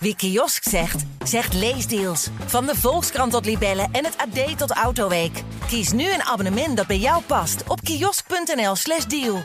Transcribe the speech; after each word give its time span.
Wie 0.00 0.16
kiosk 0.16 0.68
zegt, 0.68 1.04
zegt 1.24 1.54
leesdeals. 1.54 2.30
Van 2.46 2.66
de 2.66 2.74
Volkskrant 2.74 3.32
tot 3.32 3.44
Libellen 3.44 3.88
en 3.92 4.04
het 4.04 4.16
AD 4.16 4.58
tot 4.58 4.70
Autoweek. 4.70 5.42
Kies 5.66 5.92
nu 5.92 6.12
een 6.12 6.22
abonnement 6.22 6.76
dat 6.76 6.86
bij 6.86 6.98
jou 6.98 7.22
past 7.26 7.64
op 7.68 7.80
kiosk.nl/slash 7.80 9.04
deal. 9.04 9.38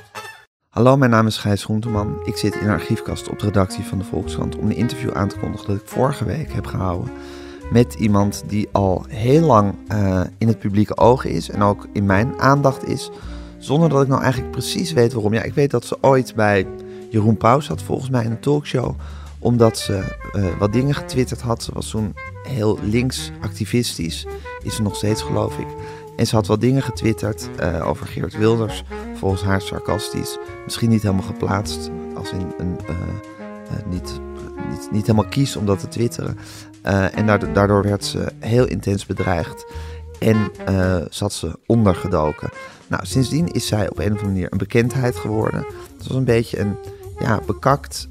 Hallo, 0.69 0.97
mijn 0.97 1.11
naam 1.11 1.27
is 1.27 1.37
Gijs 1.37 1.63
Groenteman. 1.63 2.21
Ik 2.25 2.37
zit 2.37 2.55
in 2.55 2.67
de 2.67 2.71
archiefkast 2.71 3.29
op 3.29 3.39
de 3.39 3.45
redactie 3.45 3.83
van 3.83 3.97
de 3.97 4.03
Volkskrant 4.03 4.55
om 4.55 4.65
een 4.65 4.75
interview 4.75 5.11
aan 5.11 5.27
te 5.27 5.37
kondigen 5.37 5.67
dat 5.67 5.75
ik 5.75 5.87
vorige 5.87 6.25
week 6.25 6.53
heb 6.53 6.65
gehouden 6.65 7.11
met 7.71 7.93
iemand 7.93 8.43
die 8.47 8.69
al 8.71 9.05
heel 9.07 9.45
lang 9.45 9.75
uh, 9.87 10.21
in 10.37 10.47
het 10.47 10.59
publieke 10.59 10.97
oog 10.97 11.25
is 11.25 11.49
en 11.49 11.61
ook 11.61 11.87
in 11.93 12.05
mijn 12.05 12.39
aandacht 12.39 12.87
is, 12.87 13.09
zonder 13.57 13.89
dat 13.89 14.01
ik 14.01 14.07
nou 14.07 14.21
eigenlijk 14.21 14.51
precies 14.51 14.91
weet 14.91 15.13
waarom. 15.13 15.33
Ja, 15.33 15.41
ik 15.41 15.53
weet 15.53 15.71
dat 15.71 15.85
ze 15.85 15.97
ooit 16.01 16.35
bij 16.35 16.67
Jeroen 17.09 17.37
Pauw 17.37 17.59
zat, 17.59 17.81
volgens 17.81 18.09
mij 18.09 18.23
in 18.23 18.31
een 18.31 18.39
talkshow, 18.39 18.95
omdat 19.43 19.77
ze 19.77 20.03
uh, 20.35 20.57
wat 20.59 20.73
dingen 20.73 20.95
getwitterd 20.95 21.41
had. 21.41 21.63
Ze 21.63 21.71
was 21.73 21.89
toen 21.89 22.15
heel 22.47 22.79
links 22.81 23.31
activistisch, 23.41 24.25
is 24.61 24.75
ze 24.75 24.81
nog 24.81 24.95
steeds 24.95 25.21
geloof 25.21 25.57
ik. 25.57 25.67
En 26.15 26.27
ze 26.27 26.35
had 26.35 26.47
wat 26.47 26.61
dingen 26.61 26.81
getwitterd 26.81 27.49
uh, 27.59 27.87
over 27.87 28.05
Geert 28.05 28.37
Wilders, 28.37 28.83
volgens 29.15 29.43
haar 29.43 29.61
sarcastisch. 29.61 30.37
Misschien 30.63 30.89
niet 30.89 31.01
helemaal 31.01 31.25
geplaatst, 31.25 31.89
als 32.15 32.31
in 32.31 32.53
een 32.57 32.77
uh, 32.89 32.97
niet, 33.89 34.19
niet, 34.69 34.91
niet 34.91 35.07
helemaal 35.07 35.29
kies 35.29 35.55
om 35.55 35.65
dat 35.65 35.79
te 35.79 35.87
twitteren. 35.87 36.37
en 37.13 37.53
daardoor, 37.53 37.83
werd 37.83 38.05
ze 38.05 38.31
heel 38.39 38.67
intens 38.67 39.05
bedreigd. 39.05 39.65
En 40.19 40.51
zat 41.09 41.33
ze 41.33 41.59
ondergedoken. 41.65 42.49
Nou, 42.87 43.05
sindsdien 43.05 43.47
is 43.51 43.67
zij 43.67 43.89
op 43.89 43.99
een 43.99 44.05
of 44.05 44.09
andere 44.09 44.27
manier 44.27 44.47
een 44.51 44.57
bekendheid 44.57 45.15
geworden. 45.15 45.65
Het 45.97 46.07
was 46.07 46.17
een 46.17 46.23
beetje 46.23 46.59
een 46.59 46.75
ja, 47.19 47.39
bekakt, 47.45 48.07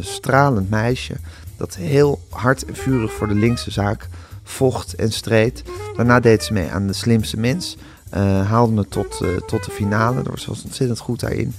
stralend 0.00 0.70
meisje. 0.70 1.14
Dat 1.56 1.74
heel 1.74 2.20
hard 2.28 2.64
en 2.64 2.76
vurig 2.76 3.12
voor 3.12 3.28
de 3.28 3.34
linkse 3.34 3.70
zaak 3.70 4.08
vocht 4.42 4.94
en 4.94 5.12
streed. 5.12 5.62
Daarna 5.96 6.20
deed 6.20 6.44
ze 6.44 6.52
mee 6.52 6.70
aan 6.70 6.86
de 6.86 6.92
slimste 6.92 7.36
mens. 7.38 7.76
Uh, 8.14 8.48
haalde 8.48 8.76
het 8.76 8.90
tot, 8.90 9.20
tot 9.46 9.64
de 9.64 9.70
finale. 9.70 10.22
Daar 10.22 10.32
was 10.32 10.42
ze 10.42 10.50
ontzettend 10.50 10.98
goed 10.98 11.20
daarin. 11.20 11.54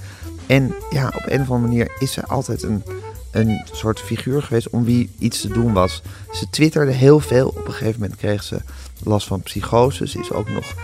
En 0.46 0.74
ja, 0.90 1.06
op 1.06 1.22
een 1.26 1.40
of 1.40 1.50
andere 1.50 1.68
manier 1.68 1.92
is 1.98 2.12
ze 2.12 2.26
altijd 2.26 2.62
een, 2.62 2.82
een 3.30 3.62
soort 3.72 4.00
figuur 4.00 4.42
geweest 4.42 4.68
om 4.70 4.84
wie 4.84 5.10
iets 5.18 5.40
te 5.40 5.48
doen 5.48 5.72
was. 5.72 6.02
Ze 6.32 6.50
twitterde 6.50 6.92
heel 6.92 7.20
veel. 7.20 7.48
Op 7.48 7.66
een 7.66 7.72
gegeven 7.72 8.00
moment 8.00 8.18
kreeg 8.18 8.42
ze 8.42 8.60
last 9.02 9.26
van 9.26 9.42
psychose. 9.42 10.08
Ze 10.08 10.18
is 10.18 10.32
ook 10.32 10.48
nog 10.48 10.74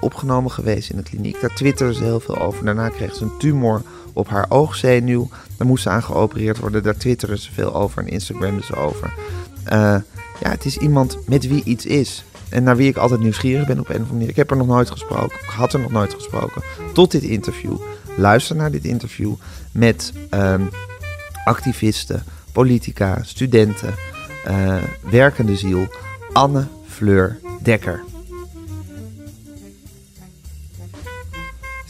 opgenomen 0.00 0.50
geweest 0.50 0.90
in 0.90 0.96
de 0.96 1.02
kliniek. 1.02 1.40
Daar 1.40 1.54
twitterde 1.54 1.94
ze 1.94 2.02
heel 2.02 2.20
veel 2.20 2.38
over. 2.38 2.64
Daarna 2.64 2.88
kreeg 2.88 3.14
ze 3.14 3.22
een 3.22 3.38
tumor 3.38 3.82
op 4.16 4.28
haar 4.28 4.46
oogzenuw. 4.48 5.28
Daar 5.56 5.66
moest 5.66 5.82
ze 5.82 5.88
aan 5.88 6.02
geopereerd 6.02 6.58
worden. 6.58 6.82
Daar 6.82 6.96
twitterde 6.96 7.38
ze 7.38 7.52
veel 7.52 7.74
over 7.74 8.02
en 8.02 8.08
Instagramde 8.08 8.64
ze 8.64 8.76
over. 8.76 9.14
Uh, 9.72 9.96
ja, 10.40 10.50
het 10.50 10.64
is 10.64 10.76
iemand 10.76 11.18
met 11.26 11.48
wie 11.48 11.62
iets 11.64 11.86
is. 11.86 12.24
En 12.48 12.62
naar 12.62 12.76
wie 12.76 12.88
ik 12.88 12.96
altijd 12.96 13.20
nieuwsgierig 13.20 13.66
ben 13.66 13.78
op 13.78 13.88
een 13.88 13.94
of 13.94 14.00
andere 14.00 14.12
manier. 14.12 14.28
Ik 14.28 14.36
heb 14.36 14.50
er 14.50 14.56
nog 14.56 14.66
nooit 14.66 14.90
gesproken. 14.90 15.38
Ik 15.42 15.48
had 15.48 15.72
er 15.72 15.80
nog 15.80 15.90
nooit 15.90 16.14
gesproken. 16.14 16.62
Tot 16.92 17.10
dit 17.10 17.22
interview. 17.22 17.76
Luister 18.16 18.56
naar 18.56 18.70
dit 18.70 18.84
interview 18.84 19.34
met 19.72 20.12
um, 20.30 20.68
activisten, 21.44 22.24
politica, 22.52 23.18
studenten, 23.22 23.94
uh, 24.48 24.76
werkende 25.10 25.56
ziel. 25.56 25.86
Anne 26.32 26.66
Fleur 26.86 27.38
Dekker. 27.62 28.02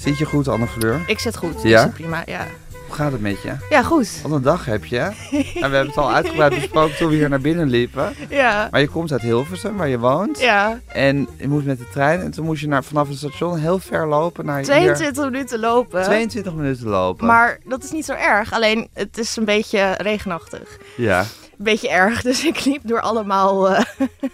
Zit 0.06 0.18
je 0.18 0.24
goed, 0.24 0.48
Anne 0.48 0.66
Fleur? 0.66 1.04
Ik 1.06 1.18
zit 1.18 1.36
goed. 1.36 1.62
Ja? 1.62 1.78
Ik 1.78 1.84
zit 1.84 1.94
prima, 1.94 2.22
ja. 2.26 2.46
Hoe 2.86 2.94
gaat 2.94 3.12
het 3.12 3.20
met 3.20 3.42
je? 3.42 3.52
Ja, 3.70 3.82
goed. 3.82 4.20
Wat 4.22 4.32
een 4.32 4.42
dag 4.42 4.64
heb 4.64 4.84
je. 4.84 4.98
en 5.30 5.42
we 5.52 5.60
hebben 5.60 5.86
het 5.86 5.96
al 5.96 6.12
uitgebreid 6.12 6.54
besproken 6.54 6.96
toen 6.96 7.08
we 7.08 7.14
hier 7.14 7.28
naar 7.28 7.40
binnen 7.40 7.68
liepen. 7.68 8.14
Ja. 8.28 8.68
Maar 8.70 8.80
je 8.80 8.88
komt 8.88 9.12
uit 9.12 9.20
Hilversum, 9.20 9.76
waar 9.76 9.88
je 9.88 9.98
woont. 9.98 10.40
Ja. 10.40 10.80
En 10.86 11.28
je 11.36 11.48
moest 11.48 11.66
met 11.66 11.78
de 11.78 11.88
trein. 11.88 12.20
En 12.20 12.30
toen 12.30 12.44
moest 12.44 12.60
je 12.60 12.68
naar, 12.68 12.84
vanaf 12.84 13.08
het 13.08 13.16
station 13.16 13.58
heel 13.58 13.78
ver 13.78 14.06
lopen 14.06 14.44
naar 14.44 14.62
22 14.62 15.22
hier. 15.22 15.32
minuten 15.32 15.58
lopen. 15.58 16.03
22 16.03 16.54
minuten 16.54 16.88
lopen. 16.88 17.26
Maar 17.26 17.58
dat 17.64 17.84
is 17.84 17.91
niet 17.91 18.04
zo 18.04 18.12
erg. 18.12 18.52
Alleen, 18.52 18.88
het 18.92 19.19
is 19.19 19.36
een 19.36 19.44
beetje 19.44 19.94
regenachtig. 19.97 20.78
Ja. 20.97 21.20
Een 21.20 21.64
beetje 21.64 21.91
erg, 21.91 22.22
dus 22.22 22.44
ik 22.44 22.64
liep 22.64 22.81
door 22.84 23.00
allemaal... 23.00 23.70
Uh... 23.70 23.81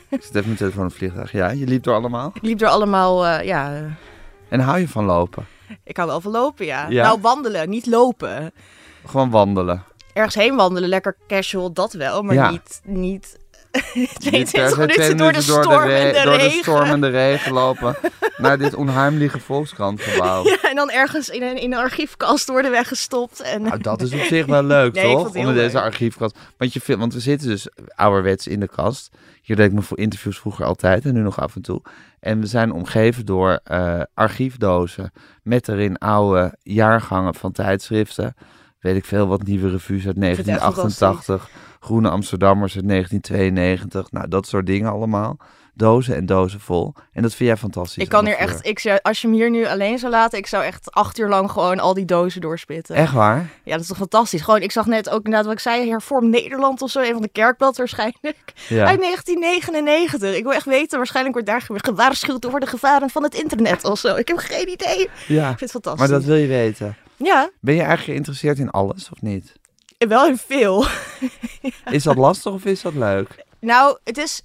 ik 0.08 0.22
zit 0.22 0.34
even 0.34 0.44
mijn 0.44 0.56
telefoon 0.56 0.84
op 0.84 0.88
het 0.88 0.98
vliegtuig. 0.98 1.32
Ja, 1.32 1.50
je 1.50 1.66
liep 1.66 1.82
door 1.82 1.94
allemaal? 1.94 2.30
Ik 2.34 2.42
liep 2.42 2.58
door 2.58 2.68
allemaal, 2.68 3.26
uh, 3.26 3.44
ja... 3.44 3.72
En 4.48 4.60
hou 4.60 4.78
je 4.78 4.88
van 4.88 5.04
lopen? 5.04 5.46
Ik 5.84 5.96
hou 5.96 6.08
wel 6.08 6.20
van 6.20 6.32
lopen, 6.32 6.66
ja. 6.66 6.86
ja. 6.88 7.02
Nou, 7.02 7.20
wandelen, 7.20 7.68
niet 7.68 7.86
lopen. 7.86 8.52
Gewoon 9.06 9.30
wandelen. 9.30 9.84
Ergens 10.12 10.34
heen 10.34 10.56
wandelen, 10.56 10.88
lekker 10.88 11.16
casual, 11.28 11.72
dat 11.72 11.92
wel. 11.92 12.22
Maar 12.22 12.34
ja. 12.34 12.50
niet, 12.50 12.80
niet 12.84 13.38
22 14.18 14.30
Niet 14.32 14.50
per 14.50 14.70
se 14.94 15.00
minuten 15.00 15.16
door 15.16 15.32
de 15.32 15.40
storm 15.42 15.88
en 15.90 16.12
de 16.12 16.20
door 16.24 16.32
de 16.32 16.38
regen. 16.38 16.62
storm 16.62 16.88
en 16.90 17.00
de 17.00 17.08
regen 17.08 17.52
lopen 17.62 17.96
naar 18.36 18.58
dit 18.58 18.74
onheimliche 18.74 19.40
Volkskrantgebouw. 19.40 20.44
Ja, 20.44 20.56
en 20.62 20.76
dan 20.76 20.90
ergens 20.90 21.28
in 21.28 21.42
een, 21.42 21.56
in 21.56 21.72
een 21.72 21.78
archiefkast 21.78 22.48
worden 22.48 22.70
weggestopt. 22.70 23.40
En... 23.40 23.62
Nou, 23.62 23.78
dat 23.80 24.02
is 24.02 24.12
op 24.12 24.20
zich 24.20 24.46
wel 24.46 24.62
leuk, 24.62 24.94
Nee, 25.02 25.14
toch? 25.14 25.34
Onder 25.34 25.54
deze 25.54 25.80
archiefkast. 25.80 26.36
Want, 26.56 26.72
je, 26.72 26.80
vindt- 26.80 27.00
want 27.00 27.14
we 27.14 27.20
zitten 27.20 27.48
dus 27.48 27.68
ouderwets 27.94 28.46
in 28.46 28.60
de 28.60 28.68
kast. 28.68 29.10
Hier 29.42 29.56
deed 29.56 29.66
ik 29.66 29.72
me 29.72 29.82
voor 29.82 29.98
interviews 29.98 30.38
vroeger 30.38 30.64
altijd 30.64 31.04
en 31.04 31.14
nu 31.14 31.20
nog 31.20 31.40
af 31.40 31.56
en 31.56 31.62
toe. 31.62 31.82
En 32.20 32.40
we 32.40 32.46
zijn 32.46 32.72
omgeven 32.72 33.26
door 33.26 33.60
eh, 33.64 34.00
archiefdozen 34.14 35.12
met 35.42 35.68
erin 35.68 35.98
oude 35.98 36.54
jaargangen 36.62 37.34
van 37.34 37.52
tijdschriften. 37.52 38.34
Weet 38.80 38.96
ik 38.96 39.04
veel, 39.04 39.26
wat 39.26 39.42
nieuwe 39.42 39.70
revues 39.70 40.06
uit 40.06 40.14
vind 40.14 40.36
het 40.36 40.46
echt 40.46 40.46
1988. 40.46 41.50
Groene 41.80 42.08
Amsterdammers 42.08 42.76
uit 42.76 42.88
1992. 42.88 44.10
Nou, 44.10 44.28
dat 44.28 44.46
soort 44.46 44.66
dingen 44.66 44.90
allemaal. 44.90 45.36
Dozen 45.74 46.16
en 46.16 46.26
dozen 46.26 46.60
vol. 46.60 46.94
En 47.12 47.22
dat 47.22 47.34
vind 47.34 47.48
jij 47.48 47.58
fantastisch. 47.58 48.02
Ik 48.02 48.08
kan 48.08 48.26
hier 48.26 48.36
echt, 48.36 48.66
ik 48.66 48.78
zou, 48.78 48.98
als 49.02 49.20
je 49.22 49.28
me 49.28 49.34
hier 49.34 49.50
nu 49.50 49.66
alleen 49.66 49.98
zou 49.98 50.12
laten, 50.12 50.38
ik 50.38 50.46
zou 50.46 50.64
echt 50.64 50.90
acht 50.90 51.18
uur 51.18 51.28
lang 51.28 51.50
gewoon 51.50 51.78
al 51.80 51.94
die 51.94 52.04
dozen 52.04 52.40
doorspitten. 52.40 52.94
Echt 52.96 53.12
waar? 53.12 53.50
Ja, 53.64 53.72
dat 53.72 53.80
is 53.80 53.86
toch 53.86 53.96
fantastisch. 53.96 54.40
Gewoon, 54.40 54.60
ik 54.62 54.72
zag 54.72 54.86
net 54.86 55.08
ook 55.08 55.16
inderdaad 55.24 55.44
wat 55.44 55.52
ik 55.52 55.60
zei, 55.60 55.88
Hervorm 55.90 56.30
Nederland 56.30 56.82
of 56.82 56.90
zo, 56.90 57.00
een 57.00 57.12
van 57.12 57.22
de 57.22 57.28
kerkblad 57.28 57.76
waarschijnlijk. 57.76 58.52
Ja. 58.68 58.86
Uit 58.86 59.00
1999. 59.00 60.34
Ik 60.36 60.42
wil 60.42 60.52
echt 60.52 60.66
weten, 60.66 60.96
waarschijnlijk 60.98 61.34
wordt 61.34 61.50
daar 61.50 61.60
ge- 61.60 61.74
gewaarschuwd 61.84 62.46
voor 62.50 62.60
de 62.60 62.66
gevaren 62.66 63.10
van 63.10 63.22
het 63.22 63.34
internet 63.34 63.84
of 63.84 63.98
zo. 63.98 64.14
Ik 64.16 64.28
heb 64.28 64.36
geen 64.36 64.68
idee. 64.68 65.08
Ja, 65.26 65.50
Ik 65.50 65.58
vind 65.58 65.60
het 65.60 65.70
fantastisch. 65.70 66.00
maar 66.00 66.18
dat 66.18 66.24
wil 66.24 66.36
je 66.36 66.46
weten. 66.46 66.96
Ja, 67.16 67.50
Ben 67.60 67.74
je 67.74 67.80
eigenlijk 67.80 68.10
geïnteresseerd 68.10 68.58
in 68.58 68.70
alles 68.70 69.08
of 69.12 69.20
niet? 69.22 69.52
wel 69.98 70.26
in 70.26 70.36
veel. 70.36 70.84
Is 71.90 72.02
dat 72.02 72.16
lastig 72.26 72.52
of 72.52 72.64
is 72.64 72.82
dat 72.82 72.94
leuk? 72.94 73.44
Nou, 73.60 73.98
het 74.04 74.18
is 74.18 74.42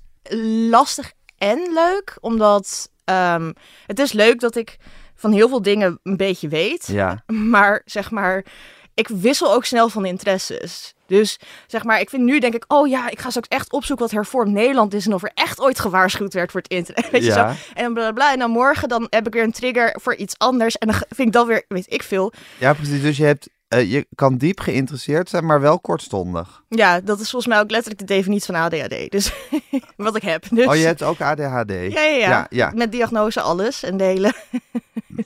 lastig 0.69 1.11
en 1.37 1.73
leuk, 1.73 2.17
omdat 2.19 2.89
ehm, 3.03 3.51
het 3.85 3.99
is 3.99 4.11
leuk 4.11 4.39
dat 4.39 4.55
ik 4.55 4.77
van 5.15 5.31
heel 5.31 5.49
veel 5.49 5.61
dingen 5.61 5.99
een 6.03 6.17
beetje 6.17 6.47
weet. 6.47 6.87
Ja. 6.87 7.23
Maar 7.53 7.81
zeg 7.85 8.11
maar, 8.11 8.45
ik 8.93 9.07
wissel 9.07 9.53
ook 9.53 9.65
snel 9.65 9.89
van 9.89 10.05
interesses. 10.05 10.93
Dus 11.05 11.39
zeg 11.67 11.83
maar, 11.83 11.99
ik 11.99 12.09
vind 12.09 12.23
nu 12.23 12.39
denk 12.39 12.53
ik, 12.53 12.63
oh 12.67 12.87
ja, 12.87 13.09
ik 13.09 13.19
ga 13.19 13.29
straks 13.29 13.47
echt 13.47 13.71
opzoeken 13.71 14.05
wat 14.05 14.13
hervormd 14.13 14.51
Nederland 14.51 14.93
is 14.93 15.05
en 15.05 15.13
of 15.13 15.23
er 15.23 15.31
echt 15.33 15.59
ooit 15.59 15.79
gewaarschuwd 15.79 16.33
werd 16.33 16.51
voor 16.51 16.61
het 16.61 16.71
internet. 16.71 17.09
Weet 17.11 17.23
je 17.23 17.27
Ja. 17.27 17.53
zo? 17.53 17.59
En 17.73 17.83
dan 17.83 17.93
bla 17.93 18.03
bla 18.03 18.11
bla. 18.11 18.31
En 18.33 18.39
dan 18.39 18.51
morgen 18.51 18.89
dan 18.89 19.07
heb 19.09 19.27
ik 19.27 19.33
weer 19.33 19.43
een 19.43 19.51
trigger 19.51 19.97
voor 20.01 20.15
iets 20.15 20.37
anders. 20.37 20.77
En 20.77 20.87
dan 20.87 20.95
vind 21.09 21.27
ik 21.27 21.31
dat 21.33 21.47
weer, 21.47 21.65
weet 21.67 21.93
ik 21.93 22.03
veel. 22.03 22.33
Ja, 22.57 22.73
precies. 22.73 23.01
Dus 23.01 23.17
je, 23.17 23.23
hebt, 23.25 23.49
eh, 23.67 23.91
je 23.91 24.07
kan 24.15 24.37
diep 24.37 24.59
geïnteresseerd 24.59 25.29
zijn, 25.29 25.45
maar 25.45 25.61
wel 25.61 25.79
kortstondig. 25.79 26.63
Ja, 26.69 26.99
dat 27.01 27.19
is 27.19 27.29
volgens 27.29 27.53
mij 27.53 27.61
ook 27.61 27.69
letterlijk 27.71 27.99
de 28.07 28.13
definitie 28.13 28.53
van 28.53 28.55
ADHD. 28.61 29.11
Dus 29.11 29.31
wat 29.95 30.15
ik 30.15 30.21
heb. 30.21 30.43
Dus, 30.51 30.65
Oh, 30.67 30.75
je 30.75 30.85
hebt 30.85 31.03
ook 31.03 31.21
ADHD. 31.21 31.69
Ja, 31.71 31.75
ja, 31.77 32.01
ja. 32.01 32.17
ja, 32.29 32.47
ja. 32.49 32.71
Met 32.75 32.91
diagnose 32.91 33.41
alles 33.41 33.83
en 33.83 33.97
delen. 33.97 34.33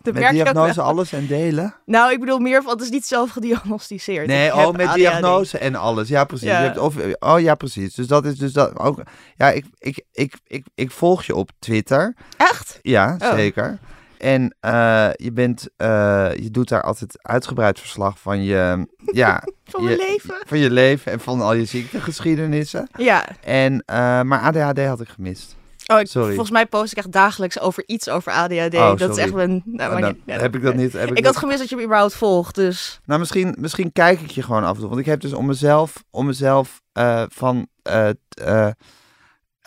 dat 0.03 0.13
Met 0.13 0.29
diagnose 0.31 0.81
alles 0.81 1.11
en 1.13 1.27
delen? 1.27 1.75
Nou, 1.85 2.11
ik 2.11 2.19
bedoel 2.19 2.39
meer 2.39 2.63
van, 2.63 2.71
het 2.71 2.81
is 2.81 2.89
niet 2.89 3.05
zelf 3.05 3.29
gediagnosticeerd. 3.29 4.27
Nee, 4.27 4.53
oh, 4.55 4.71
met 4.71 4.81
ADHD. 4.85 4.95
diagnose 4.95 5.57
en 5.57 5.75
alles. 5.75 6.07
Ja, 6.07 6.23
precies. 6.23 6.47
Ja. 6.47 6.59
Je 6.59 6.65
hebt 6.65 6.77
of, 6.77 6.95
oh, 7.19 7.39
ja, 7.39 7.55
precies. 7.55 7.93
Dus 7.95 8.07
dat 8.07 8.25
is 8.25 8.37
dus 8.37 8.53
dat 8.53 8.79
ook. 8.79 9.01
Ja, 9.37 9.49
ik, 9.49 9.65
ik, 9.77 10.03
ik, 10.11 10.33
ik, 10.47 10.65
ik 10.75 10.91
volg 10.91 11.23
je 11.23 11.35
op 11.35 11.49
Twitter. 11.59 12.15
Echt? 12.37 12.79
Ja, 12.81 13.15
Oh. 13.19 13.33
zeker. 13.33 13.79
En 14.21 14.55
eh, 14.59 15.09
je 15.13 15.31
bent, 15.33 15.67
eh, 15.77 15.87
je 16.35 16.51
doet 16.51 16.69
daar 16.69 16.81
altijd 16.81 17.17
uitgebreid 17.21 17.79
verslag 17.79 18.19
van 18.19 18.43
je, 18.43 18.87
ja, 19.21 19.43
Van 19.63 19.83
je- 19.83 19.97
leven? 20.09 20.35
van 20.47 20.57
je 20.57 20.69
leven 20.71 21.11
en 21.11 21.19
van 21.19 21.41
al 21.41 21.53
je 21.53 21.65
ziektegeschiedenissen. 21.65 22.87
Ja. 22.97 23.25
En, 23.43 23.83
eh, 23.85 24.21
maar 24.21 24.39
ADHD 24.39 24.85
had 24.85 25.01
ik 25.01 25.07
gemist. 25.09 25.55
Oh, 25.93 25.99
ik, 25.99 26.07
Sorry. 26.07 26.27
volgens 26.29 26.51
mij 26.51 26.65
post 26.65 26.91
ik 26.91 26.97
echt 26.97 27.11
dagelijks 27.11 27.59
over 27.59 27.83
iets 27.87 28.09
over 28.09 28.31
ADHD. 28.31 28.73
Oh, 28.75 28.95
dat 28.97 29.09
is 29.09 29.17
echt 29.17 29.33
mijn... 29.33 29.61
Nou, 29.65 29.93
Oh, 29.95 29.99
dan 30.01 30.11
niet- 30.13 30.21
ja, 30.25 30.37
heb 30.39 30.55
ik 30.55 30.61
dat 30.61 30.75
niet. 30.75 30.93
Heb 30.93 31.09
ik 31.09 31.17
Ik 31.17 31.23
dat- 31.23 31.33
had 31.33 31.37
gemist 31.43 31.59
dat 31.59 31.69
je 31.69 31.75
me 31.75 31.83
überhaupt 31.83 32.13
volgt, 32.15 32.55
dus... 32.55 32.99
Nou, 33.05 33.19
misschien, 33.19 33.55
misschien 33.59 33.91
kijk 33.91 34.21
ik 34.21 34.31
je 34.31 34.43
gewoon 34.43 34.63
af 34.63 34.73
en 34.73 34.79
toe. 34.79 34.87
Want 34.89 34.99
ik 35.01 35.05
heb 35.05 35.21
dus 35.21 35.33
om 35.33 35.45
mezelf, 35.45 36.03
om 36.09 36.25
mezelf 36.25 36.81
van, 37.29 37.67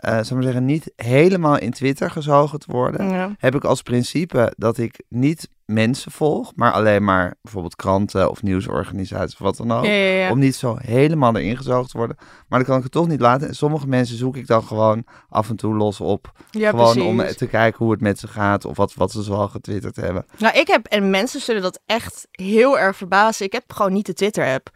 eh 0.05 0.13
zou 0.23 0.35
maar 0.35 0.43
zeggen, 0.43 0.65
niet 0.65 0.93
helemaal 0.97 1.59
in 1.59 1.71
Twitter 1.71 2.11
gezogen 2.11 2.59
te 2.59 2.73
worden, 2.73 3.09
Ja. 3.09 3.35
heb 3.39 3.55
ik 3.55 3.65
als 3.65 3.83
principe 3.83 4.53
dat 4.57 4.79
ik 4.79 5.03
niet 5.09 5.49
mensen 5.65 6.13
volg, 6.13 6.53
maar 6.55 6.73
alleen 6.73 7.05
maar 7.05 7.35
bijvoorbeeld 7.43 7.77
kranten 7.77 8.31
of 8.31 8.43
nieuwsorganisaties 8.43 9.33
of 9.35 9.39
wat 9.39 9.57
dan 9.57 9.73
ook. 9.73 9.85
Ja, 9.85 9.91
ja, 9.91 10.19
ja. 10.19 10.31
Om 10.31 10.39
niet 10.39 10.55
zo 10.57 10.77
helemaal 10.81 11.37
erin 11.37 11.57
gezogen 11.57 11.91
te 11.91 11.97
worden. 11.99 12.17
Maar 12.49 12.59
dan 12.59 12.69
kan 12.69 12.77
ik 12.77 12.83
het 12.83 12.93
toch 12.93 13.09
niet 13.09 13.21
laten. 13.21 13.49
En 13.49 13.55
sommige 13.55 13.87
mensen 13.87 14.17
zoek 14.17 14.37
ik 14.37 14.47
dan 14.47 14.63
gewoon 14.63 15.05
af 15.29 15.49
en 15.49 15.57
toe 15.57 15.75
los 15.75 16.01
op. 16.01 16.33
Ja, 16.51 16.71
gewoon 16.71 16.93
precies. 16.93 17.31
om 17.31 17.37
te 17.37 17.47
kijken 17.47 17.79
hoe 17.85 17.93
het 17.93 18.01
met 18.01 18.19
ze 18.19 18.29
gaat 18.29 18.65
of 18.65 18.77
wat, 18.77 18.95
wat 18.95 19.11
ze 19.13 19.23
zoal 19.23 19.49
getwitterd 19.49 19.97
hebben. 19.97 20.27
Nou, 20.39 20.59
ik 20.59 20.67
heb, 20.67 20.87
en 20.87 21.11
mensen 21.11 21.41
zullen 21.41 21.63
dat 21.63 21.81
echt 21.87 22.29
heel 22.31 22.79
erg 22.79 22.97
verbazen. 22.97 23.47
Ik 23.47 23.53
heb 23.53 23.73
gewoon 23.73 23.93
niet 23.93 24.07
de 24.07 24.13
Twitter-app. 24.15 24.71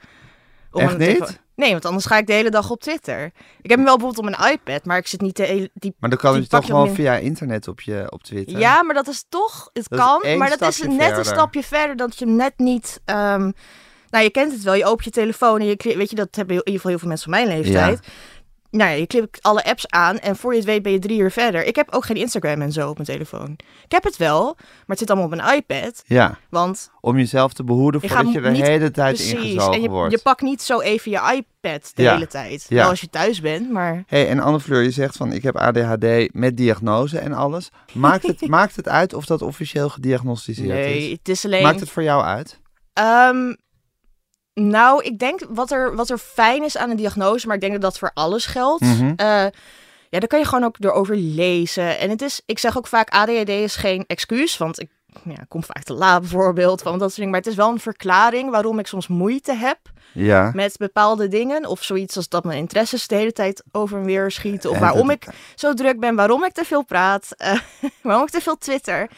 Echt 0.73 0.99
niet? 0.99 1.41
Nee, 1.59 1.71
want 1.71 1.85
anders 1.85 2.07
ga 2.07 2.19
ik 2.19 2.27
de 2.27 2.33
hele 2.33 2.51
dag 2.51 2.71
op 2.71 2.81
Twitter. 2.81 3.25
Ik 3.63 3.71
heb 3.71 3.79
hem 3.79 3.85
wel 3.85 3.97
bijvoorbeeld 3.97 4.35
op 4.35 4.39
mijn 4.39 4.53
iPad, 4.53 4.85
maar 4.85 4.99
ik 4.99 5.07
zit 5.07 5.21
niet 5.21 5.37
de 5.37 5.43
hele... 5.43 5.71
Die... 5.75 5.95
Maar 5.99 6.11
dan 6.11 6.19
kan 6.19 6.41
je 6.41 6.47
toch 6.47 6.67
gewoon 6.67 6.95
via 6.95 7.17
internet 7.17 7.69
op, 7.69 7.81
je, 7.81 8.07
op 8.11 8.23
Twitter. 8.23 8.59
Ja, 8.59 8.83
maar 8.83 8.95
dat 8.95 9.09
is 9.09 9.25
toch... 9.29 9.71
Het 9.73 9.87
Dat 9.89 9.99
kan, 9.99 10.39
maar 10.39 10.51
dat 10.59 10.61
is 10.69 10.83
net 10.83 10.95
verder. 10.97 11.19
een 11.19 11.25
stapje 11.25 11.63
verder. 11.63 11.97
Dat 11.97 12.19
je 12.19 12.25
hem 12.25 12.37
net 12.37 12.53
niet... 12.57 13.01
ehm, 13.05 13.51
nou, 14.11 14.25
je 14.25 14.31
kent 14.31 14.53
het 14.53 14.63
wel. 14.63 14.75
Je 14.75 14.85
opent 14.85 15.05
je 15.05 15.11
telefoon 15.11 15.61
en 15.61 15.67
je... 15.67 15.77
Weet 15.97 16.11
je, 16.11 16.17
dat 16.17 16.37
hebben 16.37 16.55
in 16.55 16.63
ieder 16.65 16.75
geval 16.75 16.91
heel 16.91 16.99
veel 16.99 17.09
mensen 17.09 17.33
van 17.33 17.45
mijn 17.45 17.59
leeftijd. 17.59 18.01
Nou 18.71 18.91
ja, 18.91 18.97
je 18.97 19.07
klikt 19.07 19.43
alle 19.43 19.65
apps 19.65 19.89
aan 19.89 20.19
en 20.19 20.37
voor 20.37 20.51
je 20.53 20.57
het 20.59 20.67
weet 20.67 20.83
ben 20.83 20.93
je 20.93 20.99
drie 20.99 21.19
uur 21.21 21.31
verder. 21.31 21.65
Ik 21.65 21.77
heb 21.77 21.95
ook 21.95 22.05
geen 22.05 22.17
Instagram 22.17 22.63
en 22.63 22.73
zo 22.73 22.89
op 22.89 22.95
mijn 22.95 23.09
telefoon. 23.09 23.51
Ik 23.85 23.93
heb 23.93 24.05
het 24.05 24.17
wel, 24.17 24.45
maar 24.57 24.85
het 24.87 24.99
zit 24.99 25.11
allemaal 25.11 25.29
op 25.29 25.35
mijn 25.37 25.57
iPad. 25.57 26.03
Ja, 26.07 26.39
Want 26.51 26.91
om 27.01 27.17
jezelf 27.17 27.53
te 27.53 27.65
behoeden 27.65 28.01
Je 28.03 28.09
voordat 28.09 28.33
je 28.33 28.41
de 28.41 28.49
hele 28.65 28.91
tijd 28.91 29.15
Precies. 29.17 29.33
ingezogen 29.33 29.75
En 29.75 29.83
je, 29.83 29.89
wordt. 29.89 30.13
je 30.13 30.21
pakt 30.23 30.41
niet 30.43 30.63
zo 30.63 30.81
even 30.81 31.11
je 31.11 31.17
iPad 31.61 31.91
de 31.95 32.03
Ja. 32.03 32.13
hele 32.13 32.27
tijd. 32.27 32.67
Ja. 32.69 32.77
Wel 32.77 32.89
als 32.89 33.01
je 33.01 33.11
thuis 33.11 33.41
bent, 33.41 33.71
maar... 33.71 34.05
hey, 34.07 34.29
en 34.29 34.41
Anne 34.41 34.61
Fleur, 34.61 34.83
je 34.83 34.91
zegt 34.91 35.17
van 35.17 35.33
ik 35.33 35.43
heb 35.43 35.57
ADHD 35.57 36.33
met 36.35 36.57
diagnose 36.57 37.19
en 37.19 37.33
alles. 37.33 37.71
Maakt 37.93 38.27
het, 38.27 38.49
maakt 38.59 38.77
het 38.77 38.89
uit 38.89 39.15
of 39.15 39.25
dat 39.27 39.43
officieel 39.43 39.89
gediagnosticeerd 39.89 40.69
Nee, 40.69 41.05
is? 41.11 41.11
het 41.19 41.29
is 41.29 41.45
alleen... 41.45 41.63
Maakt 41.63 41.81
het 41.81 41.91
voor 41.91 42.03
jou 42.03 42.23
uit? 42.25 42.61
Ehm, 42.93 43.55
nou, 44.59 45.03
ik 45.05 45.19
denk 45.19 45.41
wat 45.49 45.71
er, 45.71 45.95
wat 45.97 46.11
er 46.11 46.19
fijn 46.19 46.63
is 46.65 46.77
aan 46.77 46.91
een 46.91 46.97
diagnose, 46.97 47.47
maar 47.47 47.55
ik 47.55 47.61
denk 47.61 47.73
dat 47.73 47.83
dat 47.83 47.99
voor 47.99 48.11
alles 48.15 48.47
geldt. 48.47 48.83
Eh, 48.83 49.47
ja, 50.11 50.19
daar 50.19 50.27
kan 50.29 50.39
je 50.39 50.45
gewoon 50.45 50.65
ook 50.65 50.77
erover 50.81 51.17
lezen. 51.17 51.99
En 51.99 52.11
het 52.11 52.23
is, 52.23 52.41
ik 52.47 52.59
zeg 52.59 52.77
ook 52.77 52.87
vaak, 52.87 53.09
ADHD 53.11 53.49
is 53.49 53.77
geen 53.77 54.05
excuus, 54.07 54.57
want 54.57 54.81
ik 54.81 54.89
ja, 55.25 55.45
kom 55.49 55.65
vaak 55.65 55.83
te 55.83 55.93
laat 55.95 56.21
bijvoorbeeld, 56.21 56.83
van 56.83 56.93
dat 56.93 57.01
soort 57.01 57.15
dingen. 57.15 57.31
Maar 57.31 57.41
het 57.41 57.49
is 57.51 57.55
wel 57.57 57.71
een 57.71 57.81
verklaring 57.81 58.51
waarom 58.51 58.79
ik 58.79 58.87
soms 58.87 59.07
moeite 59.09 59.55
heb 59.55 59.79
Ja. 60.13 60.51
met 60.55 60.77
bepaalde 60.77 61.29
dingen. 61.29 61.67
Of 61.67 61.83
zoiets 61.85 62.17
als 62.17 62.29
dat 62.29 62.45
mijn 62.45 62.59
interesses 62.59 63.07
de 63.07 63.15
hele 63.15 63.33
tijd 63.33 63.63
over 63.73 63.99
en 63.99 64.05
weer 64.05 64.31
schieten. 64.31 64.71
Of 64.71 64.77
En 64.77 64.83
waarom 64.83 65.07
dat- 65.07 65.17
ik 65.17 65.27
zo 65.55 65.75
druk 65.75 66.01
ben, 66.01 66.15
waarom 66.15 66.45
ik 66.45 66.53
te 66.53 66.65
veel 66.65 66.85
praat, 66.85 67.29
eh, 67.37 67.59
waarom 68.03 68.25
ik 68.25 68.31
te 68.31 68.41
veel 68.41 68.59
twitter. 68.59 69.09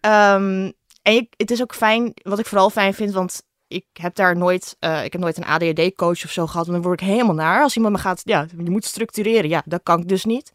Ehm, 0.00 0.70
en 1.02 1.14
je- 1.14 1.28
het 1.36 1.50
is 1.50 1.62
ook 1.62 1.74
fijn, 1.74 2.12
wat 2.22 2.38
ik 2.38 2.46
vooral 2.46 2.70
fijn 2.70 2.94
vind, 2.94 3.12
want 3.12 3.42
ik 3.70 3.84
heb 3.92 4.14
daar 4.14 4.36
nooit, 4.36 4.76
eh, 4.78 5.04
ik 5.04 5.12
heb 5.12 5.20
nooit 5.20 5.36
een 5.36 5.44
ADHD-coach 5.44 6.24
of 6.24 6.30
zo 6.30 6.46
gehad. 6.46 6.66
En 6.66 6.72
dan 6.72 6.82
word 6.82 7.00
ik 7.00 7.06
helemaal 7.06 7.34
naar 7.34 7.62
als 7.62 7.76
iemand 7.76 7.94
me 7.94 8.00
gaat, 8.00 8.20
ja, 8.24 8.46
je 8.56 8.70
moet 8.70 8.84
structureren. 8.84 9.48
Ja, 9.48 9.62
dat 9.64 9.80
kan 9.82 10.00
ik 10.00 10.08
dus 10.08 10.24
niet. 10.24 10.52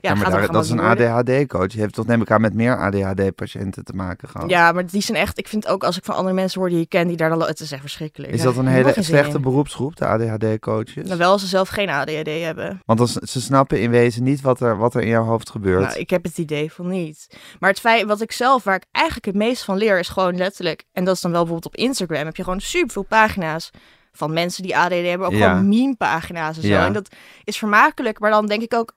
Ja, 0.00 0.14
maar 0.14 0.30
daar- 0.30 0.52
dat 0.52 0.64
is 0.64 0.70
een. 0.70 0.80
ADHD-coach. 0.80 1.72
Je 1.72 1.80
hebt 1.80 1.94
toch 1.94 2.06
neem 2.06 2.20
ik 2.22 2.30
aan 2.30 2.40
met 2.40 2.54
meer 2.54 2.76
ADHD-patiënten 2.78 3.84
te 3.84 3.92
maken 3.92 4.28
gehad. 4.28 4.50
Ja, 4.50 4.72
maar 4.72 4.86
die 4.86 5.02
zijn 5.02 5.18
echt, 5.18 5.38
ik 5.38 5.48
vind 5.48 5.66
ook 5.68 5.84
als 5.84 5.96
ik 5.96 6.04
van 6.04 6.14
andere 6.14 6.34
mensen 6.34 6.60
hoor 6.60 6.70
die 6.70 6.80
ik 6.80 6.88
ken, 6.88 7.06
die 7.08 7.16
daar 7.16 7.28
dan, 7.28 7.42
het 7.42 7.60
is 7.60 7.72
echt 7.72 7.80
verschrikkelijk. 7.80 8.32
Is 8.32 8.42
dat 8.42 8.56
een 8.56 8.66
hele 8.66 8.94
slechte 9.02 9.36
in. 9.36 9.42
beroepsgroep, 9.42 9.96
de 9.96 10.06
ADHD-coaches? 10.06 11.06
Nou, 11.06 11.18
wel 11.18 11.32
als 11.32 11.40
ze 11.40 11.46
zelf 11.46 11.68
geen 11.68 11.88
ADHD 11.90 12.26
hebben. 12.42 12.80
Want 12.86 13.00
als, 13.00 13.12
ze 13.12 13.40
snappen 13.40 13.80
in 13.80 13.90
wezen 13.90 14.22
niet 14.22 14.40
wat 14.40 14.60
er, 14.60 14.76
wat 14.76 14.94
er 14.94 15.00
in 15.02 15.08
jouw 15.08 15.24
hoofd 15.24 15.50
gebeurt. 15.50 15.80
Nou, 15.86 15.98
ik 15.98 16.10
heb 16.10 16.22
het 16.24 16.38
idee 16.38 16.72
van 16.72 16.88
niet. 16.88 17.26
Maar 17.58 17.70
het 17.70 17.80
feit, 17.80 18.04
wat 18.06 18.20
ik 18.20 18.32
zelf, 18.32 18.64
waar 18.64 18.76
ik 18.76 18.84
eigenlijk 18.90 19.26
het 19.26 19.34
meest 19.34 19.64
van 19.64 19.76
leer, 19.76 19.98
is 19.98 20.08
gewoon 20.08 20.36
letterlijk, 20.36 20.84
en 20.92 21.04
dat 21.04 21.14
is 21.14 21.20
dan 21.20 21.30
wel 21.30 21.40
bijvoorbeeld 21.44 21.74
op 21.74 21.80
Instagram, 21.80 22.24
heb 22.24 22.36
je 22.36 22.44
gewoon 22.44 22.60
superveel 22.60 23.02
pagina's 23.02 23.70
van 24.12 24.32
mensen 24.32 24.62
die 24.62 24.76
ADD 24.76 24.92
hebben, 25.06 25.26
ook 25.26 25.32
Ja. 25.32 25.50
gewoon 25.50 25.68
meme-pagina's 25.68 26.56
en 26.56 26.62
zo. 26.62 26.68
Ja. 26.68 26.86
En 26.86 26.92
dat 26.92 27.14
is 27.44 27.58
vermakelijk, 27.58 28.18
maar 28.20 28.30
dan 28.30 28.46
denk 28.46 28.62
ik 28.62 28.74
ook, 28.74 28.92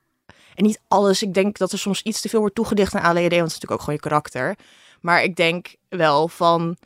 en 0.55 0.63
niet 0.63 0.81
alles, 0.87 1.23
ik 1.23 1.33
denk 1.33 1.57
dat 1.57 1.71
er 1.71 1.79
soms 1.79 2.01
iets 2.01 2.21
te 2.21 2.29
veel 2.29 2.39
wordt 2.39 2.55
toegedicht 2.55 2.95
aan 2.95 3.01
ADD, 3.01 3.15
want 3.15 3.31
het 3.31 3.31
is 3.31 3.39
natuurlijk 3.39 3.71
ook 3.71 3.79
gewoon 3.79 3.95
je 3.95 4.01
karakter. 4.01 4.55
Maar 5.01 5.23
ik 5.23 5.35
denk 5.35 5.75
wel 5.89 6.27
van, 6.27 6.77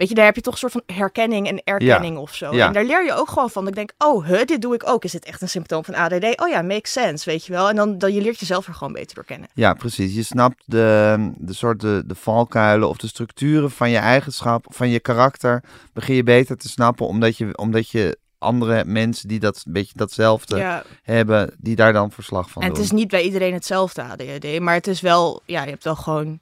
weet 0.00 0.08
je, 0.08 0.14
daar 0.14 0.24
heb 0.24 0.34
je 0.34 0.40
toch 0.40 0.52
een 0.52 0.58
soort 0.58 0.72
van 0.72 0.96
herkenning 0.96 1.48
en 1.48 1.60
erkenning 1.64 2.16
of 2.18 2.34
zo. 2.34 2.54
Ja. 2.54 2.66
En 2.66 2.72
daar 2.72 2.84
leer 2.84 3.04
je 3.04 3.12
ook 3.12 3.28
gewoon 3.28 3.50
van. 3.50 3.68
Ik 3.68 3.74
denk, 3.74 3.92
oh, 3.98 4.26
huh, 4.26 4.44
dit 4.44 4.62
doe 4.62 4.74
ik 4.74 4.88
ook. 4.88 5.04
Is 5.04 5.12
dit 5.12 5.24
echt 5.24 5.42
een 5.42 5.48
symptoom 5.48 5.84
van 5.84 5.94
ADD? 5.94 6.40
Oh 6.40 6.48
ja, 6.48 6.62
makes 6.62 6.92
sense, 6.92 7.30
weet 7.30 7.46
je 7.46 7.52
wel. 7.52 7.68
En 7.68 7.76
dan, 7.76 7.98
dan 7.98 8.12
je 8.12 8.20
leert 8.20 8.38
jezelf 8.38 8.66
er 8.66 8.74
gewoon 8.74 8.92
beter 8.92 9.14
door 9.14 9.24
kennen. 9.24 9.48
Ja, 9.54 9.74
precies. 9.74 10.14
Je 10.14 10.22
snapt 10.22 10.62
de, 10.64 11.16
de 11.36 11.52
soort 11.52 11.80
de, 11.80 12.02
de 12.06 12.14
valkuilen 12.14 12.88
of 12.88 12.96
de 12.96 13.06
structuren 13.06 13.70
van 13.70 13.90
je 13.90 13.98
eigenschap, 13.98 14.66
van 14.68 14.88
je 14.88 15.00
karakter, 15.00 15.62
begin 15.92 16.14
je 16.14 16.22
beter 16.22 16.56
te 16.56 16.68
snappen 16.68 17.06
omdat 17.06 17.36
je, 17.36 17.56
omdat 17.56 17.90
je 17.90 18.18
andere 18.40 18.84
mensen 18.84 19.28
die 19.28 19.38
dat 19.40 19.62
een 19.66 19.72
beetje 19.72 19.92
datzelfde 19.96 20.56
Ja, 20.56 20.82
hebben, 21.02 21.54
die 21.58 21.76
daar 21.76 21.92
dan 21.92 22.10
verslag 22.12 22.50
van 22.50 22.62
en 22.62 22.68
doen. 22.68 22.76
het 22.76 22.86
is 22.86 22.92
niet 22.92 23.08
bij 23.08 23.22
iedereen 23.22 23.52
hetzelfde 23.52 24.02
ADHD, 24.02 24.60
maar 24.60 24.74
het 24.74 24.86
is 24.86 25.00
wel, 25.00 25.42
ja, 25.46 25.62
je 25.64 25.70
hebt 25.70 25.84
wel 25.84 25.96
gewoon 25.96 26.40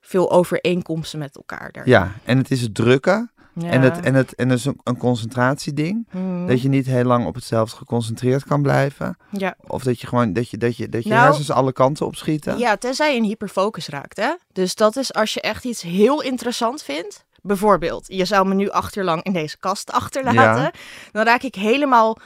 veel 0.00 0.30
overeenkomsten 0.30 1.18
met 1.18 1.36
elkaar 1.36 1.72
daar. 1.72 1.88
Ja, 1.88 2.12
en 2.24 2.38
het 2.38 2.50
is 2.50 2.60
het 2.60 2.74
drukken 2.74 3.30
Ja. 3.58 3.70
en 3.70 3.80
het 3.80 4.00
en 4.00 4.14
het 4.14 4.34
en 4.34 4.48
het 4.48 4.58
is 4.58 4.64
een, 4.64 4.80
een 4.84 4.96
concentratieding. 4.96 6.06
Hmm. 6.10 6.46
Dat 6.46 6.62
je 6.62 6.68
niet 6.68 6.86
heel 6.86 7.04
lang 7.04 7.26
op 7.26 7.34
hetzelfde 7.34 7.76
geconcentreerd 7.76 8.44
kan 8.44 8.62
blijven. 8.62 9.16
ja. 9.30 9.56
Of 9.66 9.82
dat 9.82 10.00
je 10.00 10.06
gewoon 10.06 10.32
dat 10.32 10.50
je, 10.50 10.56
dat 10.56 10.76
je, 10.76 10.88
dat 10.88 11.02
je 11.02 11.08
Nou, 11.08 11.24
hersens 11.24 11.50
alle 11.50 11.72
kanten 11.72 12.06
opschieten. 12.06 12.58
ja, 12.58 12.76
tenzij 12.76 13.12
je 13.12 13.18
een 13.18 13.24
hyperfocus 13.24 13.88
raakt, 13.88 14.16
hè. 14.16 14.34
Dus 14.52 14.74
dat 14.74 14.96
is 14.96 15.12
als 15.14 15.34
je 15.34 15.40
echt 15.40 15.64
iets 15.64 15.82
heel 15.82 16.22
interessant 16.22 16.82
vindt. 16.82 17.24
Bijvoorbeeld, 17.46 18.04
je 18.06 18.24
zou 18.24 18.48
me 18.48 18.54
nu 18.54 18.70
acht 18.70 18.96
uur 18.96 19.04
lang 19.04 19.22
in 19.22 19.32
deze 19.32 19.58
kast 19.58 19.92
achterlaten. 19.92 20.62
Ja. 20.62 20.72
Dan 21.12 21.24
raak 21.24 21.42
ik 21.42 21.54
helemaal 21.54 22.18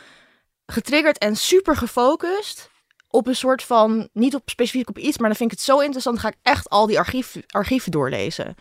getriggerd 0.66 1.18
en 1.18 1.36
super 1.36 1.76
gefocust 1.76 2.70
op 3.08 3.26
een 3.26 3.36
soort 3.36 3.62
van, 3.62 4.08
niet 4.12 4.34
op 4.34 4.50
specifiek 4.50 4.88
op 4.88 4.98
iets, 4.98 5.18
maar 5.18 5.28
dan 5.28 5.36
vind 5.36 5.52
ik 5.52 5.58
het 5.58 5.66
zo 5.66 5.78
interessant, 5.78 6.18
ga 6.18 6.28
ik 6.28 6.36
echt 6.42 6.68
al 6.68 6.86
die 6.86 6.98
archief, 6.98 7.36
archieven 7.48 7.90
doorlezen. 7.90 8.46
En 8.46 8.56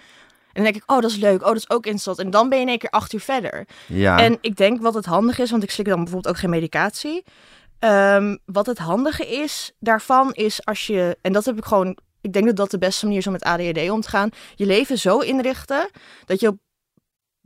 dan 0.53 0.63
denk 0.63 0.75
ik, 0.75 0.91
oh, 0.91 1.01
dat 1.01 1.11
is 1.11 1.17
leuk, 1.17 1.41
oh, 1.41 1.47
dat 1.47 1.57
is 1.57 1.69
ook 1.69 1.83
interessant. 1.83 2.19
En 2.19 2.29
dan 2.29 2.49
ben 2.49 2.57
je 2.57 2.63
in 2.63 2.69
één 2.69 2.79
keer 2.79 2.89
acht 2.89 3.13
uur 3.13 3.19
verder. 3.19 3.67
Ja. 3.87 4.19
En 4.19 4.37
ik 4.41 4.55
denk 4.55 4.81
wat 4.81 4.93
het 4.93 5.05
handig 5.05 5.39
is, 5.39 5.51
want 5.51 5.63
ik 5.63 5.71
slik 5.71 5.87
dan 5.87 6.03
bijvoorbeeld 6.03 6.33
ook 6.33 6.39
geen 6.39 6.49
medicatie. 6.49 7.23
Ehm, 7.79 8.37
wat 8.45 8.65
het 8.65 8.77
handige 8.77 9.27
is 9.27 9.71
daarvan 9.79 10.33
is 10.33 10.65
als 10.65 10.87
je, 10.87 11.17
en 11.21 11.33
dat 11.33 11.45
heb 11.45 11.57
ik 11.57 11.65
gewoon, 11.65 11.97
ik 12.21 12.33
denk 12.33 12.45
dat 12.45 12.55
dat 12.55 12.71
de 12.71 12.77
beste 12.77 13.05
manier 13.05 13.19
is 13.19 13.27
om 13.27 13.33
met 13.33 13.43
ADHD 13.43 13.89
om 13.89 14.01
te 14.01 14.09
gaan, 14.09 14.29
je 14.55 14.65
leven 14.65 14.97
zo 14.97 15.19
inrichten 15.19 15.89
dat 16.25 16.39
je 16.39 16.57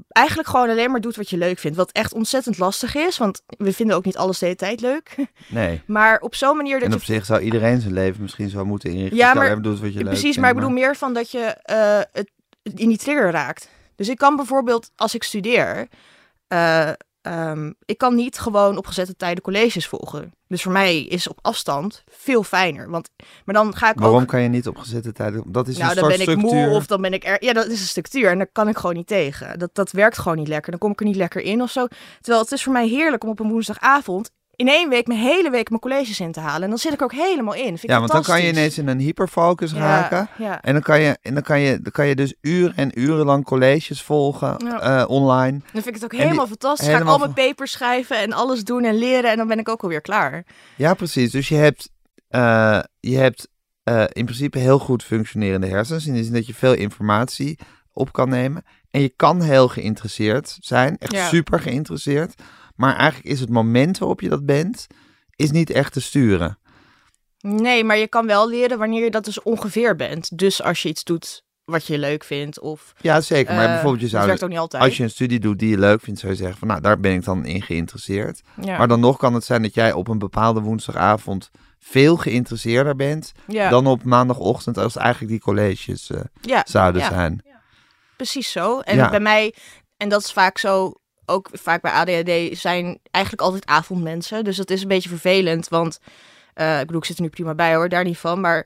eigenlijk 0.08 0.48
gewoon 0.48 0.70
alleen 0.70 0.92
maar 0.92 1.02
doet 1.02 1.16
wat 1.16 1.30
je 1.30 1.38
leuk 1.38 1.60
vindt. 1.60 1.78
Wat 1.78 1.92
echt 1.92 2.14
ontzettend 2.14 2.58
lastig 2.58 2.96
is, 2.96 3.18
want 3.18 3.42
we 3.58 3.74
vinden 3.74 3.96
ook 3.96 4.06
niet 4.06 4.18
alles 4.18 4.40
de 4.40 4.46
hele 4.46 4.58
tijd 4.58 4.82
leuk. 4.82 5.16
nee. 5.48 5.82
Maar 5.88 6.20
op 6.20 6.36
zo'n 6.36 6.58
manier 6.58 6.74
dat 6.74 6.84
En 6.84 6.90
je 6.90 6.96
op 6.96 7.04
zich 7.04 7.26
zou 7.26 7.42
iedereen 7.42 7.82
zijn 7.82 7.94
leven 7.94 8.22
misschien 8.22 8.50
zo 8.50 8.66
moeten 8.66 8.90
inrichten. 8.90 9.18
Ja, 9.18 9.34
maar- 9.34 9.62
doet 9.62 9.80
wat 9.80 9.94
je 9.94 9.98
leuk 9.98 10.06
Precies, 10.06 10.22
vindt, 10.22 10.38
maar 10.40 10.50
ik 10.50 10.56
bedoel 10.56 10.72
meer 10.72 10.96
van 10.96 11.14
dat 11.14 11.32
je 11.32 11.40
eh, 11.40 12.00
het, 12.12 12.32
het 12.64 12.80
in 12.80 12.88
die 12.88 12.98
trigger 12.98 13.32
raakt. 13.32 13.70
Dus 13.96 14.10
ik 14.10 14.18
kan 14.18 14.36
bijvoorbeeld, 14.36 14.92
als 14.96 15.16
ik 15.16 15.24
studeer, 15.24 15.88
eh, 16.48 16.90
ehm, 17.22 17.72
ik 17.86 17.98
kan 17.98 18.16
niet 18.16 18.40
gewoon 18.40 18.78
op 18.78 18.88
gezette 18.88 19.16
tijden 19.16 19.44
colleges 19.44 19.88
volgen. 19.88 20.34
Dus 20.54 20.62
voor 20.62 20.72
mij 20.72 21.02
is 21.02 21.28
op 21.28 21.40
afstand 21.42 22.04
veel 22.10 22.44
fijner. 22.44 22.90
Want, 22.90 23.10
maar 23.46 23.56
dan 23.56 23.76
ga 23.76 23.90
ik 23.90 24.00
Waarom 24.00 24.22
ook... 24.22 24.28
kan 24.28 24.42
je 24.42 24.50
niet 24.50 24.68
op 24.68 24.78
gezette 24.78 25.12
tijden? 25.12 25.44
Dat 25.48 25.68
is 25.68 25.78
Nou, 25.78 25.90
een 25.90 25.96
dan 25.96 26.08
ben 26.08 26.22
ik 26.22 26.36
moe 26.36 26.70
of 26.70 26.86
dan 26.86 27.02
ben 27.02 27.14
ik 27.14 27.26
er. 27.26 27.44
Ja, 27.44 27.54
dat 27.54 27.66
is 27.66 27.80
een 27.80 27.88
structuur 27.88 28.30
en 28.30 28.38
daar 28.38 28.52
kan 28.52 28.68
ik 28.68 28.78
gewoon 28.78 28.96
niet 28.96 29.08
tegen. 29.08 29.60
Dat, 29.60 29.70
dat 29.74 29.92
werkt 29.92 30.18
gewoon 30.18 30.38
niet 30.38 30.48
lekker. 30.48 30.72
Dan 30.72 30.80
kom 30.80 30.92
ik 30.92 31.00
er 31.00 31.06
niet 31.06 31.16
lekker 31.16 31.42
in 31.42 31.62
of 31.62 31.72
zo. 31.72 31.88
Terwijl 32.22 32.44
het 32.44 32.52
is 32.52 32.64
voor 32.64 32.74
mij 32.74 32.88
heerlijk 32.88 33.24
om 33.24 33.30
op 33.30 33.40
een 33.40 33.50
woensdagavond 33.50 34.32
in 34.68 34.74
één 34.74 34.90
week 34.90 35.08
mijn 35.08 35.20
hele 35.20 35.50
week 35.50 35.70
mijn 35.70 35.82
colleges 35.82 36.20
in 36.20 36.32
te 36.32 36.40
halen. 36.40 36.62
En 36.64 36.70
dan 36.70 36.78
zit 36.78 36.94
ik 36.94 37.02
ook 37.02 37.12
helemaal 37.14 37.54
in. 37.54 37.64
Vind 37.66 37.84
ik 37.84 37.90
ja, 37.90 38.00
want 38.00 38.12
dan 38.12 38.24
kan 38.24 38.42
je 38.42 38.48
ineens 38.48 38.78
in 38.78 38.88
een 38.88 39.00
hyperfocus 39.00 39.72
Ja, 39.72 39.78
raken. 39.78 40.30
Ja. 40.38 40.62
En 40.62 40.74
dan 40.74 40.82
kan 40.82 41.02
je, 41.02 41.18
en 41.22 41.34
dan 41.34 41.44
kan 41.44 41.60
je, 41.60 41.82
dan 41.82 41.92
kan 41.92 42.08
je 42.08 42.16
dus 42.16 42.34
uren 42.42 42.76
en 42.76 43.00
uren 43.00 43.26
lang 43.26 43.44
colleges 43.46 44.02
volgen 44.02 44.56
Ja. 44.66 44.80
eh, 45.02 45.10
online. 45.10 45.52
Dan 45.52 45.82
vind 45.82 45.88
ik 45.88 45.94
het 45.94 46.04
ook 46.04 46.10
die- 46.10 46.20
helemaal 46.22 46.48
fantastisch. 46.48 46.88
Ga 46.88 46.98
ik 46.98 47.04
al 47.08 47.18
mijn 47.18 47.34
papers 47.34 47.72
schrijven 47.72 48.18
en 48.18 48.34
alles 48.34 48.64
doen 48.64 48.84
en 48.84 48.96
leren. 48.96 49.32
En 49.32 49.38
dan 49.38 49.48
ben 49.48 49.60
ik 49.60 49.70
ook 49.70 49.82
alweer 49.84 50.02
klaar. 50.02 50.46
Ja, 50.76 50.94
precies. 50.94 51.32
Dus 51.32 51.48
je 51.48 51.56
hebt, 51.56 51.90
eh, 52.28 52.80
je 53.00 53.18
hebt 53.18 53.48
eh, 53.84 54.04
in 54.12 54.26
principe 54.26 54.58
heel 54.60 54.80
goed 54.80 55.04
functionerende 55.04 55.68
hersens. 55.68 56.06
In 56.08 56.14
de 56.14 56.24
zin 56.24 56.34
dat 56.34 56.46
je 56.48 56.54
veel 56.54 56.74
informatie 56.74 57.60
op 57.94 58.12
kan 58.12 58.30
nemen. 58.30 58.64
En 58.92 59.02
je 59.02 59.14
kan 59.16 59.42
heel 59.42 59.68
geïnteresseerd 59.68 60.58
zijn. 60.60 60.98
Echt 60.98 61.28
super 61.30 61.60
geïnteresseerd. 61.60 62.34
Maar 62.76 62.96
eigenlijk 62.96 63.30
is 63.30 63.40
het 63.40 63.50
moment 63.50 63.98
waarop 63.98 64.22
je 64.22 64.30
dat 64.30 64.46
bent, 64.46 64.88
is 65.36 65.52
niet 65.52 65.70
echt 65.70 65.94
te 65.94 66.02
sturen. 66.02 66.58
Nee, 67.40 67.84
maar 67.84 67.98
je 67.98 68.08
kan 68.08 68.28
wel 68.28 68.50
leren 68.50 68.78
wanneer 68.78 69.04
je 69.04 69.12
dat 69.12 69.26
dus 69.26 69.42
ongeveer 69.42 69.96
bent. 69.96 70.38
Dus 70.38 70.64
als 70.64 70.82
je 70.82 70.90
iets 70.90 71.04
doet 71.04 71.44
wat 71.66 71.86
je 71.86 71.98
leuk 71.98 72.24
vindt. 72.24 72.60
Of, 72.60 72.94
Ja, 73.02 73.22
zeker. 73.22 73.54
Maar 73.54 73.66
eh, 73.66 73.72
bijvoorbeeld 73.72 74.02
je 74.02 74.08
zou... 74.08 74.26
werkt 74.26 74.44
ook 74.44 74.50
niet 74.50 74.58
altijd. 74.58 74.84
Als 74.84 74.98
je 74.98 75.04
een 75.04 75.10
studie 75.10 75.40
doet 75.40 75.60
die 75.60 75.70
je 75.70 75.78
leuk 75.78 76.02
vindt, 76.02 76.20
zou 76.20 76.32
je 76.32 76.38
zeggen 76.38 76.58
van 76.58 76.68
nou, 76.68 76.82
daar 76.82 77.00
ben 77.00 77.14
ik 77.14 77.24
dan 77.24 77.46
in 77.46 77.62
geïnteresseerd. 77.62 78.42
ja. 78.62 78.78
Maar 78.78 78.88
dan 78.88 79.00
nog 79.00 79.18
kan 79.18 79.34
het 79.34 79.44
zijn 79.44 79.62
dat 79.62 79.74
jij 79.74 79.92
op 79.92 80.08
een 80.08 80.20
bepaalde 80.20 80.60
woensdagavond 80.60 81.52
veel 81.80 82.18
geïnteresseerder 82.18 82.96
bent 82.96 83.32
Ja, 83.48 83.70
dan 83.70 83.88
op 83.88 84.04
maandagochtend 84.04 84.78
als 84.78 84.96
eigenlijk 84.96 85.32
die 85.32 85.42
colleges 85.42 86.10
eh, 86.10 86.20
ja, 86.42 86.64
zouden 86.68 87.02
ja. 87.02 87.10
zijn. 87.10 87.46
precies 88.16 88.52
zo. 88.52 88.80
En 88.80 89.10
bij 89.10 89.20
mij, 89.20 89.56
en 89.98 90.10
dat 90.10 90.24
is 90.24 90.32
vaak 90.32 90.58
zo, 90.58 90.94
ook 91.26 91.50
vaak 91.52 91.82
bij 91.82 91.92
ADHD, 91.92 92.60
zijn 92.60 93.00
eigenlijk 93.12 93.44
altijd 93.44 93.66
avondmensen. 93.66 94.44
Dus 94.44 94.58
dat 94.58 94.70
is 94.70 94.82
een 94.82 94.88
beetje 94.88 95.10
vervelend, 95.10 95.68
want 95.68 96.00
eh, 96.54 96.80
ik 96.80 96.86
bedoel, 96.86 97.02
ik 97.02 97.08
zit 97.08 97.18
er 97.18 97.24
nu 97.24 97.30
prima 97.30 97.56
bij 97.56 97.76
hoor, 97.76 97.90
daar 97.90 98.04
niet 98.04 98.18
van. 98.18 98.42
Maar 98.42 98.66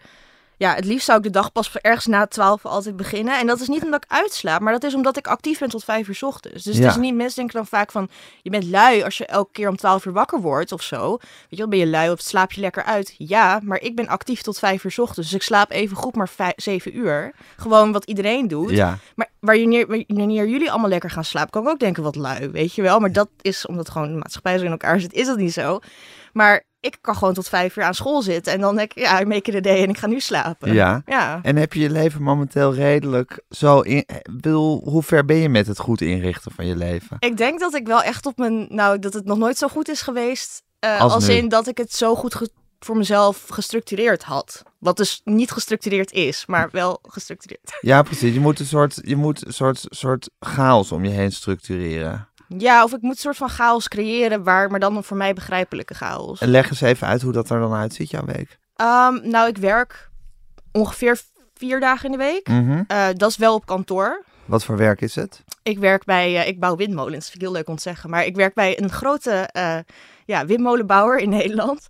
ja, 0.57 0.73
het 0.75 0.85
liefst 0.85 1.05
zou 1.05 1.17
ik 1.17 1.23
de 1.23 1.29
dag 1.29 1.51
pas 1.51 1.75
ergens 1.81 2.05
na 2.05 2.27
twaalf 2.27 2.65
altijd 2.65 2.95
beginnen. 2.95 3.39
En 3.39 3.47
dat 3.47 3.59
is 3.59 3.67
niet 3.67 3.83
omdat 3.83 4.03
ik 4.03 4.11
uitslaap, 4.11 4.61
maar 4.61 4.73
dat 4.73 4.83
is 4.83 4.93
omdat 4.93 5.17
ik 5.17 5.27
actief 5.27 5.59
ben 5.59 5.69
tot 5.69 5.83
vijf 5.83 6.07
uur 6.07 6.15
's 6.15 6.23
ochtends. 6.23 6.63
Dus 6.63 6.77
Ja. 6.77 6.81
het 6.81 6.91
is 6.91 6.97
niet, 7.01 7.15
mensen 7.15 7.35
denken 7.35 7.55
dan 7.55 7.67
vaak 7.67 7.91
van, 7.91 8.09
je 8.41 8.49
bent 8.49 8.63
lui 8.63 9.03
als 9.03 9.17
je 9.17 9.25
elke 9.25 9.51
keer 9.51 9.69
om 9.69 9.75
twaalf 9.77 10.05
uur 10.05 10.13
wakker 10.13 10.41
wordt 10.41 10.71
of 10.71 10.81
zo. 10.81 11.09
Weet 11.17 11.45
je 11.49 11.57
wel, 11.57 11.67
ben 11.67 11.79
je 11.79 11.87
lui 11.87 12.11
of 12.11 12.19
slaap 12.19 12.51
je 12.51 12.61
lekker 12.61 12.83
uit? 12.83 13.15
Ja, 13.17 13.59
maar 13.63 13.81
ik 13.81 13.95
ben 13.95 14.07
actief 14.07 14.41
tot 14.41 14.59
vijf 14.59 14.83
uur 14.83 14.91
's 14.91 14.97
ochtends. 14.99 15.29
Dus 15.29 15.39
ik 15.39 15.45
slaap 15.45 15.71
even 15.71 15.97
goed 15.97 16.15
maar 16.15 16.29
vijf, 16.29 16.53
zeven 16.55 16.97
uur. 16.97 17.31
Gewoon 17.57 17.91
wat 17.91 18.05
iedereen 18.05 18.47
doet. 18.47 18.69
Ja, 18.69 18.97
Maar 19.15 19.29
wanneer, 19.39 19.87
wanneer 20.07 20.47
jullie 20.47 20.71
allemaal 20.71 20.89
lekker 20.89 21.09
gaan 21.09 21.23
slapen, 21.25 21.49
kan 21.49 21.63
ik 21.63 21.69
ook 21.69 21.79
denken 21.79 22.03
wat 22.03 22.15
lui, 22.15 22.49
weet 22.49 22.73
je 22.73 22.81
wel. 22.81 22.99
Maar 22.99 23.11
dat 23.11 23.29
is 23.41 23.65
omdat 23.65 23.89
gewoon 23.89 24.07
de 24.11 24.17
maatschappij 24.17 24.57
zo 24.57 24.65
in 24.65 24.71
elkaar 24.71 24.99
zit, 24.99 25.13
is 25.13 25.25
dat 25.25 25.37
niet 25.37 25.53
zo. 25.53 25.79
Maar 26.33 26.63
ik 26.79 26.97
kan 27.01 27.15
gewoon 27.15 27.33
tot 27.33 27.49
vijf 27.49 27.75
uur 27.77 27.83
aan 27.83 27.93
school 27.93 28.21
zitten 28.21 28.53
en 28.53 28.59
dan 28.61 28.75
denk 28.75 28.93
ik, 28.93 28.99
ja, 29.03 29.19
ik 29.19 29.27
make 29.27 29.51
it 29.51 29.55
a 29.55 29.59
day 29.59 29.83
en 29.83 29.89
ik 29.89 29.97
ga 29.97 30.07
nu 30.07 30.19
slapen. 30.19 30.73
ja. 30.73 31.01
Ja. 31.05 31.39
En 31.41 31.55
heb 31.55 31.73
je 31.73 31.79
je 31.79 31.89
leven 31.89 32.21
momenteel 32.23 32.73
redelijk 32.73 33.39
zo 33.49 33.79
in... 33.79 34.05
hoe 34.83 35.03
ver 35.03 35.25
ben 35.25 35.35
je 35.37 35.49
met 35.49 35.67
het 35.67 35.79
goed 35.79 36.01
inrichten 36.01 36.51
van 36.51 36.65
je 36.65 36.75
leven? 36.75 37.17
Ik 37.19 37.37
denk 37.37 37.59
dat 37.59 37.73
ik 37.75 37.87
wel 37.87 38.01
echt 38.03 38.25
op 38.25 38.37
mijn, 38.37 38.67
nou, 38.69 38.99
dat 38.99 39.13
het 39.13 39.25
nog 39.25 39.37
nooit 39.37 39.57
zo 39.57 39.67
goed 39.67 39.89
is 39.89 40.01
geweest. 40.01 40.63
eh, 40.79 40.99
Als 41.01 41.27
in 41.27 41.47
dat 41.49 41.67
ik 41.67 41.77
het 41.77 41.93
zo 41.93 42.15
goed 42.15 42.35
ge- 42.35 42.49
voor 42.79 42.97
mezelf 42.97 43.45
gestructureerd 43.49 44.23
had. 44.23 44.63
Wat 44.79 44.97
dus 44.97 45.21
niet 45.23 45.51
gestructureerd 45.51 46.11
is, 46.11 46.45
maar 46.45 46.69
wel 46.71 46.99
gestructureerd. 47.01 47.77
Ja, 47.81 48.01
precies. 48.01 48.33
Je 48.33 48.39
moet 48.39 48.59
een 48.59 48.65
soort, 48.65 48.99
je 49.01 49.15
moet 49.15 49.45
een 49.45 49.53
soort, 49.53 49.85
soort 49.89 50.29
chaos 50.39 50.91
om 50.91 51.03
je 51.05 51.09
heen 51.11 51.31
structureren. 51.31 52.27
Ja, 52.47 52.83
of 52.83 52.93
ik 52.93 53.01
moet 53.01 53.11
een 53.11 53.17
soort 53.17 53.37
van 53.37 53.49
chaos 53.49 53.87
creëren, 53.87 54.43
waar, 54.43 54.69
maar 54.69 54.79
dan 54.79 54.95
een 54.95 55.03
voor 55.03 55.17
mij 55.17 55.33
begrijpelijke 55.33 55.93
chaos. 55.93 56.39
En 56.39 56.49
leg 56.49 56.69
eens 56.69 56.81
even 56.81 57.07
uit 57.07 57.21
hoe 57.21 57.31
dat 57.31 57.49
er 57.49 57.59
dan 57.59 57.73
uitziet, 57.73 58.09
jouw 58.09 58.25
week. 58.25 58.57
Ehm, 58.75 59.29
nou, 59.29 59.47
ik 59.47 59.57
werk 59.57 60.09
ongeveer 60.71 61.21
vier 61.53 61.79
dagen 61.79 62.05
in 62.05 62.11
de 62.11 62.17
week. 62.17 62.47
Mhm. 62.47 62.83
Eh, 62.87 63.07
dat 63.13 63.29
is 63.29 63.37
wel 63.37 63.53
op 63.53 63.65
kantoor. 63.65 64.23
Wat 64.45 64.63
voor 64.63 64.77
werk 64.77 65.01
is 65.01 65.15
het? 65.15 65.43
Ik 65.63 65.77
werk 65.79 66.05
bij, 66.05 66.41
eh, 66.41 66.47
ik 66.47 66.59
bouw 66.59 66.75
windmolens, 66.75 67.25
vind 67.25 67.35
ik 67.35 67.41
heel 67.41 67.51
leuk 67.51 67.67
om 67.67 67.75
te 67.75 67.81
zeggen. 67.81 68.09
Maar 68.09 68.25
ik 68.25 68.35
werk 68.35 68.53
bij 68.53 68.81
een 68.81 68.91
grote 68.91 69.31
eh, 69.31 69.77
ja, 70.25 70.45
windmolenbouwer 70.45 71.19
in 71.19 71.29
Nederland. 71.39 71.87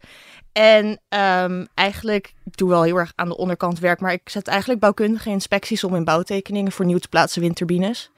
En 0.52 1.00
ehm, 1.10 1.66
eigenlijk, 1.74 2.34
ik 2.44 2.58
doe 2.58 2.70
wel 2.70 2.84
heel 2.84 2.98
erg 2.98 3.12
aan 3.16 3.28
de 3.28 3.38
onderkant 3.38 3.80
werk, 3.80 4.00
maar 4.00 4.12
ik 4.12 4.30
zet 4.30 4.48
eigenlijk 4.48 4.80
bouwkundige 4.80 5.30
inspecties 5.30 5.84
om 5.84 5.96
in 5.96 6.04
bouwtekeningen 6.04 6.72
voor 6.72 6.86
nieuw 6.86 6.98
te 6.98 7.08
plaatsen 7.08 7.42
windturbines. 7.42 8.12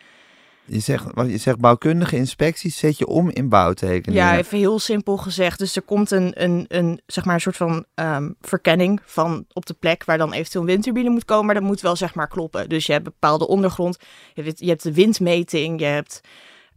Je 0.71 0.79
zegt, 0.79 1.05
je 1.15 1.37
zegt 1.37 1.59
bouwkundige 1.59 2.15
inspecties 2.15 2.77
zet 2.77 2.97
je 2.97 3.07
om 3.07 3.29
in 3.29 3.49
bouwtekeningen. 3.49 4.25
Ja, 4.25 4.37
even 4.37 4.57
heel 4.57 4.79
simpel 4.79 5.17
gezegd. 5.17 5.59
Dus 5.59 5.75
er 5.75 5.81
komt 5.81 6.11
een, 6.11 6.43
een, 6.43 6.65
een, 6.67 7.01
zeg 7.05 7.25
maar 7.25 7.33
een 7.33 7.41
soort 7.41 7.57
van 7.57 7.85
ehm, 7.95 8.29
verkenning 8.41 9.01
van 9.05 9.45
op 9.53 9.65
de 9.65 9.73
plek 9.73 10.03
waar 10.05 10.17
dan 10.17 10.33
eventueel 10.33 10.63
een 10.63 10.69
windturbine 10.69 11.09
moet 11.09 11.25
komen. 11.25 11.45
Maar 11.45 11.55
dat 11.55 11.63
moet 11.63 11.81
wel 11.81 11.95
zeg 11.95 12.15
maar 12.15 12.27
kloppen. 12.27 12.69
Dus 12.69 12.85
je 12.85 12.91
hebt 12.91 13.03
bepaalde 13.03 13.47
ondergrond. 13.47 13.97
Je 14.33 14.43
hebt, 14.43 14.59
je 14.59 14.67
hebt 14.67 14.83
de 14.83 14.93
windmeting, 14.93 15.79
je 15.79 15.85
hebt 15.85 16.21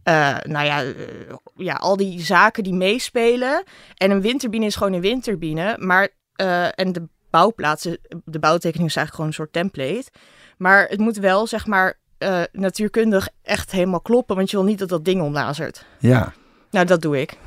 eh, 0.03 0.37
nou 0.43 0.65
ja, 0.65 0.83
eh, 0.83 0.93
ja, 1.55 1.73
al 1.73 1.97
die 1.97 2.21
zaken 2.21 2.63
die 2.63 2.73
meespelen. 2.73 3.63
En 3.95 4.11
een 4.11 4.21
windturbine 4.21 4.65
is 4.65 4.75
gewoon 4.75 4.93
een 4.93 5.01
windturbine. 5.01 5.75
Maar, 5.79 6.09
eh, 6.35 6.79
en 6.79 6.91
de 6.91 7.07
bouwplaatsen, 7.29 7.97
de 8.25 8.39
bouwtekening 8.39 8.89
is 8.89 8.95
eigenlijk 8.95 9.15
gewoon 9.15 9.27
een 9.27 9.33
soort 9.33 9.53
template. 9.53 10.11
Maar 10.57 10.87
het 10.87 10.99
moet 10.99 11.17
wel 11.17 11.47
zeg 11.47 11.65
maar 11.65 11.99
eh, 12.23 12.41
natuurkundig 12.51 13.29
echt 13.41 13.71
helemaal 13.71 14.01
kloppen. 14.01 14.35
Want 14.35 14.51
je 14.51 14.57
wil 14.57 14.65
niet 14.65 14.79
dat 14.79 14.89
dat 14.89 15.05
ding 15.05 15.21
omlazert. 15.21 15.85
Ja. 15.99 16.33
Nou, 16.71 16.85
dat 16.85 17.01
doe 17.01 17.21
ik. 17.21 17.37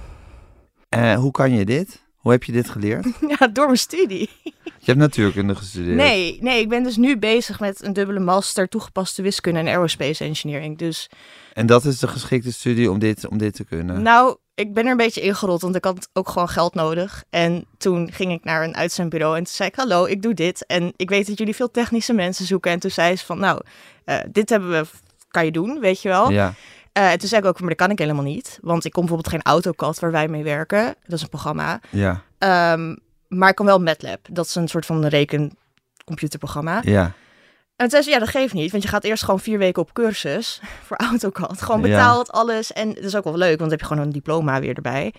Eh, 0.88 1.14
hoe 1.14 1.30
kan 1.30 1.52
je 1.52 1.64
dit? 1.64 2.04
Hoe 2.26 2.34
heb 2.34 2.44
je 2.44 2.52
dit 2.52 2.70
geleerd? 2.70 3.06
Ja, 3.38 3.46
door 3.48 3.66
mijn 3.66 3.78
studie. 3.78 4.30
Je 4.42 4.52
hebt 4.84 4.98
natuurkunde 4.98 5.54
gestudeerd. 5.54 5.96
Nee, 5.96 6.38
nee, 6.40 6.60
ik 6.60 6.68
ben 6.68 6.82
dus 6.82 6.96
nu 6.96 7.18
bezig 7.18 7.60
met 7.60 7.84
een 7.84 7.92
dubbele 7.92 8.20
master 8.20 8.68
toegepaste 8.68 9.22
wiskunde 9.22 9.60
en 9.60 9.66
aerospace 9.66 10.24
engineering. 10.24 10.78
Dus 10.78 11.10
En 11.52 11.66
dat 11.66 11.84
is 11.84 11.98
de 11.98 12.08
geschikte 12.08 12.52
studie 12.52 12.90
om 12.90 12.98
dit, 12.98 13.28
om 13.28 13.38
dit 13.38 13.54
te 13.54 13.64
kunnen. 13.64 14.02
nou, 14.02 14.36
ik 14.54 14.74
ben 14.74 14.84
er 14.84 14.90
een 14.90 14.96
beetje 14.96 15.20
ingerold, 15.20 15.62
want 15.62 15.74
ik 15.76 15.84
had 15.84 16.08
ook 16.12 16.28
gewoon 16.28 16.48
geld 16.48 16.74
nodig. 16.74 17.24
En 17.30 17.64
toen 17.78 18.12
ging 18.12 18.32
ik 18.32 18.44
naar 18.44 18.64
een 18.64 18.76
uitzendbureau 18.76 19.36
en 19.36 19.44
toen 19.44 19.54
zei 19.54 19.68
ik, 19.68 19.74
hallo, 19.74 20.04
ik 20.04 20.22
doe 20.22 20.34
dit. 20.34 20.66
En 20.66 20.92
ik 20.96 21.08
weet 21.08 21.26
dat 21.26 21.38
jullie 21.38 21.54
veel 21.54 21.70
technische 21.70 22.12
mensen 22.12 22.46
zoeken. 22.46 22.70
En 22.70 22.78
toen 22.78 22.90
zei 22.90 23.16
ze 23.16 23.24
van, 23.24 23.38
nou, 23.38 23.60
eh, 24.04 24.18
dit 24.30 24.48
hebben 24.48 24.70
we, 24.70 24.86
kan 25.30 25.44
je 25.44 25.50
doen, 25.50 25.80
weet 25.80 26.02
je 26.02 26.08
wel. 26.08 26.30
Ja. 26.30 26.54
Eh, 26.96 27.10
en 27.12 27.18
toen 27.18 27.28
zei 27.28 27.42
ik 27.42 27.48
ook, 27.48 27.58
maar 27.60 27.68
dat 27.68 27.78
kan 27.78 27.90
ik 27.90 27.98
helemaal 27.98 28.22
niet. 28.24 28.58
Want 28.62 28.84
ik 28.84 28.92
kom 28.92 29.06
bijvoorbeeld 29.06 29.34
geen 29.34 29.52
AutoCAD 29.52 29.98
waar 29.98 30.10
wij 30.10 30.28
mee 30.28 30.42
werken. 30.42 30.94
Dat 31.04 31.12
is 31.16 31.22
een 31.22 31.28
programma. 31.28 31.80
Ja. 31.90 32.22
Ehm, 32.38 32.96
maar 33.28 33.48
ik 33.48 33.54
kan 33.54 33.66
wel 33.66 33.80
MATLAB. 33.80 34.18
Dat 34.30 34.46
is 34.46 34.54
een 34.54 34.68
soort 34.68 34.86
van 34.86 35.06
rekencomputerprogramma. 35.06 36.80
Ja. 36.84 37.02
En 37.04 37.12
toen 37.76 37.90
zei 37.90 38.02
ze, 38.02 38.10
ja, 38.10 38.18
dat 38.18 38.28
geeft 38.28 38.52
niet. 38.54 38.70
Want 38.70 38.82
je 38.82 38.88
gaat 38.88 39.04
eerst 39.04 39.24
gewoon 39.24 39.40
vier 39.40 39.58
weken 39.58 39.82
op 39.82 39.92
cursus 39.92 40.60
voor 40.86 40.96
AutoCAD. 40.96 41.62
Gewoon 41.62 41.80
Ja. 41.80 41.86
betaald, 41.86 42.32
alles. 42.32 42.72
En 42.72 42.88
dat 42.94 43.04
is 43.04 43.16
ook 43.16 43.24
wel 43.24 43.36
leuk, 43.36 43.48
want 43.48 43.60
dan 43.60 43.70
heb 43.70 43.80
je 43.80 43.86
gewoon 43.86 44.02
een 44.02 44.12
diploma 44.12 44.60
weer 44.60 44.74
erbij. 44.74 45.14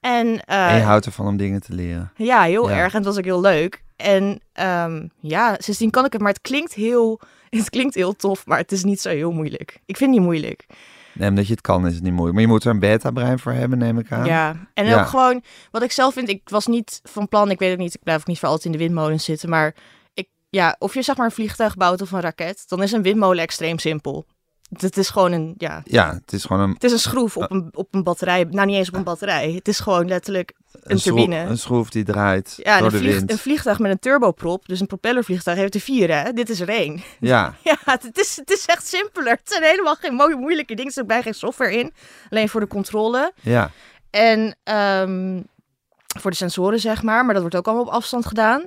En, 0.00 0.44
eh, 0.44 0.70
En 0.72 0.76
je 0.76 0.82
houdt 0.82 1.06
ervan 1.06 1.26
om 1.26 1.36
dingen 1.36 1.60
te 1.62 1.74
leren. 1.74 2.12
ja, 2.16 2.42
heel 2.42 2.68
Ja. 2.70 2.76
erg. 2.76 2.90
En 2.92 2.96
het 2.98 3.06
was 3.06 3.18
ook 3.18 3.24
heel 3.24 3.40
leuk. 3.40 3.82
En 3.96 4.40
ehm, 4.52 5.06
ja, 5.20 5.54
sindsdien 5.58 5.90
kan 5.90 6.04
ik 6.04 6.12
het. 6.12 6.20
Maar 6.22 6.32
het 6.32 6.40
klinkt 6.40 6.74
heel, 6.74 7.20
het 7.50 7.70
klinkt 7.70 7.94
heel 7.94 8.16
tof, 8.16 8.46
maar 8.46 8.58
het 8.58 8.72
is 8.72 8.84
niet 8.84 9.00
zo 9.00 9.08
heel 9.08 9.32
moeilijk. 9.32 9.78
Ik 9.86 9.96
vind 9.96 10.10
het 10.10 10.18
niet 10.18 10.28
moeilijk. 10.28 10.66
Nee, 11.14 11.28
omdat 11.28 11.46
je 11.46 11.52
het 11.52 11.60
kan 11.60 11.86
is 11.86 11.94
het 11.94 12.02
niet 12.02 12.12
moeilijk. 12.12 12.32
Maar 12.34 12.42
je 12.42 12.48
moet 12.52 12.64
er 12.64 12.70
een 12.70 12.78
beta-brein 12.78 13.38
voor 13.38 13.52
hebben, 13.52 13.78
neem 13.78 13.98
ik 13.98 14.12
aan. 14.12 14.24
Ja, 14.24 14.56
en 14.74 14.86
Ja. 14.86 15.00
ook 15.00 15.06
gewoon 15.06 15.42
wat 15.70 15.82
ik 15.82 15.92
zelf 15.92 16.14
vind. 16.14 16.28
Ik 16.28 16.48
was 16.48 16.66
niet 16.66 17.00
van 17.02 17.28
plan, 17.28 17.50
ik 17.50 17.58
weet 17.58 17.70
het 17.70 17.78
niet, 17.78 17.94
ik 17.94 18.02
blijf 18.02 18.20
ook 18.20 18.26
niet 18.26 18.38
voor 18.38 18.48
altijd 18.48 18.66
in 18.66 18.72
de 18.72 18.84
windmolens 18.84 19.24
zitten. 19.24 19.48
Maar 19.48 19.74
ik, 20.14 20.28
ja, 20.50 20.76
of 20.78 20.94
je 20.94 21.02
zeg 21.02 21.16
maar 21.16 21.26
een 21.26 21.32
vliegtuig 21.32 21.76
bouwt 21.76 22.02
of 22.02 22.12
een 22.12 22.20
raket, 22.20 22.64
dan 22.68 22.82
is 22.82 22.92
een 22.92 23.02
windmolen 23.02 23.42
extreem 23.42 23.78
simpel. 23.78 24.24
Het 24.78 24.96
is 24.96 25.08
gewoon 25.08 25.32
een, 25.32 25.54
ja, 25.58 25.80
Ja, 25.84 26.14
het 26.14 26.32
is 26.32 26.44
gewoon 26.44 26.62
een, 26.62 26.72
het 26.72 26.84
is 26.84 26.92
een 26.92 26.98
schroef 26.98 27.36
op 27.36 27.50
een, 27.50 27.68
op 27.72 27.94
een 27.94 28.02
batterij. 28.02 28.44
Nou, 28.50 28.66
niet 28.66 28.76
eens 28.76 28.88
op 28.88 28.94
een 28.94 29.04
batterij. 29.04 29.52
Het 29.52 29.68
is 29.68 29.80
gewoon 29.80 30.08
letterlijk 30.08 30.52
een, 30.82 30.98
schroef- 30.98 31.16
turbine. 31.16 31.36
een 31.40 31.58
schroef 31.58 31.90
die 31.90 32.04
draait 32.04 32.54
ja, 32.62 32.78
door 32.78 32.86
een, 32.86 32.92
de 32.92 32.98
vlieg- 32.98 33.14
wind. 33.14 33.30
een 33.30 33.38
vliegtuig 33.38 33.78
met 33.78 33.90
een 33.90 33.98
turboprop, 33.98 34.66
dus 34.66 34.80
een 34.80 34.86
propellervliegtuig, 34.86 35.58
heeft 35.58 35.74
er 35.74 35.80
vier, 35.80 36.16
hè? 36.22 36.32
Dit 36.32 36.48
is 36.50 36.60
er 36.60 36.68
één. 36.68 37.02
Ja, 37.20 37.54
Ja, 37.62 37.76
het 37.84 38.18
is, 38.18 38.36
het 38.36 38.50
is 38.50 38.66
echt 38.66 38.86
simpeler. 38.86 39.30
Het 39.32 39.40
zijn 39.50 39.62
helemaal 39.62 39.94
geen 39.94 40.14
mooie, 40.14 40.36
moeilijke 40.36 40.74
dingen. 40.74 40.86
Er 40.90 40.92
zit 40.96 41.06
bij 41.06 41.22
geen 41.22 41.34
software 41.34 41.76
in. 41.78 41.92
Alleen 42.30 42.48
voor 42.48 42.60
de 42.60 42.66
controle. 42.66 43.32
ja. 43.40 43.70
En 44.10 44.56
ehm, 44.62 45.40
voor 46.20 46.30
de 46.30 46.36
sensoren, 46.36 46.80
zeg 46.80 47.02
maar. 47.02 47.24
Maar 47.24 47.32
dat 47.34 47.42
wordt 47.42 47.56
ook 47.56 47.66
allemaal 47.66 47.84
op 47.84 47.90
afstand 47.92 48.26
gedaan. 48.26 48.64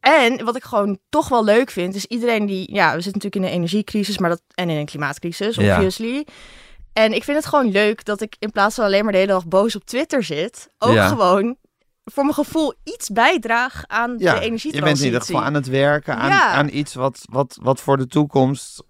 En 0.00 0.44
wat 0.44 0.56
ik 0.56 0.64
gewoon 0.64 0.98
toch 1.08 1.28
wel 1.28 1.44
leuk 1.44 1.70
vind, 1.70 1.94
is 1.94 2.04
iedereen 2.06 2.46
die... 2.46 2.74
Ja, 2.74 2.86
we 2.94 3.00
zitten 3.00 3.12
natuurlijk 3.22 3.36
in 3.36 3.42
een 3.42 3.58
energiecrisis 3.62 4.18
maar 4.18 4.30
dat, 4.30 4.42
en 4.54 4.70
in 4.70 4.76
een 4.76 4.86
klimaatcrisis, 4.86 5.56
Ja. 5.56 5.80
En 6.96 7.12
ik 7.12 7.24
vind 7.24 7.36
het 7.36 7.46
gewoon 7.46 7.70
leuk 7.70 8.04
dat 8.04 8.20
ik 8.20 8.36
in 8.38 8.50
plaats 8.50 8.74
van 8.74 8.84
alleen 8.84 9.02
maar 9.02 9.12
de 9.12 9.18
hele 9.18 9.32
dag 9.32 9.46
boos 9.46 9.76
op 9.76 9.84
Twitter 9.84 10.22
zit... 10.22 10.68
ook 10.78 10.92
Ja. 10.94 11.08
gewoon 11.08 11.56
voor 12.04 12.22
mijn 12.22 12.34
gevoel 12.34 12.74
iets 12.84 13.08
bijdraag 13.08 13.82
aan 13.86 14.10
ja. 14.10 14.16
de 14.16 14.22
Je 14.40 14.46
energietransitie. 14.46 14.80
bent 14.82 14.98
in 14.98 15.04
ieder 15.04 15.20
geval 15.20 15.42
aan 15.42 15.54
het 15.54 15.66
werken 15.68 16.16
aan, 16.16 16.28
Ja. 16.28 16.50
aan 16.50 16.68
iets 16.72 16.94
wat, 16.94 17.20
wat, 17.30 17.58
wat 17.62 17.80
voor 17.80 17.96
de 17.96 18.06
toekomst 18.06 18.82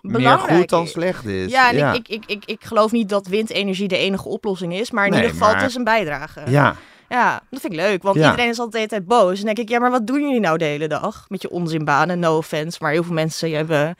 meer 0.00 0.12
Belangrijk 0.12 0.58
goed 0.58 0.68
dan 0.68 0.86
slecht 0.86 1.24
is. 1.24 1.50
Ja, 1.50 1.72
en 1.72 1.94
Ik, 1.94 2.08
ik, 2.08 2.24
ik, 2.26 2.44
ik 2.44 2.64
geloof 2.64 2.92
niet 2.92 3.08
dat 3.08 3.26
windenergie 3.26 3.88
de 3.88 3.96
enige 3.96 4.28
oplossing 4.28 4.74
is, 4.74 4.90
maar 4.90 5.04
in 5.04 5.10
Nee, 5.10 5.20
ieder 5.20 5.34
geval 5.34 5.50
maar- 5.52 5.60
het 5.60 5.70
is 5.70 5.76
een 5.76 5.84
bijdrage. 5.84 6.42
Ja, 6.46 6.76
Ja, 7.08 7.40
dat 7.50 7.60
vind 7.60 7.72
ik 7.72 7.78
leuk, 7.78 8.02
want 8.02 8.16
Ja. 8.16 8.24
iedereen 8.30 8.48
is 8.50 8.58
altijd 8.58 8.72
de 8.72 8.78
hele 8.78 8.90
tijd 8.90 9.06
boos. 9.20 9.30
En 9.40 9.44
dan 9.46 9.54
denk 9.54 9.58
ik, 9.58 9.68
ja, 9.68 9.78
maar 9.78 9.90
wat 9.90 10.06
doen 10.06 10.20
jullie 10.22 10.40
nou 10.40 10.58
de 10.58 10.64
hele 10.64 10.88
dag? 10.88 11.24
Met 11.28 11.42
je 11.42 11.50
onzinbanen, 11.50 12.18
no 12.18 12.36
offense, 12.36 12.78
maar 12.80 12.90
heel 12.92 13.02
veel 13.04 13.14
mensen 13.14 13.50
hebben... 13.52 13.96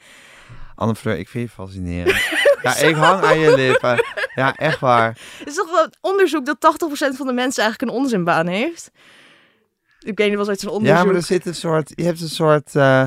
Anne 0.75 0.95
Fleur, 0.95 1.17
ik 1.17 1.29
vind 1.29 1.49
je 1.49 1.55
fascinerend. 1.55 2.15
ja, 2.61 2.75
ik 2.75 2.95
hang 2.95 3.23
aan 3.23 3.39
je 3.39 3.55
lippen. 3.55 4.03
Ja, 4.35 4.55
echt 4.55 4.79
waar. 4.79 5.17
Het 5.39 5.47
is 5.47 5.55
toch 5.55 5.71
wel 5.71 5.87
onderzoek 6.01 6.45
dat 6.45 6.57
80% 6.57 7.15
van 7.15 7.27
de 7.27 7.33
mensen 7.33 7.63
eigenlijk 7.63 7.91
een 7.91 7.97
onzinbaan 7.97 8.47
heeft? 8.47 8.91
Ik 9.99 10.17
weet 10.17 10.29
niet, 10.29 10.37
was 10.37 10.47
ooit 10.47 10.59
zo'n 10.59 10.71
onderzoek. 10.71 10.97
Ja, 10.97 11.03
maar 11.03 11.15
er 11.15 11.23
zit 11.23 11.45
een 11.45 11.55
soort, 11.55 11.91
je 11.95 12.03
hebt 12.03 12.21
een 12.21 12.29
soort, 12.29 12.75
eh, 12.75 13.05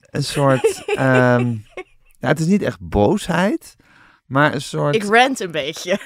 een 0.00 0.24
soort, 0.24 0.82
ehm, 0.86 1.50
ja, 2.20 2.28
het 2.28 2.40
is 2.40 2.46
niet 2.46 2.62
echt 2.62 2.78
boosheid, 2.80 3.76
maar 4.26 4.54
een 4.54 4.60
soort, 4.62 4.94
Ik 4.94 5.04
rant 5.04 5.40
een 5.40 5.50
beetje. 5.50 5.98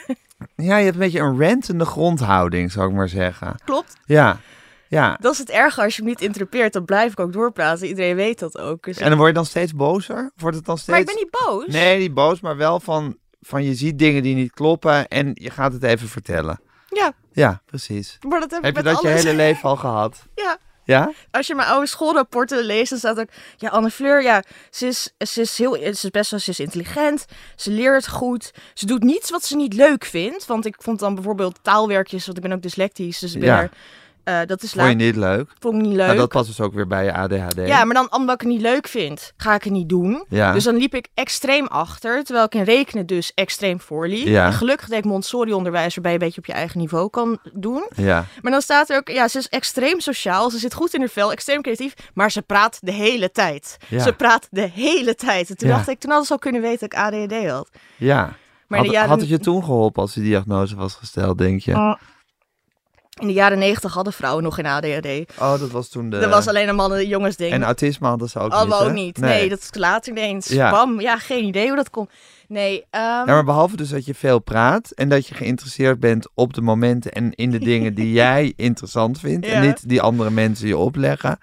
ja, 0.56 0.76
je 0.76 0.84
hebt 0.84 0.94
een 0.94 1.00
beetje 1.02 1.20
een 1.20 1.38
rentende 1.38 1.84
grondhouding, 1.84 2.72
zou 2.72 2.88
ik 2.88 2.94
maar 2.94 3.08
zeggen. 3.08 3.54
Klopt. 3.64 3.96
Ja, 4.04 4.40
ja. 4.88 5.16
Dat 5.20 5.32
is 5.32 5.38
het 5.38 5.50
erge 5.50 5.82
als 5.82 5.96
je 5.96 6.02
me 6.02 6.08
niet 6.08 6.20
interpreteert, 6.20 6.72
dan 6.72 6.84
blijf 6.84 7.12
ik 7.12 7.20
ook 7.20 7.32
doorpraten. 7.32 7.86
Iedereen 7.86 8.16
weet 8.16 8.38
dat 8.38 8.58
ook. 8.58 8.84
Dus 8.84 8.98
En 8.98 9.08
dan 9.08 9.16
word 9.16 9.28
je 9.28 9.34
dan 9.34 9.46
steeds 9.46 9.74
bozer? 9.74 10.30
Wordt 10.36 10.56
het 10.56 10.64
dan 10.64 10.78
steeds... 10.78 10.90
Maar 10.90 11.00
ik 11.00 11.06
ben 11.06 11.16
niet 11.16 11.30
boos. 11.46 11.66
Nee, 11.66 11.98
niet 11.98 12.14
boos, 12.14 12.40
maar 12.40 12.56
wel 12.56 12.80
van, 12.80 13.16
van 13.40 13.64
je 13.64 13.74
ziet 13.74 13.98
dingen 13.98 14.22
die 14.22 14.34
niet 14.34 14.52
kloppen 14.52 15.08
en 15.08 15.30
je 15.34 15.50
gaat 15.50 15.72
het 15.72 15.82
even 15.82 16.08
vertellen. 16.08 16.60
Ja, 16.88 17.12
Ja, 17.32 17.62
precies. 17.66 18.18
Maar 18.28 18.40
dat 18.40 18.50
heb, 18.50 18.62
Heb 18.62 18.76
je 18.76 18.82
dat 18.82 19.02
je 19.02 19.08
hele 19.08 19.34
leven 19.34 19.68
al 19.68 19.76
gehad? 19.76 20.22
Ja. 20.34 20.58
Ja? 20.84 21.12
Als 21.30 21.46
je 21.46 21.54
mijn 21.54 21.68
oude 21.68 21.86
schoolrapporten 21.86 22.64
leest, 22.64 22.90
dan 22.90 22.98
staat 22.98 23.20
ook... 23.20 23.28
Ja, 23.56 23.68
Anne 23.68 23.90
Fleur, 23.90 24.22
ja, 24.22 24.42
ze 24.70 24.86
is, 24.86 25.12
ze 25.18 25.40
is, 25.40 25.58
heel, 25.58 25.74
ze 25.74 25.82
is 25.82 26.10
best 26.10 26.30
wel 26.30 26.40
ze 26.40 26.50
is 26.50 26.60
intelligent. 26.60 27.24
Ze 27.56 27.70
leert 27.70 28.08
goed. 28.08 28.54
Ze 28.74 28.86
doet 28.86 29.02
niets 29.02 29.30
wat 29.30 29.44
ze 29.44 29.56
niet 29.56 29.72
leuk 29.74 30.04
vindt. 30.04 30.46
Want 30.46 30.66
ik 30.66 30.74
vond 30.78 30.98
dan 30.98 31.14
bijvoorbeeld 31.14 31.58
taalwerkjes, 31.62 32.24
want 32.26 32.36
ik 32.36 32.42
ben 32.42 32.52
ook 32.52 32.62
dyslectisch. 32.62 33.18
Dus 33.18 33.34
ik 33.34 33.40
ben 33.40 33.48
Ja. 33.48 33.60
er... 33.60 33.70
eh, 34.26 34.38
dat 34.46 34.62
is 34.62 34.72
Vond 34.72 34.88
je 34.88 34.94
niet 34.94 35.16
leuk? 35.16 35.50
vond 35.58 35.74
ik 35.74 35.80
niet 35.82 35.96
leuk. 35.96 36.06
Nou, 36.06 36.18
dat 36.18 36.28
past 36.28 36.46
dus 36.46 36.60
ook 36.60 36.74
weer 36.74 36.86
bij 36.86 37.04
je 37.04 37.12
ADHD. 37.12 37.56
Ja, 37.66 37.84
maar 37.84 37.94
dan 37.94 38.12
omdat 38.12 38.34
ik 38.34 38.40
het 38.40 38.50
niet 38.50 38.60
leuk 38.60 38.88
vind, 38.88 39.32
ga 39.36 39.54
ik 39.54 39.62
het 39.64 39.72
niet 39.72 39.88
doen. 39.88 40.24
Ja. 40.28 40.52
Dus 40.52 40.64
dan 40.64 40.76
liep 40.76 40.94
ik 40.94 41.08
extreem 41.14 41.66
achter, 41.66 42.24
terwijl 42.24 42.46
ik 42.46 42.54
in 42.54 42.62
rekenen 42.62 43.06
dus 43.06 43.32
extreem 43.34 43.80
voorliep. 43.80 44.26
Ja. 44.26 44.46
En 44.46 44.52
gelukkig 44.52 44.88
deed 44.88 44.98
ik 44.98 45.04
Montessori-onderwijs, 45.04 45.94
waarbij 45.94 46.12
je 46.12 46.18
een 46.18 46.24
beetje 46.24 46.40
op 46.40 46.46
je 46.46 46.52
eigen 46.52 46.78
niveau 46.78 47.10
kan 47.10 47.38
doen. 47.52 47.86
Ja. 47.96 48.24
Maar 48.42 48.52
dan 48.52 48.60
staat 48.62 48.90
er 48.90 48.96
ook, 48.96 49.08
ja, 49.08 49.28
ze 49.28 49.38
is 49.38 49.48
extreem 49.48 50.00
sociaal, 50.00 50.50
ze 50.50 50.58
zit 50.58 50.74
goed 50.74 50.94
in 50.94 51.00
haar 51.00 51.08
vel, 51.08 51.32
extreem 51.32 51.62
creatief, 51.62 51.94
maar 52.14 52.30
ze 52.30 52.42
praat 52.42 52.78
de 52.82 52.92
hele 52.92 53.30
tijd. 53.30 53.76
Ja. 53.88 54.00
Ze 54.02 54.12
praat 54.12 54.48
de 54.50 54.70
hele 54.74 55.14
tijd. 55.14 55.50
En 55.50 55.56
toen 55.56 55.68
Ja. 55.68 55.74
dacht 55.74 55.88
ik, 55.88 55.98
toen 55.98 56.10
hadden 56.10 56.26
ze 56.26 56.32
al 56.32 56.38
kunnen 56.38 56.60
weten 56.60 56.88
dat 56.88 56.98
ik 56.98 57.04
ADHD 57.04 57.48
had. 57.50 57.68
Ja. 57.96 58.32
Maar 58.66 58.78
had, 58.78 58.90
jaren, 58.90 59.08
had 59.08 59.20
het 59.20 59.28
je 59.28 59.38
toen 59.38 59.64
geholpen 59.64 60.02
als 60.02 60.14
die 60.14 60.22
diagnose 60.22 60.76
was 60.76 60.94
gesteld, 60.94 61.38
denk 61.38 61.60
je? 61.60 61.74
Mm. 61.74 61.96
In 63.20 63.26
de 63.26 63.32
jaren 63.32 63.58
negentig 63.58 63.94
hadden 63.94 64.12
vrouwen 64.12 64.42
nog 64.42 64.54
geen 64.54 64.66
ADHD. 64.66 65.38
Oh, 65.38 65.60
dat 65.60 65.70
was 65.70 65.88
toen 65.88 66.10
de... 66.10 66.18
Dat 66.18 66.30
was 66.30 66.46
alleen 66.46 66.68
een 66.68 66.74
mannen 66.74 67.06
jongens 67.06 67.36
ding. 67.36 67.52
En 67.52 67.62
autisme 67.62 68.06
hadden 68.06 68.28
ze 68.28 68.38
ook 68.38 68.52
Hadden 68.52 68.68
niet, 68.68 68.78
we 68.78 68.88
ook 68.88 68.94
niet. 68.94 69.18
Nee. 69.18 69.48
dat 69.48 69.58
is 69.58 69.68
later 69.72 70.12
ineens. 70.12 70.48
Ja. 70.48 70.70
Bam. 70.70 71.00
Ja, 71.00 71.18
geen 71.18 71.44
idee 71.44 71.66
hoe 71.66 71.76
dat 71.76 71.90
komt. 71.90 72.10
Nee, 72.48 72.84
ehm, 72.90 73.02
Ja, 73.02 73.24
maar 73.24 73.44
behalve 73.44 73.76
dus 73.76 73.88
dat 73.88 74.04
je 74.04 74.14
veel 74.14 74.38
praat 74.38 74.90
en 74.90 75.08
dat 75.08 75.26
je 75.26 75.34
geïnteresseerd 75.34 76.00
bent 76.00 76.28
op 76.34 76.54
de 76.54 76.60
momenten 76.60 77.12
en 77.12 77.34
in 77.34 77.50
de 77.50 77.58
dingen 77.58 77.94
die 77.94 78.12
jij 78.22 78.52
interessant 78.56 79.18
vindt 79.18 79.46
en 79.46 79.60
niet 79.66 79.88
die 79.88 80.00
andere 80.00 80.30
mensen 80.30 80.68
je 80.68 80.76
opleggen, 80.76 81.38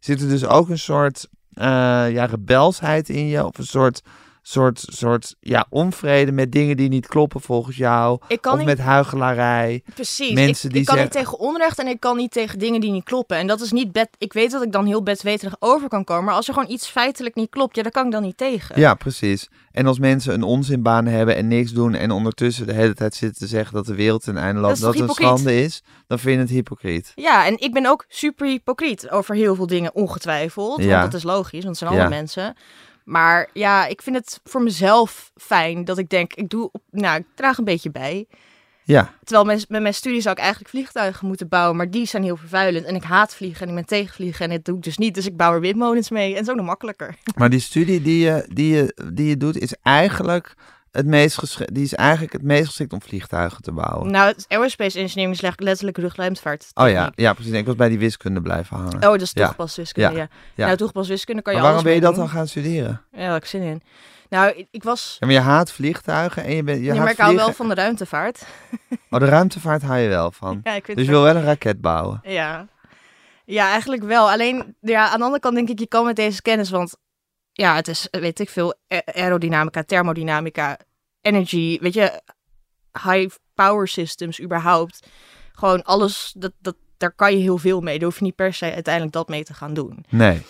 zit 0.00 0.20
er 0.20 0.28
dus 0.28 0.46
ook 0.46 0.68
een 0.68 0.78
soort 0.78 1.28
eh, 1.52 1.64
ja, 2.10 2.24
rebelsheid 2.24 3.08
in 3.08 3.26
je 3.26 3.44
of 3.44 3.58
een 3.58 3.66
soort, 3.66 4.02
soort, 4.50 4.84
soort 4.86 5.34
ja, 5.40 5.66
onvrede 5.70 6.32
met 6.32 6.52
dingen 6.52 6.76
die 6.76 6.88
niet 6.88 7.06
kloppen 7.06 7.40
volgens 7.40 7.76
jou 7.76 8.20
ik 8.28 8.40
kan 8.40 8.52
of 8.52 8.58
niet... 8.58 8.66
met 8.66 8.78
huichelarij. 8.78 9.82
Precies. 9.94 10.32
mensen 10.32 10.66
ik, 10.68 10.72
die 10.72 10.80
ik 10.80 10.86
kan 10.86 10.96
zeggen- 10.96 11.14
niet 11.16 11.26
tegen 11.26 11.38
onrecht 11.46 11.78
en 11.78 11.86
ik 11.86 12.00
kan 12.00 12.16
niet 12.16 12.30
tegen 12.32 12.58
dingen 12.58 12.80
die 12.80 12.90
niet 12.90 13.04
kloppen. 13.04 13.36
En 13.36 13.46
dat 13.46 13.60
is 13.60 13.72
niet 13.72 13.92
bed. 13.92 14.08
Ik 14.18 14.32
weet 14.32 14.50
dat 14.50 14.62
ik 14.62 14.72
dan 14.72 14.86
heel 14.86 15.02
bedweterig 15.02 15.56
over 15.58 15.88
kan 15.88 16.04
komen. 16.04 16.24
Maar 16.24 16.34
als 16.34 16.48
er 16.48 16.54
gewoon 16.54 16.70
iets 16.70 16.86
feitelijk 16.88 17.34
niet 17.34 17.50
klopt, 17.50 17.76
ja, 17.76 17.82
daar 17.82 17.92
kan 17.92 18.06
ik 18.06 18.12
dan 18.12 18.22
niet 18.22 18.36
tegen. 18.36 18.80
Ja, 18.80 18.94
precies. 18.94 19.48
En 19.72 19.86
als 19.86 19.98
mensen 19.98 20.34
een 20.34 20.42
onzinbaan 20.42 21.06
hebben 21.06 21.36
en 21.36 21.48
niks 21.48 21.72
doen 21.72 21.94
en 21.94 22.10
ondertussen 22.10 22.66
de 22.66 22.72
hele 22.72 22.94
tijd 22.94 23.14
zitten 23.14 23.38
te 23.38 23.46
zeggen 23.46 23.74
dat 23.74 23.86
de 23.86 23.94
wereld 23.94 24.24
ten 24.24 24.36
einde 24.36 24.60
loopt, 24.60 24.80
dat 24.80 24.94
het 24.94 25.02
een 25.02 25.14
schande 25.14 25.62
is, 25.62 25.82
dan 26.06 26.18
vind 26.18 26.34
je 26.34 26.40
het 26.40 26.50
hypocriet. 26.50 27.12
Ja, 27.14 27.46
en 27.46 27.60
ik 27.60 27.72
ben 27.72 27.86
ook 27.86 28.04
super 28.08 28.46
hypocriet 28.46 29.10
over 29.10 29.34
heel 29.34 29.54
veel 29.54 29.66
dingen, 29.66 29.94
ongetwijfeld. 29.94 30.82
Ja. 30.82 30.98
Want 30.98 31.12
dat 31.12 31.20
is 31.20 31.26
logisch, 31.26 31.64
want 31.64 31.64
het 31.64 31.76
zijn 31.78 31.90
Ja. 31.90 31.96
allemaal 32.00 32.18
mensen. 32.18 32.54
Maar 33.08 33.48
ja, 33.52 33.86
ik 33.86 34.02
vind 34.02 34.16
het 34.16 34.40
voor 34.44 34.62
mezelf 34.62 35.32
fijn 35.36 35.84
dat 35.84 35.98
ik 35.98 36.08
denk, 36.08 36.34
ik 36.34 36.48
doe, 36.48 36.68
op, 36.72 36.82
nou, 36.90 37.18
ik 37.18 37.26
draag 37.34 37.58
een 37.58 37.64
beetje 37.64 37.90
bij. 37.90 38.26
Ja, 38.84 39.14
Terwijl 39.24 39.46
met, 39.46 39.68
met 39.68 39.82
mijn 39.82 39.94
studie 39.94 40.20
zou 40.20 40.34
ik 40.34 40.40
eigenlijk 40.40 40.70
vliegtuigen 40.70 41.26
moeten 41.26 41.48
bouwen, 41.48 41.76
maar 41.76 41.90
die 41.90 42.06
zijn 42.06 42.22
heel 42.22 42.36
vervuilend. 42.36 42.86
En 42.86 42.94
ik 42.94 43.02
haat 43.02 43.34
vliegen 43.34 43.62
en 43.62 43.68
ik 43.68 43.74
ben 43.74 43.86
tegen 43.86 44.14
vliegen 44.14 44.44
en 44.44 44.50
dat 44.50 44.64
doe 44.64 44.76
ik 44.76 44.82
dus 44.82 44.98
niet. 44.98 45.14
Dus 45.14 45.26
ik 45.26 45.36
bouw 45.36 45.52
er 45.52 45.60
windmolens 45.60 46.10
mee 46.10 46.36
en 46.36 46.44
zo 46.44 46.54
nog 46.54 46.66
makkelijker. 46.66 47.14
maar 47.36 47.50
die 47.50 47.60
studie 47.60 48.02
die 48.02 48.24
je, 48.24 48.46
die 48.52 48.74
je, 48.74 49.10
die 49.12 49.26
je 49.26 49.36
doet 49.36 49.58
is 49.58 49.74
eigenlijk 49.82 50.54
het 50.92 51.06
meest 51.06 51.38
geschikt, 51.38 51.74
die 51.74 51.84
is 51.84 51.94
eigenlijk 51.94 52.32
het 52.32 52.42
meest 52.42 52.66
geschikt 52.66 52.92
om 52.92 53.02
vliegtuigen 53.02 53.62
te 53.62 53.72
bouwen. 53.72 54.10
Nou, 54.10 54.28
het 54.28 54.44
aerospace 54.48 54.98
engineering 54.98 55.34
is 55.36 55.40
le- 55.40 55.52
letterlijk 55.56 55.98
ruimtevaart. 56.16 56.66
Oh 56.74 56.88
ja, 56.88 57.12
ja, 57.14 57.32
precies. 57.32 57.52
Ik 57.52 57.66
was 57.66 57.74
bij 57.76 57.88
die 57.88 57.98
wiskunde 57.98 58.40
blijven 58.42 58.76
hangen. 58.76 58.94
Oh, 58.94 59.00
dat 59.00 59.20
is 59.20 59.30
Ja. 59.34 59.40
toegepast 59.40 59.76
wiskunde, 59.76 60.16
ja. 60.16 60.28
Ja. 60.54 60.64
Nou, 60.66 60.76
toegepast 60.76 61.08
wiskunde 61.08 61.42
kan 61.42 61.52
je 61.52 61.58
maar 61.58 61.68
waarom 61.68 61.84
ben 61.86 61.94
je 61.94 62.00
dat 62.00 62.14
dan 62.14 62.28
gaan 62.28 62.48
studeren? 62.48 63.02
Ja, 63.12 63.18
daar 63.18 63.32
heb 63.32 63.42
ik 63.42 63.48
zin 63.48 63.62
in. 63.62 63.82
Nou, 64.28 64.66
ik, 64.70 64.82
was... 64.82 65.16
Ja, 65.18 65.26
maar 65.26 65.34
je 65.34 65.40
haat 65.42 65.70
vliegtuigen 65.72 66.44
en 66.44 66.54
je 66.54 66.62
bent 66.62 66.78
je 66.78 66.84
Ja, 66.84 66.90
haat 66.94 66.98
maar 67.02 67.10
ik 67.10 67.16
hou 67.16 67.28
vliegen. 67.30 67.46
wel 67.48 67.56
van 67.66 67.68
de 67.74 67.80
ruimtevaart. 67.80 68.42
Oh, 69.10 69.20
de 69.20 69.26
ruimtevaart 69.26 69.82
hou 69.82 69.98
je 69.98 70.08
wel 70.08 70.30
van. 70.32 70.60
Ja, 70.64 70.74
ik 70.74 70.84
vind 70.84 70.96
Dus 70.96 71.06
je 71.06 71.12
wil 71.12 71.22
wel 71.22 71.36
een 71.36 71.42
raket 71.42 71.80
bouwen. 71.80 72.20
Ja. 72.22 72.66
ja, 73.44 73.70
eigenlijk 73.70 74.02
wel. 74.02 74.30
Alleen, 74.30 74.76
ja, 74.80 75.08
aan 75.10 75.18
de 75.18 75.24
andere 75.24 75.40
kant 75.42 75.54
denk 75.54 75.68
ik, 75.68 75.78
je 75.78 75.86
kan 75.88 76.04
met 76.04 76.16
deze 76.16 76.42
kennis, 76.42 76.70
want 76.70 76.96
ja, 77.52 77.74
het 77.74 77.88
is, 77.88 78.08
weet 78.10 78.40
ik 78.40 78.50
veel, 78.50 78.74
aerodynamica, 79.14 79.82
thermodynamica, 79.82 80.78
energy, 81.34 81.78
weet 81.80 81.94
je, 81.94 82.20
high 83.04 83.34
power 83.54 83.88
systems 83.88 84.40
überhaupt. 84.40 85.06
Gewoon 85.52 85.82
alles, 85.82 86.32
dat, 86.36 86.52
dat, 86.60 86.76
daar 86.96 87.12
kan 87.12 87.32
je 87.32 87.38
heel 87.42 87.58
veel 87.58 87.80
mee. 87.80 87.98
Daar 87.98 88.08
hoef 88.08 88.18
je 88.18 88.24
niet 88.24 88.34
per 88.34 88.54
se 88.54 88.72
uiteindelijk 88.74 89.14
dat 89.14 89.28
mee 89.28 89.44
te 89.44 89.54
gaan 89.54 89.74
doen. 89.74 90.04
Nee. 90.08 90.40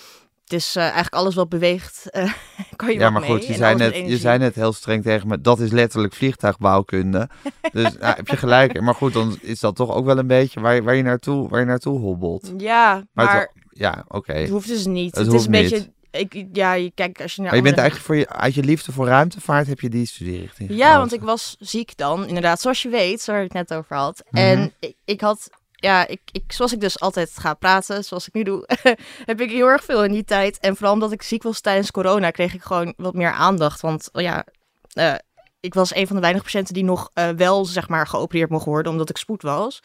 Het 0.44 0.52
is 0.58 0.76
eh, 0.76 0.82
eigenlijk 0.82 1.14
alles 1.14 1.34
wat 1.34 1.48
beweegt, 1.48 2.06
eh, 2.10 2.32
kan 2.76 2.88
je 2.92 2.98
Ja, 2.98 3.10
maar 3.10 3.20
mee. 3.20 3.30
goed, 3.30 3.46
je 3.46 3.54
zei, 3.54 3.76
met 3.76 3.94
net, 3.94 4.08
je 4.08 4.16
zei 4.16 4.38
net 4.38 4.54
heel 4.54 4.72
streng 4.72 5.02
tegen 5.02 5.28
me, 5.28 5.40
dat 5.40 5.60
is 5.60 5.70
letterlijk 5.70 6.14
vliegtuigbouwkunde. 6.14 7.28
dus 7.72 7.96
heb 7.98 8.28
je 8.28 8.36
gelijk. 8.36 8.80
Maar 8.80 8.94
goed, 8.94 9.12
dan 9.12 9.38
is 9.42 9.60
dat 9.60 9.76
toch 9.76 9.90
ook 9.94 10.04
wel 10.04 10.18
een 10.18 10.26
beetje 10.26 10.60
waar 10.60 10.74
je, 10.74 10.82
waar 10.82 10.94
je, 10.94 11.02
naartoe, 11.02 11.48
waar 11.48 11.60
je 11.60 11.66
naartoe 11.66 11.98
hobbelt. 11.98 12.52
Ja, 12.56 12.92
Maar, 13.12 13.24
maar, 13.24 13.40
het- 13.40 13.52
ja, 13.70 14.04
oké. 14.08 14.32
het 14.32 14.48
hoeft 14.50 14.68
dus 14.68 14.86
niet. 14.86 15.16
Het 15.16 15.26
Het, 15.26 15.34
is 15.34 15.44
een 15.44 15.50
beetje, 15.50 15.92
ik, 16.10 16.46
ja, 16.52 16.72
je, 16.72 16.90
kijk, 16.94 17.20
als 17.22 17.34
je 17.34 17.40
naar 17.42 17.50
Maar 17.50 17.58
je 17.60 17.64
bent 17.66 17.78
eigenlijk 17.78 18.06
voor 18.06 18.16
je, 18.16 18.28
uit 18.28 18.54
je 18.54 18.62
liefde 18.64 18.92
voor 18.92 19.06
ruimtevaart 19.06 19.66
heb 19.66 19.80
je 19.80 19.88
die 19.88 20.06
studierichting 20.06 20.68
Ja, 20.70 20.76
gekozen. 20.76 20.98
want 20.98 21.12
ik 21.12 21.20
was 21.22 21.56
ziek 21.58 21.96
dan, 21.96 22.26
inderdaad, 22.26 22.60
zoals 22.60 22.82
je 22.82 22.88
weet, 22.88 23.24
waar 23.24 23.42
ik 23.42 23.52
het 23.52 23.68
net 23.68 23.78
over 23.78 23.96
had. 23.96 24.22
Mhm. 24.30 24.42
En 24.42 24.72
ik, 24.80 24.94
ik 25.04 25.20
had, 25.20 25.50
ja, 25.72 26.06
ik, 26.06 26.20
ik, 26.32 26.52
zoals 26.52 26.72
ik 26.72 26.80
dus 26.80 27.00
altijd 27.00 27.30
ga 27.38 27.54
praten, 27.54 28.04
zoals 28.04 28.26
ik 28.28 28.34
nu 28.34 28.42
doe, 28.42 28.68
heb 29.24 29.40
ik 29.40 29.50
heel 29.50 29.66
erg 29.66 29.84
veel 29.84 30.04
in 30.04 30.12
die 30.12 30.24
tijd. 30.24 30.58
En 30.58 30.76
vooral 30.76 30.92
omdat 30.94 31.12
ik 31.12 31.22
ziek 31.22 31.42
was 31.42 31.60
tijdens 31.60 31.90
corona, 31.90 32.30
kreeg 32.30 32.54
ik 32.54 32.62
gewoon 32.62 32.94
wat 32.96 33.14
meer 33.14 33.32
aandacht. 33.32 33.80
Want 33.80 34.08
oh 34.12 34.22
ja, 34.22 34.44
eh, 34.92 35.14
ik 35.60 35.74
was 35.74 35.94
een 35.94 36.06
van 36.06 36.16
de 36.16 36.22
weinige 36.22 36.44
patiënten 36.44 36.74
die 36.74 36.84
nog 36.84 37.10
eh, 37.14 37.28
wel, 37.28 37.64
zeg 37.64 37.88
maar, 37.88 38.06
geopereerd 38.06 38.50
mocht 38.50 38.64
worden, 38.64 38.92
omdat 38.92 39.10
ik 39.10 39.16
spoed 39.16 39.42
was. 39.42 39.80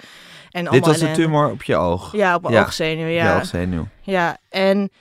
En 0.51 0.65
Dit 0.65 0.85
was 0.85 0.97
de 0.99 1.11
tumor 1.11 1.51
op 1.51 1.63
je 1.63 1.75
oog. 1.75 2.11
Ja, 2.11 2.35
op 2.35 2.41
mijn 2.41 2.53
Ja. 2.53 2.61
oogzenuw, 2.61 3.07
Ja. 3.07 3.23
ja. 3.23 3.33
Je 3.33 3.39
oogzenuw. 3.39 3.87
Ja, 4.01 4.37
en 4.49 4.91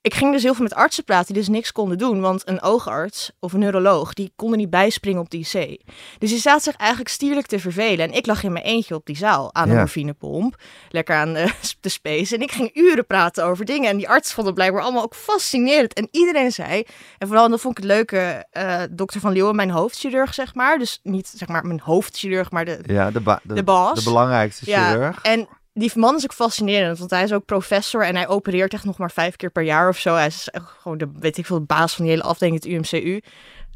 ik 0.00 0.14
ging 0.14 0.32
dus 0.32 0.42
heel 0.42 0.54
veel 0.54 0.62
met 0.62 0.74
artsen 0.74 1.04
praten 1.04 1.26
die 1.34 1.42
dus 1.42 1.48
niks 1.52 1.72
konden 1.72 1.98
doen. 1.98 2.20
Want 2.20 2.48
een 2.48 2.62
oogarts 2.62 3.30
of 3.40 3.52
een 3.52 3.58
neuroloog, 3.58 4.12
die 4.14 4.32
konden 4.36 4.58
niet 4.58 4.70
bijspringen 4.70 5.20
op 5.20 5.30
die 5.30 5.40
IC. 5.52 5.80
Dus 6.18 6.30
die 6.30 6.38
zaten 6.38 6.62
zich 6.62 6.76
eigenlijk 6.76 7.10
stierlijk 7.10 7.46
te 7.46 7.58
vervelen. 7.58 8.08
En 8.08 8.12
ik 8.14 8.26
lag 8.26 8.42
in 8.42 8.52
mijn 8.52 8.64
eentje 8.64 8.94
op 8.94 9.06
die 9.06 9.16
zaal 9.16 9.54
aan 9.54 9.68
een 9.68 9.74
Ja. 9.74 9.78
morfinepomp. 9.80 10.56
Lekker 10.88 11.16
aan 11.16 11.36
eh, 11.36 11.50
de 11.80 11.88
space. 11.88 12.34
En 12.34 12.40
ik 12.42 12.50
ging 12.52 12.76
uren 12.76 13.06
praten 13.06 13.44
over 13.44 13.64
dingen. 13.64 13.90
En 13.90 13.96
die 13.96 14.08
artsen 14.08 14.34
vonden 14.34 14.52
het 14.52 14.62
blijkbaar 14.62 14.82
allemaal 14.84 15.02
ook 15.04 15.14
fascinerend. 15.14 15.92
En 15.94 16.08
iedereen 16.10 16.52
zei, 16.52 16.84
en 17.18 17.26
vooral 17.26 17.44
en 17.44 17.50
dat 17.50 17.60
vond 17.60 17.78
ik 17.78 17.84
het 17.84 17.92
leuke, 17.92 18.46
eh, 18.50 18.82
dokter 18.90 19.20
Van 19.20 19.32
Leeuwen, 19.32 19.56
mijn 19.56 19.70
hoofdchirurg 19.70 20.34
zeg 20.34 20.54
maar. 20.54 20.78
Dus 20.78 21.00
niet 21.02 21.32
zeg 21.34 21.48
maar 21.48 21.66
mijn 21.66 21.80
hoofdchirurg, 21.80 22.50
maar 22.50 22.64
de, 22.64 22.78
Ja, 22.86 23.10
de, 23.10 23.20
ba- 23.20 23.40
de, 23.42 23.54
de 23.54 23.62
baas. 23.64 23.98
de 23.98 24.04
belangrijkste 24.10 24.70
Ja, 24.70 24.90
chirurg. 24.90 25.18
en 25.22 25.48
die 25.78 25.90
man 25.94 26.16
is 26.16 26.24
ook 26.24 26.32
fascinerend, 26.32 26.98
want 26.98 27.10
hij 27.10 27.22
is 27.22 27.32
ook 27.32 27.44
professor 27.44 28.04
en 28.04 28.16
hij 28.16 28.28
opereert 28.28 28.72
echt 28.72 28.84
nog 28.84 28.98
maar 28.98 29.10
vijf 29.10 29.36
keer 29.36 29.50
per 29.50 29.62
jaar 29.62 29.88
of 29.88 29.98
zo. 29.98 30.14
Hij 30.14 30.26
is 30.26 30.48
gewoon 30.52 30.98
de, 30.98 31.08
weet 31.18 31.38
ik 31.38 31.46
veel, 31.46 31.58
de 31.58 31.64
baas 31.64 31.94
van 31.94 32.04
die 32.04 32.14
hele 32.14 32.26
afdeling, 32.26 32.56
het 32.56 32.66
UMCU. 32.66 33.20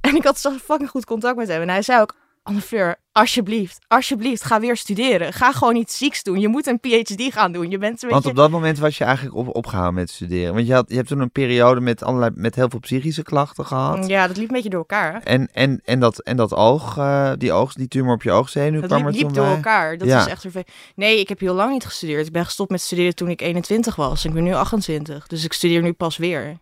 En 0.00 0.16
ik 0.16 0.24
had 0.24 0.38
zo 0.38 0.50
fucking 0.50 0.90
goed 0.90 1.04
contact 1.04 1.36
met 1.36 1.48
hem. 1.48 1.62
En 1.62 1.68
hij 1.68 1.82
zei 1.82 2.00
ook, 2.00 2.14
Anne 2.44 2.60
Fleur, 2.60 2.96
alsjeblieft, 3.12 3.78
alsjeblieft, 3.88 4.44
ga 4.44 4.60
weer 4.60 4.76
studeren. 4.76 5.32
Ga 5.32 5.52
gewoon 5.52 5.76
iets 5.76 5.98
zieks 5.98 6.22
doen. 6.22 6.40
Je 6.40 6.48
moet 6.48 6.66
een 6.66 6.80
PhD 6.80 7.32
gaan 7.32 7.52
doen. 7.52 7.70
Je 7.70 7.78
bent 7.78 8.02
een 8.02 8.08
Want 8.08 8.26
op 8.26 8.34
dat 8.36 8.50
moment 8.50 8.78
was 8.78 8.98
je 8.98 9.04
eigenlijk 9.04 9.36
op, 9.36 9.56
opgehouden 9.56 9.94
met 9.94 10.10
studeren. 10.10 10.54
Want 10.54 10.66
je, 10.66 10.72
had, 10.74 10.84
je 10.88 10.94
hebt 10.96 11.08
toen 11.08 11.20
een 11.20 11.30
periode 11.30 11.80
met, 11.80 12.02
allerlei, 12.02 12.30
met 12.34 12.54
heel 12.54 12.68
veel 12.70 12.78
psychische 12.78 13.22
klachten 13.22 13.66
gehad. 13.66 14.06
Ja, 14.06 14.26
dat 14.26 14.36
liep 14.36 14.48
een 14.48 14.54
beetje 14.54 14.70
door 14.70 14.78
elkaar. 14.78 15.22
En, 15.22 15.48
en, 15.52 15.80
en, 15.84 16.00
dat, 16.00 16.18
en 16.18 16.36
dat 16.36 16.54
oog, 16.54 16.96
eh, 16.98 17.32
die, 17.38 17.52
oog, 17.52 17.72
die 17.72 17.88
tumor 17.88 18.14
op 18.14 18.22
je 18.22 18.30
oogzenuw 18.30 18.80
Dat 18.80 18.90
kwam 18.90 18.98
liep, 19.06 19.08
er 19.08 19.24
liep 19.24 19.34
door 19.34 19.44
bij. 19.46 19.54
elkaar. 19.54 19.98
Dat 19.98 20.08
Ja. 20.08 20.20
is 20.20 20.26
echt 20.26 20.40
vervelend. 20.40 20.68
Nee, 20.94 21.20
ik 21.20 21.28
heb 21.28 21.40
heel 21.40 21.54
lang 21.54 21.72
niet 21.72 21.84
gestudeerd. 21.84 22.26
Ik 22.26 22.32
ben 22.32 22.44
gestopt 22.44 22.70
met 22.70 22.80
studeren 22.80 23.14
toen 23.14 23.28
ik 23.28 23.40
21 23.40 23.96
was. 23.96 24.24
Ik 24.24 24.32
ben 24.32 24.42
nu 24.44 24.52
28. 24.54 25.26
Dus 25.26 25.44
ik 25.44 25.52
studeer 25.52 25.82
nu 25.82 25.92
pas 25.92 26.16
weer. 26.16 26.58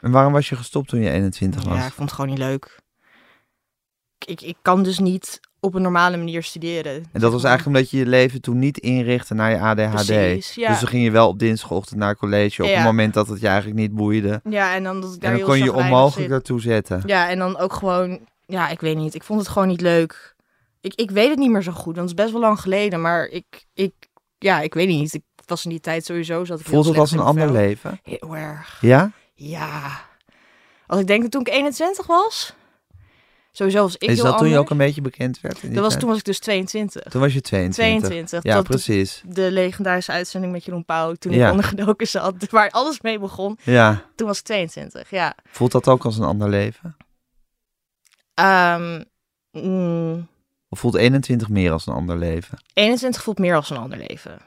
En 0.00 0.10
waarom 0.10 0.32
was 0.32 0.48
je 0.48 0.56
gestopt 0.56 0.88
toen 0.88 1.00
je 1.00 1.10
21 1.10 1.64
was? 1.64 1.76
Ja, 1.78 1.86
ik 1.86 1.92
vond 1.92 2.08
het 2.08 2.18
gewoon 2.18 2.30
niet 2.30 2.38
leuk. 2.44 2.78
Ik, 4.26 4.40
ik, 4.40 4.56
kan 4.62 4.82
dus 4.82 4.98
niet 4.98 5.40
op 5.60 5.74
een 5.74 5.82
normale 5.82 6.16
manier 6.16 6.42
studeren. 6.42 7.04
En 7.12 7.20
dat 7.20 7.32
was 7.32 7.44
eigenlijk 7.44 7.76
omdat 7.76 7.90
je 7.90 7.98
je 7.98 8.06
leven 8.06 8.40
toen 8.40 8.58
niet 8.58 8.78
inrichtte 8.78 9.34
naar 9.34 9.50
je 9.50 9.58
ADHD. 9.58 10.06
Precies, 10.06 10.54
ja. 10.54 10.68
Dus 10.68 10.80
dan 10.80 10.88
ging 10.88 11.04
je 11.04 11.10
wel 11.10 11.28
op 11.28 11.38
dinsdagochtend 11.38 11.98
naar 11.98 12.16
college 12.16 12.62
op 12.62 12.68
Ja. 12.68 12.74
het 12.74 12.84
moment 12.84 13.14
dat 13.14 13.28
het 13.28 13.40
je 13.40 13.46
eigenlijk 13.46 13.78
niet 13.78 13.94
boeide. 13.94 14.40
Ja, 14.50 14.74
en 14.74 14.82
dan 14.82 15.00
dat 15.00 15.14
ik 15.14 15.20
daar 15.20 15.32
En 15.32 15.38
dan 15.38 15.46
heel 15.48 15.56
kon 15.56 15.64
je 15.64 15.84
onmogelijk 15.84 16.30
daartoe 16.30 16.60
zetten. 16.60 17.02
Ja, 17.06 17.28
en 17.28 17.38
dan 17.38 17.58
ook 17.58 17.72
gewoon... 17.72 18.20
Ja, 18.46 18.68
ik 18.68 18.80
weet 18.80 18.96
niet. 18.96 19.14
Ik 19.14 19.22
vond 19.22 19.40
het 19.40 19.48
gewoon 19.48 19.68
niet 19.68 19.80
leuk. 19.80 20.34
Ik, 20.80 20.94
ik 20.94 21.10
weet 21.10 21.28
het 21.28 21.38
niet 21.38 21.50
meer 21.50 21.62
zo 21.62 21.72
goed, 21.72 21.96
want 21.96 22.10
het 22.10 22.18
is 22.18 22.24
best 22.24 22.32
wel 22.32 22.40
lang 22.40 22.60
geleden. 22.60 23.00
Maar 23.00 23.26
ik... 23.26 23.66
ik 23.74 23.92
ja, 24.38 24.60
ik 24.60 24.74
weet 24.74 24.88
niet. 24.88 25.14
Ik 25.14 25.22
was 25.46 25.64
in 25.64 25.70
die 25.70 25.80
tijd 25.80 26.04
sowieso... 26.04 26.44
Zat 26.44 26.60
ik 26.60 26.66
Voelt 26.66 26.86
het 26.86 26.98
als 26.98 27.12
een 27.12 27.18
ander 27.18 27.44
vel. 27.44 27.52
leven? 27.52 28.00
Heel 28.02 28.36
erg. 28.36 28.78
Ja? 28.80 29.10
Ja. 29.34 30.00
Als 30.86 31.00
ik 31.00 31.06
denk 31.06 31.22
dat 31.22 31.30
toen 31.30 31.40
ik 31.40 31.48
21 31.48 32.06
was... 32.06 32.54
Sowieso 33.52 33.82
was 33.82 33.96
ik 33.96 34.08
Is 34.08 34.14
heel 34.16 34.24
dat 34.24 34.38
toen 34.38 34.48
je 34.48 34.58
ook 34.58 34.70
een 34.70 34.76
beetje 34.76 35.00
bekend 35.00 35.40
werd? 35.40 35.62
in 35.62 35.72
dat 35.72 35.78
was, 35.78 35.88
tijd? 35.88 36.00
toen 36.00 36.08
was 36.08 36.18
ik 36.18 36.24
dus 36.24 36.38
22. 36.38 37.12
Toen 37.12 37.20
was 37.20 37.32
je 37.34 37.40
22. 37.40 38.08
22. 38.08 38.42
Ja, 38.42 38.54
dat, 38.54 38.64
precies. 38.64 39.22
De 39.26 39.52
legendarische 39.52 40.12
uitzending 40.12 40.52
met 40.52 40.64
Jeroen 40.64 40.84
Pauw, 40.84 41.14
toen 41.14 41.32
Ja. 41.32 41.44
ik 41.46 41.50
ondergedoken 41.50 42.06
zat, 42.06 42.34
waar 42.50 42.70
alles 42.70 43.00
mee 43.00 43.18
begon. 43.18 43.58
Ja. 43.62 44.04
Toen 44.14 44.26
was 44.26 44.38
ik 44.38 44.44
22, 44.44 45.10
ja. 45.10 45.34
Voelt 45.50 45.72
dat 45.72 45.88
ook 45.88 46.04
als 46.04 46.18
een 46.18 46.24
ander 46.24 46.48
leven? 46.48 46.96
Ehm, 48.34 49.02
mm, 49.52 50.28
Of 50.68 50.78
voelt 50.78 50.94
21 50.94 51.48
meer 51.48 51.72
als 51.72 51.86
een 51.86 51.94
ander 51.94 52.16
leven? 52.18 52.58
21 52.74 53.22
voelt 53.22 53.38
meer 53.38 53.54
als 53.54 53.70
een 53.70 53.76
ander 53.76 53.98
leven. 54.08 54.38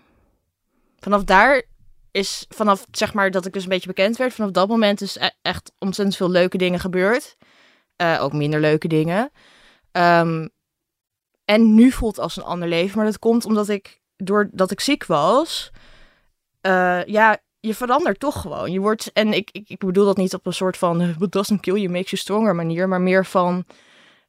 Vanaf 0.99 1.23
daar 1.23 1.63
is, 2.11 2.45
vanaf 2.49 2.85
zeg 2.91 3.13
maar 3.13 3.31
dat 3.31 3.45
ik 3.45 3.53
dus 3.53 3.63
een 3.63 3.69
beetje 3.69 3.87
bekend 3.87 4.17
werd, 4.17 4.33
vanaf 4.33 4.51
dat 4.51 4.67
moment 4.67 5.01
is 5.01 5.15
e- 5.15 5.29
echt 5.41 5.71
ontzettend 5.79 6.17
veel 6.17 6.29
leuke 6.29 6.57
dingen 6.57 6.79
gebeurd. 6.79 7.37
Eh, 8.01 8.23
ook 8.23 8.33
minder 8.33 8.59
leuke 8.59 8.87
dingen. 8.87 9.31
Ehm, 9.91 10.47
en 11.45 11.75
nu 11.75 11.91
voelt 11.91 12.19
als 12.19 12.37
een 12.37 12.43
ander 12.43 12.67
leven, 12.67 12.97
maar 12.97 13.05
dat 13.05 13.19
komt 13.19 13.45
omdat 13.45 13.69
ik, 13.69 14.01
doordat 14.15 14.71
ik 14.71 14.79
ziek 14.79 15.05
was, 15.05 15.71
eh, 16.61 17.05
ja, 17.05 17.37
je 17.59 17.75
verandert 17.75 18.19
toch 18.19 18.41
gewoon. 18.41 18.71
Je 18.71 18.79
wordt, 18.79 19.11
en 19.13 19.33
ik, 19.33 19.49
ik, 19.51 19.69
ik 19.69 19.79
bedoel 19.79 20.05
dat 20.05 20.17
niet 20.17 20.33
op 20.33 20.45
een 20.45 20.53
soort 20.53 20.77
van, 20.77 21.13
what 21.17 21.31
doesn't 21.31 21.61
kill 21.61 21.75
you 21.75 21.89
makes 21.89 22.09
you 22.09 22.21
stronger 22.21 22.55
manier, 22.55 22.87
maar 22.87 23.01
meer 23.01 23.25
van, 23.25 23.65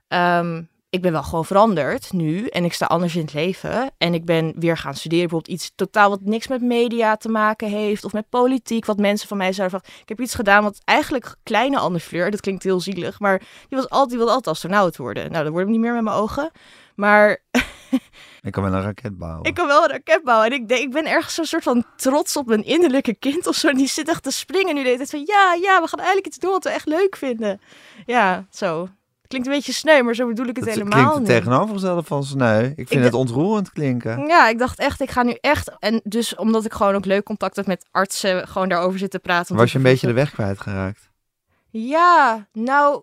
ehm, 0.09 0.63
ik 0.93 1.03
ben 1.03 1.13
wel 1.13 1.23
gewoon 1.23 1.45
veranderd 1.45 2.13
nu 2.13 2.47
en 2.47 2.65
ik 2.65 2.73
sta 2.73 2.87
anders 2.87 3.15
in 3.17 3.21
het 3.21 3.33
leven. 3.33 3.91
En 3.99 4.15
ik 4.15 4.25
ben 4.25 4.53
weer 4.59 4.77
gaan 4.77 4.95
studeren, 4.95 5.29
bijvoorbeeld 5.29 5.55
iets 5.55 5.73
totaal 5.75 6.09
wat 6.09 6.21
niks 6.21 6.49
met 6.49 6.63
media 6.63 7.17
te 7.17 7.29
maken 7.29 7.69
heeft 7.69 8.05
of 8.05 8.13
met 8.13 8.29
politiek, 8.29 8.85
wat 8.85 8.99
mensen 8.99 9.29
van 9.29 9.37
mij 9.37 9.53
zouden 9.53 9.81
van, 9.81 9.91
ik 10.03 10.09
heb 10.09 10.21
iets 10.21 10.35
gedaan 10.35 10.63
wat 10.63 10.81
eigenlijk 10.85 11.35
kleine 11.43 11.79
Anne 11.79 12.01
Fleur, 12.01 12.31
dat 12.31 12.41
klinkt 12.41 12.63
heel 12.63 12.81
zielig, 12.81 13.21
maar 13.21 13.39
die, 13.39 13.79
was 13.79 13.89
altijd, 13.89 14.09
die 14.09 14.19
wilde 14.19 14.33
altijd 14.33 14.55
astronaut 14.55 14.97
worden. 14.97 15.31
Nou, 15.31 15.45
dat 15.45 15.53
wordt 15.53 15.69
hem 15.69 15.71
niet 15.71 15.81
meer 15.81 15.95
met 15.95 16.03
mijn 16.03 16.17
ogen. 16.17 16.51
Maar 16.95 17.39
Ik 18.43 18.53
kan 18.53 18.63
wel 18.63 18.73
een 18.73 18.83
raket 18.83 19.19
bouwen. 19.19 19.45
ik 19.45 19.55
kan 19.55 19.67
wel 19.67 19.83
een 19.83 19.91
raket 19.91 20.23
bouwen. 20.23 20.47
En 20.47 20.53
ik, 20.53 20.69
denk, 20.69 20.81
ik 20.81 20.91
ben 20.91 21.07
ergens 21.07 21.35
zo'n 21.35 21.45
soort 21.45 21.63
van 21.63 21.85
trots 21.97 22.37
op 22.37 22.47
mijn 22.47 22.65
innerlijke 22.65 23.15
kind 23.15 23.47
of 23.47 23.55
zo. 23.55 23.69
En 23.69 23.77
die 23.77 23.89
zit 23.89 24.09
echt 24.09 24.23
te 24.23 24.31
springen 24.31 24.75
nu 24.75 24.81
de 24.81 24.87
hele 24.87 24.97
tijd 24.97 25.11
van... 25.11 25.23
Ja, 25.27 25.55
ja, 25.55 25.81
we 25.81 25.89
gaan 25.89 25.99
eigenlijk 25.99 26.27
iets 26.27 26.39
doen 26.39 26.51
wat 26.51 26.65
we 26.65 26.71
echt 26.71 26.87
leuk 26.87 27.17
vinden. 27.17 27.61
Ja, 28.07 28.47
zo. 28.51 28.89
Klinkt 29.33 29.51
een 29.51 29.57
beetje 29.57 29.73
sneu, 29.73 30.03
maar 30.03 30.15
zo 30.15 30.27
bedoel 30.27 30.47
ik 30.47 30.57
het 30.57 30.65
dat 30.65 30.75
helemaal 30.75 30.99
klinkt 30.99 31.13
het 31.13 31.23
niet. 31.23 31.29
tegenovergestelde 31.29 32.03
van 32.03 32.25
sneu. 32.25 32.73
Ik 32.77 32.89
vind 32.89 33.05
het 33.05 33.15
ontroerend 33.15 33.71
klinken. 33.73 34.27
Ja, 34.27 34.49
ik 34.49 34.59
dacht 34.59 34.79
echt, 34.79 35.01
ik 35.01 35.11
ga 35.11 35.23
nu 35.23 35.37
echt... 35.41 35.79
En 35.79 36.01
dus 36.05 36.35
omdat 36.35 36.65
ik 36.65 36.73
gewoon 36.73 36.95
ook 36.95 37.05
leuk 37.05 37.25
contact 37.25 37.57
heb 37.57 37.67
met 37.67 37.87
artsen... 37.91 38.49
gewoon 38.49 38.69
daarover 38.69 38.99
zitten 38.99 39.21
praten. 39.21 39.57
Was 39.57 39.73
je 39.73 39.77
een 39.77 39.85
beetje 39.85 40.07
de 40.07 40.13
weg 40.13 40.31
kwijtgeraakt? 40.31 41.11
Ja, 41.71 42.47
nou... 42.53 43.03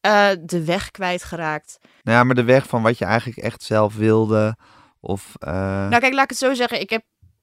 eh, 0.00 0.28
de 0.40 0.64
weg 0.64 0.90
kwijtgeraakt. 0.90 1.78
Nou 2.02 2.18
ja, 2.18 2.24
maar 2.24 2.34
de 2.34 2.44
weg 2.44 2.66
van 2.66 2.82
wat 2.82 2.98
je 2.98 3.04
eigenlijk 3.04 3.38
echt 3.38 3.62
zelf 3.62 3.96
wilde. 3.96 4.56
Of, 5.00 5.34
eh, 5.38 5.52
Nou, 5.88 5.98
kijk, 5.98 6.12
laat 6.12 6.24
ik 6.24 6.30
het 6.30 6.38
zo 6.38 6.54
zeggen. 6.54 6.80
Ik, 6.80 6.90
heb, 6.90 7.02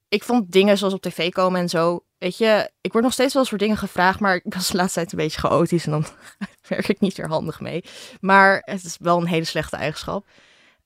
ik 0.09 0.23
vond 0.23 0.51
dingen 0.51 0.77
zoals 0.77 0.93
op 0.93 1.01
tv 1.01 1.29
komen 1.31 1.59
en 1.59 1.69
zo. 1.69 1.99
Weet 2.17 2.37
je, 2.37 2.71
ik 2.81 2.91
word 2.91 3.03
nog 3.03 3.13
steeds 3.13 3.33
wel 3.33 3.41
eens 3.41 3.51
voor 3.51 3.59
dingen 3.59 3.77
gevraagd, 3.77 4.19
maar 4.19 4.35
ik 4.35 4.53
was 4.53 4.67
de 4.67 4.77
laatste 4.77 4.99
tijd 4.99 5.11
een 5.11 5.17
beetje 5.17 5.39
chaotisch 5.39 5.85
en 5.85 5.91
dan 5.91 6.05
werk 6.69 6.87
ik 6.87 6.99
niet 6.99 7.17
weer 7.17 7.27
handig 7.27 7.59
mee. 7.59 7.83
Maar 8.21 8.61
het 8.65 8.83
is 8.83 8.97
wel 8.99 9.17
een 9.17 9.27
hele 9.27 9.45
slechte 9.45 9.75
eigenschap. 9.75 10.25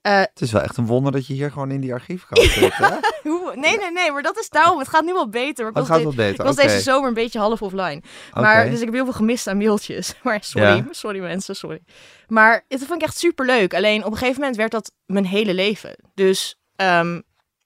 Eh, 0.01 0.19
het 0.19 0.41
is 0.41 0.51
wel 0.51 0.61
echt 0.61 0.77
een 0.77 0.85
wonder 0.85 1.11
dat 1.11 1.27
je 1.27 1.33
hier 1.33 1.51
gewoon 1.51 1.71
in 1.71 1.81
die 1.81 1.93
archiefkast 1.93 2.51
zit. 2.51 2.73
Hè? 2.77 2.87
hoe, 3.29 3.51
nee, 3.55 3.77
nee, 3.77 3.91
nee, 3.91 4.11
maar 4.11 4.21
dat 4.21 4.39
is 4.39 4.49
daarom. 4.49 4.79
Het 4.79 4.87
gaat 4.87 5.05
nu 5.05 5.13
wel 5.13 5.29
beter. 5.29 5.63
Maar 5.63 5.71
ik 5.71 5.77
Oh, 5.77 5.83
het 5.83 5.87
was, 5.87 5.97
gaat 5.97 6.15
wel 6.15 6.25
beter. 6.25 6.39
ik 6.39 6.45
was 6.45 6.55
deze 6.65 6.79
zomer 6.79 7.07
een 7.07 7.13
beetje 7.13 7.39
half 7.39 7.61
offline. 7.61 8.01
Maar, 8.33 8.69
dus 8.69 8.79
ik 8.79 8.85
heb 8.85 8.93
heel 8.93 9.03
veel 9.03 9.13
gemist 9.13 9.47
aan 9.47 9.57
mailtjes. 9.57 10.13
Maar 10.23 10.43
sorry, 10.43 10.67
Ja. 10.67 10.85
sorry 10.91 11.19
mensen, 11.19 11.55
sorry. 11.55 11.81
Maar 12.27 12.65
het 12.67 12.79
vond 12.85 13.01
ik 13.01 13.07
echt 13.07 13.17
super 13.17 13.45
leuk. 13.45 13.73
Alleen 13.73 14.05
op 14.05 14.11
een 14.11 14.17
gegeven 14.17 14.39
moment 14.39 14.57
werd 14.57 14.71
dat 14.71 14.91
mijn 15.05 15.25
hele 15.25 15.53
leven. 15.53 15.95
Dus 16.13 16.55
ehm, 16.75 17.21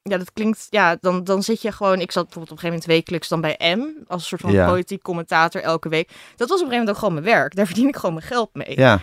ja, 0.10 0.18
dat 0.18 0.34
klinkt, 0.34 0.68
ja, 0.70 0.98
dan, 1.02 1.24
dan 1.24 1.44
zit 1.44 1.62
je 1.62 1.72
gewoon. 1.72 2.00
Ik 2.00 2.12
zat 2.12 2.24
bijvoorbeeld 2.24 2.52
op 2.58 2.64
een 2.64 2.70
gegeven 2.70 2.70
moment 2.70 2.86
wekelijks 2.86 3.28
dan 3.28 3.42
bij 3.42 3.76
M 3.76 3.82
als 4.08 4.22
een 4.22 4.28
soort 4.28 4.42
van 4.42 4.52
Ja. 4.52 4.68
politiek 4.68 5.02
commentator 5.02 5.62
elke 5.62 5.90
week. 5.90 6.08
Dat 6.36 6.50
was 6.50 6.62
op 6.62 6.66
een 6.66 6.72
gegeven 6.72 6.72
moment 6.72 6.90
ook 6.90 6.98
gewoon 6.98 7.14
mijn 7.14 7.26
werk. 7.26 7.56
Daar 7.56 7.66
verdien 7.66 7.88
ik 7.88 7.96
gewoon 7.96 8.16
mijn 8.16 8.26
geld 8.28 8.50
mee. 8.54 8.80
Ja, 8.80 9.00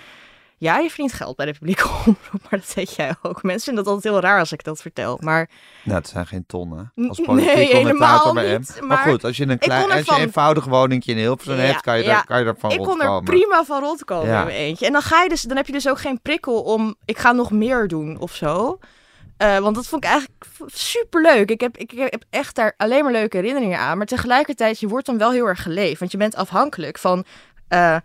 Ja, 0.58 0.78
je 0.78 0.88
verdient 0.88 1.12
geld 1.12 1.36
bij 1.36 1.46
de 1.46 1.52
publieke 1.52 1.88
omroep, 1.88 2.16
maar 2.50 2.60
dat 2.60 2.74
weet 2.74 2.94
jij 2.94 3.14
ook. 3.22 3.42
Mensen 3.42 3.64
vinden 3.64 3.84
dat 3.84 3.92
altijd 3.94 4.12
heel 4.14 4.22
raar 4.22 4.38
als 4.38 4.52
ik 4.52 4.64
dat 4.64 4.80
vertel. 4.80 5.18
Maar 5.20 5.48
nou, 5.84 5.98
het 5.98 6.08
zijn 6.08 6.26
geen 6.26 6.44
tonnen. 6.46 6.92
Als 7.08 7.20
politiek 7.24 7.54
nee, 7.54 7.74
helemaal 7.76 8.32
bij 8.32 8.56
niet, 8.58 8.76
Maar, 8.80 8.88
maar 8.88 8.98
goed, 8.98 9.24
als 9.24 9.36
je 9.36 9.46
een, 9.48 9.58
klein, 9.58 9.82
als 9.84 9.92
je 9.92 9.98
ervan- 9.98 10.16
een 10.16 10.22
eenvoudig 10.22 10.64
woningje 10.64 11.10
in 11.12 11.18
Hilversum 11.18 11.56
Ja, 11.56 11.60
hebt, 11.62 11.80
kan 11.80 11.98
je, 11.98 12.04
ja. 12.04 12.10
daar, 12.12 12.24
kan 12.26 12.38
je 12.38 12.44
daarvan 12.44 12.70
ik 12.70 12.78
kon 12.78 13.00
er 13.02 13.22
prima 13.22 13.64
van 13.64 13.80
rondkomen 13.80 14.26
Ja. 14.28 14.38
in 14.40 14.46
mijn 14.46 14.56
eentje. 14.58 14.86
En 14.86 14.92
dan, 14.92 15.02
ga 15.02 15.22
je 15.22 15.28
dus, 15.28 15.42
dan 15.42 15.56
heb 15.56 15.66
je 15.66 15.72
dus 15.72 15.88
ook 15.88 16.00
geen 16.00 16.20
prikkel 16.20 16.62
om, 16.62 16.94
ik 17.04 17.18
ga 17.18 17.32
nog 17.32 17.50
meer 17.50 17.88
doen 17.88 18.18
of 18.18 18.34
zo. 18.34 18.78
Eh, 19.42 19.58
want 19.58 19.74
dat 19.74 19.86
vond 19.86 20.04
ik 20.04 20.10
eigenlijk 20.10 20.44
super 20.66 21.22
leuk. 21.22 21.50
Ik 21.50 21.60
heb, 21.60 21.76
ik 21.76 21.90
heb 21.96 22.24
echt 22.30 22.54
daar 22.54 22.74
alleen 22.76 23.02
maar 23.02 23.12
leuke 23.12 23.36
herinneringen 23.36 23.78
aan. 23.78 23.96
Maar 23.98 24.06
tegelijkertijd, 24.06 24.80
je 24.80 24.88
wordt 24.88 25.06
dan 25.06 25.18
wel 25.18 25.30
heel 25.32 25.46
erg 25.46 25.62
geleefd. 25.62 25.98
Want 25.98 26.10
je 26.12 26.18
bent 26.18 26.34
afhankelijk 26.34 26.98
van, 26.98 27.24
eh, 27.68 27.96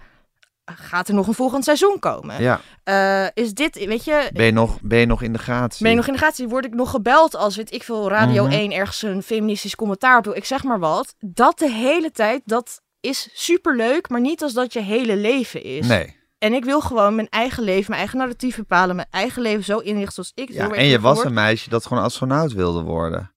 gaat 0.66 1.08
er 1.08 1.14
nog 1.14 1.28
een 1.28 1.34
volgend 1.34 1.64
seizoen 1.64 2.00
komen? 2.00 2.42
Ja, 2.42 2.62
Eh, 2.84 3.26
is 3.34 3.54
dit, 3.54 3.86
weet 3.86 4.04
je, 4.06 4.30
ben 4.34 4.46
je, 4.46 4.52
nog, 4.52 4.78
ben 4.82 5.00
je 5.00 5.06
nog 5.06 5.22
in 5.22 5.34
de 5.34 5.40
gratie? 5.40 5.82
ben 5.82 5.92
je 5.92 5.98
nog 5.98 6.08
in 6.08 6.14
de 6.14 6.20
gaten? 6.20 6.50
Word 6.50 6.66
ik 6.66 6.74
nog 6.74 6.90
gebeld 6.90 7.36
als, 7.36 7.56
weet 7.56 7.74
ik 7.74 7.84
veel, 7.84 8.10
Radio 8.10 8.44
Mhm. 8.44 8.54
1 8.54 8.72
ergens 8.72 9.02
een 9.02 9.24
feministisch 9.24 9.76
commentaar 9.76 10.18
op 10.18 10.24
doe? 10.24 10.36
Ik 10.36 10.46
zeg 10.46 10.64
maar 10.64 10.80
wat. 10.80 11.16
Dat 11.20 11.60
de 11.60 11.70
hele 11.72 12.12
tijd, 12.12 12.42
dat 12.46 12.82
is 13.00 13.30
super 13.34 13.76
leuk, 13.76 14.10
maar 14.10 14.22
niet 14.22 14.42
als 14.44 14.54
dat 14.54 14.74
je 14.74 14.82
hele 14.82 15.16
leven 15.16 15.64
is. 15.64 15.88
Nee. 15.88 16.17
En 16.40 16.54
ik 16.54 16.66
wil 16.66 16.82
gewoon 16.82 17.16
mijn 17.16 17.30
eigen 17.30 17.64
leven, 17.64 17.86
mijn 17.88 18.00
eigen 18.00 18.18
narratief 18.18 18.56
bepalen, 18.56 18.96
mijn 18.96 19.08
eigen 19.12 19.42
leven 19.42 19.64
zo 19.64 19.78
inrichten 19.78 20.14
zoals 20.14 20.32
ik 20.36 20.52
Ja, 20.52 20.70
en 20.70 20.86
je 20.86 21.00
was 21.00 21.24
een 21.24 21.34
meisje 21.34 21.70
dat 21.70 21.86
gewoon 21.86 22.04
astronaut 22.04 22.54
wilde 22.54 22.82
worden. 22.82 23.32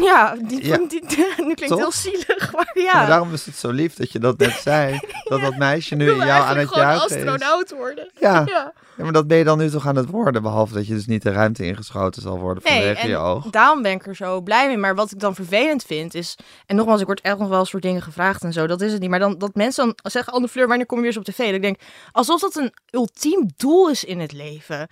Ja, 0.00 0.36
die, 0.48 0.66
Ja. 0.66 0.76
die, 0.88 1.02
nu 1.36 1.54
klinkt 1.54 1.76
heel 1.76 1.92
zielig, 1.92 2.52
maar 2.56 2.70
Ja. 2.74 2.94
Maar 2.94 3.06
daarom 3.06 3.32
is 3.32 3.46
het 3.46 3.56
zo 3.56 3.70
lief 3.70 3.94
dat 3.94 4.12
je 4.12 4.18
dat 4.18 4.38
net 4.38 4.52
zei. 4.64 5.00
Dat 5.24 5.40
dat 5.40 5.56
meisje 5.56 5.94
nu 5.94 6.14
jou 6.14 6.28
aan 6.28 6.56
het 6.56 6.74
juichen 6.74 7.06
is. 7.08 7.16
astronaut 7.16 7.70
worden. 7.70 8.10
Ja. 8.20 8.42
Ja. 8.46 8.72
maar 8.96 9.12
dat 9.12 9.26
ben 9.26 9.38
je 9.38 9.44
dan 9.44 9.58
nu 9.58 9.70
toch 9.70 9.86
aan 9.86 9.96
het 9.96 10.10
worden. 10.10 10.42
Behalve 10.42 10.74
dat 10.74 10.86
je 10.86 10.94
dus 10.94 11.06
niet 11.06 11.22
de 11.22 11.32
ruimte 11.32 11.64
ingeschoten 11.66 12.22
zal 12.22 12.38
worden 12.38 12.62
Nee, 12.66 12.72
vanwege 12.78 13.06
je 13.08 13.14
en 13.14 13.20
oog. 13.20 13.44
daarom 13.50 13.82
ben 13.82 13.92
ik 13.92 14.06
er 14.06 14.16
zo 14.16 14.40
blij 14.40 14.66
mee. 14.66 14.76
Maar 14.76 14.94
wat 14.94 15.10
ik 15.10 15.18
dan 15.20 15.34
vervelend 15.34 15.82
vind 15.84 16.14
is... 16.14 16.36
En 16.66 16.76
nogmaals, 16.76 17.00
ik 17.00 17.06
word 17.06 17.20
echt 17.20 17.38
nog 17.38 17.48
wel 17.48 17.58
eens 17.58 17.70
voor 17.70 17.80
dingen 17.80 18.02
gevraagd 18.02 18.42
en 18.42 18.52
zo. 18.52 18.66
Dat 18.66 18.80
is 18.80 18.92
het 18.92 19.00
niet. 19.00 19.10
Maar 19.10 19.18
dan 19.18 19.38
dat 19.38 19.54
mensen 19.54 19.84
dan 19.84 20.10
zeggen... 20.10 20.32
Anne 20.32 20.48
Fleur, 20.48 20.68
wanneer 20.68 20.86
kom 20.86 20.96
je 20.96 21.02
weer 21.04 21.16
eens 21.16 21.28
op 21.28 21.34
tv? 21.34 21.44
Dat 21.46 21.54
ik 21.54 21.62
denk, 21.62 21.80
alsof 22.12 22.40
dat 22.40 22.56
een 22.56 22.72
ultiem 22.90 23.50
doel 23.56 23.90
is 23.90 24.04
in 24.04 24.20
het 24.20 24.32
leven. 24.32 24.88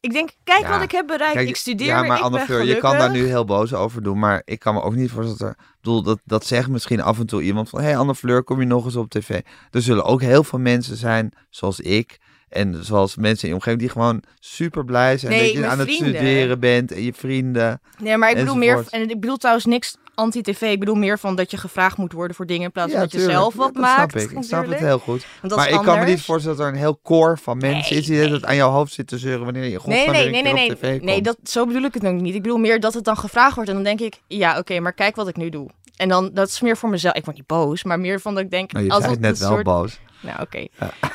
Ik 0.00 0.12
denk, 0.12 0.30
kijk 0.44 0.60
Ja. 0.60 0.68
wat 0.68 0.82
ik 0.82 0.90
heb 0.90 1.06
bereikt. 1.06 1.34
Kijk, 1.34 1.48
ik 1.48 1.56
studeer 1.56 1.86
ja, 1.86 2.02
maar 2.02 2.16
ik 2.16 2.22
Anne 2.22 2.36
ben 2.36 2.46
Fleur, 2.46 2.64
je 2.64 2.76
kan 2.76 2.98
daar 2.98 3.10
nu 3.10 3.26
heel 3.26 3.44
boos 3.44 3.74
over 3.74 4.02
doen. 4.02 4.18
Maar 4.18 4.42
ik 4.44 4.58
kan 4.58 4.74
me 4.74 4.82
ook 4.82 4.94
niet 4.94 5.10
voorstellen 5.10 5.54
dat. 5.56 5.66
Ik 5.66 5.76
bedoel, 5.80 6.02
dat, 6.02 6.20
dat 6.24 6.46
zegt 6.46 6.68
misschien 6.68 7.00
af 7.00 7.18
en 7.18 7.26
toe 7.26 7.42
iemand 7.42 7.68
van... 7.68 7.80
Hé 7.80 7.86
hey 7.86 7.96
Anne 7.96 8.14
Fleur, 8.14 8.42
kom 8.42 8.60
je 8.60 8.66
nog 8.66 8.84
eens 8.84 8.96
op 8.96 9.10
tv? 9.10 9.40
Er 9.70 9.82
zullen 9.82 10.04
ook 10.04 10.20
heel 10.20 10.44
veel 10.44 10.58
mensen 10.58 10.96
zijn, 10.96 11.32
zoals 11.50 11.80
ik... 11.80 12.18
En 12.48 12.84
zoals 12.84 13.16
mensen 13.16 13.42
in 13.42 13.48
je 13.48 13.54
omgeving 13.54 13.80
die 13.80 13.90
gewoon 13.90 14.22
super 14.38 14.84
blij 14.84 15.18
zijn 15.18 15.32
Nee, 15.32 15.52
dat 15.52 15.62
je 15.62 15.66
aan 15.66 15.78
het 15.78 15.90
studeren 15.90 16.60
bent 16.60 16.92
en 16.92 17.02
je 17.02 17.12
vrienden. 17.12 17.80
Nee, 17.98 18.16
maar 18.16 18.30
ik 18.30 18.36
bedoel 18.36 18.56
meer... 18.56 18.84
En 18.88 19.10
ik 19.10 19.20
bedoel 19.20 19.36
trouwens 19.36 19.66
niks 19.66 19.96
anti-tv. 20.14 20.62
Ik 20.62 20.78
bedoel 20.78 20.94
meer 20.94 21.18
van 21.18 21.36
dat 21.36 21.50
je 21.50 21.56
gevraagd 21.56 21.96
moet 21.96 22.12
worden 22.12 22.36
voor 22.36 22.46
dingen... 22.46 22.64
in 22.64 22.72
plaats 22.72 22.92
van 22.92 23.00
dat 23.00 23.12
je 23.12 23.20
zelf 23.20 23.54
wat 23.54 23.70
Ja, 23.74 23.80
dat 23.80 23.82
maakt. 23.82 24.10
Snap 24.10 24.22
ik. 24.22 24.30
ik 24.30 24.42
snap 24.42 24.66
het 24.66 24.78
heel 24.78 24.98
goed. 24.98 25.26
Maar 25.56 25.68
ik 25.68 25.80
kan 25.82 25.98
me 25.98 26.04
niet 26.04 26.22
voorstellen 26.22 26.56
dat 26.56 26.66
er 26.66 26.72
een 26.72 26.78
heel 26.78 26.96
koor 26.96 27.38
van 27.38 27.58
mensen 27.58 27.96
is 27.96 28.06
die 28.06 28.18
nee. 28.18 28.32
het 28.32 28.44
aan 28.44 28.56
jouw 28.56 28.70
hoofd 28.70 28.92
zit 28.92 29.06
te 29.06 29.18
zeuren 29.18 29.44
wanneer 29.44 29.64
je 29.64 29.80
Nee, 29.84 30.08
nee, 30.08 30.30
nee, 30.30 30.42
nee, 30.42 30.52
nee. 30.52 30.74
tv 30.74 31.00
Nee, 31.00 31.22
dat, 31.22 31.36
zo 31.42 31.66
bedoel 31.66 31.82
ik 31.82 31.94
het 31.94 32.06
ook 32.06 32.20
niet. 32.20 32.34
Ik 32.34 32.42
bedoel 32.42 32.58
meer 32.58 32.80
dat 32.80 32.94
het 32.94 33.04
dan 33.04 33.16
gevraagd 33.16 33.54
wordt 33.54 33.70
en 33.70 33.74
dan 33.74 33.84
denk 33.84 34.00
ik, 34.00 34.20
ja, 34.26 34.58
oké, 34.58 34.80
maar 34.80 34.92
kijk 34.92 35.16
wat 35.16 35.28
ik 35.28 35.36
nu 35.36 35.48
doe. 35.48 35.68
En 35.96 36.08
dan, 36.08 36.30
dat 36.32 36.48
is 36.48 36.60
meer 36.60 36.76
voor 36.76 36.88
mezelf. 36.88 37.14
Ik 37.14 37.24
word 37.24 37.36
niet 37.36 37.46
boos, 37.46 37.84
maar 37.84 38.00
meer 38.00 38.20
van 38.20 38.34
dat 38.34 38.44
ik 38.44 38.50
denk, 38.50 38.72
Nou, 38.72 38.84
je 38.84 38.92
het 38.92 39.20
net 39.20 39.38
wel 39.38 39.50
soort... 39.50 39.64
boos. 39.64 40.00
Nou, 40.20 40.40
oké. 40.40 40.66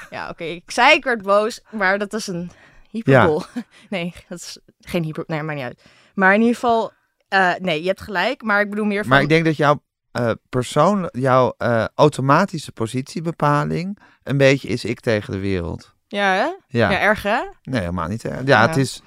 Ja, 0.09 0.29
oké. 0.29 0.43
Ik 0.43 0.71
zei 0.71 0.95
ik 0.95 1.03
werd 1.03 1.21
boos, 1.21 1.61
maar 1.71 1.97
dat 1.97 2.13
is 2.13 2.27
een 2.27 2.51
hyperbol. 2.89 3.41
Nee, 3.89 4.13
dat 4.29 4.39
is 4.39 4.57
geen 4.79 5.03
hyper... 5.03 5.23
Nee, 5.27 5.41
maar 5.43 5.55
niet 5.55 5.63
uit. 5.63 5.81
Maar 6.13 6.33
in 6.33 6.39
ieder 6.39 6.55
geval, 6.55 6.91
eh, 7.27 7.51
nee, 7.59 7.81
je 7.81 7.87
hebt 7.87 8.01
gelijk. 8.01 8.41
Maar 8.41 8.61
ik 8.61 8.69
bedoel 8.69 8.85
meer 8.85 9.01
van... 9.01 9.09
Maar 9.09 9.21
ik 9.21 9.29
denk 9.29 9.45
dat 9.45 9.57
jouw 9.57 9.81
eh, 10.11 10.31
persoon, 10.49 11.09
jouw 11.11 11.53
eh, 11.57 11.85
automatische 11.95 12.71
positiebepaling 12.71 13.99
een 14.23 14.37
beetje 14.37 14.67
is 14.67 14.85
ik 14.85 14.99
tegen 14.99 15.33
de 15.33 15.39
wereld. 15.39 15.95
Ja, 16.07 16.33
hè? 16.33 16.47
Ja, 16.67 16.91
Ja, 16.91 16.99
erg, 16.99 17.23
hè? 17.23 17.41
nee, 17.63 17.79
helemaal 17.79 18.07
niet. 18.07 18.23
hè. 18.23 18.29
Ja, 18.29 18.41
Ja. 18.45 18.67
Het, 18.67 18.77
is, 18.77 19.01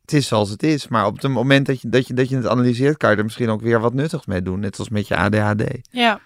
het 0.00 0.12
is 0.12 0.26
zoals 0.26 0.50
het 0.50 0.62
is. 0.62 0.88
Maar 0.88 1.06
op 1.06 1.22
het 1.22 1.30
moment 1.30 1.66
dat 1.66 1.80
je, 1.80 1.88
dat, 1.88 2.06
je, 2.06 2.14
dat 2.14 2.28
je 2.28 2.36
het 2.36 2.46
analyseert, 2.46 2.96
kan 2.96 3.10
je 3.10 3.16
er 3.16 3.24
misschien 3.24 3.48
ook 3.48 3.60
weer 3.60 3.80
wat 3.80 3.94
nuttigs 3.94 4.26
mee 4.26 4.42
doen. 4.42 4.60
Net 4.60 4.78
als 4.78 4.88
met 4.88 5.08
je 5.08 5.16
ADHD. 5.16 5.62
Ja. 5.90 6.20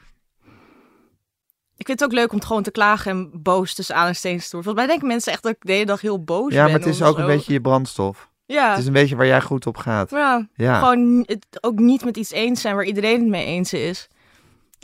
Ik 1.77 1.87
vind 1.87 2.01
het 2.01 2.05
ook 2.05 2.15
leuk 2.15 2.31
om 2.31 2.37
het 2.37 2.47
gewoon 2.47 2.63
te 2.63 2.71
klagen 2.71 3.11
en 3.11 3.43
boos 3.43 3.75
tussen 3.75 3.95
aanhalingstekens 3.95 4.49
te 4.49 4.57
worden. 4.57 4.65
Volgens 4.73 4.87
mij 4.87 4.95
denken 4.95 5.15
mensen 5.15 5.33
echt 5.33 5.43
dat 5.43 5.53
ik 5.53 5.59
de 5.61 5.73
hele 5.73 5.87
dag 5.87 6.01
heel 6.01 6.25
boos 6.25 6.49
ben. 6.49 6.57
Ja, 6.57 6.65
maar 6.65 6.73
het 6.73 6.87
is 6.87 7.03
ook 7.03 7.19
een 7.19 7.27
beetje 7.27 7.53
je 7.53 7.61
brandstof. 7.61 8.31
Ja. 8.47 8.71
Het 8.71 8.79
is 8.79 8.87
een 8.87 8.93
beetje 8.93 9.17
waar 9.17 9.27
jij 9.27 9.41
goed 9.41 9.67
op 9.67 9.77
gaat. 9.77 10.11
Ja, 10.11 10.49
Ja. 10.55 10.79
gewoon 10.79 11.23
het 11.27 11.47
ook 11.61 11.79
niet 11.79 12.05
met 12.05 12.17
iets 12.17 12.31
eens 12.33 12.61
zijn 12.61 12.75
waar 12.75 12.85
iedereen 12.85 13.21
het 13.21 13.29
mee 13.29 13.45
eens 13.47 13.73
is. 13.73 14.09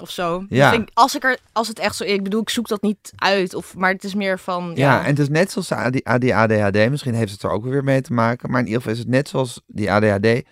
of 0.02 0.10
zo. 0.10 0.44
Ja. 0.48 0.72
Ik- 0.72 0.90
als, 0.92 1.14
ik 1.16 1.24
er, 1.24 1.38
als 1.52 1.68
het 1.68 1.78
echt 1.78 1.96
zo 1.96 2.04
ik 2.04 2.22
bedoel, 2.22 2.40
ik 2.40 2.50
zoek 2.50 2.68
dat 2.68 2.82
niet 2.82 3.12
uit. 3.16 3.54
Of, 3.54 3.76
maar 3.76 3.90
het 3.92 4.04
is 4.04 4.14
meer 4.14 4.38
van, 4.38 4.72
Ja, 4.74 4.92
ja, 4.94 5.00
en 5.02 5.06
het 5.06 5.18
is 5.18 5.28
net 5.28 5.50
zoals 5.50 5.72
AD- 5.72 6.04
AD- 6.04 6.30
ADHD. 6.30 6.90
Misschien 6.90 7.14
heeft 7.14 7.32
het 7.32 7.42
er 7.42 7.50
ook 7.50 7.64
weer 7.64 7.84
mee 7.84 8.00
te 8.00 8.12
maken. 8.12 8.50
Maar 8.50 8.60
in 8.60 8.66
ieder 8.66 8.80
geval 8.80 8.96
is 8.96 9.02
het 9.04 9.12
net 9.12 9.28
zoals 9.28 9.60
die 9.66 9.92
ADHD. 9.92 10.42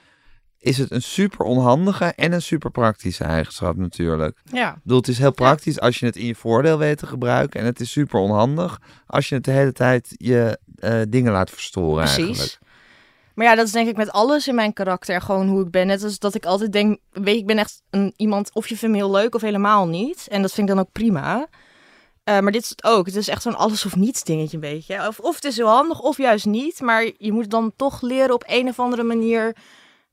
Is 0.58 0.78
het 0.78 0.90
een 0.90 1.02
super 1.02 1.44
onhandige 1.44 2.04
en 2.04 2.32
een 2.32 2.42
super 2.42 2.70
praktische 2.70 3.24
eigenschap 3.24 3.76
natuurlijk. 3.76 4.38
ja. 4.52 4.68
Ik 4.74 4.82
bedoel, 4.82 4.98
het 4.98 5.08
is 5.08 5.18
heel 5.18 5.32
praktisch 5.32 5.80
als 5.80 5.98
je 5.98 6.06
het 6.06 6.16
in 6.16 6.26
je 6.26 6.34
voordeel 6.34 6.78
weet 6.78 6.98
te 6.98 7.06
gebruiken. 7.06 7.60
En 7.60 7.66
het 7.66 7.80
is 7.80 7.90
super 7.90 8.20
onhandig 8.20 8.80
als 9.06 9.28
je 9.28 9.34
het 9.34 9.44
de 9.44 9.50
hele 9.50 9.72
tijd 9.72 10.14
je 10.16 10.58
eh, 10.76 11.00
dingen 11.08 11.32
laat 11.32 11.50
verstoren 11.50 12.04
eigenlijk. 12.04 12.58
Maar 13.38 13.46
ja, 13.46 13.54
dat 13.54 13.66
is 13.66 13.72
denk 13.72 13.88
ik 13.88 13.96
met 13.96 14.10
alles 14.12 14.48
in 14.48 14.54
mijn 14.54 14.72
karakter. 14.72 15.20
Gewoon 15.20 15.48
hoe 15.48 15.62
ik 15.64 15.70
ben. 15.70 15.86
Net 15.86 16.02
als 16.04 16.18
dat 16.18 16.34
ik 16.34 16.46
altijd 16.46 16.72
denk, 16.72 16.98
weet 17.12 17.36
ik 17.36 17.46
ben 17.46 17.58
echt 17.58 17.82
een, 17.90 18.12
iemand, 18.16 18.50
of 18.54 18.68
je 18.68 18.76
vindt 18.76 18.94
me 18.96 19.00
heel 19.02 19.10
leuk 19.10 19.34
of 19.34 19.40
helemaal 19.40 19.86
niet. 19.86 20.26
En 20.28 20.42
dat 20.42 20.52
vind 20.52 20.68
ik 20.68 20.74
dan 20.74 20.84
ook 20.84 20.92
prima. 20.92 21.46
Eh, 22.24 22.38
maar 22.38 22.52
dit 22.52 22.62
is 22.62 22.68
het 22.68 22.84
ook. 22.84 23.06
Het 23.06 23.16
is 23.16 23.28
echt 23.28 23.42
zo'n 23.42 23.56
alles 23.56 23.84
of 23.86 23.96
niets 23.96 24.22
dingetje 24.24 24.54
een 24.56 24.60
beetje. 24.60 25.06
Of, 25.08 25.18
of 25.18 25.34
het 25.34 25.44
is 25.44 25.56
heel 25.56 25.68
handig, 25.68 26.00
of 26.00 26.16
juist 26.16 26.46
niet. 26.46 26.80
Maar 26.80 27.10
je 27.16 27.32
moet 27.32 27.50
dan 27.50 27.72
toch 27.76 28.00
leren 28.00 28.34
op 28.34 28.44
een 28.46 28.68
of 28.68 28.78
andere 28.80 29.02
manier 29.02 29.56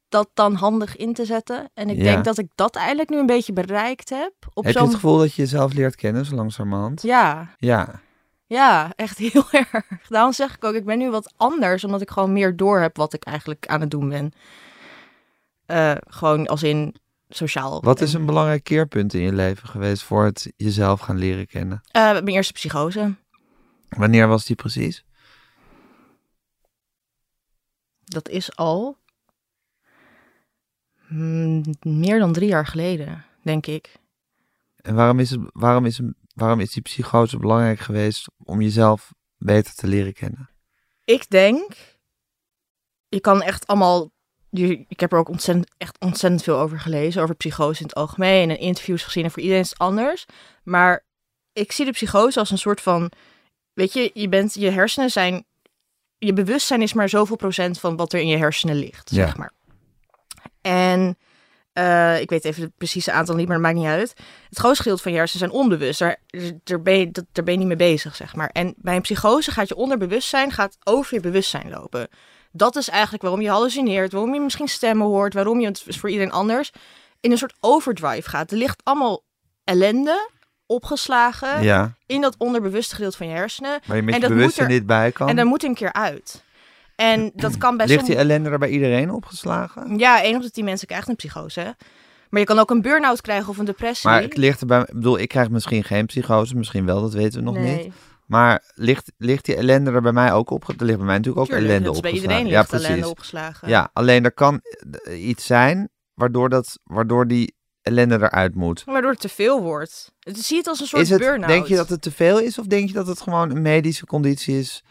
dat 0.09 0.29
dan 0.33 0.53
handig 0.53 0.95
in 0.95 1.13
te 1.13 1.25
zetten. 1.25 1.69
En 1.73 1.89
ik 1.89 1.97
Ja. 1.97 2.03
denk 2.03 2.23
dat 2.23 2.37
ik 2.37 2.47
dat 2.55 2.75
eigenlijk 2.75 3.09
nu 3.09 3.17
een 3.17 3.25
beetje 3.25 3.53
bereikt 3.53 4.09
heb. 4.09 4.33
Op 4.53 4.63
Heb 4.63 4.73
je 4.73 4.79
het 4.81 4.93
gevoel 4.93 5.17
dat 5.17 5.33
je 5.33 5.41
jezelf 5.41 5.73
leert 5.73 5.95
kennen 5.95 6.25
zo 6.25 6.35
langzamerhand? 6.35 7.01
Ja, 7.01 7.49
Ja. 7.57 8.01
Ja, 8.47 8.93
echt 8.95 9.17
heel 9.17 9.43
erg. 9.71 10.07
Daarom 10.09 10.33
zeg 10.33 10.55
ik 10.55 10.63
ook, 10.63 10.73
ik 10.75 10.85
ben 10.85 10.97
nu 10.97 11.09
wat 11.09 11.33
anders, 11.37 11.83
omdat 11.83 12.01
ik 12.01 12.09
gewoon 12.09 12.33
meer 12.33 12.55
door 12.55 12.79
heb 12.79 12.97
wat 12.97 13.13
ik 13.13 13.23
eigenlijk 13.23 13.67
aan 13.67 13.81
het 13.81 13.91
doen 13.91 14.09
ben. 14.09 14.31
Eh, 15.65 15.95
gewoon 16.07 16.47
als 16.47 16.63
in 16.63 16.95
sociaal. 17.29 17.81
Wat 17.83 18.01
is 18.01 18.13
En, 18.13 18.19
een 18.19 18.25
belangrijk 18.25 18.63
keerpunt 18.63 19.13
in 19.13 19.21
je 19.21 19.33
leven 19.33 19.67
geweest 19.67 20.03
voor 20.03 20.23
het 20.23 20.53
jezelf 20.57 20.99
gaan 20.99 21.17
leren 21.17 21.47
kennen? 21.47 21.81
eh, 21.91 22.01
mijn 22.11 22.27
eerste 22.27 22.53
psychose. 22.53 23.15
Wanneer 23.89 24.27
was 24.27 24.45
die 24.45 24.55
precies? 24.55 25.05
Dat 28.03 28.29
is 28.29 28.55
al 28.55 28.97
mm, 31.07 31.63
meer 31.81 32.19
dan 32.19 32.33
drie 32.33 32.47
jaar 32.49 32.65
geleden, 32.67 33.25
denk 33.41 33.65
ik. 33.65 33.93
En 34.81 34.95
waarom 34.95 35.19
is, 35.19 35.29
het, 35.29 35.39
waarom, 35.53 35.85
is, 35.85 35.97
een- 35.97 36.15
waarom 36.35 36.59
is 36.59 36.71
die 36.71 36.81
psychose 36.81 37.37
belangrijk 37.37 37.79
geweest 37.79 38.27
om 38.43 38.61
jezelf 38.61 39.13
beter 39.37 39.73
te 39.75 39.87
leren 39.87 40.13
kennen? 40.13 40.49
Ik 41.03 41.29
denk, 41.29 41.71
je 43.07 43.19
kan 43.19 43.41
echt 43.41 43.67
allemaal. 43.67 44.11
je- 44.49 44.85
Ik 44.87 44.99
heb 44.99 45.11
er 45.11 45.17
ook 45.17 45.29
ontzettend, 45.29 45.71
echt 45.77 45.99
ontzettend 45.99 46.43
veel 46.43 46.57
over 46.59 46.79
gelezen, 46.79 47.21
over 47.21 47.35
psychose 47.35 47.79
in 47.81 47.85
het 47.87 47.95
algemeen 47.95 48.49
en 48.49 48.59
interviews 48.59 49.03
gezien. 49.03 49.23
En 49.23 49.31
voor 49.31 49.41
iedereen 49.41 49.61
is 49.63 49.69
het 49.69 49.79
anders. 49.79 50.25
Maar 50.63 51.05
ik 51.53 51.71
zie 51.71 51.85
de 51.85 51.91
psychose 51.91 52.39
als 52.39 52.51
een 52.51 52.57
soort 52.57 52.81
van. 52.81 53.11
Weet 53.73 53.93
je, 53.93 54.11
je, 54.13 54.29
bent, 54.29 54.53
je 54.53 54.69
hersenen 54.69 55.09
zijn. 55.09 55.45
Je 56.17 56.33
bewustzijn 56.33 56.81
is 56.81 56.93
maar 56.93 57.09
zoveel 57.09 57.35
procent 57.35 57.79
van 57.79 57.95
wat 57.95 58.13
er 58.13 58.19
in 58.19 58.27
je 58.27 58.37
hersenen 58.37 58.75
ligt, 58.75 59.09
Ja. 59.09 59.25
zeg 59.25 59.37
maar. 59.37 59.51
En 60.61 61.17
eh, 61.75 62.21
ik 62.21 62.29
weet 62.29 62.45
even 62.45 62.61
het 62.63 62.71
precieze 62.77 63.11
aantal 63.11 63.35
niet, 63.35 63.47
maar 63.47 63.55
dat 63.55 63.65
maakt 63.65 63.77
niet 63.77 63.87
uit. 63.87 64.13
Het 64.49 64.57
grootste 64.57 64.81
gedeelte 64.81 65.03
van 65.03 65.11
je 65.11 65.17
hersenen 65.17 65.47
zijn 65.49 65.61
onbewust. 65.61 65.99
Daar, 65.99 66.17
daar, 66.63 66.81
ben 66.81 66.99
je, 66.99 67.11
dat- 67.11 67.25
daar 67.31 67.43
ben 67.43 67.53
je 67.53 67.59
niet 67.59 67.67
mee 67.67 67.77
bezig, 67.91 68.15
zeg 68.15 68.35
maar. 68.35 68.49
En 68.53 68.73
bij 68.77 68.95
een 68.95 69.01
psychose 69.01 69.51
gaat 69.51 69.67
je 69.67 69.75
onderbewustzijn 69.75 70.51
gaat 70.51 70.77
over 70.83 71.13
je 71.13 71.19
bewustzijn 71.19 71.69
lopen. 71.69 72.07
Dat 72.51 72.75
is 72.75 72.89
eigenlijk 72.89 73.23
waarom 73.23 73.41
je 73.41 73.49
hallucineert, 73.49 74.11
waarom 74.11 74.33
je 74.33 74.39
misschien 74.39 74.67
stemmen 74.67 75.07
hoort, 75.07 75.33
waarom 75.33 75.59
je, 75.59 75.67
het 75.67 75.83
is 75.85 75.99
voor 75.99 76.09
iedereen 76.09 76.31
anders, 76.33 76.71
in 77.19 77.31
een 77.31 77.37
soort 77.37 77.55
overdrive 77.59 78.29
gaat. 78.29 78.51
Er 78.51 78.57
ligt 78.57 78.81
allemaal 78.83 79.23
ellende 79.63 80.29
opgeslagen 80.65 81.63
Ja, 81.63 81.93
in 82.05 82.21
dat 82.21 82.35
onderbewuste 82.37 82.95
gedeelte 82.95 83.17
van 83.17 83.27
je 83.27 83.33
hersenen. 83.33 83.79
waar 83.85 83.95
je 83.95 84.03
met 84.03 84.13
En 84.15 84.21
je 84.21 84.27
dat 84.27 84.35
bewustzijn 84.35 84.65
moet 84.67 84.75
er- 84.75 84.79
niet 84.81 84.87
bij 84.89 85.11
kan. 85.11 85.29
En 85.29 85.35
daar 85.35 85.45
moet 85.45 85.63
een 85.63 85.73
keer 85.75 85.93
uit. 85.93 86.43
En 86.95 87.31
dat 87.35 87.57
kan 87.63 87.77
best 87.77 87.89
Ligt 87.89 88.05
die 88.05 88.15
ellende 88.15 88.49
er 88.49 88.59
bij 88.59 88.69
iedereen 88.69 89.11
opgeslagen? 89.11 89.97
Ja, 89.97 90.23
één 90.23 90.35
op 90.35 90.41
de 90.41 90.51
tien 90.51 90.65
mensen 90.65 90.87
krijgt 90.87 91.07
een 91.07 91.15
psychose. 91.15 91.59
hè. 91.59 91.69
Maar 92.29 92.39
je 92.39 92.45
kan 92.45 92.59
ook 92.59 92.69
een 92.69 92.81
burn-out 92.81 93.21
krijgen 93.21 93.49
of 93.49 93.57
een 93.57 93.65
depressie. 93.65 94.09
Maar 94.09 94.21
het 94.21 94.37
ligt 94.37 94.61
er 94.61 94.67
bij, 94.67 94.79
ik 94.79 94.93
bedoel, 94.93 95.19
ik 95.19 95.27
krijg 95.27 95.49
misschien 95.49 95.83
geen 95.83 96.05
psychose, 96.05 96.55
misschien 96.55 96.85
wel, 96.85 97.01
dat 97.01 97.13
weten 97.13 97.39
we 97.39 97.45
nog 97.45 97.55
nee. 97.55 97.83
niet. 97.83 97.93
Maar 98.25 98.71
ligt, 98.73 99.11
ligt 99.17 99.45
die 99.45 99.55
ellende 99.55 99.91
er 99.91 100.01
bij 100.01 100.11
mij 100.11 100.33
ook 100.33 100.49
op? 100.49 100.63
Er 100.67 100.85
ligt 100.85 100.97
bij 100.97 101.05
mij 101.05 101.17
natuurlijk 101.17 101.45
ook 101.45 101.49
Tuurlijk, 101.49 101.69
ellende 101.69 101.91
is 101.91 101.99
bij 101.99 102.11
opgeslagen. 102.11 102.21
iedereen 102.21 102.43
ligt 102.43 102.55
ja, 102.55 102.77
precies. 102.77 102.87
ellende 102.87 103.09
opgeslagen. 103.09 103.67
Ja, 103.69 103.89
alleen 103.93 104.23
er 104.23 104.31
kan 104.31 104.61
eh, 105.03 105.27
iets 105.27 105.45
zijn 105.45 105.89
waardoor, 106.13 106.49
dat, 106.49 106.79
waardoor 106.83 107.27
die 107.27 107.55
ellende 107.81 108.15
eruit 108.15 108.55
moet. 108.55 108.83
Waardoor 108.83 109.11
het 109.11 109.19
te 109.19 109.29
veel 109.29 109.61
wordt. 109.61 110.11
Het, 110.19 110.37
zie 110.37 110.57
het 110.57 110.67
als 110.67 110.79
een 110.79 110.87
soort 110.87 111.17
burn-out. 111.17 111.47
denk 111.47 111.65
je 111.65 111.75
dat 111.75 111.89
het 111.89 112.01
te 112.01 112.11
veel 112.11 112.39
is 112.39 112.59
of 112.59 112.65
denk 112.65 112.87
je 112.87 112.93
dat 112.93 113.07
het 113.07 113.21
gewoon 113.21 113.49
een 113.49 113.61
medische 113.61 114.05
conditie 114.05 114.59
is? 114.59 114.83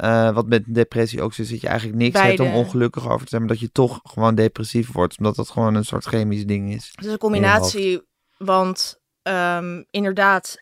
Eh, 0.00 0.34
wat 0.34 0.46
met 0.46 0.64
depressie 0.66 1.22
ook 1.22 1.32
zo 1.32 1.42
is, 1.42 1.50
dat 1.50 1.60
je 1.60 1.68
eigenlijk 1.68 1.98
niks 1.98 2.20
hebt 2.20 2.40
om 2.40 2.46
Beide. 2.46 2.64
ongelukkig 2.64 3.08
over 3.08 3.20
te 3.20 3.28
zijn, 3.28 3.40
maar 3.40 3.50
dat 3.50 3.60
je 3.60 3.72
toch 3.72 4.00
gewoon 4.02 4.34
depressief 4.34 4.92
wordt, 4.92 5.18
omdat 5.18 5.36
dat 5.36 5.50
gewoon 5.50 5.74
een 5.74 5.84
soort 5.84 6.04
chemisch 6.04 6.46
ding 6.46 6.74
is. 6.74 6.90
Het 6.94 7.04
is 7.04 7.12
een 7.12 7.18
combinatie, 7.18 8.02
want 8.38 9.00
ehm, 9.22 9.82
inderdaad, 9.90 10.56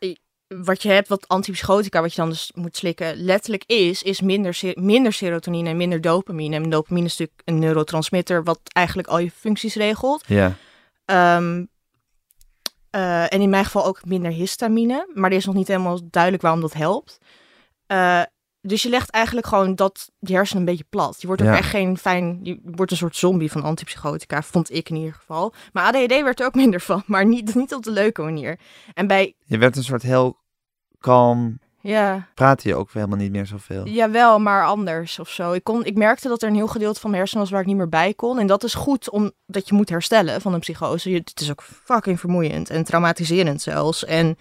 wat 0.48 0.82
je 0.82 0.88
hebt, 0.88 1.08
wat 1.08 1.28
antipsychotica, 1.28 2.00
wat 2.00 2.14
je 2.14 2.20
dan 2.20 2.28
dus 2.28 2.52
moet 2.54 2.76
slikken, 2.76 3.16
letterlijk 3.16 3.64
is, 3.66 4.02
is 4.02 4.20
minder, 4.20 4.58
minder 4.74 5.12
serotonine 5.12 5.68
en 5.68 5.76
minder 5.76 6.00
dopamine. 6.00 6.56
En 6.56 6.70
dopamine 6.70 7.06
is 7.06 7.16
natuurlijk 7.16 7.48
een 7.48 7.58
neurotransmitter, 7.58 8.44
wat 8.44 8.60
eigenlijk 8.64 9.08
al 9.08 9.18
je 9.18 9.30
functies 9.30 9.74
regelt. 9.74 10.24
Ja, 10.26 10.56
Ehm, 11.08 11.64
eh, 12.90 13.32
en 13.32 13.40
in 13.40 13.50
mijn 13.50 13.64
geval 13.64 13.84
ook 13.84 14.04
minder 14.04 14.30
histamine, 14.30 15.10
maar 15.14 15.30
er 15.30 15.36
is 15.36 15.44
nog 15.44 15.54
niet 15.54 15.68
helemaal 15.68 16.00
duidelijk 16.10 16.42
waarom 16.42 16.60
dat 16.60 16.72
helpt. 16.72 17.18
Eh, 17.86 18.22
dus 18.60 18.82
je 18.82 18.88
legt 18.88 19.10
eigenlijk 19.10 19.46
gewoon 19.46 19.74
dat 19.74 20.10
je 20.18 20.34
hersenen 20.34 20.62
een 20.62 20.68
beetje 20.68 20.86
plat. 20.90 21.20
Je 21.20 21.26
wordt 21.26 21.42
ook 21.42 21.48
Ja. 21.48 21.56
echt 21.56 21.70
geen 21.70 21.98
fijn, 21.98 22.40
je 22.42 22.60
wordt 22.64 22.90
een 22.90 22.96
soort 22.96 23.16
zombie 23.16 23.50
van 23.50 23.62
antipsychotica, 23.62 24.42
vond 24.42 24.72
ik 24.72 24.88
in 24.90 24.96
ieder 24.96 25.14
geval. 25.14 25.52
Maar 25.72 25.84
ADHD 25.84 26.22
werd 26.22 26.40
er 26.40 26.46
ook 26.46 26.54
minder 26.64 26.80
van, 26.80 27.02
maar 27.06 27.26
niet, 27.26 27.54
niet 27.54 27.74
op 27.74 27.82
de 27.82 27.90
leuke 27.90 28.22
manier. 28.22 28.58
En 28.94 29.06
bij, 29.06 29.34
je 29.44 29.58
werd 29.58 29.76
een 29.76 29.84
soort 29.84 30.02
heel 30.02 30.36
kalm, 30.98 31.58
ja, 31.80 32.28
praatte 32.34 32.68
je 32.68 32.74
ook 32.74 32.92
helemaal 32.92 33.16
niet 33.16 33.30
meer 33.32 33.46
zoveel. 33.46 33.86
jawel, 33.86 34.38
maar 34.38 34.64
anders 34.66 35.18
of 35.18 35.28
zo. 35.28 35.52
Ik, 35.52 35.64
kon, 35.64 35.84
ik 35.84 35.96
merkte 35.96 36.28
dat 36.28 36.42
er 36.42 36.48
een 36.48 36.54
heel 36.54 36.66
gedeelte 36.66 37.00
van 37.00 37.10
mijn 37.10 37.22
hersenen 37.22 37.42
was 37.44 37.52
waar 37.52 37.60
ik 37.62 37.66
niet 37.66 37.76
meer 37.76 37.88
bij 37.88 38.14
kon. 38.14 38.38
En 38.38 38.46
dat 38.46 38.64
is 38.64 38.74
goed, 38.74 39.10
omdat 39.10 39.68
je 39.68 39.74
moet 39.74 39.88
herstellen 39.88 40.40
van 40.40 40.54
een 40.54 40.60
psychose. 40.60 41.10
Je, 41.10 41.16
het 41.16 41.40
is 41.40 41.50
ook 41.50 41.62
fucking 41.62 42.20
vermoeiend 42.20 42.70
en 42.70 42.84
traumatiserend 42.84 43.62
zelfs. 43.62 44.04
En 44.04 44.36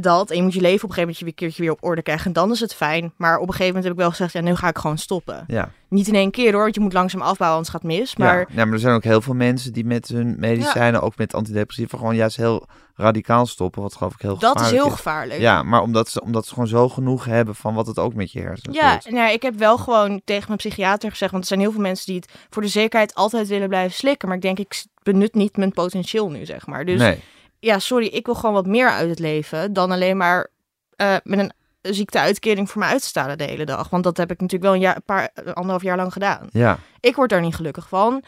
dat, 0.00 0.30
en 0.30 0.36
je 0.36 0.42
moet 0.42 0.54
je 0.54 0.60
leven 0.60 0.84
op 0.84 0.88
een 0.88 0.94
gegeven 0.94 1.00
moment 1.00 1.18
weer 1.18 1.28
een 1.28 1.34
keertje 1.34 1.62
weer 1.62 1.72
op 1.72 1.84
orde 1.84 2.02
krijgen. 2.02 2.26
En 2.26 2.32
dan 2.32 2.50
is 2.50 2.60
het 2.60 2.74
fijn. 2.74 3.12
Maar 3.16 3.34
op 3.36 3.48
een 3.48 3.54
gegeven 3.54 3.66
moment 3.66 3.84
heb 3.84 3.92
ik 3.92 3.98
wel 3.98 4.10
gezegd, 4.10 4.32
ja, 4.32 4.40
nu 4.40 4.54
ga 4.54 4.68
ik 4.68 4.78
gewoon 4.78 4.98
stoppen. 4.98 5.44
Ja. 5.46 5.70
Niet 5.88 6.08
in 6.08 6.14
één 6.14 6.30
keer 6.30 6.52
hoor, 6.52 6.62
want 6.62 6.74
je 6.74 6.80
moet 6.80 6.92
langzaam 6.92 7.20
afbouwen, 7.20 7.58
anders 7.58 7.74
gaat 7.74 7.82
het 7.82 7.98
mis. 7.98 8.16
Maar 8.16 8.38
ja. 8.38 8.46
ja, 8.50 8.64
maar 8.64 8.74
er 8.74 8.80
zijn 8.80 8.94
ook 8.94 9.04
heel 9.04 9.20
veel 9.20 9.34
mensen 9.34 9.72
die 9.72 9.84
met 9.84 10.08
hun 10.08 10.36
medicijnen, 10.38 11.02
ook 11.02 11.16
met 11.16 11.34
antidepressiva, 11.34 11.96
gewoon 11.96 12.16
juist 12.16 12.36
heel 12.36 12.66
radicaal 12.96 13.46
stoppen, 13.46 13.82
wat 13.82 13.94
geloof 13.94 14.14
ik 14.14 14.20
heel 14.20 14.38
dat 14.38 14.60
is 14.60 14.70
heel 14.70 14.90
gevaarlijk. 14.90 15.40
Ja, 15.40 15.62
maar 15.62 15.82
omdat 15.82 16.08
ze, 16.08 16.20
omdat 16.22 16.46
ze 16.46 16.52
gewoon 16.52 16.68
zo 16.68 16.88
genoeg 16.88 17.24
hebben 17.24 17.54
van 17.54 17.74
wat 17.74 17.86
het 17.86 17.98
ook 17.98 18.14
met 18.14 18.32
je 18.32 18.40
hersenen 18.40 18.74
Ja, 18.74 18.92
doet. 18.92 19.04
nou, 19.04 19.16
ja, 19.16 19.28
ik 19.28 19.42
heb 19.42 19.54
wel 19.54 19.78
gewoon 19.78 20.20
tegen 20.24 20.44
mijn 20.46 20.58
psychiater 20.58 21.10
gezegd, 21.10 21.30
want 21.30 21.42
er 21.42 21.48
zijn 21.48 21.60
heel 21.60 21.72
veel 21.72 21.80
mensen 21.80 22.06
die 22.06 22.16
het 22.16 22.32
voor 22.50 22.62
de 22.62 22.68
zekerheid 22.68 23.14
altijd 23.14 23.48
willen 23.48 23.68
blijven 23.68 23.96
slikken. 23.96 24.28
Maar 24.28 24.36
ik 24.36 24.42
denk, 24.42 24.58
ik 24.58 24.84
benut 25.02 25.34
niet 25.34 25.56
mijn 25.56 25.72
potentieel 25.72 26.30
nu, 26.30 26.44
zeg 26.44 26.66
maar. 26.66 26.84
Dus 26.84 27.00
nee, 27.00 27.20
ja, 27.66 27.78
sorry, 27.78 28.06
ik 28.06 28.26
wil 28.26 28.34
gewoon 28.34 28.54
wat 28.54 28.66
meer 28.66 28.88
uit 28.88 29.08
het 29.08 29.18
leven 29.18 29.72
dan 29.72 29.90
alleen 29.90 30.16
maar 30.16 30.50
eh, 30.96 31.16
met 31.22 31.38
een 31.38 31.52
ziekteuitkering 31.94 32.70
voor 32.70 32.82
me 32.82 32.88
uit 32.88 33.12
te 33.12 33.36
de 33.36 33.44
hele 33.44 33.64
dag. 33.64 33.88
Want 33.90 34.04
dat 34.04 34.16
heb 34.16 34.30
ik 34.30 34.40
natuurlijk 34.40 34.64
wel 34.64 34.74
een, 34.74 34.86
jaar, 34.86 34.96
een 34.96 35.02
paar, 35.02 35.30
anderhalf 35.44 35.82
jaar 35.82 35.96
lang 35.96 36.12
gedaan. 36.12 36.48
ja. 36.52 36.78
Ik 37.00 37.16
word 37.16 37.30
daar 37.30 37.40
niet 37.40 37.54
gelukkig 37.54 37.88
van. 37.88 38.22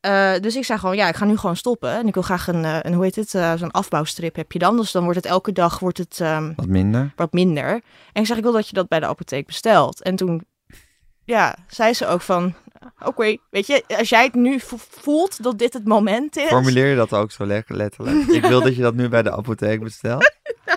Eh, 0.00 0.32
dus 0.40 0.56
ik 0.56 0.64
zei 0.64 0.78
gewoon, 0.78 0.96
ja, 0.96 1.08
ik 1.08 1.16
ga 1.16 1.24
nu 1.24 1.36
gewoon 1.36 1.56
stoppen. 1.56 1.90
En 1.90 2.06
ik 2.06 2.14
wil 2.14 2.22
graag 2.22 2.48
een, 2.48 2.64
eh, 2.64 2.78
een 2.82 2.94
hoe 2.94 3.04
heet 3.04 3.16
het, 3.16 3.34
eh, 3.34 3.52
zo'n 3.56 3.70
afbouwstrip 3.70 4.36
heb 4.36 4.52
je 4.52 4.58
dan. 4.58 4.76
Dus 4.76 4.92
dan 4.92 5.02
wordt 5.02 5.16
het 5.16 5.26
elke 5.26 5.52
dag 5.52 5.78
wordt 5.78 5.98
het, 5.98 6.20
ehm, 6.20 6.52
Wat 6.56 6.66
minder. 6.66 7.12
wat 7.16 7.32
minder. 7.32 7.68
En 8.12 8.20
ik 8.20 8.26
zeg, 8.26 8.36
ik 8.36 8.42
wil 8.42 8.52
dat 8.52 8.68
je 8.68 8.74
dat 8.74 8.88
bij 8.88 9.00
de 9.00 9.06
apotheek 9.06 9.46
bestelt. 9.46 10.02
En 10.02 10.16
toen, 10.16 10.46
ja, 11.24 11.56
zei 11.68 11.92
ze 11.92 12.06
ook 12.06 12.20
van, 12.20 12.54
oké, 13.04 13.36
weet 13.50 13.66
je, 13.66 13.84
als 13.86 14.08
jij 14.08 14.24
het 14.24 14.34
nu 14.34 14.60
vo- 14.60 14.76
voelt 14.78 15.42
dat 15.42 15.58
dit 15.58 15.72
het 15.72 15.84
moment 15.84 16.36
is. 16.36 16.46
Formuleer 16.48 16.86
je 16.86 16.96
dat 16.96 17.12
ook 17.12 17.30
zo 17.32 17.46
letterlijk? 17.68 18.26
Ik 18.26 18.44
wil 18.44 18.60
dat 18.62 18.76
je 18.76 18.82
dat 18.82 18.94
nu 18.94 19.08
bij 19.08 19.22
de 19.22 19.32
apotheek 19.32 19.82
bestelt. 19.82 20.30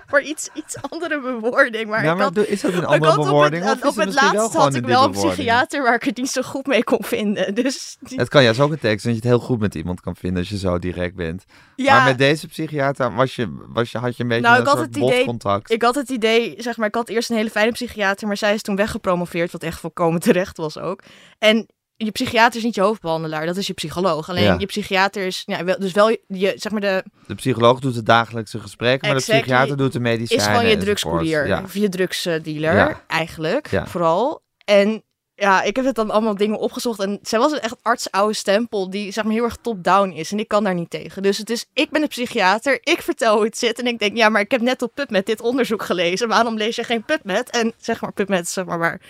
voor 0.08 0.22
iets, 0.22 0.50
iets 0.54 0.76
andere 0.90 1.20
bewoording. 1.22 1.88
Maar 1.90 2.02
nou, 2.04 2.12
ik 2.12 2.18
maar 2.18 2.32
had, 2.36 2.48
is 2.48 2.62
dat 2.62 2.74
een 2.74 2.86
andere 2.86 3.16
bewoording? 3.16 3.64
Op 3.64 3.70
het, 3.70 3.86
op 3.86 3.96
het 3.96 4.14
laatst 4.14 4.54
had 4.56 4.76
ik 4.76 4.86
wel 4.86 5.04
een 5.04 5.12
psychiater 5.12 5.84
waar 5.84 5.96
ik 5.96 6.04
het 6.04 6.18
niet 6.18 6.30
zo 6.30 6.42
goed 6.42 6.66
mee 6.68 6.84
kon 6.84 7.04
vinden. 7.04 7.56
Dus 7.60 7.98
die- 8.00 8.20
Het 8.20 8.30
kan 8.30 8.44
juist 8.44 8.60
ook 8.60 8.72
een 8.72 8.80
tekst, 8.80 9.06
dat 9.06 9.14
je 9.14 9.20
het 9.20 9.28
heel 9.30 9.40
goed 9.40 9.60
met 9.60 9.76
iemand 9.76 10.02
kan 10.02 10.16
vinden 10.16 10.40
als 10.40 10.50
je 10.50 10.58
zo 10.58 10.80
direct 10.80 11.16
bent. 11.16 11.44
ja, 11.76 11.96
Maar 11.96 12.06
met 12.06 12.18
deze 12.18 12.48
psychiater 12.48 13.16
was 13.16 13.36
je, 13.36 13.66
was 13.68 13.92
je, 13.92 13.98
had 13.98 14.18
je 14.18 14.24
een 14.24 14.30
beetje 14.30 14.44
Nou, 14.44 14.56
een 14.56 14.62
ik 14.62 14.68
had 14.68 14.78
soort 14.78 14.88
het 14.88 14.98
idee- 15.04 15.16
botcontact. 15.18 15.72
ik 15.72 15.82
had 15.82 15.96
het 15.96 16.10
idee, 16.10 16.54
zeg 16.58 16.78
maar, 16.78 16.88
ik 16.88 16.96
had 16.96 17.10
eerst 17.10 17.30
een 17.30 17.36
hele 17.38 17.50
fijne 17.50 17.72
psychiater, 17.72 18.28
maar 18.28 18.38
zij 18.38 18.54
is 18.54 18.62
toen 18.62 18.76
weggepromoveerd, 18.76 19.52
wat 19.52 19.64
echt 19.64 19.80
volkomen 19.80 20.20
terecht 20.20 20.58
was 20.58 20.78
ook. 20.78 21.02
En 21.40 21.68
je 22.06 22.12
psychiater 22.12 22.58
is 22.58 22.64
niet 22.64 22.76
je 22.76 22.82
hoofdbehandelaar, 22.82 23.46
dat 23.46 23.58
is 23.58 23.68
je 23.68 23.74
psycholoog. 23.74 24.30
Alleen 24.30 24.44
Ja. 24.44 24.56
je 24.58 24.66
psychiater 24.66 25.26
is, 25.26 25.44
ja, 25.46 25.64
dus 25.64 25.92
wel 25.92 26.10
je, 26.10 26.54
zeg 26.56 26.72
maar 26.72 26.82
de, 26.82 27.04
De 27.28 27.36
psycholoog 27.36 27.80
doet 27.80 27.96
het 27.96 28.06
dagelijkse 28.06 28.60
gesprek, 28.60 29.02
maar 29.02 29.14
de 29.14 29.20
psychiater 29.20 29.78
doet 29.78 29.94
de 29.94 30.00
medicijnen. 30.00 30.46
is 30.46 30.52
gewoon 30.52 30.70
je 30.70 30.78
drugscourier, 30.78 31.48
Ja. 31.48 31.62
of 31.64 31.74
je 31.74 31.90
drugsdealer 31.90 32.76
Ja. 32.76 33.02
eigenlijk, 33.08 33.70
vooral. 33.86 34.42
En 34.66 35.04
ja, 35.36 35.62
ik 35.64 35.76
heb 35.76 35.86
het 35.86 35.96
dan 35.96 36.12
allemaal 36.12 36.36
dingen 36.36 36.60
opgezocht 36.60 37.00
en 37.00 37.20
zij 37.22 37.40
was 37.40 37.52
een 37.52 37.60
echt 37.60 37.76
arts-oude 37.82 38.34
stempel 38.34 38.90
die 38.90 39.12
zeg 39.12 39.24
maar 39.24 39.34
heel 39.34 39.44
erg 39.44 39.58
top-down 39.62 40.10
is 40.12 40.32
en 40.32 40.40
ik 40.40 40.48
kan 40.48 40.64
daar 40.64 40.74
niet 40.74 40.90
tegen. 40.90 41.22
Dus 41.24 41.38
het 41.38 41.50
is, 41.50 41.66
ik 41.74 41.90
ben 41.90 42.02
de 42.02 42.08
psychiater, 42.08 42.80
ik 42.84 43.02
vertel 43.02 43.36
hoe 43.36 43.46
het 43.46 43.58
zit 43.58 43.80
en 43.80 43.88
ik 43.88 44.00
denk, 44.00 44.18
ja, 44.18 44.30
maar 44.30 44.42
ik 44.42 44.52
heb 44.52 44.62
net 44.62 44.82
op 44.82 44.92
PubMed 44.96 45.26
dit 45.26 45.42
onderzoek 45.42 45.84
gelezen, 45.84 46.28
waarom 46.28 46.58
lees 46.58 46.76
je 46.76 46.84
geen 46.84 47.04
PubMed? 47.04 47.50
En 47.50 47.74
zeg 47.78 48.02
maar 48.02 48.12
PubMed, 48.14 48.48
zeg 48.50 48.66
maar 48.66 48.80
waar 48.80 49.02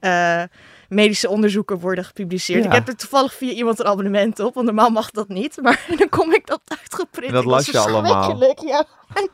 eh, 0.00 0.42
medische 0.88 1.28
onderzoeken 1.28 1.78
worden 1.78 2.04
gepubliceerd. 2.04 2.62
Ja. 2.62 2.68
Ik 2.68 2.74
heb 2.74 2.88
er 2.88 2.96
toevallig 2.96 3.34
via 3.34 3.52
iemand 3.52 3.78
een 3.78 3.86
abonnement 3.86 4.40
op, 4.40 4.54
want 4.54 4.66
normaal 4.66 4.90
mag 4.90 5.10
dat 5.10 5.28
niet, 5.28 5.58
maar 5.62 5.86
dan 5.98 6.08
kom 6.08 6.32
ik 6.32 6.46
dat 6.46 6.60
uitgeprint. 6.64 7.32
Dat 7.32 7.42
Ik 7.42 7.48
was 7.48 7.66
las 7.66 7.84
je 7.84 7.90
allemaal. 7.90 8.54
Ja. 8.66 8.86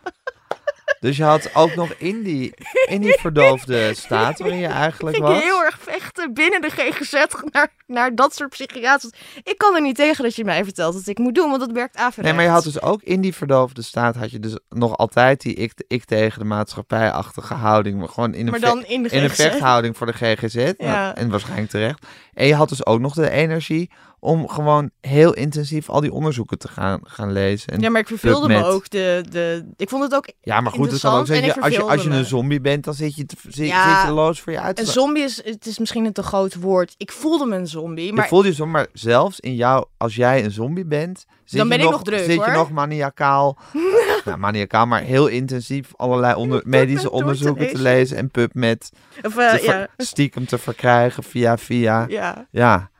Dus 1.00 1.16
je 1.16 1.22
had 1.24 1.54
ook 1.54 1.74
nog 1.74 1.92
in 1.98 2.22
die, 2.22 2.54
in 2.88 3.00
die 3.00 3.18
verdoofde 3.20 3.94
staat 3.94 4.38
waarin 4.38 4.58
je 4.58 4.66
eigenlijk 4.66 5.16
was. 5.16 5.42
heel 5.42 5.62
erg 5.64 5.78
vechten 5.80 6.34
binnen 6.34 6.60
de 6.60 6.70
GGZ 6.70 7.24
naar, 7.52 7.68
naar 7.86 8.14
dat 8.14 8.34
soort 8.34 8.50
psychiaters. 8.50 9.12
Ik 9.42 9.58
kan 9.58 9.74
er 9.74 9.80
niet 9.80 9.96
tegen 9.96 10.24
dat 10.24 10.34
je 10.36 10.44
mij 10.44 10.64
vertelt 10.64 10.94
wat 10.94 11.06
ik 11.06 11.18
moet 11.18 11.34
doen, 11.34 11.48
want 11.48 11.60
dat 11.60 11.72
werkt 11.72 11.96
averechts. 11.96 12.22
Nee, 12.22 12.32
maar 12.32 12.44
je 12.44 12.50
had 12.50 12.64
dus 12.64 12.80
ook 12.82 13.02
in 13.02 13.20
die 13.20 13.34
verdoofde 13.34 13.82
staat 13.82 14.16
had 14.16 14.30
je 14.30 14.38
dus 14.40 14.58
nog 14.68 14.96
altijd 14.96 15.40
die 15.40 15.54
ik, 15.54 15.72
ik 15.88 16.04
tegen 16.04 16.38
de 16.38 16.44
maatschappij-achtige 16.44 17.54
houding, 17.54 17.98
maar 17.98 18.08
gewoon 18.08 18.34
in 18.34 18.44
een, 18.44 18.50
maar 18.50 18.60
ve- 18.60 18.66
dan 18.66 18.84
in 18.84 19.02
de 19.02 19.08
in 19.08 19.22
een 19.22 19.30
vechthouding 19.30 19.96
voor 19.96 20.06
de 20.06 20.12
GGZ. 20.12 20.54
Ja. 20.54 20.72
Nou, 20.78 21.14
en 21.14 21.30
waarschijnlijk 21.30 21.70
terecht. 21.70 22.06
En 22.32 22.46
je 22.46 22.54
had 22.54 22.68
dus 22.68 22.86
ook 22.86 23.00
nog 23.00 23.14
de 23.14 23.30
energie 23.30 23.90
om 24.24 24.48
gewoon 24.48 24.90
heel 25.00 25.34
intensief 25.34 25.90
al 25.90 26.00
die 26.00 26.12
onderzoeken 26.12 26.58
te 26.58 26.68
gaan, 26.68 27.00
gaan 27.02 27.32
lezen. 27.32 27.72
En 27.72 27.80
Ja, 27.80 27.90
maar 27.90 28.00
ik 28.00 28.06
verveelde 28.06 28.48
me 28.48 28.64
ook. 28.64 28.90
De, 28.90 29.24
de, 29.30 29.72
ik 29.76 29.88
vond 29.88 30.02
het 30.02 30.14
ook... 30.14 30.28
Ja, 30.40 30.60
maar 30.60 30.72
goed, 30.72 30.90
het 30.90 31.00
kan 31.00 31.18
ook 31.18 31.26
zijn 31.26 31.44
je, 31.44 31.60
als, 31.60 31.74
je, 31.74 31.82
als 31.82 32.02
je 32.02 32.10
een 32.10 32.24
zombie 32.24 32.60
bent, 32.60 32.84
dan 32.84 32.94
zit 32.94 33.16
je, 33.16 33.26
te, 33.26 33.36
zit, 33.48 33.66
Ja, 33.66 33.96
zit 33.96 34.08
je 34.08 34.14
loos 34.14 34.40
voor 34.40 34.52
je 34.52 34.60
uit. 34.60 34.78
Een 34.78 34.86
zombie 34.86 35.22
is... 35.22 35.44
Het 35.44 35.66
is 35.66 35.78
misschien 35.78 36.04
een 36.04 36.12
te 36.12 36.22
groot 36.22 36.54
woord. 36.54 36.94
Ik 36.96 37.12
voelde 37.12 37.46
me 37.46 37.56
een 37.56 37.66
zombie, 37.66 38.06
Je 38.06 38.12
maar... 38.12 38.28
voelt 38.28 38.44
je 38.44 38.54
zo, 38.54 38.66
maar 38.66 38.86
zelfs 38.92 39.40
in 39.40 39.54
jou, 39.54 39.84
als 39.96 40.14
jij 40.14 40.44
een 40.44 40.50
zombie 40.50 40.86
bent, 40.86 41.24
zit 41.44 41.58
Dan 41.58 41.68
je 41.68 41.68
ben 41.68 41.78
ik 41.78 41.84
nog, 41.84 41.92
nog 41.92 42.02
druk, 42.02 42.24
zit 42.24 42.44
je 42.44 42.50
nog 42.50 42.70
maniacaal, 42.70 43.58
nou, 44.24 44.38
maniacaal, 44.38 44.86
maar 44.86 45.02
heel 45.02 45.26
intensief 45.26 45.92
allerlei 45.96 46.34
onder, 46.34 46.62
medische 46.64 47.10
onderzoeken 47.10 47.68
te 47.68 47.78
lezen. 47.78 48.16
en 48.16 48.30
PubMed 48.30 48.90
Of, 49.22 49.36
eh, 49.36 49.54
te 49.54 49.62
ja. 49.64 49.88
stiekem 49.96 50.46
te 50.46 50.58
verkrijgen 50.58 51.22
via 51.22 51.58
via. 51.58 52.06
ja. 52.08 52.46
Ja. 52.50 52.92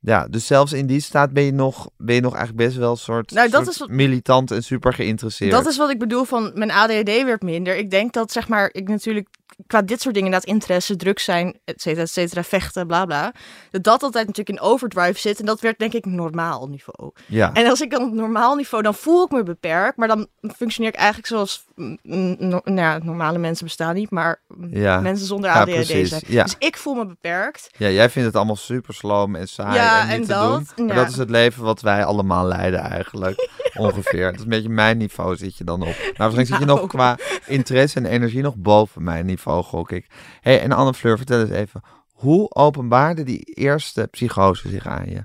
Ja, 0.00 0.26
dus 0.28 0.46
zelfs 0.46 0.72
in 0.72 0.86
die 0.86 1.00
staat 1.00 1.32
ben 1.32 1.42
je 1.42 1.52
nog, 1.52 1.90
ben 1.96 2.14
je 2.14 2.20
nog 2.20 2.34
eigenlijk 2.34 2.66
best 2.66 2.78
wel 2.78 2.90
een 2.90 2.96
soort, 2.96 3.30
Nou, 3.32 3.48
dat 3.50 3.60
soort 3.62 3.74
is 3.74 3.78
wat- 3.78 3.88
militant 3.88 4.50
en 4.50 4.62
super 4.62 4.92
geïnteresseerd. 4.92 5.50
Dat 5.50 5.66
is 5.66 5.76
wat 5.76 5.90
ik 5.90 5.98
bedoel 5.98 6.24
van 6.24 6.50
mijn 6.54 6.70
ADHD 6.70 7.22
werd 7.24 7.42
minder. 7.42 7.76
Ik 7.76 7.90
denk 7.90 8.12
dat, 8.12 8.32
zeg 8.32 8.48
maar, 8.48 8.68
ik 8.72 8.88
natuurlijk 8.88 9.28
qua 9.66 9.82
dit 9.82 10.00
soort 10.00 10.14
dingen 10.14 10.28
inderdaad 10.32 10.54
interesse, 10.54 10.96
druk 10.96 11.18
zijn, 11.18 11.58
et 11.64 11.80
cetera, 11.82 12.02
et 12.02 12.10
cetera, 12.10 12.42
vechten, 12.44 12.86
bla 12.86 13.04
bla. 13.04 13.32
Dat 13.70 13.82
dat 13.84 14.02
altijd 14.02 14.26
natuurlijk 14.26 14.58
in 14.58 14.64
overdrive 14.64 15.18
zit. 15.20 15.40
En 15.40 15.46
dat 15.46 15.60
werd 15.60 15.78
denk 15.78 15.92
ik 15.92 16.04
normaal 16.06 16.66
niveau. 16.68 17.10
Ja. 17.26 17.52
En 17.52 17.66
als 17.66 17.80
ik 17.80 17.90
dan 17.90 18.02
op 18.02 18.12
normaal 18.12 18.54
niveau, 18.54 18.82
dan 18.82 18.94
voel 18.94 19.24
ik 19.24 19.30
me 19.30 19.42
beperkt. 19.42 19.96
Maar 19.96 20.08
dan 20.08 20.26
functioneer 20.56 20.92
ik 20.92 20.98
eigenlijk 20.98 21.28
zoals, 21.28 21.64
no- 22.02 22.60
nou 22.64 22.74
ja, 22.74 22.98
normale 23.02 23.38
mensen 23.38 23.64
bestaan 23.64 23.94
niet, 23.94 24.10
maar 24.10 24.42
Ja. 24.70 25.00
mensen 25.00 25.26
zonder 25.26 25.50
ADHD 25.50 26.08
zijn. 26.08 26.22
Ja. 26.26 26.42
Dus 26.42 26.54
ik 26.58 26.76
voel 26.76 26.94
me 26.94 27.06
beperkt. 27.06 27.70
ja, 27.76 27.88
jij 27.88 28.10
vindt 28.10 28.26
het 28.26 28.36
allemaal 28.36 28.56
super 28.56 28.94
sloom 28.94 29.34
en 29.34 29.48
saai 29.48 29.74
Ja, 29.74 30.00
en 30.00 30.06
niet 30.06 30.14
en 30.14 30.22
te 30.22 30.28
dat, 30.28 30.72
doen. 30.76 30.86
Maar 30.86 30.94
dat 30.96 31.08
is 31.08 31.16
het 31.16 31.30
leven 31.30 31.62
wat 31.64 31.80
wij 31.80 32.04
allemaal 32.04 32.44
leiden 32.46 32.80
eigenlijk, 32.80 33.48
ongeveer. 33.76 34.24
Dat 34.24 34.34
is 34.34 34.42
een 34.42 34.48
beetje 34.48 34.68
mijn 34.68 34.96
niveau 34.98 35.36
zit 35.36 35.56
je 35.56 35.64
dan 35.64 35.80
op. 35.80 35.86
Maar 35.86 35.94
waarschijnlijk 36.16 36.46
zit 36.48 36.58
je 36.58 36.64
nog 36.64 36.86
qua 36.86 37.18
interesse 37.46 37.98
en 37.98 38.06
energie 38.06 38.42
nog 38.42 38.56
boven 38.56 39.02
mijn 39.04 39.26
niveau, 39.26 39.62
gok 39.64 39.92
ik. 39.92 40.06
hey, 40.40 40.60
en 40.60 40.72
Anne 40.72 40.94
Fleur, 40.94 41.16
vertel 41.16 41.40
eens 41.40 41.50
even. 41.50 41.80
Hoe 42.12 42.54
openbaarde 42.54 43.22
die 43.22 43.40
eerste 43.44 44.08
psychose 44.10 44.68
zich 44.68 44.86
aan 44.86 45.08
je? 45.10 45.24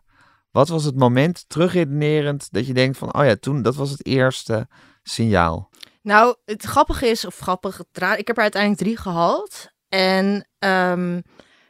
Wat 0.52 0.68
was 0.68 0.84
het 0.84 0.96
moment, 0.96 1.46
terugredenerend, 1.48 2.48
dat 2.52 2.68
je 2.68 2.74
denkt 2.74 2.98
van... 2.98 3.16
Oh 3.16 3.26
ja, 3.26 3.36
toen, 3.36 3.62
dat 3.62 3.76
was 3.76 3.90
het 3.90 4.06
eerste 4.06 4.68
signaal. 5.04 5.70
Nou, 6.04 6.36
het 6.46 6.64
grappige 6.64 7.08
is, 7.08 7.26
of 7.26 7.40
grappig, 7.40 7.80
ik 8.18 8.28
heb 8.28 8.38
er 8.38 8.42
uiteindelijk 8.42 8.82
drie 8.82 8.98
gehad. 8.98 9.72
En, 9.90 10.48
ehm, 10.60 11.22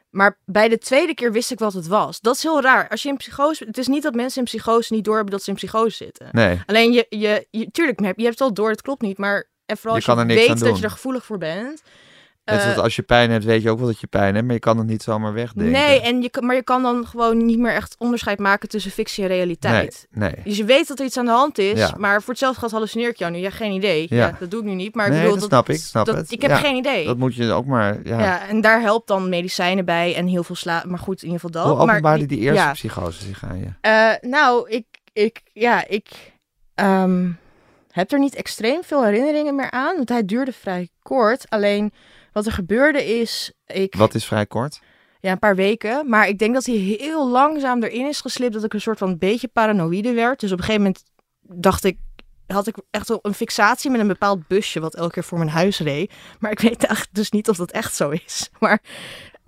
maar 0.09 0.39
bij 0.45 0.69
de 0.69 0.77
tweede 0.77 1.13
keer 1.13 1.31
wist 1.31 1.51
ik 1.51 1.59
wat 1.59 1.73
het 1.73 1.87
was. 1.87 2.19
Dat 2.19 2.35
is 2.35 2.43
heel 2.43 2.61
raar. 2.61 2.89
Als 2.89 3.03
je 3.03 3.09
in 3.09 3.17
psychose, 3.17 3.65
het 3.65 3.77
is 3.77 3.87
niet 3.87 4.03
dat 4.03 4.13
mensen 4.13 4.39
in 4.39 4.43
psychose 4.43 4.93
niet 4.93 5.03
doorhebben 5.03 5.33
dat 5.33 5.43
ze 5.43 5.49
in 5.49 5.55
psychose 5.55 5.95
zitten. 5.95 6.29
Nee, 6.31 6.61
Alleen 6.65 6.91
je, 6.91 7.05
je, 7.09 7.47
je 7.49 7.71
tuurlijk, 7.71 7.99
je 7.99 8.05
hebt 8.05 8.17
je 8.17 8.25
hebt 8.25 8.39
het 8.39 8.47
wel 8.47 8.53
door, 8.53 8.69
het 8.69 8.81
klopt 8.81 9.01
niet. 9.01 9.17
Maar 9.17 9.49
en 9.65 9.77
vooral 9.77 9.99
Je 9.99 10.05
als 10.05 10.19
je 10.19 10.25
weet 10.25 10.59
dat 10.59 10.77
je 10.77 10.83
er 10.83 10.89
gevoelig 10.89 11.25
voor 11.25 11.37
bent. 11.37 11.83
Net 12.45 12.55
eh, 12.55 12.61
zoals 12.61 12.77
als 12.77 12.95
je 12.95 13.01
pijn 13.01 13.31
hebt, 13.31 13.43
weet 13.43 13.61
je 13.61 13.69
ook 13.69 13.77
wel 13.77 13.87
dat 13.87 13.99
je 13.99 14.07
pijn 14.07 14.33
hebt, 14.33 14.45
maar 14.45 14.53
je 14.55 14.59
kan 14.59 14.77
het 14.77 14.87
niet 14.87 15.03
zomaar 15.03 15.33
wegdenken. 15.33 15.71
nee, 15.71 16.01
en 16.01 16.21
je, 16.21 16.29
maar 16.39 16.55
je 16.55 16.63
kan 16.63 16.83
dan 16.83 17.05
gewoon 17.07 17.45
niet 17.45 17.59
meer 17.59 17.73
echt 17.73 17.95
onderscheid 17.97 18.39
maken 18.39 18.69
tussen 18.69 18.91
fictie 18.91 19.23
en 19.23 19.29
realiteit. 19.29 20.07
Nee, 20.11 20.31
nee. 20.31 20.43
Dus 20.43 20.57
je 20.57 20.63
weet 20.65 20.87
dat 20.87 20.99
er 20.99 21.05
iets 21.05 21.17
aan 21.17 21.25
de 21.25 21.31
hand 21.31 21.57
is, 21.57 21.79
Ja. 21.79 21.93
maar 21.97 22.21
voor 22.21 22.29
hetzelfde 22.29 22.59
gaat 22.59 22.71
hallucineer 22.71 23.09
ik 23.09 23.17
jou 23.17 23.31
nu. 23.31 23.37
Ja, 23.37 23.49
geen 23.49 23.71
idee. 23.71 24.05
Ja. 24.09 24.15
Ja. 24.17 24.35
dat 24.39 24.51
doe 24.51 24.59
ik 24.59 24.65
nu 24.65 24.73
niet. 24.73 24.95
Maar 24.95 25.07
ik 25.07 25.21
bedoel, 25.21 25.35
dat 25.35 25.43
snap 25.43 25.69
ik, 25.69 25.77
snap 25.79 26.05
dat, 26.05 26.15
het. 26.15 26.31
Ik 26.31 26.41
heb 26.41 26.51
Ja, 26.51 26.57
geen 26.57 26.75
idee. 26.75 27.05
Dat 27.05 27.17
moet 27.17 27.35
je 27.35 27.51
ook 27.51 27.65
maar... 27.65 27.99
Ja. 28.03 28.19
Ja. 28.19 28.47
en 28.47 28.61
daar 28.61 28.81
helpt 28.81 29.07
dan 29.07 29.29
medicijnen 29.29 29.85
bij 29.85 30.15
en 30.15 30.27
heel 30.27 30.43
veel 30.43 30.55
slaap. 30.55 30.85
Maar 30.85 30.99
goed, 30.99 31.21
in 31.23 31.27
ieder 31.27 31.39
geval 31.41 31.63
dat. 31.63 31.71
Hoe 31.71 31.81
openbaarde 31.81 32.25
die 32.25 32.39
eerste 32.39 32.69
psychose 32.73 33.23
zich 33.23 33.43
aan 33.43 33.59
je? 33.59 33.67
Eh, 33.81 34.29
nou, 34.29 34.69
ik, 34.69 34.85
ik, 35.13 35.41
ja, 35.53 35.87
ik 35.87 36.09
ehm, 36.75 37.29
heb 37.91 38.11
er 38.11 38.19
niet 38.19 38.35
extreem 38.35 38.83
veel 38.83 39.03
herinneringen 39.03 39.55
meer 39.55 39.71
aan. 39.71 39.95
Want 39.95 40.09
hij 40.09 40.25
duurde 40.25 40.51
vrij 40.51 40.89
kort. 41.01 41.45
Alleen 41.49 41.93
wat 42.33 42.45
er 42.45 42.51
gebeurde 42.51 43.05
is, 43.19 43.53
ik, 43.65 43.95
Wat 43.95 44.15
is 44.15 44.25
vrij 44.25 44.45
kort? 44.45 44.81
ja, 45.19 45.31
een 45.31 45.39
paar 45.39 45.55
weken. 45.55 46.09
Maar 46.09 46.27
ik 46.27 46.39
denk 46.39 46.53
dat 46.53 46.65
hij 46.65 46.75
heel 46.75 47.29
langzaam 47.29 47.83
erin 47.83 48.07
is 48.07 48.21
geslipt 48.21 48.53
dat 48.53 48.63
ik 48.63 48.73
een 48.73 48.81
soort 48.81 48.97
van 48.97 49.17
beetje 49.17 49.47
paranoïde 49.47 50.13
werd. 50.13 50.39
Dus 50.39 50.51
op 50.51 50.57
een 50.57 50.63
gegeven 50.63 50.85
moment 50.85 51.03
dacht 51.41 51.83
ik, 51.83 51.97
had 52.47 52.67
ik 52.67 52.75
echt 52.91 53.07
wel 53.07 53.19
een 53.21 53.33
fixatie 53.33 53.91
met 53.91 53.99
een 53.99 54.07
bepaald 54.07 54.47
busje 54.47 54.79
wat 54.79 54.95
elke 54.95 55.13
keer 55.13 55.23
voor 55.23 55.37
mijn 55.37 55.49
huis 55.49 55.79
reed. 55.79 56.13
Maar 56.39 56.51
ik 56.51 56.59
weet 56.59 56.87
dus 57.11 57.31
niet 57.31 57.49
of 57.49 57.57
dat 57.57 57.71
echt 57.71 57.95
zo 57.95 58.09
is. 58.09 58.49
Maar 58.59 58.81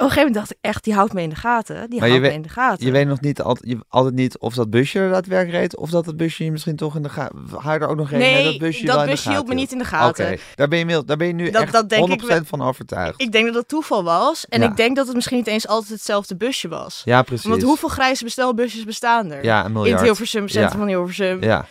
een 0.01 0.09
gegeven 0.09 0.17
moment 0.31 0.35
dacht 0.35 0.51
ik 0.51 0.57
echt, 0.61 0.83
die 0.83 0.93
houdt 0.93 1.13
me 1.13 1.21
in 1.21 1.29
de 1.29 1.35
gaten. 1.35 1.89
Die 1.89 1.99
Maar 1.99 2.07
houdt 2.09 2.23
me 2.23 2.27
weet- 2.27 2.37
in 2.37 2.41
de 2.43 2.49
gaten. 2.49 2.85
Je 2.85 2.91
weet 2.91 3.07
nog 3.07 3.21
niet 3.21 3.41
altijd, 3.41 3.69
je, 3.69 3.77
altijd 3.89 4.13
niet 4.15 4.37
of 4.37 4.53
dat 4.53 4.69
busje 4.69 4.99
er 4.99 5.09
daadwerkelijk 5.09 5.57
reed, 5.61 5.75
of 5.77 5.89
dat 5.89 6.05
het 6.05 6.17
busje 6.17 6.43
je 6.43 6.51
misschien 6.51 6.75
toch 6.75 6.95
in 6.95 7.01
de 7.01 7.09
gaten... 7.09 7.45
Je 7.63 7.69
er 7.69 7.87
ook 7.87 7.95
nog 7.97 8.11
mee 8.11 8.19
Nee, 8.19 8.43
dat 8.43 8.57
busje 8.57 8.85
dat 8.85 8.99
in 9.01 9.05
busje 9.09 9.29
hield 9.29 9.47
me 9.47 9.53
niet 9.53 9.71
in 9.71 9.77
de 9.77 9.85
gaten. 9.85 10.39
daar, 10.55 10.67
ben 10.67 10.87
je, 10.89 11.03
daar 11.05 11.17
ben 11.17 11.27
je 11.27 11.33
nu 11.33 11.49
Dat- 11.49 11.61
echt 11.61 11.71
dat 11.71 11.89
denk 11.89 12.07
ik 12.11 12.21
100% 12.21 12.27
wel. 12.27 12.45
van 12.45 12.61
overtuigd. 12.61 13.21
Ik 13.21 13.31
denk 13.31 13.45
dat 13.45 13.55
het 13.55 13.67
toeval 13.67 14.03
was. 14.03 14.45
En 14.47 14.61
Ja. 14.61 14.69
ik 14.69 14.75
denk 14.77 14.95
dat 14.95 15.05
het 15.05 15.15
misschien 15.15 15.37
niet 15.37 15.47
eens 15.47 15.67
altijd 15.67 15.91
hetzelfde 15.91 16.35
busje 16.35 16.67
was. 16.67 17.01
ja, 17.05 17.21
precies. 17.21 17.49
Want 17.49 17.61
hoeveel 17.63 17.89
grijze 17.89 18.23
bestelbusjes 18.23 18.83
bestaan 18.83 19.31
er? 19.31 19.43
Ja, 19.43 19.59
een 19.59 19.65
in 19.65 19.71
miljard. 19.71 19.93
het 19.99 20.05
Hilversum, 20.07 20.47
centrum 20.47 20.71
Ja. 20.71 20.77
van 20.77 20.87
Hilversum. 20.87 21.43
Ja. 21.43 21.65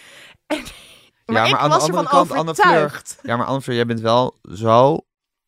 Maar, 0.46 1.36
Ja, 1.36 1.44
ik 1.44 1.54
aan 1.56 1.70
de 1.70 1.76
andere 1.76 2.08
Anne 2.34 2.54
Fleur. 2.54 3.02
Ja, 3.22 3.36
maar 3.36 3.46
Anne 3.46 3.60
Fleur, 3.62 3.76
jij 3.76 3.86
bent 3.86 4.00
wel 4.00 4.38
zo 4.54 4.98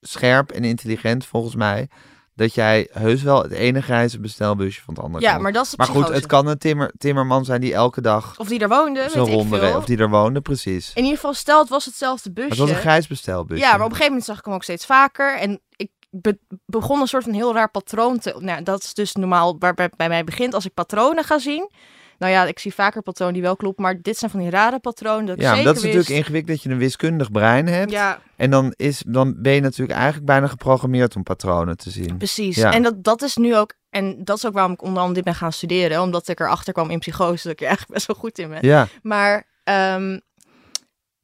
scherp 0.00 0.50
en 0.50 0.64
intelligent 0.64 1.26
volgens 1.26 1.54
mij, 1.54 1.88
dat 2.36 2.54
jij 2.54 2.88
heus 2.92 3.22
wel 3.22 3.42
het 3.42 3.52
ene 3.52 3.82
grijze 3.82 4.20
bestelbusje 4.20 4.82
van 4.82 4.94
het 4.94 5.02
andere 5.02 5.24
Ja, 5.24 5.30
kant- 5.30 5.42
maar 5.42 5.52
dat 5.52 5.64
is 5.64 5.70
de 5.70 5.76
Maar 5.76 5.86
goed, 5.86 5.94
psychose. 5.96 6.18
het 6.20 6.26
kan 6.26 6.46
een 6.46 6.58
timmer, 6.58 6.92
timmerman 6.98 7.44
zijn 7.44 7.60
die 7.60 7.74
elke 7.74 8.00
dag 8.00 8.38
Of 8.38 8.48
die 8.48 8.60
er 8.60 8.68
woonde, 8.68 9.00
weet 9.00 9.14
ik 9.14 9.58
veel. 9.60 9.76
of 9.76 9.84
die 9.84 9.98
er 9.98 10.08
woonde, 10.10 10.40
precies. 10.40 10.90
In 10.94 11.02
ieder 11.02 11.16
geval, 11.18 11.34
stel 11.34 11.58
het 11.60 11.68
was 11.68 11.84
hetzelfde 11.84 12.32
busje. 12.32 12.48
het 12.48 12.58
was 12.58 12.70
een 12.70 12.76
grijs 12.76 13.06
bestelbusje. 13.06 13.62
Ja, 13.62 13.68
maar 13.70 13.76
op 13.80 13.84
een 13.84 13.90
gegeven 13.90 14.06
moment 14.08 14.24
zag 14.24 14.38
ik 14.38 14.44
hem 14.44 14.54
ook 14.54 14.62
steeds 14.62 14.86
vaker. 14.86 15.38
En 15.38 15.60
ik 15.76 15.90
be- 16.10 16.38
begon 16.66 17.00
een 17.00 17.06
soort 17.06 17.24
van 17.24 17.32
heel 17.32 17.54
raar 17.54 17.70
patroon 17.70 18.18
te... 18.18 18.36
Nou, 18.38 18.62
dat 18.62 18.82
is 18.82 18.94
dus 18.94 19.12
normaal 19.14 19.56
waar 19.58 19.74
bij, 19.74 19.90
bij 19.96 20.08
mij 20.08 20.24
begint. 20.24 20.54
Als 20.54 20.64
ik 20.66 20.74
patronen 20.74 21.24
ga 21.24 21.38
zien... 21.38 21.70
Nou 22.18 22.32
ja, 22.32 22.44
ik 22.44 22.58
zie 22.58 22.74
vaker 22.74 23.02
patronen 23.02 23.34
die 23.34 23.42
wel 23.42 23.56
kloppen. 23.56 23.82
Maar 23.84 24.02
dit 24.02 24.18
zijn 24.18 24.30
van 24.30 24.40
die 24.40 24.50
rare 24.50 24.78
patronen. 24.78 25.26
Dat 25.26 25.36
ik 25.36 25.42
Ja, 25.42 25.48
zeker 25.50 25.64
dat 25.64 25.76
is 25.76 25.82
wist. 25.82 25.94
natuurlijk 25.94 26.20
ingewikkeld 26.20 26.56
dat 26.56 26.62
je 26.66 26.70
een 26.70 26.78
wiskundig 26.78 27.30
brein 27.30 27.66
hebt. 27.66 27.90
Ja, 27.90 28.18
En 28.36 28.50
dan, 28.50 28.72
is, 28.76 29.02
dan 29.06 29.34
ben 29.42 29.52
je 29.52 29.60
natuurlijk 29.60 29.98
eigenlijk 29.98 30.26
bijna 30.26 30.46
geprogrammeerd 30.46 31.16
om 31.16 31.22
patronen 31.22 31.76
te 31.76 31.90
zien. 31.90 32.16
precies. 32.16 32.56
Ja. 32.56 32.72
En 32.72 32.82
dat, 32.82 33.04
dat 33.04 33.22
is 33.22 33.36
nu 33.36 33.56
ook... 33.56 33.72
En 33.90 34.24
dat 34.24 34.36
is 34.36 34.46
ook 34.46 34.52
waarom 34.54 34.72
ik 34.72 34.82
onder 34.82 34.96
andere 34.98 35.14
dit 35.14 35.24
ben 35.24 35.34
gaan 35.34 35.52
studeren. 35.52 36.00
Omdat 36.02 36.28
ik 36.28 36.40
erachter 36.40 36.72
kwam 36.72 36.90
in 36.90 36.98
psychose 36.98 37.42
dat 37.42 37.52
ik 37.52 37.60
er 37.60 37.66
eigenlijk 37.66 37.94
best 37.94 38.06
wel 38.06 38.16
goed 38.16 38.38
in 38.38 38.48
ben. 38.48 38.58
Ja, 38.60 38.88
Maar, 39.02 39.44
ehm, 39.64 40.18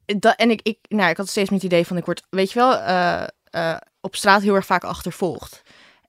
dat, 0.05 0.35
en 0.35 0.51
ik, 0.51 0.59
ik, 0.61 0.77
nou, 0.87 1.09
ik 1.09 1.17
had 1.17 1.27
steeds 1.29 1.49
meer 1.49 1.59
het 1.59 1.67
idee 1.71 1.85
van, 1.87 1.97
ik 1.97 2.05
word, 2.05 2.23
weet 2.29 2.51
je 2.51 2.59
wel, 2.59 2.75
eh, 2.77 3.23
eh, 3.43 3.77
op 4.01 4.15
straat 4.15 4.41
heel 4.41 4.55
erg 4.55 4.65
vaak 4.65 4.83
achtervolgd. 4.83 5.61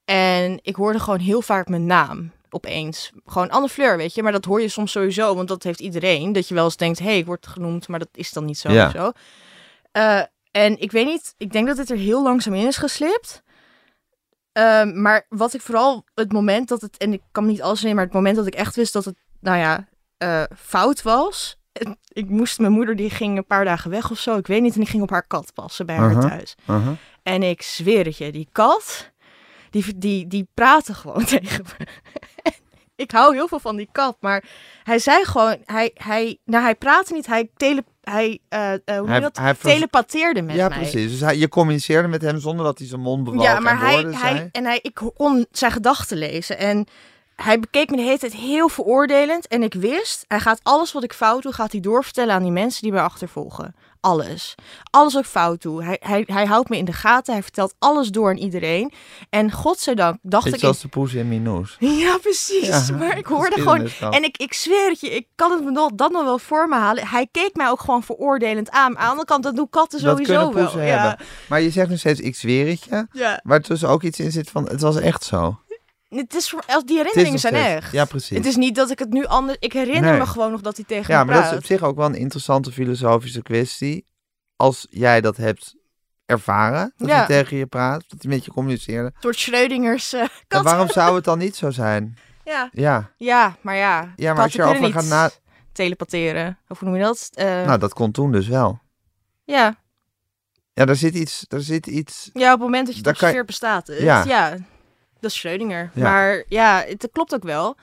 En 0.05 0.59
ik 0.63 0.77
hoorde 0.77 0.99
gewoon 0.99 1.19
heel 1.19 1.43
vaak 1.43 1.69
mijn 1.69 1.87
naam 1.87 2.31
opeens. 2.55 3.13
Gewoon 3.27 3.51
Anne 3.51 3.69
Fleur, 3.69 3.97
weet 3.97 4.15
je. 4.15 4.23
Maar 4.23 4.33
dat 4.33 4.45
hoor 4.45 4.61
je 4.61 4.69
soms 4.69 4.93
sowieso, 4.93 5.35
want 5.35 5.49
dat 5.49 5.63
heeft 5.63 5.81
iedereen. 5.81 6.33
Dat 6.33 6.49
je 6.49 6.55
wel 6.55 6.65
eens 6.65 6.77
denkt, 6.77 6.99
hé, 6.99 7.05
hey, 7.05 7.19
ik 7.19 7.27
word 7.27 7.47
genoemd, 7.47 7.89
maar 7.89 7.99
dat 7.99 8.09
is 8.13 8.33
dan 8.33 8.45
niet 8.45 8.59
zo. 8.59 8.73
Ja. 8.73 8.87
of 8.87 8.93
Zo. 8.93 9.13
Eh, 9.93 10.23
en 10.51 10.81
ik 10.81 10.93
weet 10.93 11.07
niet, 11.07 11.35
ik 11.39 11.53
denk 11.53 11.67
dat 11.67 11.77
dit 11.77 11.91
er 11.91 11.97
heel 11.97 12.23
langzaam 12.23 12.55
in 12.55 12.67
is 12.67 12.77
geslipt. 12.77 13.43
Ehm, 14.53 15.03
maar 15.03 15.27
wat 15.29 15.55
ik 15.55 15.61
vooral, 15.61 16.05
het 16.15 16.33
moment 16.33 16.69
dat 16.69 16.81
het, 16.81 16.97
en 16.97 17.13
ik 17.13 17.23
kan 17.33 17.45
me 17.45 17.51
niet 17.51 17.63
alles 17.63 17.81
nemen, 17.81 17.97
maar 17.97 18.05
het 18.05 18.15
moment 18.15 18.37
dat 18.37 18.47
ik 18.47 18.55
echt 18.55 18.77
wist 18.77 18.93
dat 18.93 19.05
het, 19.05 19.17
nou 19.41 19.59
ja, 19.59 19.89
eh, 20.17 20.43
fout 20.57 21.03
was. 21.03 21.59
Ik 22.09 22.29
moest, 22.29 22.59
mijn 22.59 22.73
moeder 22.73 22.97
die 22.97 23.11
ging 23.11 23.37
een 23.37 23.47
paar 23.47 23.65
dagen 23.65 23.91
weg 23.91 24.11
of 24.11 24.19
zo, 24.19 24.37
ik 24.37 24.47
weet 24.47 24.63
niet, 24.63 24.75
en 24.75 24.81
die 24.81 24.89
ging 24.89 25.03
op 25.03 25.11
haar 25.11 25.27
kat 25.27 25.53
passen 25.55 25.87
bij 25.87 25.97
haar 25.97 26.21
thuis. 26.21 26.55
En 27.23 27.43
ik 27.43 27.63
zweer 27.63 28.05
het 28.05 28.17
je, 28.17 28.33
die 28.33 28.49
kat, 28.53 29.13
die, 29.83 29.99
die, 29.99 30.27
die 30.27 30.49
praatte 30.55 30.95
gewoon 30.95 31.25
tegen 31.35 31.65
me. 31.79 31.87
ik 32.97 33.11
hou 33.11 33.35
heel 33.35 33.49
veel 33.49 33.59
van 33.59 33.77
die 33.77 33.89
kat, 33.93 34.17
maar 34.21 34.45
hij 34.83 34.99
zei 34.99 35.25
gewoon, 35.25 35.57
hij, 35.65 35.91
hij, 35.95 36.39
nou 36.45 36.63
hij 36.65 36.75
praatte 36.75 37.13
niet, 37.13 37.27
hij, 37.27 37.51
tele, 37.57 37.85
hij, 38.01 38.39
eh, 38.49 38.73
eh, 38.73 38.79
hoe 38.99 39.09
Hij- 39.09 39.21
dat? 39.21 39.37
hij 39.37 39.55
telepatheerde 39.55 40.43
met 40.43 40.57
Ja, 40.57 40.69
mij. 40.69 40.79
precies. 40.79 41.11
Dus 41.11 41.21
hij, 41.21 41.37
je 41.37 41.49
communiceerde 41.49 42.09
met 42.09 42.23
hem 42.23 42.39
zonder 42.41 42.65
dat 42.65 42.79
hij 42.79 42.87
zijn 42.87 43.01
mond 43.01 43.25
bewoog 43.25 43.43
Ja, 43.43 43.61
maar 43.61 43.73
en 43.73 43.79
hij, 43.79 44.05
hij, 44.33 44.49
en 44.53 44.65
hij, 44.65 44.79
ik 44.83 45.01
kon 45.15 45.47
zijn 45.51 45.73
gedachten 45.73 46.17
lezen. 46.17 46.59
En 46.59 46.87
hij 47.37 47.61
bekeek 47.61 47.91
me 47.91 47.97
de 47.97 48.03
hele 48.03 48.19
tijd 48.19 48.35
heel 48.35 48.69
veroordelend. 48.69 49.47
En 49.47 49.63
ik 49.63 49.75
wist, 49.75 50.25
hij 50.29 50.41
gaat 50.41 50.61
alles 50.63 50.93
wat 50.93 51.05
ik 51.05 51.13
fout 51.13 51.43
doe, 51.43 51.53
gaat 51.53 51.73
hij 51.73 51.81
doorvertellen 51.81 52.35
aan 52.35 52.43
die 52.43 52.53
mensen 52.53 52.83
die 52.83 52.93
mij 52.93 53.03
achtervolgen. 53.03 53.75
Alles. 54.01 54.55
Alles 54.91 55.15
wat 55.15 55.23
ik 55.23 55.29
fout 55.29 55.63
doe. 55.63 55.85
Hij, 55.85 55.97
hij, 56.01 56.25
hij 56.27 56.45
houdt 56.45 56.69
me 56.69 56.77
in 56.77 56.85
de 56.85 56.93
gaten. 56.93 57.33
Hij 57.33 57.43
vertelt 57.43 57.75
alles 57.79 58.09
door 58.09 58.31
aan 58.31 58.37
iedereen. 58.37 58.93
En 59.31 59.53
godzijdank 59.53 60.19
dacht 60.23 60.45
Beetje 60.45 60.57
ik... 60.57 60.63
zoals 60.63 60.81
de 60.81 60.89
poes 60.89 61.15
in 61.15 61.29
Minoes. 61.29 61.77
Ja, 61.79 62.19
precies. 62.19 62.67
Ja, 62.67 62.87
maar 62.99 63.19
ik 63.19 63.27
hoorde 63.27 63.61
gewoon... 63.61 63.89
En 64.11 64.25
ik, 64.25 64.37
ik 64.37 64.55
zweer 64.55 64.89
het 64.89 65.01
je, 65.01 65.11
ik 65.11 65.27
kan 65.35 65.51
het 65.51 65.65
me 65.65 65.71
nog, 65.71 65.91
dat 65.95 66.13
nog 66.13 66.25
wel 66.25 66.39
voor 66.39 66.69
me 66.69 66.75
halen. 66.75 67.07
Hij 67.07 67.29
keek 67.31 67.57
mij 67.57 67.69
ook 67.69 67.81
gewoon 67.81 68.03
veroordelend 68.03 68.71
aan. 68.71 68.81
Aan 68.81 69.05
de 69.05 69.11
andere 69.11 69.27
kant, 69.27 69.43
dat 69.43 69.57
doen 69.57 69.71
katten 69.71 70.03
Dat 70.03 70.11
sowieso 70.11 70.53
wel. 70.53 70.81
Ja. 70.81 70.85
hebben. 70.85 71.27
Maar 71.49 71.61
je 71.61 71.71
zegt 71.71 71.89
nu 71.89 71.97
steeds, 71.97 72.21
ik 72.21 72.37
zweer 72.37 72.69
het 72.69 72.85
je. 72.85 73.07
ja. 73.13 73.41
Waar 73.45 73.61
tussen 73.61 73.89
ook 73.89 74.03
iets 74.03 74.21
in 74.21 74.33
zit 74.33 74.51
van, 74.51 74.69
het 74.69 74.81
was 74.81 74.97
echt 74.97 75.25
zo. 75.25 75.59
Het 76.17 76.35
is, 76.35 76.51
voor- 76.51 76.63
als 76.67 76.85
die 76.85 76.97
herinneringen 76.97 77.39
zijn 77.39 77.55
steeds- 77.55 77.69
echt. 77.75 77.93
Ja, 77.93 78.05
precies. 78.05 78.37
Het 78.37 78.47
is 78.47 78.57
niet 78.57 78.75
dat 78.75 78.91
ik 78.91 78.99
het 78.99 79.11
nu 79.11 79.25
anders... 79.27 79.57
Ik 79.61 79.73
herinner 79.73 80.11
Nee. 80.11 80.19
me 80.19 80.27
gewoon 80.27 80.51
nog 80.51 80.61
dat 80.61 80.77
hij 80.77 80.85
tegen 80.85 81.15
Ja, 81.15 81.19
me 81.19 81.25
maar 81.25 81.35
dat 81.35 81.43
praat. 81.43 81.53
is 81.55 81.59
op 81.59 81.65
zich 81.67 81.83
ook 81.83 81.97
wel 81.97 82.07
een 82.07 82.15
interessante 82.15 82.73
filosofische 82.73 83.43
kwestie. 83.43 84.07
Als 84.57 84.87
jij 84.91 85.21
dat 85.21 85.37
hebt 85.37 85.75
ervaren, 86.27 86.93
dat 86.97 87.09
Ja. 87.09 87.17
hij 87.17 87.27
tegen 87.27 87.57
je 87.57 87.67
praat, 87.67 88.05
dat 88.09 88.23
hij 88.23 88.31
met 88.31 88.45
je 88.45 88.51
communiceerde. 88.51 89.13
Een 89.21 89.21
soort 89.21 89.37
Schrödingers 89.49 90.13
eh 90.13 90.21
Maar 90.21 90.45
kat. 90.49 90.63
waarom 90.65 90.89
zou 90.91 91.15
het 91.15 91.25
dan 91.31 91.39
niet 91.39 91.57
zo 91.57 91.71
zijn? 91.71 92.19
Ja. 92.45 92.69
Ja, 92.73 93.11
ja, 93.17 93.57
maar 93.61 93.77
ja. 93.77 94.13
ja 94.17 94.33
maar 94.35 94.43
als 94.43 94.53
je 94.53 94.63
erover 94.63 94.93
gaat 94.93 95.05
na... 95.05 95.31
telepatheren. 95.73 96.59
Of 96.69 96.79
hoe 96.79 96.89
noem 96.89 96.99
je 96.99 97.05
dat? 97.05 97.31
Eh, 97.35 97.45
Nou, 97.47 97.79
dat 97.79 97.93
kon 97.95 98.11
toen 98.13 98.33
dus 98.33 98.49
wel. 98.49 98.81
ja. 99.45 99.83
Ja, 100.73 100.85
daar 100.85 100.97
zit 100.97 101.15
iets... 101.15 101.45
Daar 101.49 101.61
zit 101.61 101.87
iets... 101.87 102.31
ja, 102.33 102.45
op 102.47 102.59
het 102.59 102.61
moment 102.61 102.87
dat 102.87 102.97
je 102.97 103.03
Daar 103.03 103.17
kan 103.17 103.47
bestaat 103.47 103.87
het. 103.87 103.99
Ja. 103.99 104.25
Ja. 104.25 104.57
Dat 105.25 105.33
is 105.33 105.39
Schrödinger. 105.39 105.91
Ja. 105.95 106.03
Maar 106.03 106.45
ja, 106.49 106.85
het 106.87 107.09
klopt 107.13 107.35
ook 107.35 107.43
wel. 107.43 107.77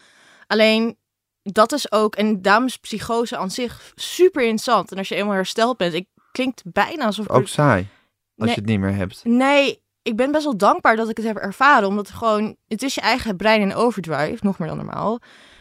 Alleen, 0.47 0.97
dat 1.43 1.71
is 1.71 1.91
ook... 1.91 2.15
En 2.15 2.41
daarom 2.41 2.65
is 2.65 2.77
psychose 2.77 3.37
aan 3.37 3.51
zich 3.51 3.91
super 3.95 4.41
interessant. 4.41 4.91
En 4.91 4.97
als 4.97 5.07
je 5.09 5.15
eenmaal 5.15 5.33
hersteld 5.33 5.77
bent... 5.77 5.93
Ik 5.93 6.07
klinkt 6.31 6.61
bijna 6.65 7.05
alsof... 7.05 7.29
Ook 7.29 7.47
saai, 7.47 7.79
als 7.79 7.87
Nee. 8.35 8.49
je 8.49 8.55
het 8.61 8.65
niet 8.65 8.79
meer 8.79 8.95
hebt. 8.95 9.21
Nee, 9.23 9.83
ik 10.01 10.15
ben 10.15 10.31
best 10.31 10.43
wel 10.43 10.57
dankbaar 10.57 10.95
dat 10.95 11.09
ik 11.09 11.17
het 11.17 11.25
heb 11.25 11.37
ervaren. 11.37 11.87
Omdat 11.87 12.07
het 12.07 12.17
gewoon, 12.17 12.55
het 12.67 12.83
is 12.83 12.95
je 12.95 13.01
eigen 13.01 13.37
brein 13.37 13.61
in 13.61 13.75
overdrive, 13.75 14.37
nog 14.41 14.59
meer 14.59 14.67
dan 14.67 14.77
normaal. 14.77 15.19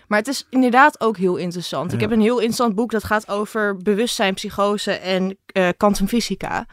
Maar 0.08 0.18
het 0.18 0.28
is 0.28 0.46
inderdaad 0.50 1.00
ook 1.00 1.16
heel 1.16 1.36
interessant. 1.36 1.92
Ik 1.92 2.00
heb 2.00 2.10
een 2.10 2.20
heel 2.20 2.36
interessant 2.36 2.74
boek 2.74 2.90
dat 2.90 3.04
gaat 3.04 3.28
over 3.28 3.76
bewustzijn, 3.76 4.34
psychose 4.34 4.92
en 4.92 5.38
eh 5.46 5.68
kwantumfysica. 5.76 6.66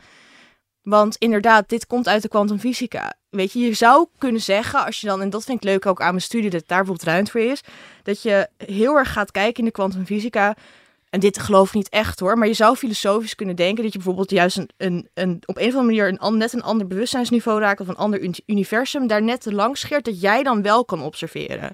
Want 0.81 1.15
inderdaad, 1.15 1.69
dit 1.69 1.87
komt 1.87 2.07
uit 2.07 2.21
de 2.21 2.27
kwantumfysica. 2.27 3.13
Weet 3.37 3.53
je, 3.53 3.59
je 3.59 3.73
zou 3.73 4.05
kunnen 4.17 4.41
zeggen, 4.41 4.85
als 4.85 5.01
je 5.01 5.07
dan, 5.07 5.21
en 5.21 5.29
dat 5.29 5.43
vind 5.43 5.57
ik 5.57 5.63
leuk 5.63 5.85
ook 5.85 6.01
aan 6.01 6.09
mijn 6.09 6.21
studie, 6.21 6.49
dat 6.49 6.63
daar 6.67 6.77
bijvoorbeeld 6.77 7.07
ruimte 7.09 7.31
voor 7.31 7.41
is, 7.41 7.61
dat 8.03 8.21
je 8.21 8.47
heel 8.57 8.95
erg 8.95 9.11
gaat 9.13 9.31
kijken 9.31 9.59
in 9.59 9.65
de 9.65 9.71
kwantumfysica. 9.71 10.55
En 11.09 11.19
dit 11.19 11.39
geloof 11.39 11.67
ik 11.67 11.73
niet 11.73 11.89
echt 11.89 12.19
hoor, 12.19 12.37
maar 12.37 12.47
je 12.47 12.53
zou 12.53 12.75
filosofisch 12.75 13.35
kunnen 13.35 13.55
denken 13.55 13.83
dat 13.83 13.91
je 13.91 13.97
bijvoorbeeld 13.97 14.31
juist 14.31 14.57
een, 14.57 14.69
een, 14.77 15.07
een, 15.13 15.41
op 15.45 15.57
een 15.57 15.67
of 15.67 15.75
andere 15.75 15.83
manier 16.03 16.17
een, 16.21 16.37
net 16.37 16.53
een 16.53 16.63
ander 16.63 16.87
bewustzijnsniveau 16.87 17.59
raakt 17.59 17.79
of 17.79 17.87
een 17.87 17.95
ander 17.95 18.21
uni- 18.21 18.43
universum 18.45 19.07
daar 19.07 19.23
net 19.23 19.41
te 19.41 19.53
lang 19.53 19.77
scheert 19.77 20.05
dat 20.05 20.21
jij 20.21 20.43
dan 20.43 20.61
wel 20.61 20.85
kan 20.85 21.01
observeren. 21.01 21.71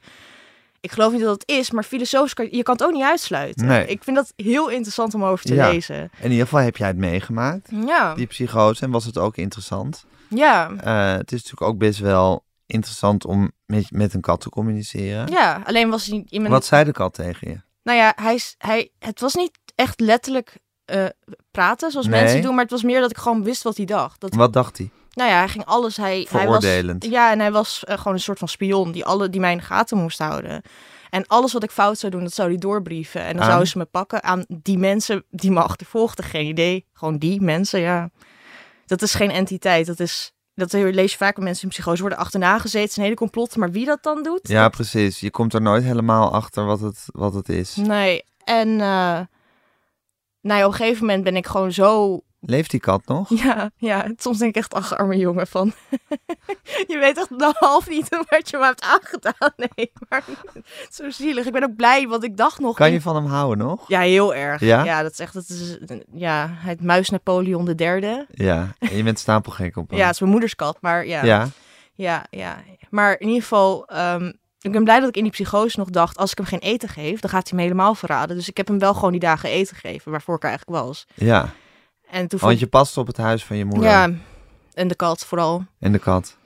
Ik 0.81 0.91
geloof 0.91 1.11
niet 1.11 1.21
dat 1.21 1.33
het 1.41 1.49
is, 1.49 1.71
maar 1.71 1.83
filosofisch 1.83 2.33
kan 2.33 2.47
je 2.51 2.63
kan 2.63 2.73
het 2.75 2.83
ook 2.83 2.91
niet 2.93 3.03
uitsluiten. 3.03 3.65
Nee. 3.65 3.85
Ik 3.87 4.03
vind 4.03 4.15
dat 4.15 4.33
heel 4.35 4.69
interessant 4.69 5.13
om 5.13 5.23
over 5.23 5.45
te 5.45 5.53
Ja. 5.53 5.69
lezen. 5.69 6.11
In 6.21 6.31
ieder 6.31 6.45
geval 6.45 6.59
heb 6.63 6.77
jij 6.77 6.87
het 6.87 6.97
meegemaakt, 6.97 7.69
Ja, 7.85 8.15
die 8.15 8.25
psychose, 8.27 8.83
en 8.83 8.91
was 8.91 9.05
het 9.05 9.17
ook 9.17 9.35
interessant. 9.37 10.05
Ja, 10.35 10.69
Eh, 10.83 11.11
het 11.17 11.31
is 11.31 11.43
natuurlijk 11.43 11.71
ook 11.71 11.77
best 11.77 11.99
wel 11.99 12.45
interessant 12.65 13.25
om 13.25 13.51
met, 13.65 13.91
met 13.91 14.13
een 14.13 14.21
kat 14.21 14.41
te 14.41 14.49
communiceren. 14.49 15.27
ja. 15.27 15.61
Alleen 15.65 15.89
was 15.89 16.05
hij 16.05 16.25
mijn 16.29 16.47
Wat 16.49 16.65
zei 16.65 16.83
de 16.83 16.91
kat 16.91 17.13
tegen 17.13 17.49
je? 17.49 17.61
Nou 17.83 17.97
ja, 17.97 18.13
hij, 18.15 18.33
is- 18.33 18.55
hij, 18.57 18.91
het 18.99 19.19
was 19.19 19.33
niet 19.33 19.51
echt 19.75 19.99
letterlijk 19.99 20.57
eh, 20.85 21.05
praten 21.51 21.91
zoals 21.91 22.07
Nee. 22.07 22.21
mensen 22.21 22.41
doen, 22.41 22.53
maar 22.53 22.63
het 22.63 22.71
was 22.71 22.83
meer 22.83 23.01
dat 23.01 23.09
ik 23.11 23.17
gewoon 23.17 23.43
wist 23.43 23.63
wat 23.63 23.77
hij 23.77 23.85
dacht. 23.85 24.19
Dat, 24.21 24.33
Wat 24.35 24.53
dacht 24.53 24.77
hij? 24.77 24.89
nou 25.13 25.29
ja, 25.29 25.37
hij 25.37 25.47
ging 25.47 25.65
alles. 25.65 25.97
Hij, 25.97 26.27
hij 26.29 26.47
was, 26.47 26.63
Veroordelend. 26.63 27.05
ja, 27.05 27.31
en 27.31 27.39
hij 27.39 27.51
was 27.51 27.83
eh, 27.83 27.97
gewoon 27.97 28.13
een 28.13 28.19
soort 28.19 28.39
van 28.39 28.47
spion 28.47 28.91
die, 28.91 29.05
alle, 29.05 29.29
die 29.29 29.39
mij 29.39 29.51
in 29.51 29.57
de 29.57 29.63
gaten 29.63 29.97
moest 29.97 30.17
houden. 30.19 30.61
En 31.09 31.27
alles 31.27 31.53
wat 31.53 31.63
ik 31.63 31.71
fout 31.71 31.97
zou 31.97 32.11
doen, 32.11 32.23
dat 32.23 32.33
zou 32.33 32.49
hij 32.49 32.57
doorbrieven. 32.57 33.21
En 33.21 33.31
dan 33.31 33.39
Aan? 33.41 33.45
zouden 33.45 33.67
ze 33.67 33.77
me 33.77 33.85
pakken 33.85 34.23
aan 34.23 34.45
die 34.47 34.77
mensen 34.77 35.23
die 35.29 35.51
me 35.51 35.61
achtervolgden. 35.61 36.25
Geen 36.25 36.45
idee. 36.45 36.85
Gewoon 36.93 37.17
die 37.17 37.41
mensen, 37.41 37.79
ja. 37.79 38.09
Dat 38.85 39.01
is 39.01 39.13
geen 39.13 39.31
entiteit. 39.31 39.85
Dat 39.85 39.99
is. 39.99 40.31
Dat 40.55 40.73
lees 40.73 41.11
je 41.11 41.17
vaak 41.17 41.35
met 41.35 41.45
mensen 41.45 41.63
in 41.63 41.69
psychose 41.69 42.01
worden 42.01 42.19
achterna 42.19 42.59
gezeten. 42.59 42.81
Het 42.81 42.89
is 42.89 42.97
een 42.97 43.03
hele 43.03 43.15
complot. 43.15 43.55
Maar 43.55 43.71
wie 43.71 43.85
dat 43.85 44.03
dan 44.03 44.23
doet? 44.23 44.47
Ja, 44.47 44.69
precies. 44.69 45.19
Je 45.19 45.31
komt 45.31 45.53
er 45.53 45.61
nooit 45.61 45.83
helemaal 45.83 46.31
achter 46.31 46.65
wat 46.65 46.79
het, 46.79 47.05
wat 47.05 47.33
het 47.33 47.49
is. 47.49 47.75
Nee. 47.75 48.23
En 48.43 48.69
eh, 48.69 49.19
nou 50.41 50.59
ja, 50.59 50.65
op 50.65 50.71
een 50.71 50.77
gegeven 50.77 51.05
moment 51.05 51.23
ben 51.23 51.35
ik 51.35 51.47
gewoon 51.47 51.71
zo 51.71 52.19
Leeft 52.45 52.69
die 52.71 52.79
kat 52.79 53.01
nog? 53.05 53.29
Ja, 53.29 53.71
ja, 53.77 54.11
soms 54.17 54.37
denk 54.37 54.49
ik 54.49 54.57
echt, 54.57 54.73
ach, 54.73 54.97
arme 54.97 55.17
jongen, 55.17 55.47
van... 55.47 55.73
je 56.91 56.97
weet 56.99 57.17
echt 57.17 57.29
nog 57.29 57.53
half 57.59 57.89
niet 57.89 58.09
wat 58.29 58.49
je 58.49 58.57
me 58.57 58.65
hebt 58.65 58.81
aangedaan. 58.81 59.53
Nee, 59.55 59.91
maar 60.09 60.23
zo 60.91 61.09
zielig. 61.09 61.45
Ik 61.45 61.51
ben 61.51 61.63
ook 61.63 61.75
blij, 61.75 62.07
want 62.07 62.23
ik 62.23 62.37
dacht 62.37 62.59
nog... 62.59 62.75
Kan 62.75 62.91
je 62.91 63.01
van 63.01 63.15
hem 63.15 63.25
houden 63.25 63.65
nog? 63.65 63.87
Ja, 63.87 63.99
heel 63.99 64.35
erg. 64.35 64.61
Ja? 64.61 64.83
Ja, 64.83 65.01
dat 65.01 65.11
is 65.11 65.19
echt, 65.19 65.33
dat 65.33 65.49
is, 65.49 65.77
ja, 66.13 66.49
het 66.51 66.81
muis 66.81 67.09
Napoleon 67.09 67.65
de 67.65 67.75
derde. 67.75 68.25
Ja. 68.31 68.75
En 68.79 68.95
je 68.95 69.03
bent 69.03 69.19
stapelgek 69.19 69.77
op 69.77 69.89
hem. 69.89 69.97
Ja, 69.97 70.05
het 70.05 70.13
is 70.13 70.19
mijn 70.19 70.31
moeders 70.31 70.55
kat, 70.55 70.77
maar 70.81 71.05
ja. 71.05 71.23
Ja. 71.23 71.47
Ja, 71.95 72.25
ja. 72.29 72.57
Maar 72.89 73.19
in 73.19 73.27
ieder 73.27 73.41
geval, 73.41 73.85
ehm, 73.85 74.31
ik 74.59 74.71
ben 74.71 74.83
blij 74.83 74.99
dat 74.99 75.09
ik 75.09 75.17
in 75.17 75.23
die 75.23 75.31
psychose 75.31 75.79
nog 75.79 75.89
dacht, 75.89 76.17
als 76.17 76.31
ik 76.31 76.37
hem 76.37 76.45
geen 76.45 76.59
eten 76.59 76.89
geef, 76.89 77.19
dan 77.19 77.29
gaat 77.29 77.49
hij 77.49 77.57
me 77.57 77.63
helemaal 77.63 77.95
verraden. 77.95 78.35
Dus 78.35 78.49
ik 78.49 78.57
heb 78.57 78.67
hem 78.67 78.79
wel 78.79 78.93
gewoon 78.93 79.11
die 79.11 79.19
dagen 79.19 79.49
eten 79.49 79.75
gegeven, 79.75 80.11
waarvoor 80.11 80.35
ik 80.35 80.43
er 80.43 80.49
eigenlijk 80.49 80.85
was. 80.85 81.07
Ja. 81.13 81.53
En 82.13 82.27
toen 82.27 82.39
Want 82.39 82.59
je 82.59 82.67
past 82.67 82.97
op 82.97 83.07
het 83.07 83.17
huis 83.17 83.45
van 83.45 83.57
je 83.57 83.65
moeder. 83.65 83.89
Ja, 83.89 84.11
en 84.73 84.87
de 84.87 84.95
kat 84.95 85.25
vooral. 85.25 85.65
En 85.79 85.91
de 85.91 85.99
kat. 85.99 86.37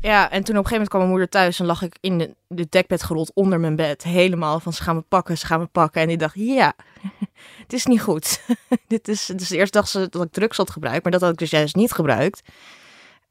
Ja, 0.00 0.30
en 0.30 0.44
toen 0.44 0.56
op 0.58 0.64
een 0.64 0.70
gegeven 0.70 0.70
moment 0.70 0.88
kwam 0.88 1.00
mijn 1.00 1.12
moeder 1.12 1.28
thuis 1.28 1.60
en 1.60 1.66
lag 1.66 1.82
ik 1.82 1.96
in 2.00 2.18
de, 2.18 2.34
de 2.48 2.66
dekbed 2.68 3.02
gerold 3.02 3.30
onder 3.34 3.60
mijn 3.60 3.76
bed. 3.76 4.02
Helemaal 4.02 4.60
van 4.60 4.72
ze 4.72 4.82
gaan 4.82 4.94
me 4.94 5.00
pakken, 5.00 5.38
ze 5.38 5.46
gaan 5.46 5.60
me 5.60 5.66
pakken. 5.66 6.02
En 6.02 6.08
die 6.08 6.16
dacht, 6.16 6.34
ja, 6.34 6.72
het 7.62 7.72
is 7.72 7.86
niet 7.86 8.00
goed. 8.00 8.40
Dit 8.86 9.08
is, 9.08 9.26
dus 9.36 9.50
eerst 9.50 9.72
dacht 9.72 9.88
ze 9.88 10.08
dat 10.08 10.22
ik 10.22 10.32
drugs 10.32 10.56
had 10.56 10.70
gebruikt, 10.70 11.02
maar 11.02 11.12
dat 11.12 11.20
had 11.20 11.32
ik 11.32 11.38
dus 11.38 11.50
juist 11.50 11.74
niet 11.74 11.92
gebruikt. 11.92 12.42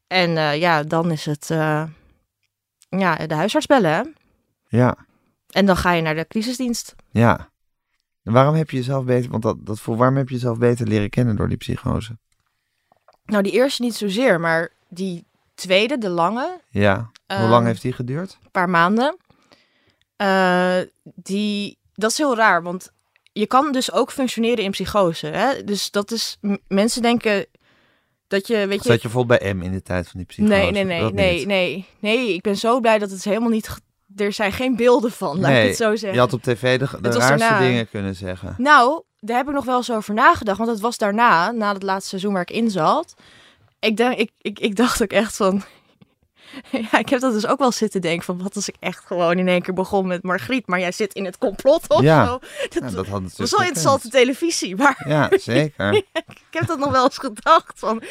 En 0.08 0.38
eh, 0.38 0.60
ja, 0.60 0.84
dan 0.84 1.12
is 1.12 1.26
het, 1.26 1.50
eh, 1.52 1.84
ja, 2.90 3.16
de 3.16 3.36
huisarts 3.36 3.66
bellen 3.66 3.92
hè. 3.92 4.02
Ja. 4.78 4.96
En 5.50 5.66
dan 5.66 5.78
ga 5.78 5.92
je 5.92 6.02
naar 6.02 6.16
de 6.16 6.28
crisisdienst. 6.28 6.96
Ja. 7.12 7.52
En 8.24 8.34
waarom 8.34 8.56
heb 8.56 8.70
je 8.70 8.78
jezelf 8.78 9.06
beter, 9.06 9.32
want 9.32 9.44
dat, 9.44 9.66
dat 9.66 9.80
voor 9.80 9.98
waarom 9.98 10.18
heb 10.18 10.28
je 10.30 10.34
jezelf 10.36 10.58
beter 10.58 10.88
leren 10.88 11.10
kennen 11.10 11.36
door 11.36 11.48
die 11.48 11.58
psychose? 11.58 12.18
Nou, 13.26 13.44
die 13.44 13.52
eerste 13.52 13.82
niet 13.82 13.96
zozeer, 13.96 14.40
maar 14.40 14.72
die 14.90 15.26
tweede, 15.54 15.98
de 15.98 16.10
lange, 16.10 16.60
Ja. 16.70 16.96
Hoe 16.98 17.12
Ehm, 17.38 17.50
lang 17.50 17.66
heeft 17.66 17.82
die 17.82 17.94
geduurd? 17.94 18.38
een 18.44 18.52
paar 18.52 18.70
maanden. 18.70 19.18
eh, 20.16 20.78
die, 21.04 21.78
dat 21.94 22.12
is 22.12 22.18
heel 22.18 22.36
raar, 22.36 22.64
want 22.64 22.92
je 23.32 23.48
kan 23.48 23.72
dus 23.72 23.92
ook 23.92 24.12
functioneren 24.12 24.64
in 24.64 24.72
psychose. 24.72 25.28
Hè? 25.28 25.64
Dus 25.64 25.92
dat 25.92 26.12
is, 26.12 26.38
mensen 26.68 27.02
denken 27.02 27.46
dat 28.28 28.48
je, 28.48 28.68
weet 28.68 28.84
je... 28.84 28.90
Zat 28.90 28.96
je 29.02 29.08
bijvoorbeeld 29.08 29.40
bij 29.40 29.54
M 29.54 29.62
in 29.62 29.72
de 29.72 29.82
tijd 29.82 30.08
van 30.10 30.18
die 30.20 30.26
psychose? 30.28 30.54
nee, 30.54 30.72
nee, 30.72 30.84
nee, 30.84 31.12
nee, 31.14 31.38
niet. 31.38 31.48
nee, 31.48 31.86
nee. 32.00 32.34
Ik 32.34 32.42
ben 32.42 32.58
zo 32.58 32.80
blij 32.80 33.00
dat 33.00 33.10
het 33.12 33.24
helemaal 33.24 33.50
niet... 33.50 33.70
Er 34.16 34.34
zijn 34.34 34.52
geen 34.52 34.76
beelden 34.76 35.12
van, 35.12 35.40
laat 35.40 35.52
ik 35.52 35.68
het 35.68 35.76
zo 35.76 35.90
zeggen. 35.90 36.14
Je 36.14 36.20
had 36.20 36.34
op 36.34 36.42
tv 36.42 36.80
de, 36.80 36.88
de 37.02 37.10
raarste 37.10 37.20
daarna. 37.20 37.60
dingen 37.60 37.90
kunnen 37.90 38.16
zeggen. 38.16 38.56
Nou, 38.58 39.04
daar 39.20 39.38
heb 39.38 39.48
ik 39.48 39.54
nog 39.54 39.66
wel 39.66 39.78
eens 39.78 39.92
over 39.92 40.14
nagedacht. 40.14 40.58
Want 40.58 40.70
het 40.70 40.80
was 40.80 40.98
daarna, 40.98 41.52
na 41.52 41.74
het 41.74 41.84
laatste 41.84 42.10
seizoen 42.10 42.34
waar 42.34 42.42
ik 42.42 42.52
in 42.52 42.70
zat. 42.70 43.14
Ik, 43.80 43.98
denk, 43.98 44.18
ik, 44.18 44.32
ik, 44.38 44.60
ik 44.60 44.76
dacht 44.76 45.02
ook 45.04 45.12
echt 45.12 45.36
van... 45.36 45.64
Ja, 46.92 46.98
ik 47.00 47.10
heb 47.10 47.20
dat 47.20 47.34
dus 47.34 47.48
ook 47.48 47.60
wel 47.60 47.72
zitten 47.72 48.02
denken 48.02 48.26
van 48.26 48.42
wat 48.44 48.56
als 48.56 48.68
ik 48.70 48.76
echt 48.80 49.04
gewoon 49.06 49.38
in 49.38 49.48
één 49.48 49.62
keer 49.62 49.74
begon 49.74 50.08
met 50.08 50.24
Margriet, 50.24 50.68
maar 50.68 50.80
jij 50.80 50.92
zit 50.92 51.14
in 51.14 51.26
het 51.26 51.38
complot 51.38 51.88
of 51.90 52.02
Ja. 52.02 52.26
zo. 52.26 52.40
Dat, 52.70 52.82
Nou, 52.82 52.96
dat 52.96 53.08
had 53.08 53.22
was 53.38 53.52
wel 53.52 53.60
interessante 53.60 54.10
televisie, 54.10 54.76
maar 54.76 55.04
Ja, 55.08 55.30
zeker. 55.36 55.94
ik 56.14 56.38
heb 56.52 56.68
dat 56.68 56.78
nog 56.80 56.92
wel 56.92 57.04
eens 57.04 57.18
gedacht 57.18 57.80
van 57.80 58.02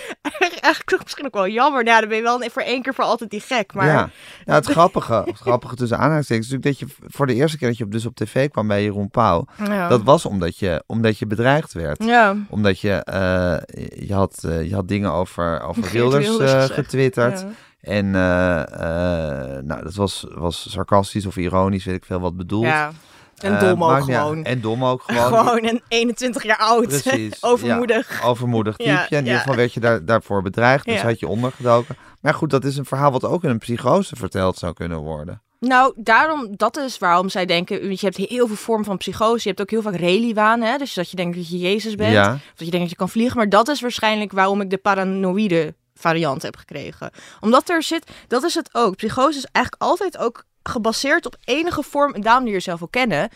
eigenlijk 0.40 0.84
toch 0.90 1.02
misschien 1.02 1.26
ook 1.26 1.34
wel 1.34 1.48
jammer. 1.48 1.84
Nou, 1.84 1.94
ja, 1.94 2.00
dan 2.00 2.08
ben 2.08 2.18
je 2.18 2.22
wel 2.22 2.50
voor 2.50 2.62
één 2.62 2.82
keer 2.82 2.94
voor 2.94 3.04
altijd 3.04 3.30
die 3.30 3.40
gek, 3.40 3.74
maar 3.74 3.86
Ja, 3.86 4.10
het 4.44 4.66
grappige, 4.76 5.22
het 5.26 5.38
grappige 5.38 5.74
tussen 5.74 5.98
aanhalingstekens 5.98 6.46
is 6.46 6.52
natuurlijk 6.52 6.78
dat 6.80 6.88
je 6.88 7.08
voor 7.08 7.26
de 7.26 7.34
eerste 7.34 7.58
keer 7.58 7.68
dat 7.68 7.76
je 7.78 7.84
op, 7.84 7.92
dus 7.92 8.06
op 8.06 8.14
tv 8.16 8.50
kwam 8.50 8.66
bij 8.66 8.82
Jeroen 8.82 9.10
Pauw, 9.10 9.44
ja. 9.64 9.88
dat 9.88 10.02
was 10.02 10.26
omdat 10.26 10.58
je, 10.58 10.82
omdat 10.86 11.18
je 11.18 11.26
bedreigd 11.26 11.72
werd. 11.72 12.04
ja. 12.04 12.36
Omdat 12.48 12.80
je, 12.80 12.90
eh, 12.92 14.06
je, 14.08 14.14
had, 14.14 14.42
eh, 14.44 14.68
je 14.68 14.74
had 14.74 14.88
dingen 14.88 15.12
over, 15.12 15.60
over 15.62 15.90
Wilders, 15.90 16.28
gezegd. 16.28 16.70
getwitterd. 16.72 17.44
En 17.82 18.14
eh, 18.14 18.60
eh, 18.62 19.62
nou, 19.64 19.82
dat 19.82 19.94
was, 19.94 20.26
was 20.34 20.70
sarcastisch 20.70 21.26
of 21.26 21.36
ironisch, 21.36 21.84
weet 21.84 21.94
ik 21.94 22.04
veel 22.04 22.20
wat 22.20 22.36
bedoeld. 22.36 22.64
Ja. 22.64 22.92
En 23.38 23.54
Eh, 23.54 23.60
dom 23.60 23.84
ook 23.84 24.02
gewoon. 24.02 24.44
En 24.44 24.60
dom 24.60 24.84
ook 24.84 25.02
gewoon. 25.06 25.38
Gewoon 25.38 25.64
een 25.64 25.82
21 25.88 26.42
jaar 26.42 26.58
oud. 26.58 26.86
Precies, 27.02 27.42
Overmoedig. 27.42 28.24
Overmoedig 28.24 28.74
Ja, 28.78 29.02
typeje. 29.02 29.20
In 29.20 29.24
ieder 29.26 29.38
geval 29.40 29.56
werd 29.56 29.72
je 29.74 29.80
daar, 29.80 30.04
daarvoor 30.04 30.42
bedreigd, 30.42 30.84
dus 30.84 31.00
had 31.00 31.20
je 31.20 31.28
ondergedoken. 31.28 31.96
Maar 32.20 32.34
goed, 32.34 32.50
dat 32.50 32.64
is 32.64 32.76
een 32.76 32.84
verhaal 32.84 33.12
wat 33.12 33.24
ook 33.24 33.44
in 33.44 33.50
een 33.50 33.58
psychose 33.58 34.16
verteld 34.16 34.56
zou 34.56 34.72
kunnen 34.72 34.98
worden. 34.98 35.42
Nou, 35.60 35.92
daarom, 35.96 36.48
dat 36.56 36.76
is 36.76 36.98
waarom 36.98 37.28
zij 37.28 37.46
denken, 37.46 37.90
je 37.90 37.96
hebt 38.00 38.16
heel 38.16 38.46
veel 38.46 38.56
vormen 38.56 38.84
van 38.84 38.96
psychose. 38.96 39.40
Je 39.42 39.48
hebt 39.48 39.60
ook 39.60 39.70
heel 39.70 39.82
vaak 39.82 39.94
reliwaan, 40.00 40.60
hè? 40.60 40.76
Dus 40.76 40.94
dat 40.94 41.10
je 41.10 41.16
denkt 41.16 41.36
dat 41.36 41.48
je 41.48 41.58
Jezus 41.58 41.94
bent. 41.94 42.16
Of 42.16 42.40
dat 42.54 42.66
je 42.66 42.70
denkt 42.70 42.78
dat 42.80 42.90
je 42.90 42.96
kan 42.96 43.08
vliegen. 43.08 43.36
Maar 43.36 43.48
dat 43.48 43.68
is 43.68 43.80
waarschijnlijk 43.80 44.32
waarom 44.32 44.60
ik 44.60 44.70
de 44.70 44.78
paranoïde 44.78 45.74
variant 46.02 46.42
heb 46.42 46.56
gekregen. 46.56 47.10
Omdat 47.40 47.68
er 47.68 47.82
zit, 47.82 48.10
dat 48.28 48.44
is 48.44 48.54
het 48.54 48.68
ook. 48.72 48.96
Psychose 48.96 49.38
is 49.38 49.46
eigenlijk 49.52 49.82
altijd 49.84 50.18
ook 50.18 50.44
gebaseerd 50.62 51.26
op 51.26 51.36
enige 51.44 51.82
vorm, 51.82 52.14
en 52.14 52.20
daarom 52.20 52.46
je 52.46 52.52
jezelf 52.52 52.82
ook 52.82 52.90
kennen. 52.90 53.28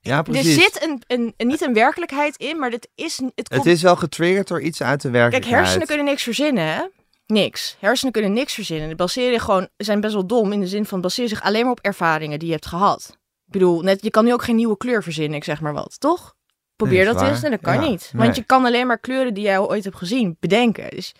Ja, 0.00 0.22
precies. 0.22 0.56
Er 0.56 0.62
zit 0.62 0.82
een, 0.84 1.02
een, 1.06 1.34
een- 1.36 1.46
niet 1.46 1.60
een 1.60 1.74
werkelijkheid 1.74 2.36
in, 2.36 2.58
maar 2.58 2.70
dit 2.70 2.88
is, 2.94 3.16
het 3.16 3.30
Het 3.34 3.48
komt 3.48 3.66
is 3.66 3.82
wel 3.82 3.96
getriggerd 3.96 4.48
door 4.48 4.60
iets 4.62 4.82
uit 4.82 5.00
de 5.02 5.10
Kijk, 5.10 5.20
werkelijkheid. 5.20 5.62
hersenen 5.64 5.86
kunnen 5.86 6.04
niks 6.06 6.22
verzinnen, 6.22 6.64
hè? 6.66 6.82
Niks. 7.26 7.76
Hersenen 7.78 8.12
kunnen 8.12 8.32
niks 8.32 8.54
verzinnen. 8.54 8.86
Die 8.86 8.96
baseren 8.96 9.40
gewoon, 9.40 9.68
zijn 9.76 10.00
best 10.00 10.12
wel 10.14 10.26
dom 10.26 10.52
in 10.52 10.60
de 10.60 10.66
zin 10.66 10.86
van 10.86 11.00
baseren 11.00 11.28
zich 11.28 11.42
alleen 11.42 11.62
maar 11.62 11.70
op 11.72 11.80
ervaringen 11.80 12.38
die 12.38 12.48
je 12.48 12.54
hebt 12.54 12.66
gehad. 12.66 13.08
Ik 13.46 13.52
bedoel, 13.52 13.80
net, 13.80 14.02
je 14.02 14.10
kan 14.10 14.24
nu 14.24 14.32
ook 14.32 14.42
geen 14.44 14.56
nieuwe 14.56 14.76
kleur 14.76 15.02
verzinnen, 15.02 15.36
ik 15.36 15.44
zeg 15.44 15.60
maar 15.60 15.72
wat, 15.72 16.00
toch? 16.00 16.34
Probeer 16.76 17.04
Nee, 17.04 17.14
dat 17.14 17.22
eens. 17.22 17.40
Nee, 17.40 17.50
dat 17.50 17.60
kan 17.60 17.74
Ja, 17.74 17.80
niet. 17.88 18.10
nee. 18.12 18.22
Want 18.24 18.36
je 18.36 18.42
kan 18.42 18.64
alleen 18.64 18.86
maar 18.86 18.98
kleuren 18.98 19.34
die 19.34 19.44
jij 19.44 19.58
ooit 19.58 19.84
hebt 19.84 19.96
gezien 19.96 20.36
bedenken. 20.40 20.90
Dus 20.90 21.12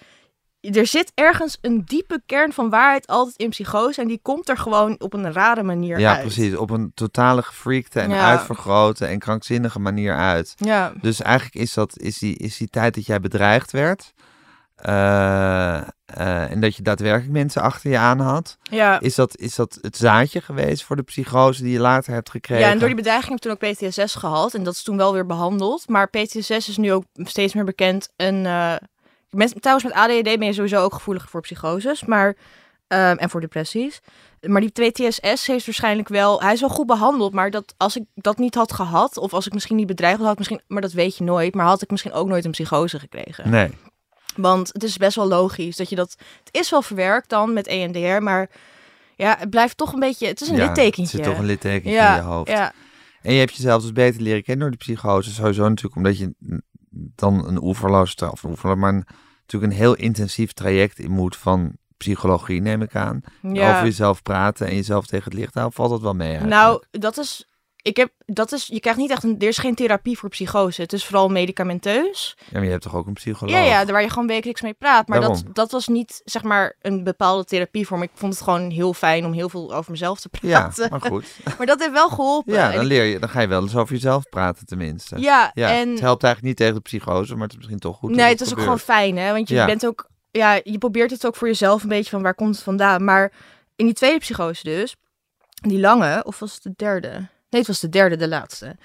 er 0.70 0.86
zit 0.86 1.12
ergens 1.14 1.58
een 1.60 1.82
diepe 1.84 2.22
kern 2.26 2.52
van 2.52 2.70
waarheid 2.70 3.06
altijd 3.06 3.36
in 3.36 3.48
psychose 3.50 4.00
en 4.00 4.08
die 4.08 4.20
komt 4.22 4.48
er 4.48 4.56
gewoon 4.58 4.94
op 5.00 5.12
een 5.14 5.32
rare 5.32 5.62
manier 5.62 5.98
Ja, 5.98 6.12
uit. 6.12 6.20
precies. 6.20 6.56
Op 6.56 6.70
een 6.70 6.92
totale 6.94 7.42
gefreakte 7.42 8.00
en 8.00 8.10
Ja. 8.10 8.30
uitvergrote 8.30 9.06
en 9.06 9.18
krankzinnige 9.18 9.78
manier 9.78 10.16
uit. 10.16 10.54
Ja, 10.56 10.92
Dus 11.00 11.20
eigenlijk 11.22 11.54
is, 11.54 11.74
dat, 11.74 11.98
is, 11.98 12.18
die, 12.18 12.36
is 12.36 12.56
die 12.56 12.68
tijd 12.68 12.94
dat 12.94 13.06
jij 13.06 13.20
bedreigd 13.20 13.70
werd... 13.70 14.12
eh, 14.76 15.76
eh, 15.78 16.50
en 16.50 16.60
dat 16.60 16.76
je 16.76 16.82
daadwerkelijk 16.82 17.32
mensen 17.32 17.62
achter 17.62 17.90
je 17.90 17.98
aan 17.98 18.20
had... 18.20 18.56
ja. 18.62 19.00
Is 19.00 19.14
dat, 19.14 19.36
is 19.38 19.54
dat 19.54 19.78
het 19.80 19.96
zaadje 19.96 20.40
geweest 20.40 20.84
voor 20.84 20.96
de 20.96 21.02
psychose 21.02 21.62
die 21.62 21.72
je 21.72 21.78
later 21.80 22.12
hebt 22.12 22.30
gekregen? 22.30 22.64
Ja, 22.64 22.70
en 22.70 22.78
door 22.78 22.86
die 22.88 22.96
bedreiging 22.96 23.28
heb 23.28 23.52
ik 23.52 23.58
toen 23.60 23.68
ook 23.70 23.74
PTSS 23.90 24.14
gehad. 24.14 24.54
En 24.54 24.62
dat 24.62 24.74
is 24.74 24.82
toen 24.82 24.96
wel 24.96 25.12
weer 25.12 25.26
behandeld. 25.26 25.88
Maar 25.88 26.08
PTSS 26.08 26.50
is 26.68 26.76
nu 26.76 26.92
ook 26.92 27.04
steeds 27.14 27.54
meer 27.54 27.64
bekend. 27.64 28.08
En, 28.16 28.46
eh, 28.46 28.74
met, 29.36 29.54
trouwens, 29.60 29.86
met 29.86 29.96
ADHD 29.96 30.22
ben 30.38 30.44
je 30.44 30.52
sowieso 30.52 30.82
ook 30.82 30.94
gevoelig 30.94 31.30
voor 31.30 31.40
psychoses. 31.40 32.04
Maar, 32.04 32.36
ehm, 32.88 33.16
en 33.16 33.30
voor 33.30 33.40
depressies. 33.40 34.00
Maar 34.40 34.60
die 34.60 34.70
PTSS 34.70 35.46
heeft 35.46 35.66
waarschijnlijk 35.66 36.08
wel... 36.08 36.40
Hij 36.42 36.52
is 36.52 36.60
wel 36.60 36.68
goed 36.68 36.86
behandeld. 36.86 37.32
Maar 37.32 37.50
dat, 37.50 37.74
als 37.76 37.96
ik 37.96 38.04
dat 38.14 38.38
niet 38.38 38.54
had 38.54 38.72
gehad... 38.72 39.16
Of 39.16 39.32
als 39.32 39.46
ik 39.46 39.52
misschien 39.52 39.76
niet 39.76 39.86
bedreigd 39.86 40.20
had, 40.20 40.38
misschien... 40.38 40.60
Maar 40.66 40.82
dat 40.82 40.92
weet 40.92 41.16
je 41.16 41.24
nooit. 41.24 41.54
Maar 41.54 41.66
had 41.66 41.82
ik 41.82 41.90
misschien 41.90 42.12
ook 42.12 42.28
nooit 42.28 42.44
een 42.44 42.50
psychose 42.50 42.98
gekregen. 42.98 43.50
Nee. 43.50 43.70
Want 44.36 44.70
het 44.72 44.82
is 44.82 44.96
best 44.96 45.16
wel 45.16 45.28
logisch 45.28 45.76
dat 45.76 45.88
je 45.88 45.96
dat... 45.96 46.16
Het 46.44 46.54
is 46.54 46.70
wel 46.70 46.82
verwerkt 46.82 47.28
dan 47.28 47.52
met 47.52 47.66
EMDR. 47.66 48.22
Maar 48.22 48.50
ja, 49.16 49.36
het 49.38 49.50
blijft 49.50 49.76
toch 49.76 49.92
een 49.92 50.00
beetje... 50.00 50.26
Het 50.26 50.40
is 50.40 50.48
een 50.48 50.56
Ja, 50.56 50.64
littekentje. 50.64 51.02
Het 51.02 51.10
zit 51.10 51.22
toch 51.22 51.38
een 51.38 51.44
littekentje 51.46 51.90
ja, 51.90 52.10
in 52.16 52.22
je 52.22 52.28
hoofd. 52.28 52.50
Ja, 52.50 52.72
En 53.22 53.32
je 53.32 53.38
hebt 53.38 53.56
jezelf 53.56 53.82
dus 53.82 53.92
beter 53.92 54.22
leren 54.22 54.42
kennen 54.42 54.62
door 54.62 54.78
de 54.78 54.84
psychose. 54.84 55.30
Sowieso 55.30 55.68
natuurlijk 55.68 55.96
omdat 55.96 56.18
je 56.18 56.34
dan 56.94 57.46
een 57.46 57.62
oeverloos, 57.62 58.14
of 58.14 58.42
een 58.42 58.78
maar 58.78 58.92
een, 58.92 59.04
natuurlijk 59.40 59.72
een 59.72 59.78
heel 59.78 59.94
intensief 59.94 60.52
traject 60.52 60.98
in 60.98 61.10
moet 61.10 61.36
van 61.36 61.76
psychologie, 61.96 62.60
neem 62.60 62.82
ik 62.82 62.96
aan. 62.96 63.20
ja. 63.42 63.70
Over 63.70 63.84
jezelf 63.84 64.22
praten 64.22 64.66
en 64.66 64.74
jezelf 64.74 65.06
tegen 65.06 65.24
het 65.24 65.34
licht 65.34 65.54
houden, 65.54 65.74
valt 65.74 65.90
dat 65.90 66.00
wel 66.00 66.14
mee 66.14 66.28
eigenlijk. 66.28 66.56
Nou, 66.56 66.82
dat 66.90 67.18
is. 67.18 67.46
Ik 67.82 67.96
heb, 67.96 68.10
dat 68.26 68.52
is, 68.52 68.66
je 68.66 68.80
krijgt 68.80 68.98
niet 68.98 69.10
echt 69.10 69.22
een, 69.24 69.36
er 69.38 69.48
is 69.48 69.58
geen 69.58 69.74
therapie 69.74 70.18
voor 70.18 70.28
psychose. 70.28 70.82
Het 70.82 70.92
is 70.92 71.04
vooral 71.04 71.28
medicamenteus. 71.28 72.36
Ja, 72.38 72.46
maar 72.52 72.64
je 72.64 72.70
hebt 72.70 72.82
toch 72.82 72.94
ook 72.94 73.06
een 73.06 73.12
psycholoog? 73.12 73.54
Ja, 73.54 73.60
ja, 73.62 73.84
waar 73.86 74.02
je 74.02 74.08
gewoon 74.10 74.26
wekelijks 74.26 74.60
mee 74.62 74.72
praat. 74.72 75.08
Maar 75.08 75.20
dat, 75.20 75.34
Daarom. 75.34 75.52
dat 75.52 75.70
was 75.70 75.88
niet, 75.88 76.20
zeg 76.24 76.42
maar, 76.42 76.76
een 76.80 77.04
bepaalde 77.04 77.44
therapie 77.44 77.86
voor 77.86 77.98
me. 77.98 78.04
Ik 78.04 78.10
vond 78.14 78.34
het 78.34 78.42
gewoon 78.42 78.70
heel 78.70 78.94
fijn 78.94 79.24
om 79.24 79.32
heel 79.32 79.48
veel 79.48 79.74
over 79.74 79.90
mezelf 79.90 80.20
te 80.20 80.28
Ja, 80.40 80.60
praten. 80.60 80.90
maar 80.90 81.00
goed. 81.00 81.26
Maar 81.58 81.66
dat 81.66 81.78
heeft 81.80 81.92
wel 81.92 82.08
geholpen. 82.08 82.52
Ja, 82.54 82.70
dan 82.72 82.84
leer 82.84 83.04
je, 83.04 83.18
dan 83.18 83.28
ga 83.28 83.40
je 83.40 83.46
wel 83.46 83.62
eens 83.62 83.76
over 83.76 83.94
jezelf 83.94 84.28
praten 84.28 84.66
tenminste. 84.66 85.18
ja, 85.20 85.50
Ja, 85.54 85.68
en 85.70 85.90
het 85.90 86.00
helpt 86.00 86.22
eigenlijk 86.24 86.42
niet 86.42 86.56
tegen 86.56 86.74
de 86.74 86.80
psychose, 86.88 87.32
maar 87.32 87.42
het 87.42 87.50
is 87.50 87.56
misschien 87.56 87.78
toch 87.78 87.96
goed. 87.96 88.10
nee, 88.14 88.28
het 88.28 88.40
is 88.40 88.52
ook 88.52 88.60
gewoon 88.60 88.78
fijn, 88.78 89.16
hè? 89.16 89.32
Want 89.32 89.48
je 89.48 89.54
Ja. 89.54 89.66
bent 89.66 89.86
ook, 89.86 90.08
ja, 90.30 90.60
je 90.64 90.78
probeert 90.78 91.10
het 91.10 91.26
ook 91.26 91.36
voor 91.36 91.48
jezelf 91.48 91.82
een 91.82 91.88
beetje 91.88 92.10
van 92.10 92.22
waar 92.22 92.34
komt 92.34 92.54
het 92.54 92.64
vandaan. 92.64 93.04
Maar 93.04 93.32
in 93.76 93.84
die 93.84 93.94
tweede 93.94 94.18
psychose 94.18 94.62
dus, 94.64 94.96
die 95.60 95.78
lange, 95.80 96.24
of 96.24 96.38
was 96.38 96.54
het 96.54 96.62
de 96.62 96.72
derde? 96.76 97.28
Nee, 97.52 97.60
het 97.60 97.66
was 97.66 97.80
de 97.80 97.88
derde, 97.88 98.16
de 98.16 98.28
laatste. 98.28 98.76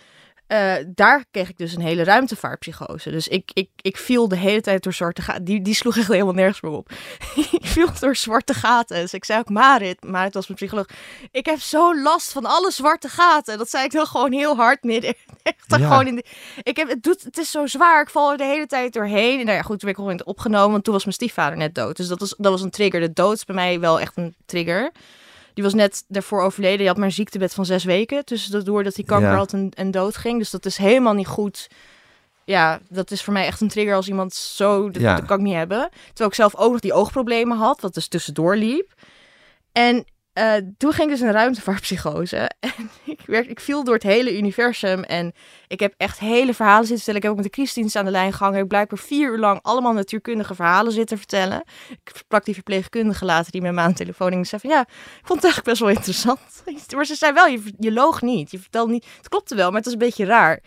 Eh, 0.47 0.73
daar 0.87 1.25
kreeg 1.31 1.49
ik 1.49 1.57
dus 1.57 1.73
een 1.75 1.81
hele 1.81 2.03
ruimtevaartpsychose. 2.03 3.09
Dus 3.11 3.27
ik, 3.27 3.51
ik, 3.53 3.69
ik 3.81 3.97
viel 3.97 4.27
de 4.27 4.35
hele 4.37 4.61
tijd 4.61 4.83
door 4.83 4.93
zwarte 4.93 5.21
gaten. 5.21 5.43
Die, 5.43 5.61
die 5.61 5.73
sloeg 5.73 5.97
echt 5.97 6.07
helemaal 6.07 6.33
nergens 6.33 6.61
meer 6.61 6.71
op. 6.71 6.89
ik 7.59 7.65
viel 7.65 7.89
door 7.99 8.15
zwarte 8.15 8.53
gaten. 8.53 9.01
Dus 9.01 9.13
ik 9.13 9.25
zei 9.25 9.39
ook, 9.39 9.49
Marit, 9.49 10.03
Marit 10.03 10.33
was 10.33 10.47
mijn 10.47 10.59
psycholoog. 10.59 10.85
Ik 11.31 11.45
heb 11.45 11.59
zo 11.59 12.01
last 12.01 12.31
van 12.31 12.45
alle 12.45 12.71
zwarte 12.71 13.09
gaten. 13.09 13.57
Dat 13.57 13.69
zei 13.69 13.83
ik 13.85 13.91
dan 13.91 14.05
gewoon 14.05 14.31
heel 14.31 14.55
hard 14.55 14.83
midden. 14.83 15.15
Echt 15.43 15.63
Ja. 15.67 15.77
gewoon 15.77 16.07
in 16.07 16.15
de, 16.15 16.23
ik 16.63 16.77
heb, 16.77 16.89
het, 16.89 17.03
doet, 17.03 17.23
het 17.23 17.37
is 17.37 17.51
zo 17.51 17.65
zwaar. 17.65 18.01
Ik 18.01 18.09
val 18.09 18.31
er 18.31 18.37
de 18.37 18.43
hele 18.43 18.67
tijd 18.67 18.93
doorheen. 18.93 19.39
En 19.39 19.45
nou 19.45 19.57
ja, 19.57 19.63
goed, 19.63 19.79
toen 19.79 19.89
werd 19.89 19.99
ik 19.99 20.03
gewoon 20.03 20.25
opgenomen. 20.25 20.71
Want 20.71 20.83
toen 20.83 20.93
was 20.93 21.03
mijn 21.03 21.15
stiefvader 21.15 21.57
net 21.57 21.75
dood. 21.75 21.97
Dus 21.97 22.07
dat 22.07 22.19
was, 22.19 22.33
dat 22.37 22.51
was 22.51 22.61
een 22.61 22.69
trigger. 22.69 22.99
De 22.99 23.13
dood 23.13 23.35
is 23.35 23.45
bij 23.45 23.55
mij 23.55 23.79
wel 23.79 23.99
echt 23.99 24.17
een 24.17 24.35
trigger. 24.45 24.91
Die 25.57 25.65
was 25.65 25.75
net 25.75 26.03
daarvoor 26.07 26.41
overleden. 26.41 26.77
Die 26.77 26.87
had 26.87 26.97
maar 26.97 27.05
een 27.05 27.11
ziektebed 27.11 27.53
van 27.53 27.65
zes 27.65 27.83
weken. 27.83 28.21
Dus 28.25 28.45
dat 28.45 28.65
doordat 28.65 28.95
hij 28.95 29.03
kanker 29.05 29.29
Ja. 29.29 29.35
had 29.35 29.53
en, 29.53 29.71
en 29.75 29.91
dood 29.91 30.15
ging. 30.17 30.37
Dus 30.39 30.49
dat 30.49 30.65
is 30.65 30.77
helemaal 30.77 31.13
niet 31.13 31.27
goed. 31.27 31.67
Ja, 32.45 32.79
dat 32.89 33.11
is 33.11 33.23
voor 33.23 33.33
mij 33.33 33.45
echt 33.45 33.61
een 33.61 33.67
trigger 33.67 33.95
als 33.95 34.07
iemand 34.07 34.33
zo... 34.33 34.89
Dat, 34.89 35.01
Ja. 35.01 35.15
dat 35.15 35.25
kan 35.25 35.37
ik 35.37 35.43
niet 35.43 35.53
hebben. 35.53 35.89
Terwijl 36.07 36.29
ik 36.29 36.35
zelf 36.35 36.55
ook 36.55 36.71
nog 36.71 36.79
die 36.79 36.93
oogproblemen 36.93 37.57
had. 37.57 37.81
Wat 37.81 37.93
dus 37.93 38.07
tussendoor 38.07 38.55
liep. 38.55 38.93
En 39.71 40.05
eh, 40.37 40.53
toen 40.77 40.91
ging 40.93 41.11
ik 41.11 41.17
dus 41.17 41.27
een 41.27 41.33
ruimtevaartpsychose. 41.33 42.49
En 42.59 42.89
ik, 43.03 43.21
werd, 43.25 43.49
ik 43.49 43.59
viel 43.59 43.83
door 43.83 43.93
het 43.93 44.03
hele 44.03 44.37
universum. 44.37 45.03
En 45.03 45.33
ik 45.67 45.79
heb 45.79 45.93
echt 45.97 46.19
hele 46.19 46.53
verhalen 46.53 46.87
zitten 46.87 46.95
vertellen. 46.95 47.17
Ik 47.17 47.23
heb 47.23 47.31
ook 47.31 47.43
met 47.43 47.53
de 47.53 47.61
Christdienst 47.61 47.95
aan 47.95 48.05
de 48.05 48.11
lijn 48.11 48.33
gehangen. 48.33 48.61
Ik 48.61 48.67
blijkbaar 48.67 48.99
vier 48.99 49.31
uur 49.31 49.37
lang 49.37 49.59
allemaal 49.61 49.93
natuurkundige 49.93 50.55
verhalen 50.55 50.91
zitten 50.91 51.17
vertellen. 51.17 51.63
Ik 51.89 52.11
sprak 52.13 52.45
die 52.45 52.53
verpleegkundige 52.53 53.25
later 53.25 53.51
die 53.51 53.61
met 53.61 53.71
me 53.71 53.81
aan 53.81 53.89
de 53.89 53.95
telefoon 53.95 54.31
ging. 54.31 54.47
Zei 54.47 54.61
van 54.61 54.69
ja, 54.69 54.81
ik 54.81 55.23
vond 55.23 55.41
het 55.41 55.43
eigenlijk 55.43 55.63
best 55.63 55.79
wel 55.79 55.89
interessant. 55.89 56.39
Maar 56.95 57.05
ze 57.05 57.15
zei 57.15 57.33
wel, 57.33 57.47
je, 57.47 57.73
je 57.79 57.91
loog 57.91 58.21
niet. 58.21 58.51
Je 58.51 58.59
vertelde 58.59 58.91
niet. 58.91 59.05
Het 59.17 59.29
klopte 59.29 59.55
wel, 59.55 59.67
maar 59.67 59.75
het 59.75 59.85
was 59.85 59.93
een 59.93 59.99
beetje 59.99 60.25
raar. 60.25 60.59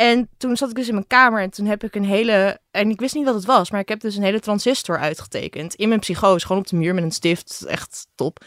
En 0.00 0.28
toen 0.38 0.56
zat 0.56 0.68
ik 0.70 0.74
dus 0.74 0.88
in 0.88 0.94
mijn 0.94 1.06
kamer 1.06 1.42
en 1.42 1.50
toen 1.50 1.66
heb 1.66 1.84
ik 1.84 1.94
een 1.94 2.04
hele... 2.04 2.58
En 2.70 2.90
ik 2.90 3.00
wist 3.00 3.14
niet 3.14 3.24
wat 3.24 3.34
het 3.34 3.44
was, 3.44 3.70
maar 3.70 3.80
ik 3.80 3.88
heb 3.88 4.00
dus 4.00 4.16
een 4.16 4.22
hele 4.22 4.40
transistor 4.40 4.98
uitgetekend. 4.98 5.74
In 5.74 5.88
mijn 5.88 6.00
psychose, 6.00 6.46
gewoon 6.46 6.62
op 6.62 6.68
de 6.68 6.76
muur 6.76 6.94
met 6.94 7.04
een 7.04 7.10
stift. 7.10 7.64
Echt 7.66 8.06
top. 8.14 8.44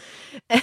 En, 0.47 0.61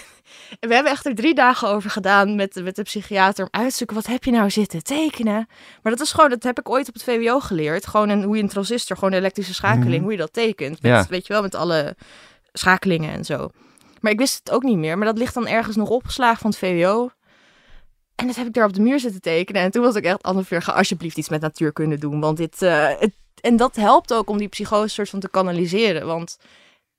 en 0.60 0.68
we 0.68 0.74
hebben 0.74 0.92
echt 0.92 1.06
er 1.06 1.14
drie 1.14 1.34
dagen 1.34 1.68
over 1.68 1.90
gedaan 1.90 2.34
met, 2.34 2.52
de- 2.52 2.62
met 2.62 2.76
de 2.76 2.82
psychiater... 2.82 3.44
om 3.44 3.60
uit 3.60 3.70
te 3.70 3.76
zoeken, 3.76 3.96
wat 3.96 4.06
heb 4.06 4.24
je 4.24 4.30
nou 4.30 4.50
zitten 4.50 4.82
tekenen? 4.82 5.46
Maar 5.82 5.92
dat 5.92 6.00
is 6.00 6.12
gewoon, 6.12 6.30
dat 6.30 6.42
heb 6.42 6.58
ik 6.58 6.68
ooit 6.68 6.88
op 6.88 6.94
het 6.94 7.02
VWO 7.02 7.40
geleerd. 7.40 7.86
Gewoon 7.86 8.08
een, 8.08 8.22
hoe 8.22 8.36
je 8.36 8.42
een 8.42 8.48
transistor, 8.48 8.96
gewoon 8.96 9.12
een 9.12 9.18
elektrische 9.18 9.54
schakeling, 9.54 9.92
Mhm. 9.94 10.02
hoe 10.02 10.12
je 10.12 10.18
dat 10.18 10.32
tekent. 10.32 10.82
Met, 10.82 10.90
Ja. 10.92 11.06
Weet 11.08 11.26
je 11.26 11.32
wel, 11.32 11.42
met 11.42 11.54
alle 11.54 11.96
schakelingen 12.52 13.12
en 13.12 13.24
zo. 13.24 13.48
Maar 14.00 14.12
ik 14.12 14.18
wist 14.18 14.38
het 14.38 14.50
ook 14.50 14.62
niet 14.62 14.76
meer. 14.78 14.96
Maar 14.98 15.06
dat 15.06 15.18
ligt 15.18 15.34
dan 15.34 15.46
ergens 15.46 15.76
nog 15.76 15.88
opgeslagen 15.88 16.38
van 16.40 16.50
het 16.50 16.58
VWO. 16.58 17.10
En 18.20 18.26
dat 18.26 18.36
heb 18.36 18.46
ik 18.46 18.52
daar 18.52 18.66
op 18.66 18.72
de 18.72 18.80
muur 18.80 19.00
zitten 19.00 19.20
tekenen. 19.20 19.62
En 19.62 19.70
toen 19.70 19.82
was 19.82 19.94
ik 19.94 20.04
echt, 20.04 20.22
Anne 20.22 20.44
ga 20.48 20.72
alsjeblieft 20.72 21.18
iets 21.18 21.28
met 21.28 21.40
natuurkunde 21.40 21.98
doen. 21.98 22.20
Want 22.20 22.36
dit, 22.36 22.62
eh, 22.62 23.02
en 23.40 23.56
dat 23.56 23.76
helpt 23.76 24.12
ook 24.12 24.30
om 24.30 24.38
die 24.38 24.48
psychose 24.48 24.94
soort 24.94 25.08
van 25.08 25.20
te 25.20 25.28
kanaliseren. 25.28 26.06
Want 26.06 26.38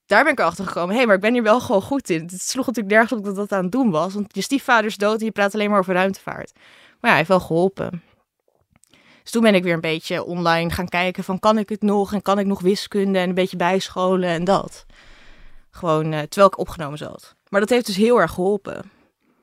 daar 0.06 0.24
ben 0.24 0.32
ik 0.32 0.40
achter 0.40 0.66
gekomen. 0.66 0.96
Hey, 0.96 1.06
maar 1.06 1.16
ik 1.16 1.22
ben 1.22 1.34
hier 1.34 1.44
wel 1.44 1.60
gewoon 1.60 1.82
goed 1.82 2.10
in. 2.10 2.22
Het 2.22 2.42
sloeg 2.42 2.66
natuurlijk 2.66 2.96
nergens 2.96 3.20
op 3.20 3.26
dat 3.26 3.36
dat 3.36 3.52
aan 3.52 3.64
het 3.64 3.72
doen 3.72 3.92
was. 3.92 4.14
Want 4.14 4.36
je 4.36 4.42
stiefvader 4.42 4.86
is 4.86 4.98
dood 4.98 5.20
en 5.20 5.26
je 5.26 5.32
praat 5.32 5.54
alleen 5.54 5.70
maar 5.70 5.80
over 5.80 5.94
ruimtevaart. 5.94 6.52
Maar 6.54 6.62
ja, 7.02 7.08
hij 7.08 7.18
heeft 7.18 7.28
wel 7.28 7.40
geholpen. 7.40 8.04
Dus 9.22 9.32
toen 9.32 9.42
ben 9.42 9.56
ik 9.56 9.64
weer 9.64 9.74
een 9.74 9.82
beetje 9.82 10.24
online 10.24 10.70
gaan 10.70 10.90
kijken 10.90 11.24
van 11.24 11.40
kan 11.40 11.58
ik 11.58 11.70
het 11.70 11.82
nog? 11.82 12.14
En 12.14 12.22
kan 12.22 12.40
ik 12.40 12.46
nog 12.46 12.62
wiskunde 12.62 13.20
en 13.20 13.30
een 13.30 13.36
beetje 13.36 13.58
bijscholen 13.58 14.30
en 14.30 14.44
dat. 14.44 14.86
Gewoon 15.70 16.14
eh, 16.14 16.20
terwijl 16.20 16.48
ik 16.48 16.58
opgenomen 16.58 16.98
zat. 16.98 17.36
Maar 17.50 17.60
dat 17.60 17.70
heeft 17.70 17.86
dus 17.86 17.96
heel 17.96 18.22
erg 18.22 18.32
geholpen. 18.32 18.92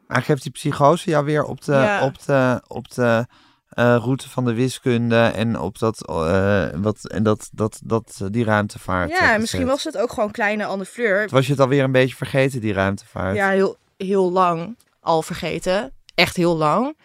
Eigenlijk 0.09 0.27
heeft 0.27 0.43
die 0.43 0.53
psychose 0.71 1.11
jou 1.11 1.25
weer 1.25 1.45
op 1.45 1.65
de, 1.65 1.73
Ja. 1.73 2.05
op 2.05 2.25
de, 2.25 2.63
op 2.67 2.91
de 2.91 3.27
eh, 3.69 3.97
route 3.97 4.29
van 4.29 4.45
de 4.45 4.55
wiskunde 4.55 5.17
en 5.35 5.61
op 5.61 5.79
dat, 5.79 6.09
eh, 6.09 6.67
wat, 6.75 7.09
en 7.09 7.23
dat, 7.23 7.49
dat, 7.53 7.81
dat, 7.85 8.19
eh, 8.23 8.29
die 8.31 8.45
ruimtevaart. 8.45 9.11
Ja, 9.11 9.39
misschien 9.39 9.67
was 9.67 9.85
het 9.85 9.99
ook 9.99 10.13
gewoon 10.13 10.31
kleine 10.31 10.65
Anne 10.65 10.85
Fleur. 10.85 11.27
Toen 11.27 11.37
was 11.37 11.47
je 11.47 11.53
het 11.53 11.61
alweer 11.61 11.85
een 11.85 11.93
beetje 11.93 12.17
vergeten, 12.17 12.61
die 12.61 12.73
ruimtevaart. 12.73 13.37
Ja, 13.37 13.49
heel, 13.49 13.77
heel 13.97 14.33
lang 14.33 14.77
al 15.01 15.23
vergeten. 15.23 15.93
Echt 16.15 16.37
heel 16.37 16.57
lang. 16.57 16.97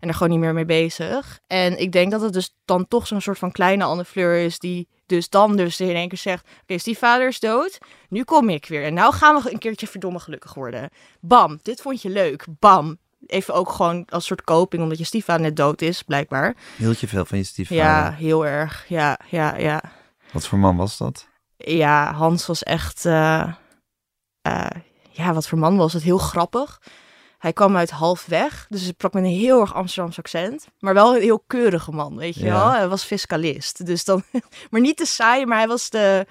En 0.00 0.08
er 0.08 0.14
gewoon 0.14 0.30
niet 0.30 0.38
meer 0.38 0.54
mee 0.54 0.64
bezig. 0.64 1.38
En 1.46 1.80
ik 1.80 1.92
denk 1.92 2.10
dat 2.10 2.20
het 2.20 2.32
dus 2.32 2.54
dan 2.64 2.88
toch 2.88 3.06
zo'n 3.06 3.20
soort 3.20 3.38
van 3.38 3.52
kleine 3.52 3.84
Anne 3.84 4.04
Fleur 4.04 4.44
is 4.44 4.58
die 4.58 4.88
dus 5.08 5.28
dan 5.28 5.56
dus 5.56 5.80
in 5.80 5.94
één 5.94 6.08
keer 6.08 6.18
zegt... 6.18 6.46
Oké, 6.62 6.78
stiefvader 6.78 7.28
is 7.28 7.40
dood. 7.40 7.78
Nu 8.08 8.24
kom 8.24 8.48
ik 8.48 8.66
weer. 8.66 8.84
En 8.84 8.94
nou 8.94 9.14
gaan 9.14 9.42
we 9.42 9.52
een 9.52 9.58
keertje 9.58 9.86
verdomme 9.86 10.18
gelukkig 10.18 10.54
worden. 10.54 10.90
Bam, 11.20 11.58
dit 11.62 11.80
vond 11.80 12.02
je 12.02 12.08
leuk. 12.08 12.46
Bam. 12.58 12.98
Even 13.26 13.54
ook 13.54 13.70
gewoon 13.70 14.04
als 14.08 14.24
soort 14.26 14.42
koping, 14.42 14.82
omdat 14.82 14.98
je 14.98 15.04
stiefvader 15.04 15.42
net 15.42 15.56
dood 15.56 15.82
is, 15.82 16.02
blijkbaar. 16.02 16.56
Hield 16.76 17.00
je 17.00 17.08
veel 17.08 17.24
van 17.24 17.38
je 17.38 17.44
stiefvader? 17.44 17.82
Ja, 17.84 18.10
heel 18.12 18.46
erg. 18.46 18.84
Ja, 18.88 19.18
ja, 19.30 19.56
ja. 19.56 19.82
Wat 20.32 20.46
voor 20.46 20.58
man 20.58 20.76
was 20.76 20.96
dat? 20.96 21.28
Ja, 21.56 22.12
Hans 22.12 22.46
was 22.46 22.62
echt. 22.62 23.04
eh, 23.06 23.52
eh, 24.42 24.66
ja, 25.10 25.32
wat 25.32 25.48
voor 25.48 25.58
man 25.58 25.76
was 25.76 25.92
het? 25.92 26.02
Heel 26.02 26.18
grappig. 26.18 26.80
Hij 27.38 27.52
kwam 27.52 27.76
uit 27.76 27.90
halfweg, 27.90 28.66
dus 28.68 28.80
hij 28.80 28.90
sprak 28.90 29.12
met 29.12 29.22
een 29.24 29.28
heel 29.30 29.60
erg 29.60 29.74
Amsterdams 29.74 30.18
accent. 30.18 30.66
Maar 30.78 30.94
wel 30.94 31.14
een 31.16 31.22
heel 31.22 31.42
keurige 31.46 31.92
man, 31.92 32.16
weet 32.16 32.34
je 32.34 32.44
Ja. 32.44 32.52
wel. 32.52 32.70
Hij 32.70 32.88
was 32.88 33.04
fiscalist. 33.04 33.86
Dus 33.86 34.04
dan, 34.04 34.22
maar 34.70 34.80
niet 34.80 34.96
te 34.96 35.06
saai, 35.06 35.46
maar 35.46 35.58
hij 35.58 35.68
was 35.68 35.90
de, 35.90 36.26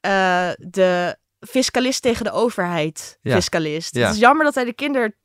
eh, 0.00 0.50
de 0.58 1.16
fiscalist 1.40 2.02
tegen 2.02 2.24
de 2.24 2.30
overheid. 2.32 3.18
Ja. 3.22 3.34
Fiscalist. 3.34 3.94
Ja. 3.94 4.04
Het 4.06 4.14
is 4.14 4.20
jammer 4.20 4.44
dat 4.44 4.54
hij 4.54 4.64
de 4.64 4.72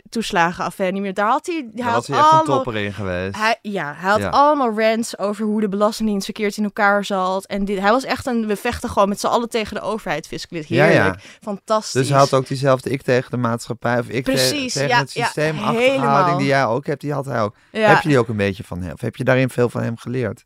kindertoeslagenaffaire 0.09 0.93
niet 0.93 1.01
meer... 1.03 1.13
Daar 1.13 1.29
had 1.29 1.45
hij... 1.45 1.69
hij 1.75 1.83
had 1.91 2.07
hij 2.07 2.17
echt 2.17 2.25
een 2.25 2.31
allemaal- 2.37 2.55
topper 2.55 2.75
in 2.81 2.93
geweest. 2.93 3.35
hij, 3.37 3.57
ja, 3.61 3.93
hij 3.97 4.09
had 4.09 4.19
Ja. 4.19 4.29
allemaal 4.29 4.79
rants 4.79 5.17
over 5.17 5.45
hoe 5.45 5.61
de 5.61 5.69
Belastingdienst 5.69 6.25
verkeerd 6.25 6.57
in 6.57 6.63
elkaar 6.63 7.05
zat. 7.05 7.45
En 7.45 7.65
dit, 7.65 7.79
hij 7.79 7.89
was 7.91 8.03
echt 8.03 8.25
een, 8.25 8.47
we 8.47 8.55
vechten 8.55 8.89
gewoon 8.89 9.09
met 9.09 9.19
z'n 9.19 9.27
allen 9.27 9.49
tegen 9.49 9.75
de 9.75 9.81
overheid, 9.81 10.27
fiscalist. 10.27 10.69
Ja, 10.69 10.85
Heerlijk, 10.85 11.15
ja. 11.15 11.29
fantastisch. 11.41 11.91
Dus 12.01 12.09
hij 12.09 12.17
had 12.17 12.33
ook 12.33 12.47
diezelfde 12.47 12.89
ik 12.89 13.01
tegen 13.01 13.31
de 13.31 13.37
maatschappij 13.37 13.99
of 13.99 14.07
ik 14.07 14.25
te- 14.25 14.31
tegen 14.31 14.87
ja, 14.87 14.99
het 14.99 15.13
ja, 15.13 15.23
systeem 15.23 15.55
helemaal. 15.57 16.07
houding 16.09 16.37
die 16.37 16.47
jij 16.47 16.65
ook 16.65 16.85
hebt, 16.85 17.01
die 17.01 17.13
had 17.13 17.25
hij 17.25 17.41
ook. 17.41 17.55
ja. 17.71 17.89
Heb 17.93 18.01
je 18.01 18.09
die 18.09 18.19
ook 18.19 18.27
een 18.27 18.37
beetje 18.37 18.63
van 18.63 18.81
hem? 18.81 18.93
Of 18.93 19.01
heb 19.01 19.15
je 19.15 19.23
daarin 19.23 19.49
veel 19.49 19.69
van 19.69 19.81
hem 19.83 19.97
geleerd? 19.97 20.45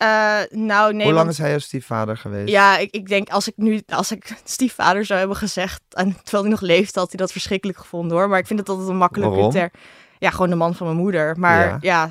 Eh, 0.00 0.38
nou, 0.50 0.92
nee. 0.94 1.04
Hoe 1.04 1.12
lang 1.12 1.16
want- 1.16 1.28
is 1.30 1.38
hij 1.38 1.48
jouw 1.50 1.58
stiefvader 1.58 2.16
geweest? 2.16 2.48
Ja, 2.48 2.76
ik, 2.78 2.90
ik 2.90 3.08
denk 3.08 3.28
als 3.28 3.48
ik 3.48 3.52
nu, 3.56 3.82
als 3.88 4.10
ik 4.12 4.36
stiefvader 4.44 5.04
zou 5.04 5.18
hebben 5.18 5.36
gezegd, 5.36 5.80
en 5.90 6.16
terwijl 6.22 6.42
hij 6.42 6.52
nog 6.52 6.60
leeft, 6.60 6.94
had 6.94 7.08
hij 7.08 7.18
dat 7.18 7.32
verschrikkelijk 7.32 7.78
gevonden 7.78 8.16
hoor. 8.16 8.28
Maar 8.28 8.38
ik 8.38 8.46
vind 8.46 8.58
het 8.58 8.68
altijd 8.68 8.88
een 8.88 8.96
makkelijke 8.96 9.34
Waarom? 9.34 9.52
ter. 9.52 9.70
Ja, 10.18 10.30
gewoon 10.30 10.50
de 10.50 10.56
man 10.56 10.74
van 10.74 10.86
mijn 10.86 10.98
moeder. 10.98 11.38
Maar 11.38 11.66
Ja. 11.66 11.76
ja, 11.80 12.08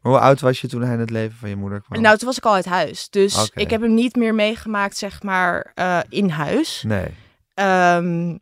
Hoe 0.00 0.18
oud 0.18 0.40
was 0.40 0.60
je 0.60 0.68
toen 0.68 0.82
hij 0.82 0.94
in 0.94 1.00
het 1.00 1.10
leven 1.10 1.36
van 1.38 1.48
je 1.48 1.56
moeder 1.56 1.80
kwam? 1.80 2.00
nou 2.02 2.16
toen 2.16 2.26
was 2.28 2.36
ik 2.36 2.44
al 2.44 2.54
uit 2.54 2.64
huis. 2.64 3.10
Dus 3.10 3.50
ik 3.54 3.70
heb 3.70 3.80
hem 3.80 3.94
niet 3.94 4.16
meer 4.16 4.34
meegemaakt, 4.34 4.96
zeg 4.96 5.22
maar, 5.22 5.70
eh, 5.74 5.98
in 6.08 6.28
huis. 6.28 6.84
Nee, 6.86 7.06
Ehm, 7.54 8.36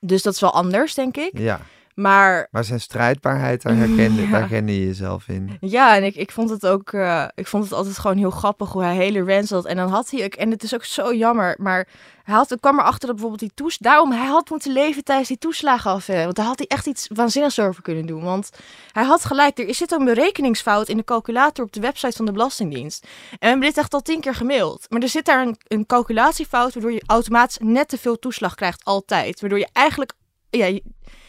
dus 0.00 0.22
dat 0.22 0.34
is 0.34 0.40
wel 0.40 0.52
anders, 0.52 0.94
denk 0.94 1.16
ik. 1.16 1.30
ja. 1.38 1.60
Maar 1.96 2.48
Maar 2.50 2.64
zijn 2.64 2.80
strijdbaarheid, 2.80 3.62
daar 3.62 3.76
herkende, 3.76 4.22
Ja. 4.28 4.30
daar 4.30 4.48
je 4.64 4.86
jezelf 4.86 5.28
in. 5.28 5.56
ja, 5.60 5.96
en 5.96 6.04
ik, 6.04 6.14
ik 6.14 6.30
vond 6.30 6.50
het 6.50 6.66
ook, 6.66 6.92
eh, 6.92 7.24
ik 7.34 7.46
vond 7.46 7.64
het 7.64 7.72
altijd 7.72 7.98
gewoon 7.98 8.16
heel 8.16 8.30
grappig 8.30 8.72
hoe 8.72 8.82
hij 8.82 8.94
hele 8.94 9.24
rants 9.24 9.50
had. 9.50 9.64
En 9.64 9.76
dan 9.76 9.88
had 9.88 10.10
hij, 10.10 10.24
ook- 10.24 10.34
en 10.34 10.50
het 10.50 10.62
is 10.62 10.74
ook 10.74 10.84
zo 10.84 11.14
jammer, 11.14 11.56
maar 11.58 11.86
hij 12.22 12.34
had, 12.34 12.50
ik 12.52 12.60
kwam 12.60 12.78
erachter 12.78 13.00
dat 13.06 13.10
bijvoorbeeld 13.16 13.40
die 13.40 13.50
toes, 13.54 13.78
daarom 13.78 14.12
hij 14.12 14.26
had 14.26 14.50
moeten 14.50 14.72
leven 14.72 15.04
tijdens 15.04 15.28
die 15.28 15.38
toeslagenaffaire. 15.38 16.24
Want 16.24 16.36
daar 16.36 16.46
had 16.46 16.58
hij 16.58 16.66
echt 16.66 16.86
iets 16.86 17.08
waanzinnigs 17.14 17.58
over 17.58 17.82
kunnen 17.82 18.06
doen. 18.06 18.22
Want 18.22 18.50
hij 18.92 19.04
had 19.04 19.24
gelijk, 19.24 19.58
er 19.58 19.74
zit 19.74 19.92
een 19.92 20.04
berekeningsfout 20.04 20.88
in 20.88 20.96
de 20.96 21.04
calculator 21.04 21.64
op 21.64 21.72
de 21.72 21.80
website 21.80 22.16
van 22.16 22.26
de 22.26 22.32
Belastingdienst. 22.32 23.02
En 23.30 23.38
we 23.38 23.46
hebben 23.46 23.66
dit 23.66 23.76
echt 23.78 23.94
al 23.94 24.02
tien 24.02 24.20
keer 24.20 24.34
gemaild. 24.34 24.86
Maar 24.88 25.00
er 25.02 25.08
zit 25.08 25.24
daar 25.24 25.42
een, 25.46 25.56
een 25.68 25.86
calculatiefout, 25.86 26.72
waardoor 26.74 26.92
je 26.92 27.02
automatisch 27.06 27.58
net 27.60 27.88
te 27.88 27.98
veel 27.98 28.18
toeslag 28.18 28.54
krijgt, 28.54 28.84
altijd. 28.84 29.40
Waardoor 29.40 29.58
je 29.58 29.68
eigenlijk, 29.72 30.12
ja, 30.50 30.78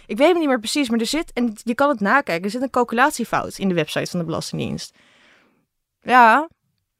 ik 0.08 0.18
weet 0.18 0.28
het 0.28 0.38
niet 0.38 0.47
meer 0.47 0.60
precies, 0.60 0.89
maar 0.89 0.99
er 0.99 1.05
zit, 1.05 1.32
en 1.34 1.53
je 1.64 1.76
kan 1.76 1.89
het 1.89 1.99
nakijken, 1.99 2.43
er 2.43 2.49
zit 2.49 2.62
een 2.62 2.70
calculatiefout 2.70 3.58
in 3.58 3.68
de 3.68 3.74
website 3.74 4.10
van 4.12 4.20
de 4.20 4.26
Belastingdienst. 4.26 4.93
Ja, 6.01 6.47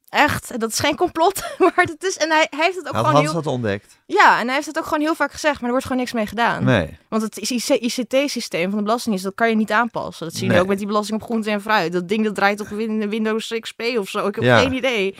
echt. 0.10 0.60
Dat 0.60 0.70
is 0.72 0.80
geen 0.80 0.96
complot, 0.96 1.44
maar 1.76 1.86
dat 1.86 2.04
is, 2.04 2.18
en 2.18 2.30
hij, 2.30 2.48
hij 2.50 2.66
heeft 2.66 2.76
het 2.78 2.88
ook 2.88 2.94
Had 2.94 3.06
gewoon 3.06 3.22
Hans 3.22 3.32
heel, 3.34 3.42
dat 3.42 3.54
ontdekt? 3.54 4.00
ja, 4.06 4.40
en 4.40 4.46
hij 4.46 4.56
heeft 4.56 4.68
het 4.68 4.78
ook 4.78 4.84
gewoon 4.84 5.00
heel 5.02 5.16
vaak 5.16 5.32
gezegd, 5.32 5.54
maar 5.56 5.64
er 5.66 5.70
wordt 5.72 5.86
gewoon 5.86 5.98
niks 6.02 6.14
mee 6.14 6.26
gedaan. 6.26 6.64
Nee. 6.64 6.98
Want 7.10 7.22
het 7.22 7.38
ICT-systeem 7.82 8.70
van 8.70 8.78
de 8.78 8.84
Belastingdienst, 8.84 9.24
dat 9.24 9.36
kan 9.36 9.50
je 9.50 9.56
niet 9.56 9.72
aanpassen. 9.72 10.26
Dat 10.26 10.36
zie 10.36 10.46
je 10.46 10.52
Nee. 10.52 10.62
ook 10.62 10.68
met 10.68 10.78
die 10.78 10.88
belasting 10.88 11.22
op 11.22 11.28
groente 11.28 11.50
en 11.52 11.62
fruit. 11.62 11.92
Dat 11.92 12.08
ding 12.08 12.24
dat 12.24 12.36
draait 12.36 12.60
op 12.60 12.68
Win- 12.68 13.10
Windows 13.10 13.54
XP 13.60 13.82
of 13.98 14.10
zo. 14.10 14.28
Ik 14.28 14.36
heb 14.36 14.44
Ja. 14.44 14.60
geen 14.60 14.74
idee. 14.74 15.16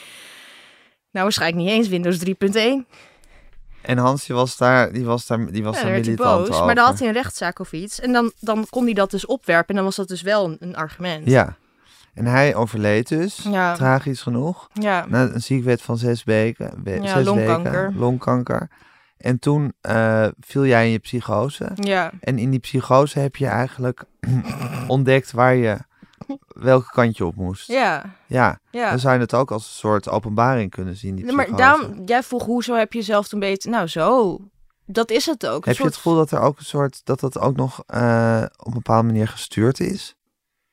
Nou, 1.12 1.24
waarschijnlijk 1.26 1.64
niet 1.64 1.72
eens 1.72 1.88
Windows 1.88 2.18
3.1. 2.18 2.88
En 3.88 3.98
Hans, 3.98 4.26
die 4.26 4.36
was 4.36 4.58
daar, 4.58 4.92
die 4.92 5.06
was 5.06 5.26
daar, 5.28 5.52
die 5.52 5.64
was 5.64 5.76
Ja, 5.78 5.84
daar 5.84 5.92
militant 5.92 6.18
boos. 6.18 6.50
over. 6.50 6.66
Maar 6.66 6.76
dan 6.76 6.86
had 6.86 7.00
hij 7.00 7.08
een 7.08 7.14
rechtszaak 7.14 7.60
of 7.60 7.72
iets. 7.72 8.00
En 8.00 8.12
dan, 8.12 8.32
dan 8.40 8.66
kon 8.70 8.84
hij 8.86 8.94
dat 8.94 9.12
dus 9.12 9.26
opwerpen. 9.26 9.68
En 9.70 9.76
dan 9.76 9.84
was 9.84 9.96
dat 9.96 10.08
dus 10.08 10.22
wel 10.22 10.46
een, 10.46 10.58
een 10.60 10.76
argument. 10.76 11.30
Ja. 11.30 11.56
En 12.14 12.26
hij 12.26 12.56
overleed 12.56 13.08
dus, 13.08 13.46
Ja. 13.52 13.74
tragisch 13.76 14.22
genoeg, 14.22 14.70
Ja. 14.74 15.06
na 15.10 15.22
een 15.22 15.42
ziekwet 15.42 15.82
van 15.82 15.98
zes 15.98 16.24
weken. 16.24 16.72
we- 16.84 16.92
Ja, 17.02 17.08
zes 17.08 17.26
longkanker. 17.26 17.82
Weken, 17.86 18.00
longkanker. 18.00 18.70
En 19.18 19.40
toen 19.40 19.74
eh, 19.82 20.28
viel 20.40 20.66
jij 20.66 20.86
in 20.86 20.92
je 20.92 21.00
psychose. 21.00 21.72
Ja. 21.76 22.12
En 22.20 22.38
in 22.38 22.50
die 22.50 22.60
psychose 22.60 23.20
heb 23.20 23.36
je 23.36 23.48
eigenlijk 23.48 24.04
ontdekt 24.88 25.32
waar 25.32 25.56
je, 25.56 25.78
welke 26.48 26.90
kant 26.92 27.18
je 27.18 27.26
op 27.26 27.36
moest. 27.36 27.68
Ja. 27.68 28.16
Ja, 28.28 28.60
Ja. 28.72 28.90
dan 28.90 29.00
zou 29.00 29.14
je 29.14 29.20
het 29.20 29.34
ook 29.34 29.52
als 29.52 29.64
een 29.66 29.74
soort 29.74 30.10
openbaring 30.10 30.72
kunnen 30.72 30.96
zien, 30.96 31.16
die 31.16 31.32
maar 31.32 31.56
daarom, 31.56 32.02
jij 32.06 32.24
vroeg, 32.24 32.46
hoezo 32.46 32.76
heb 32.76 32.94
je 32.94 33.00
jezelf 33.00 33.28
toen 33.28 33.40
beter... 33.40 33.70
Nou, 33.72 33.88
zo. 33.88 34.40
Dat 34.86 35.12
is 35.12 35.26
het 35.26 35.48
ook. 35.48 35.66
Heb 35.66 35.78
je 35.78 35.84
het 35.84 35.96
gevoel 35.96 36.16
dat 36.16 36.32
er 36.32 36.40
ook 36.40 36.58
een 36.58 36.66
soort, 36.66 37.02
dat 37.04 37.20
dat 37.20 37.40
ook 37.40 37.56
nog 37.56 37.84
eh, 37.86 38.44
op 38.58 38.68
een 38.68 38.74
bepaalde 38.74 39.08
manier 39.08 39.28
gestuurd 39.28 39.80
is? 39.80 40.16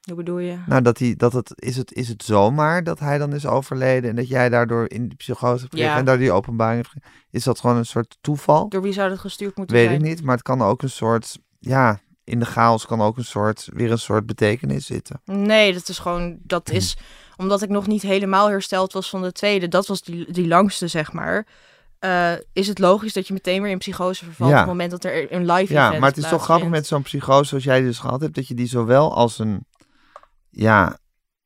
Hoe 0.05 0.15
bedoel 0.17 0.39
je? 0.39 0.59
Nou, 0.67 0.83
dat, 0.83 0.99
hij, 0.99 1.15
dat 1.17 1.33
het, 1.33 1.53
is, 1.55 1.77
het, 1.77 1.93
is 1.93 2.09
het 2.09 2.23
zomaar 2.23 2.85
dat 2.85 2.99
hij 2.99 3.19
dan 3.19 3.33
is 3.33 3.47
overleden 3.47 4.11
en 4.11 4.17
dat 4.17 4.29
jij 4.29 4.49
daardoor 4.49 4.91
in 4.91 5.09
die 5.09 5.17
psychose 5.17 5.63
hebt 5.63 5.77
Ja. 5.77 5.97
en 5.97 6.05
daar 6.05 6.19
die 6.19 6.33
openbaring 6.33 6.87
hebt? 6.93 7.07
Is 7.31 7.45
dat 7.45 7.61
gewoon 7.61 7.77
een 7.77 7.87
soort 7.87 8.17
toeval? 8.21 8.69
Door 8.69 8.83
wie 8.83 8.93
zou 8.93 9.09
dat 9.09 9.19
gestuurd 9.19 9.57
moeten 9.57 9.77
Weet 9.77 9.87
zijn? 9.89 10.01
ik 10.01 10.07
niet, 10.07 10.23
maar 10.23 10.35
het 10.35 10.45
kan 10.45 10.63
ook 10.63 10.83
een 10.83 10.91
soort, 10.91 11.39
ja, 11.59 11.99
in 12.25 12.39
de 12.39 12.45
chaos 12.47 12.87
kan 12.87 13.01
ook 13.01 13.17
een 13.17 13.25
soort, 13.25 13.69
weer 13.73 13.91
een 13.91 13.99
soort 13.99 14.27
betekenis 14.27 14.87
zitten. 14.87 15.21
Nee, 15.25 15.73
dat 15.73 15.89
is 15.89 15.99
gewoon, 15.99 16.39
dat 16.43 16.71
is 16.71 16.97
omdat 17.37 17.63
ik 17.63 17.69
nog 17.69 17.87
niet 17.87 18.03
helemaal 18.03 18.49
hersteld 18.49 18.93
was 18.93 19.09
van 19.11 19.23
de 19.23 19.33
tweede. 19.33 19.69
Dat 19.69 19.87
was 19.87 20.03
die, 20.03 20.33
die 20.33 20.47
langste, 20.49 20.89
zeg 20.89 21.13
maar. 21.13 21.47
eh, 21.99 22.33
is 22.53 22.69
het 22.69 22.79
logisch 22.79 23.13
dat 23.13 23.27
je 23.27 23.33
meteen 23.33 23.63
weer 23.63 23.71
in 23.71 23.79
psychose 23.79 24.25
vervalt 24.25 24.51
Ja. 24.51 24.55
op 24.55 24.61
het 24.61 24.71
moment 24.71 24.91
dat 24.91 25.05
er 25.05 25.33
een 25.33 25.47
live 25.53 25.73
Ja, 25.73 25.85
event 25.87 26.01
maar 26.01 26.09
het 26.09 26.19
is 26.19 26.29
toch 26.29 26.43
grappig 26.45 26.69
met 26.69 26.87
zo'n 26.87 27.03
psychose 27.03 27.45
zoals 27.49 27.65
jij 27.65 27.81
dus 27.81 27.99
gehad 27.99 28.21
hebt, 28.21 28.35
dat 28.35 28.49
je 28.49 28.55
die 28.55 28.67
zowel 28.67 29.15
als 29.15 29.39
een, 29.39 29.67
ja, 30.51 30.99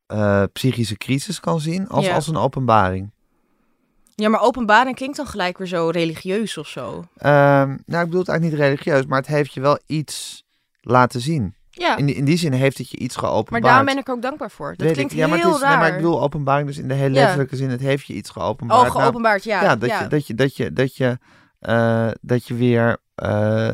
eh, 0.06 0.42
psychische 0.52 0.96
crisis 0.96 1.40
kan 1.40 1.60
zien, 1.60 1.88
als 1.88 2.04
Ja. 2.06 2.14
als 2.14 2.26
een 2.28 2.36
openbaring. 2.36 3.10
Ja, 4.14 4.28
maar 4.28 4.40
openbaring 4.40 4.96
klinkt 4.96 5.16
dan 5.16 5.26
gelijk 5.26 5.58
weer 5.58 5.66
zo 5.66 5.88
religieus 5.88 6.56
of 6.56 6.66
zo. 6.68 7.04
Ehm, 7.16 7.68
nou, 7.68 8.02
ik 8.02 8.04
bedoel 8.04 8.18
het 8.20 8.28
eigenlijk 8.28 8.42
niet 8.42 8.54
religieus, 8.54 9.06
maar 9.06 9.18
het 9.18 9.26
heeft 9.28 9.52
je 9.54 9.60
wel 9.60 9.78
iets 9.86 10.44
laten 10.88 11.20
zien. 11.20 11.54
Ja, 11.70 11.96
In, 11.96 12.06
die- 12.06 12.14
in 12.14 12.24
die 12.24 12.36
zin 12.36 12.52
heeft 12.52 12.78
het 12.78 12.90
je 12.90 12.96
iets 12.98 13.16
geopenbaard. 13.16 13.50
maar 13.50 13.60
daarom 13.60 13.86
ben 13.86 13.98
ik 13.98 14.08
ook 14.08 14.22
dankbaar 14.22 14.50
voor. 14.50 14.68
Dat 14.68 14.80
Weet 14.86 14.92
klinkt 14.92 15.12
ik. 15.12 15.18
Ja, 15.18 15.26
maar 15.26 15.38
heel 15.38 15.46
het 15.46 15.56
is, 15.56 15.62
raar. 15.62 15.70
Nee, 15.70 15.78
maar 15.78 15.88
ik 15.88 15.96
bedoel 15.96 16.22
openbaring 16.22 16.66
dus 16.68 16.78
in 16.78 16.88
de 16.88 16.94
hele 16.94 17.14
Ja. 17.14 17.20
letterlijke 17.20 17.56
zin. 17.56 17.70
Het 17.70 17.80
heeft 17.80 18.06
je 18.06 18.12
iets 18.14 18.30
geopenbaard. 18.30 18.80
Oh, 18.80 18.86
Nou, 18.88 19.00
geopenbaard, 19.00 19.44
ja. 19.44 19.62
ja, 19.62 19.76
dat, 19.76 19.90
Je, 19.98 20.06
dat, 20.08 20.26
je, 20.26 20.34
dat, 20.34 20.56
je, 20.56 20.72
dat, 20.72 20.96
je, 20.96 21.18
eh, 21.58 22.08
dat 22.20 22.46
je 22.46 22.54
weer 22.54 22.96
eh, 23.14 23.70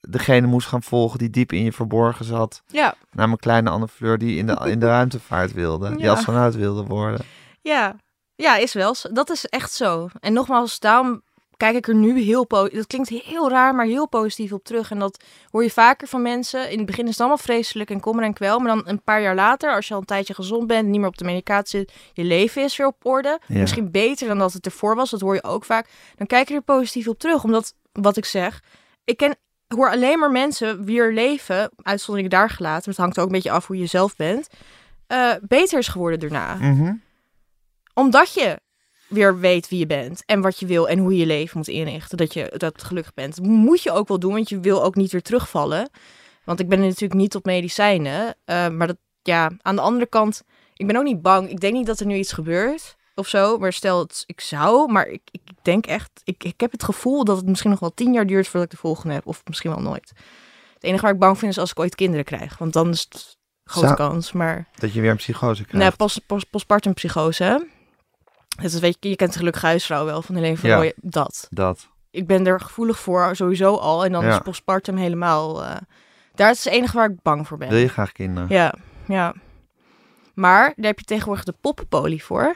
degene 0.00 0.46
moest 0.46 0.68
gaan 0.68 0.82
volgen 0.82 1.18
die 1.18 1.30
diep 1.30 1.52
in 1.52 1.62
je 1.64 1.72
verborgen 1.72 2.24
zat. 2.24 2.62
ja, 2.66 2.94
Namelijk 3.12 3.42
kleine 3.42 3.70
Anne 3.70 3.88
Fleur 3.88 4.18
die 4.18 4.36
in 4.38 4.46
de, 4.46 4.58
in 4.64 4.78
de 4.78 4.86
ruimtevaart 4.86 5.52
wilde. 5.52 5.88
Die 5.90 5.98
Ja. 6.04 6.12
astronaut 6.12 6.54
wilde 6.54 6.82
worden. 6.84 7.20
ja. 7.62 7.96
Ja, 8.38 8.56
is 8.56 8.72
wel. 8.72 8.94
Dat 9.12 9.30
is 9.30 9.46
echt 9.46 9.72
zo. 9.72 10.08
En 10.20 10.32
nogmaals, 10.32 10.78
daarom 10.78 11.22
kijk 11.56 11.76
ik 11.76 11.88
er 11.88 11.94
nu 11.94 12.20
heel 12.20 12.46
positief... 12.46 12.78
Dat 12.78 12.86
klinkt 12.86 13.08
heel 13.08 13.50
raar, 13.50 13.74
maar 13.74 13.86
heel 13.86 14.08
positief 14.08 14.52
op 14.52 14.64
terug. 14.64 14.90
En 14.90 14.98
dat 14.98 15.24
hoor 15.50 15.62
je 15.62 15.70
vaker 15.70 16.08
van 16.08 16.22
mensen. 16.22 16.70
In 16.70 16.76
het 16.76 16.86
begin 16.86 17.04
is 17.04 17.10
het 17.10 17.18
allemaal 17.20 17.38
vreselijk 17.38 17.90
en 17.90 18.00
kommer 18.00 18.24
en 18.24 18.32
kwel. 18.32 18.58
Maar 18.58 18.74
dan 18.74 18.88
een 18.88 19.02
paar 19.02 19.22
jaar 19.22 19.34
later, 19.34 19.74
als 19.74 19.88
je 19.88 19.94
al 19.94 20.00
een 20.00 20.06
tijdje 20.06 20.34
gezond 20.34 20.66
bent... 20.66 20.88
niet 20.88 20.98
meer 21.00 21.08
op 21.08 21.18
de 21.18 21.24
medicatie 21.24 21.78
zit, 21.78 21.92
je 22.12 22.24
leven 22.24 22.62
is 22.62 22.76
weer 22.76 22.86
op 22.86 22.96
orde. 23.06 23.38
Ja. 23.46 23.58
Misschien 23.58 23.90
beter 23.90 24.28
dan 24.28 24.38
dat 24.38 24.52
het 24.52 24.64
ervoor 24.66 24.94
was. 24.94 25.10
Dat 25.10 25.20
hoor 25.20 25.34
je 25.34 25.42
ook 25.44 25.64
vaak. 25.64 25.88
Dan 26.16 26.26
kijk 26.26 26.48
je 26.48 26.54
er 26.54 26.62
positief 26.62 27.08
op 27.08 27.18
terug. 27.18 27.44
Omdat, 27.44 27.74
wat 27.92 28.16
ik 28.16 28.24
zeg... 28.24 28.62
Ik 29.04 29.16
ken, 29.16 29.36
hoor 29.68 29.90
alleen 29.90 30.18
maar 30.18 30.30
mensen 30.30 30.84
wier 30.84 31.12
leven, 31.12 31.70
uitzondering 31.82 32.30
daar 32.32 32.50
gelaten... 32.50 32.90
het 32.90 33.00
hangt 33.00 33.18
ook 33.18 33.26
een 33.26 33.32
beetje 33.32 33.50
af 33.50 33.66
hoe 33.66 33.78
je 33.78 33.86
zelf 33.86 34.16
bent... 34.16 34.48
eh, 35.06 35.30
beter 35.42 35.78
is 35.78 35.88
geworden 35.88 36.18
daarna 36.20 36.54
Mhm. 36.54 36.94
omdat 37.94 38.34
je 38.34 38.60
weer 39.08 39.38
weet 39.38 39.68
wie 39.68 39.78
je 39.78 39.86
bent 39.86 40.22
en 40.26 40.40
wat 40.40 40.58
je 40.58 40.66
wil 40.66 40.88
en 40.88 40.98
hoe 40.98 41.12
je 41.12 41.18
je 41.18 41.26
leven 41.26 41.58
moet 41.58 41.68
inrichten, 41.68 42.16
dat 42.16 42.34
je 42.34 42.52
dat 42.56 42.84
gelukkig 42.84 43.14
bent. 43.14 43.42
Moet 43.42 43.82
je 43.82 43.92
ook 43.92 44.08
wel 44.08 44.18
doen, 44.18 44.32
want 44.32 44.48
je 44.48 44.60
wil 44.60 44.84
ook 44.84 44.94
niet 44.94 45.12
weer 45.12 45.22
terugvallen. 45.22 45.90
Want 46.44 46.60
ik 46.60 46.68
ben 46.68 46.80
natuurlijk 46.80 47.14
niet 47.20 47.34
op 47.34 47.44
medicijnen, 47.44 48.34
uh, 48.46 48.68
maar 48.68 48.86
dat, 48.86 48.96
ja, 49.22 49.50
aan 49.62 49.76
de 49.76 49.82
andere 49.82 50.06
kant, 50.06 50.42
ik 50.74 50.86
ben 50.86 50.96
ook 50.96 51.04
niet 51.04 51.22
bang. 51.22 51.50
Ik 51.50 51.60
denk 51.60 51.74
niet 51.74 51.86
dat 51.86 52.00
er 52.00 52.06
nu 52.06 52.14
iets 52.14 52.32
gebeurt 52.32 52.96
of 53.14 53.28
zo, 53.28 53.58
maar 53.58 53.72
stel 53.72 53.98
het, 53.98 54.24
ik 54.26 54.40
zou, 54.40 54.92
maar 54.92 55.06
ik, 55.06 55.22
ik 55.30 55.42
denk 55.62 55.86
echt, 55.86 56.10
ik, 56.24 56.44
ik 56.44 56.60
heb 56.60 56.72
het 56.72 56.84
gevoel 56.84 57.24
dat 57.24 57.36
het 57.36 57.46
misschien 57.46 57.70
nog 57.70 57.80
wel 57.80 57.94
tien 57.94 58.12
jaar 58.12 58.26
duurt 58.26 58.48
voordat 58.48 58.64
ik 58.64 58.70
de 58.70 58.86
volgende 58.86 59.14
heb, 59.14 59.26
of 59.26 59.42
misschien 59.44 59.70
wel 59.70 59.80
nooit. 59.80 60.12
Het 60.74 60.84
enige 60.84 61.02
waar 61.02 61.12
ik 61.12 61.18
bang 61.18 61.38
vind 61.38 61.52
is 61.52 61.58
als 61.58 61.70
ik 61.70 61.78
ooit 61.78 61.94
kinderen 61.94 62.24
krijg, 62.24 62.58
want 62.58 62.72
dan 62.72 62.90
is 62.90 63.06
het 63.08 63.38
grote 63.64 63.94
kans. 63.94 64.32
Maar 64.32 64.68
dat 64.74 64.92
je 64.92 65.00
weer 65.00 65.10
een 65.10 65.16
psychose 65.16 65.64
krijgt. 65.64 65.88
Nee, 65.88 65.96
post, 65.96 66.26
post, 66.26 66.50
postpartum 66.50 66.94
psychose. 66.94 67.66
Is, 68.62 68.78
weet 68.78 68.96
je, 69.00 69.08
je 69.08 69.16
kent 69.16 69.32
de 69.32 69.38
gelukkige 69.38 69.66
huisvrouw 69.66 70.04
wel 70.04 70.22
van 70.22 70.34
Helene 70.34 70.56
van 70.56 70.70
ja, 70.70 70.92
Dat. 70.96 71.46
Dat. 71.50 71.88
Ik 72.10 72.26
ben 72.26 72.46
er 72.46 72.60
gevoelig 72.60 72.98
voor 72.98 73.36
sowieso 73.36 73.74
al. 73.74 74.04
En 74.04 74.12
dan 74.12 74.24
ja. 74.24 74.30
is 74.30 74.38
postpartum 74.38 74.96
helemaal... 74.96 75.62
Uh, 75.62 75.76
daar 76.34 76.50
is 76.50 76.64
het 76.64 76.72
enige 76.72 76.96
waar 76.96 77.10
ik 77.10 77.22
bang 77.22 77.46
voor 77.46 77.58
ben. 77.58 77.68
Wil 77.68 77.78
je 77.78 77.88
graag 77.88 78.12
kinderen? 78.12 78.48
Ja, 78.48 78.74
ja. 79.06 79.34
Maar 80.34 80.72
daar 80.76 80.86
heb 80.86 80.98
je 80.98 81.04
tegenwoordig 81.04 81.44
de 81.44 81.54
poppenpolie 81.60 82.24
voor. 82.24 82.54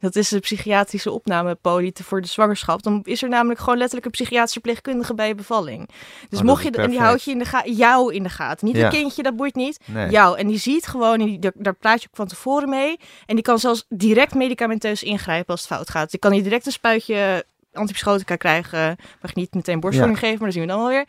Dat 0.00 0.16
is 0.16 0.28
de 0.28 0.38
psychiatrische 0.38 1.10
opnamepolie 1.10 1.92
voor 2.02 2.20
de 2.20 2.26
zwangerschap. 2.26 2.82
Dan 2.82 3.00
is 3.04 3.22
er 3.22 3.28
namelijk 3.28 3.60
gewoon 3.60 3.76
letterlijk 3.76 4.06
een 4.06 4.12
psychiatrische 4.12 4.60
pleegkundige 4.60 5.14
bij 5.14 5.28
je 5.28 5.34
bevalling. 5.34 5.88
Dus 6.28 6.38
oh, 6.38 6.44
mocht 6.44 6.62
je, 6.62 6.70
en 6.70 6.90
die 6.90 6.98
houdt 6.98 7.22
je 7.22 7.30
in 7.30 7.38
de 7.38 7.44
gaten, 7.44 7.72
jou 7.72 8.14
in 8.14 8.22
de 8.22 8.28
gaten. 8.28 8.66
Niet 8.66 8.76
een 8.76 8.90
kindje, 8.90 9.22
dat 9.22 9.36
boeit 9.36 9.54
niet. 9.54 9.80
Jou. 10.10 10.38
En 10.38 10.46
die 10.46 10.58
ziet 10.58 10.86
gewoon, 10.86 11.20
en 11.20 11.26
die, 11.26 11.50
daar 11.54 11.74
praat 11.74 12.02
je 12.02 12.08
ook 12.08 12.16
van 12.16 12.26
tevoren 12.26 12.68
mee. 12.68 12.98
En 13.26 13.34
die 13.34 13.44
kan 13.44 13.58
zelfs 13.58 13.84
direct 13.88 14.34
medicamenteus 14.34 15.02
ingrijpen 15.02 15.50
als 15.50 15.60
het 15.60 15.70
fout 15.70 15.90
gaat. 15.90 16.10
Die 16.10 16.20
kan 16.20 16.34
je 16.34 16.42
direct 16.42 16.66
een 16.66 16.72
spuitje 16.72 17.44
antipsychotica 17.72 18.36
krijgen. 18.36 18.96
Mag 19.22 19.34
je 19.34 19.40
niet 19.40 19.54
meteen 19.54 19.80
borstvoeding 19.80 20.18
geven, 20.18 20.36
maar 20.36 20.46
dat 20.46 20.52
zien 20.52 20.62
we 20.62 20.68
dan 20.68 20.78
wel 20.78 20.88
weer. 20.88 21.06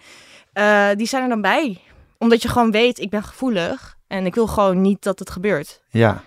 Uh, 0.54 0.98
die 0.98 1.08
zijn 1.08 1.24
er 1.24 1.30
dan 1.30 1.42
bij. 1.42 1.82
Omdat 2.18 2.42
je 2.42 2.48
gewoon 2.48 2.72
weet, 2.72 3.00
ik 3.00 3.10
ben 3.10 3.24
gevoelig. 3.24 3.98
En 4.08 4.26
ik 4.26 4.36
wil 4.36 4.48
gewoon 4.48 4.82
niet 4.82 5.04
dat 5.04 5.20
het 5.20 5.30
gebeurt. 5.30 5.82
Ja. 5.90 6.24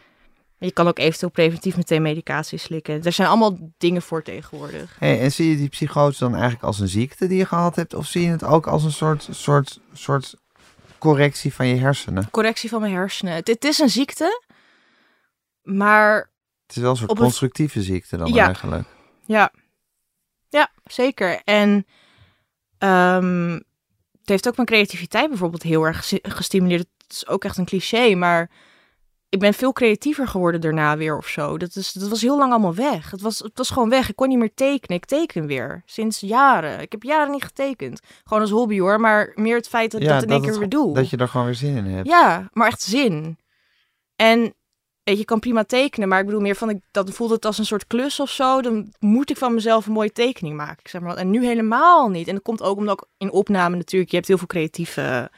Je 0.64 0.72
kan 0.72 0.88
ook 0.88 0.98
eventueel 0.98 1.30
preventief 1.30 1.76
meteen 1.76 2.02
medicatie 2.02 2.58
slikken. 2.58 3.02
Er 3.02 3.12
zijn 3.12 3.28
allemaal 3.28 3.58
dingen 3.78 4.02
voor 4.02 4.22
tegenwoordig. 4.22 4.96
Hey, 4.98 5.20
en 5.20 5.32
zie 5.32 5.50
je 5.50 5.56
die 5.56 5.68
psychose 5.68 6.18
dan 6.18 6.32
eigenlijk 6.32 6.62
als 6.62 6.80
een 6.80 6.88
ziekte 6.88 7.26
die 7.26 7.38
je 7.38 7.46
gehad 7.46 7.76
hebt? 7.76 7.94
Of 7.94 8.06
zie 8.06 8.22
je 8.22 8.30
het 8.30 8.44
ook 8.44 8.66
als 8.66 8.84
een 8.84 8.92
soort, 8.92 9.28
soort, 9.30 9.80
soort 9.92 10.34
correctie 10.98 11.54
van 11.54 11.66
je 11.66 11.76
hersenen? 11.76 12.30
Correctie 12.30 12.68
van 12.68 12.80
mijn 12.80 12.92
hersenen. 12.92 13.34
Het, 13.34 13.64
is 13.64 13.78
een 13.78 13.90
ziekte, 13.90 14.42
maar... 15.62 16.30
Het 16.66 16.76
is 16.76 16.82
wel 16.82 16.90
een 16.90 16.96
soort 16.96 17.18
constructieve 17.18 17.82
ziekte 17.82 18.16
dan 18.16 18.32
ja. 18.32 18.46
eigenlijk. 18.46 18.88
Ja, 19.26 19.52
ja 20.48 20.70
zeker. 20.84 21.40
En 21.44 21.86
um, 22.78 23.52
het 24.20 24.28
heeft 24.28 24.48
ook 24.48 24.56
mijn 24.56 24.68
creativiteit 24.68 25.28
bijvoorbeeld 25.28 25.62
heel 25.62 25.84
erg 25.84 26.12
gestimuleerd. 26.22 26.86
Het 26.98 27.12
is 27.12 27.26
ook 27.26 27.44
echt 27.44 27.56
een 27.56 27.64
cliché, 27.64 28.14
maar 28.14 28.50
ik 29.34 29.40
ben 29.40 29.54
veel 29.54 29.72
creatiever 29.72 30.28
geworden 30.28 30.60
daarna 30.60 30.96
weer 30.96 31.16
of 31.16 31.26
zo. 31.26 31.58
Dat, 31.58 31.76
is, 31.76 31.92
dat 31.92 32.08
was 32.08 32.20
heel 32.20 32.38
lang 32.38 32.52
allemaal 32.52 32.74
weg. 32.74 33.10
Het 33.10 33.20
was, 33.20 33.38
het 33.38 33.52
was 33.54 33.70
gewoon 33.70 33.88
weg. 33.88 34.08
Ik 34.08 34.16
kon 34.16 34.28
niet 34.28 34.38
meer 34.38 34.54
tekenen. 34.54 34.96
Ik 34.96 35.04
teken 35.04 35.46
weer. 35.46 35.82
Sinds 35.86 36.20
jaren. 36.20 36.80
Ik 36.80 36.92
heb 36.92 37.02
jaren 37.02 37.32
niet 37.32 37.44
getekend. 37.44 38.00
Gewoon 38.24 38.42
als 38.42 38.50
hobby 38.50 38.78
hoor. 38.78 39.00
Maar 39.00 39.32
meer 39.34 39.56
het 39.56 39.68
feit 39.68 39.90
dat 39.90 40.00
ik 40.00 40.08
dat 40.08 40.22
in 40.22 40.28
één 40.28 40.42
keer 40.42 40.58
weer 40.58 40.68
doe. 40.68 40.94
Dat 40.94 41.10
je 41.10 41.16
er 41.16 41.28
gewoon 41.28 41.46
weer 41.46 41.54
zin 41.54 41.76
in 41.76 41.84
hebt. 41.84 42.08
Ja, 42.08 42.48
maar 42.52 42.66
echt 42.66 42.82
zin. 42.82 43.38
En 44.16 44.54
weet 45.02 45.18
je, 45.18 45.24
kan 45.24 45.40
prima 45.40 45.64
tekenen. 45.64 46.08
Maar 46.08 46.20
ik 46.20 46.26
bedoel 46.26 46.40
meer 46.40 46.56
van, 46.56 46.70
ik, 46.70 46.80
dat 46.90 47.10
voelt 47.10 47.30
het 47.30 47.44
als 47.44 47.58
een 47.58 47.66
soort 47.66 47.86
klus 47.86 48.20
of 48.20 48.30
zo. 48.30 48.62
Dan 48.62 48.92
moet 48.98 49.30
ik 49.30 49.36
van 49.36 49.54
mezelf 49.54 49.86
een 49.86 49.92
mooie 49.92 50.12
tekening 50.12 50.56
maken. 50.56 50.90
Zeg 50.90 51.00
maar. 51.00 51.16
En 51.16 51.30
nu 51.30 51.46
helemaal 51.46 52.08
niet. 52.08 52.28
En 52.28 52.34
dat 52.34 52.42
komt 52.42 52.62
ook 52.62 52.76
omdat 52.76 53.00
ik 53.00 53.08
in 53.18 53.30
opname 53.30 53.76
natuurlijk, 53.76 54.10
je 54.10 54.16
hebt 54.16 54.28
heel 54.28 54.38
veel 54.38 54.46
creatieve 54.46 55.30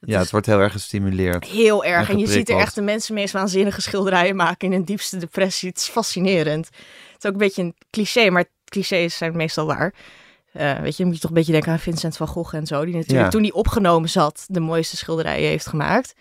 ja, 0.00 0.18
het 0.18 0.30
wordt 0.30 0.46
heel 0.46 0.60
erg 0.60 0.72
gestimuleerd. 0.72 1.44
Heel 1.44 1.84
erg. 1.84 2.10
En, 2.10 2.18
je 2.18 2.26
ziet 2.26 2.48
er 2.48 2.58
echt 2.58 2.74
de 2.74 2.82
mensen 2.82 3.14
meest 3.14 3.32
waanzinnige 3.32 3.80
schilderijen 3.80 4.36
maken 4.36 4.68
in 4.68 4.78
een 4.78 4.84
diepste 4.84 5.16
depressie. 5.16 5.68
Het 5.68 5.78
is 5.78 5.88
fascinerend. 5.88 6.66
Het 6.66 7.16
is 7.18 7.26
ook 7.26 7.32
een 7.32 7.38
beetje 7.38 7.62
een 7.62 7.74
cliché, 7.90 8.30
maar 8.30 8.44
clichés 8.64 9.16
zijn 9.16 9.36
meestal 9.36 9.66
waar. 9.66 9.94
Uh, 10.52 10.78
weet 10.78 10.90
je, 10.90 10.96
dan 10.96 11.06
moet 11.06 11.14
je 11.14 11.20
toch 11.20 11.30
een 11.30 11.36
beetje 11.36 11.52
denken 11.52 11.72
aan 11.72 11.78
Vincent 11.78 12.16
van 12.16 12.26
Gogh 12.26 12.54
en 12.54 12.66
zo. 12.66 12.84
Die 12.84 12.94
natuurlijk 12.94 13.30
toen 13.30 13.42
hij 13.42 13.52
opgenomen 13.52 14.08
zat, 14.08 14.44
de 14.48 14.60
mooiste 14.60 14.96
schilderijen 14.96 15.48
heeft 15.48 15.66
gemaakt. 15.66 16.14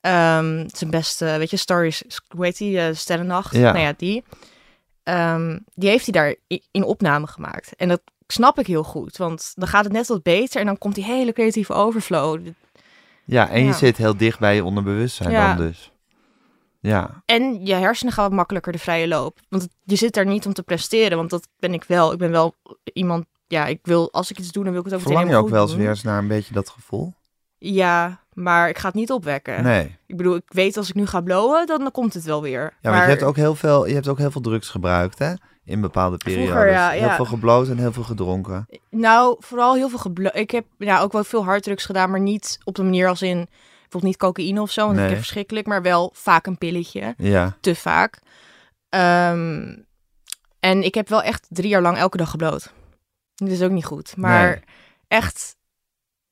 Um, 0.00 0.68
zijn 0.74 0.90
beste, 0.90 1.34
weet 1.38 1.50
je, 1.50 1.56
Stories, 1.56 2.02
hoe 2.28 2.44
heet 2.44 2.58
die? 2.58 2.76
Uh, 2.76 2.86
Sterrennacht. 2.92 3.54
Ja. 3.54 3.72
Nou 3.72 3.84
ja, 3.84 3.94
die. 3.96 4.24
Um, 5.04 5.64
die 5.74 5.88
heeft 5.88 6.04
hij 6.04 6.12
daar 6.12 6.34
in 6.70 6.84
opname 6.84 7.26
gemaakt. 7.26 7.76
En 7.76 7.88
dat 7.88 8.00
snap 8.26 8.58
ik 8.58 8.66
heel 8.66 8.84
goed, 8.84 9.16
want 9.16 9.52
dan 9.54 9.68
gaat 9.68 9.84
het 9.84 9.92
net 9.92 10.06
wat 10.06 10.22
beter 10.22 10.60
en 10.60 10.66
dan 10.66 10.78
komt 10.78 10.94
die 10.94 11.04
hele 11.04 11.32
creatieve 11.32 11.72
overflow. 11.72 12.46
Ja, 13.28 13.48
en 13.48 13.64
je 13.64 13.72
zit 13.72 13.96
heel 13.96 14.16
dicht 14.16 14.38
bij 14.38 14.54
je 14.54 14.64
onderbewustzijn 14.64 15.32
dan 15.32 15.66
dus. 15.66 15.92
Ja. 16.80 17.22
En 17.24 17.66
je 17.66 17.74
hersenen 17.74 18.12
gaan 18.12 18.24
wat 18.24 18.32
makkelijker 18.32 18.72
de 18.72 18.78
vrije 18.78 19.08
loop. 19.08 19.40
Want 19.48 19.68
je 19.84 19.96
zit 19.96 20.14
daar 20.14 20.26
niet 20.26 20.46
om 20.46 20.52
te 20.52 20.62
presteren, 20.62 21.16
want 21.16 21.30
dat 21.30 21.48
ben 21.58 21.72
ik 21.72 21.84
wel. 21.84 22.12
Ik 22.12 22.18
ben 22.18 22.30
wel 22.30 22.54
iemand, 22.92 23.26
ja, 23.46 23.66
ik 23.66 23.78
wil, 23.82 24.12
als 24.12 24.30
ik 24.30 24.38
iets 24.38 24.52
doe, 24.52 24.64
dan 24.64 24.72
wil 24.72 24.80
ik 24.80 24.86
het 24.86 24.94
ook 24.94 25.06
Verlang 25.06 25.30
je 25.30 25.36
ook 25.36 25.48
wel 25.48 25.62
eens 25.62 25.74
weer 25.74 25.88
eens 25.88 26.02
naar 26.02 26.18
een 26.18 26.28
beetje 26.28 26.54
dat 26.54 26.68
gevoel? 26.68 27.14
Ja, 27.58 28.20
maar 28.32 28.68
ik 28.68 28.78
ga 28.78 28.86
het 28.86 28.96
niet 28.96 29.12
opwekken. 29.12 29.62
Nee. 29.62 29.98
Ik 30.06 30.16
bedoel, 30.16 30.36
ik 30.36 30.52
weet 30.52 30.76
als 30.76 30.88
ik 30.88 30.94
nu 30.94 31.06
ga 31.06 31.20
blowen, 31.20 31.66
dan, 31.66 31.78
dan 31.78 31.90
komt 31.90 32.14
het 32.14 32.24
wel 32.24 32.42
weer. 32.42 32.60
Ja, 32.60 32.70
maar, 32.82 32.92
maar 32.92 33.02
je 33.02 33.08
hebt 33.08 33.22
ook 33.22 33.36
heel 33.36 33.54
veel, 33.54 33.86
je 33.86 33.94
hebt 33.94 34.08
ook 34.08 34.18
heel 34.18 34.30
veel 34.30 34.40
drugs 34.40 34.68
gebruikt, 34.68 35.18
hè? 35.18 35.32
In 35.68 35.80
bepaalde 35.80 36.16
periodes. 36.16 36.72
Ja, 36.72 36.90
heel 36.90 37.10
veel 37.10 37.24
gebloot 37.24 37.68
en 37.68 37.78
heel 37.78 37.92
veel 37.92 38.02
gedronken. 38.02 38.68
Nou, 38.90 39.36
vooral 39.38 39.74
heel 39.74 39.88
veel 39.88 39.98
gebloot. 39.98 40.36
Ik 40.36 40.50
heb 40.50 40.64
ja, 40.78 41.00
ook 41.00 41.12
wel 41.12 41.24
veel 41.24 41.44
harddrugs 41.44 41.84
gedaan, 41.84 42.10
maar 42.10 42.20
niet 42.20 42.58
op 42.64 42.74
de 42.74 42.82
manier 42.82 43.08
als 43.08 43.22
in 43.22 43.48
bijvoorbeeld 43.80 44.02
niet 44.02 44.16
cocaïne 44.16 44.60
of 44.60 44.70
zo, 44.70 44.84
want 44.84 44.96
nee. 44.96 45.10
ik 45.10 45.16
verschrikkelijk, 45.16 45.66
maar 45.66 45.82
wel 45.82 46.10
vaak 46.14 46.46
een 46.46 46.58
pilletje. 46.58 47.14
Ja. 47.16 47.56
Te 47.60 47.74
vaak. 47.74 48.18
Um, 48.88 49.86
en 50.60 50.82
ik 50.82 50.94
heb 50.94 51.08
wel 51.08 51.22
echt 51.22 51.46
drie 51.48 51.68
jaar 51.68 51.82
lang 51.82 51.96
elke 51.96 52.16
dag 52.16 52.30
gebloot. 52.30 52.72
Dat 53.34 53.48
is 53.48 53.62
ook 53.62 53.70
niet 53.70 53.84
goed. 53.84 54.16
Maar 54.16 54.62
echt 55.08 55.56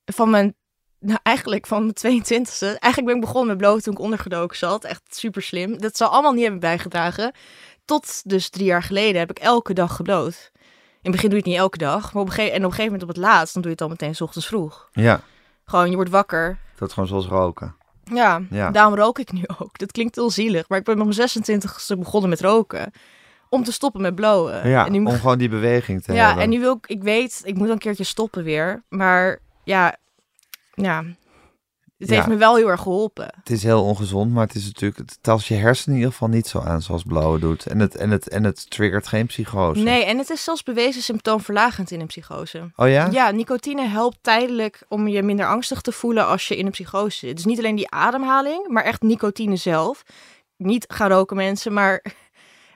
van 0.05 0.29
mijn, 0.29 0.55
nou 0.99 1.19
eigenlijk 1.23 1.67
van 1.67 1.93
mijn 2.01 2.23
22e. 2.23 2.59
Eigenlijk 2.59 3.05
ben 3.05 3.15
ik 3.15 3.21
begonnen 3.21 3.47
met 3.47 3.57
bloot 3.57 3.83
toen 3.83 3.93
ik 3.93 3.99
ondergedoken 3.99 4.57
zat. 4.57 4.83
Echt 4.83 5.01
super 5.09 5.41
slim. 5.41 5.79
Dat 5.79 5.97
zal 5.97 6.09
allemaal 6.09 6.33
niet 6.33 6.41
hebben 6.41 6.59
bijgedragen 6.59 7.31
tot 7.87 8.21
dus 8.25 8.49
drie 8.49 8.65
jaar 8.65 8.83
geleden 8.83 9.19
heb 9.19 9.29
ik 9.29 9.39
elke 9.39 9.73
dag 9.73 9.95
gebloot. 9.95 10.51
In 10.53 10.59
het 11.01 11.11
begin 11.11 11.29
doe 11.29 11.37
je 11.37 11.43
het 11.43 11.45
niet 11.45 11.61
elke 11.61 11.77
dag, 11.77 12.13
maar 12.13 12.21
op 12.21 12.27
een 12.27 12.33
gegeven, 12.33 12.55
en 12.55 12.59
op 12.59 12.69
een 12.69 12.75
gegeven 12.75 12.91
moment 12.91 13.09
op 13.09 13.15
het 13.15 13.25
laatst, 13.25 13.53
dan 13.53 13.61
doe 13.61 13.71
je 13.71 13.77
het 13.77 13.85
al 13.85 13.89
meteen 13.89 14.15
s 14.15 14.21
ochtends 14.21 14.47
vroeg. 14.47 14.89
Ja. 14.91 15.21
Gewoon, 15.65 15.89
je 15.89 15.95
wordt 15.95 16.11
wakker. 16.11 16.57
Dat 16.75 16.87
is 16.87 16.93
gewoon 16.93 17.09
zoals 17.09 17.27
roken. 17.27 17.75
Ja, 18.03 18.41
ja, 18.49 18.71
daarom 18.71 18.95
rook 18.95 19.19
ik 19.19 19.31
nu 19.31 19.43
ook. 19.59 19.77
Dat 19.77 19.91
klinkt 19.91 20.15
heel 20.15 20.29
zielig, 20.29 20.69
maar 20.69 20.77
ik 20.77 20.83
ben 20.83 21.01
op 21.01 21.15
mijn 21.15 21.29
26e 21.29 21.99
begonnen 21.99 22.29
met 22.29 22.41
roken. 22.41 22.91
Om 23.49 23.63
te 23.63 23.71
stoppen 23.71 24.01
met 24.01 24.15
blowen. 24.15 24.69
Ja, 24.69 24.85
en 24.85 24.91
nu, 24.91 25.05
om 25.05 25.11
gewoon 25.11 25.37
die 25.37 25.49
beweging 25.49 26.03
te 26.03 26.13
ja, 26.13 26.17
hebben. 26.17 26.37
Ja, 26.37 26.43
en 26.43 26.49
nu 26.49 26.59
wil 26.59 26.75
ik, 26.75 26.87
ik 26.87 27.03
weet, 27.03 27.41
ik 27.43 27.55
moet 27.55 27.69
een 27.69 27.77
keertje 27.77 28.03
stoppen 28.03 28.43
weer. 28.43 28.83
Maar 28.89 29.39
ja, 29.63 29.95
ja, 30.73 31.03
het 31.97 32.09
heeft 32.09 32.27
me 32.27 32.35
wel 32.35 32.55
heel 32.55 32.69
erg 32.69 32.81
geholpen. 32.81 33.33
Het 33.37 33.49
is 33.49 33.63
heel 33.63 33.83
ongezond, 33.83 34.33
maar 34.33 34.45
het 34.45 34.55
is 34.55 34.65
natuurlijk, 34.65 34.97
het 34.97 35.17
tast 35.21 35.47
je 35.47 35.53
hersenen 35.53 35.95
in 35.95 36.01
ieder 36.01 36.11
geval 36.11 36.27
niet 36.27 36.47
zo 36.47 36.59
aan 36.59 36.81
zoals 36.81 37.03
blauwe 37.03 37.39
doet. 37.39 37.65
En 37.65 37.79
het, 37.79 37.95
en 37.95 38.11
het, 38.11 38.27
en 38.29 38.43
het 38.43 38.69
triggert 38.69 39.07
geen 39.07 39.25
psychose. 39.25 39.81
Nee, 39.81 40.05
en 40.05 40.17
het 40.17 40.29
is 40.29 40.43
zelfs 40.43 40.63
bewezen 40.63 41.01
symptoomverlagend 41.01 41.91
in 41.91 41.99
een 41.99 42.07
psychose. 42.07 42.71
Oh 42.75 42.89
ja? 42.89 43.07
Ja, 43.11 43.31
nicotine 43.31 43.87
helpt 43.87 44.17
tijdelijk 44.21 44.85
om 44.87 45.07
je 45.07 45.23
minder 45.23 45.47
angstig 45.47 45.81
te 45.81 45.91
voelen 45.91 46.27
als 46.27 46.47
je 46.47 46.57
in 46.57 46.65
een 46.65 46.71
psychose 46.71 47.17
zit. 47.17 47.35
Dus 47.35 47.45
niet 47.45 47.57
alleen 47.57 47.75
die 47.75 47.91
ademhaling, 47.91 48.67
maar 48.67 48.83
echt 48.83 49.01
nicotine 49.01 49.55
zelf. 49.55 50.03
Niet 50.57 50.85
gaan 50.87 51.09
roken 51.09 51.35
mensen, 51.35 51.73
maar 51.73 52.03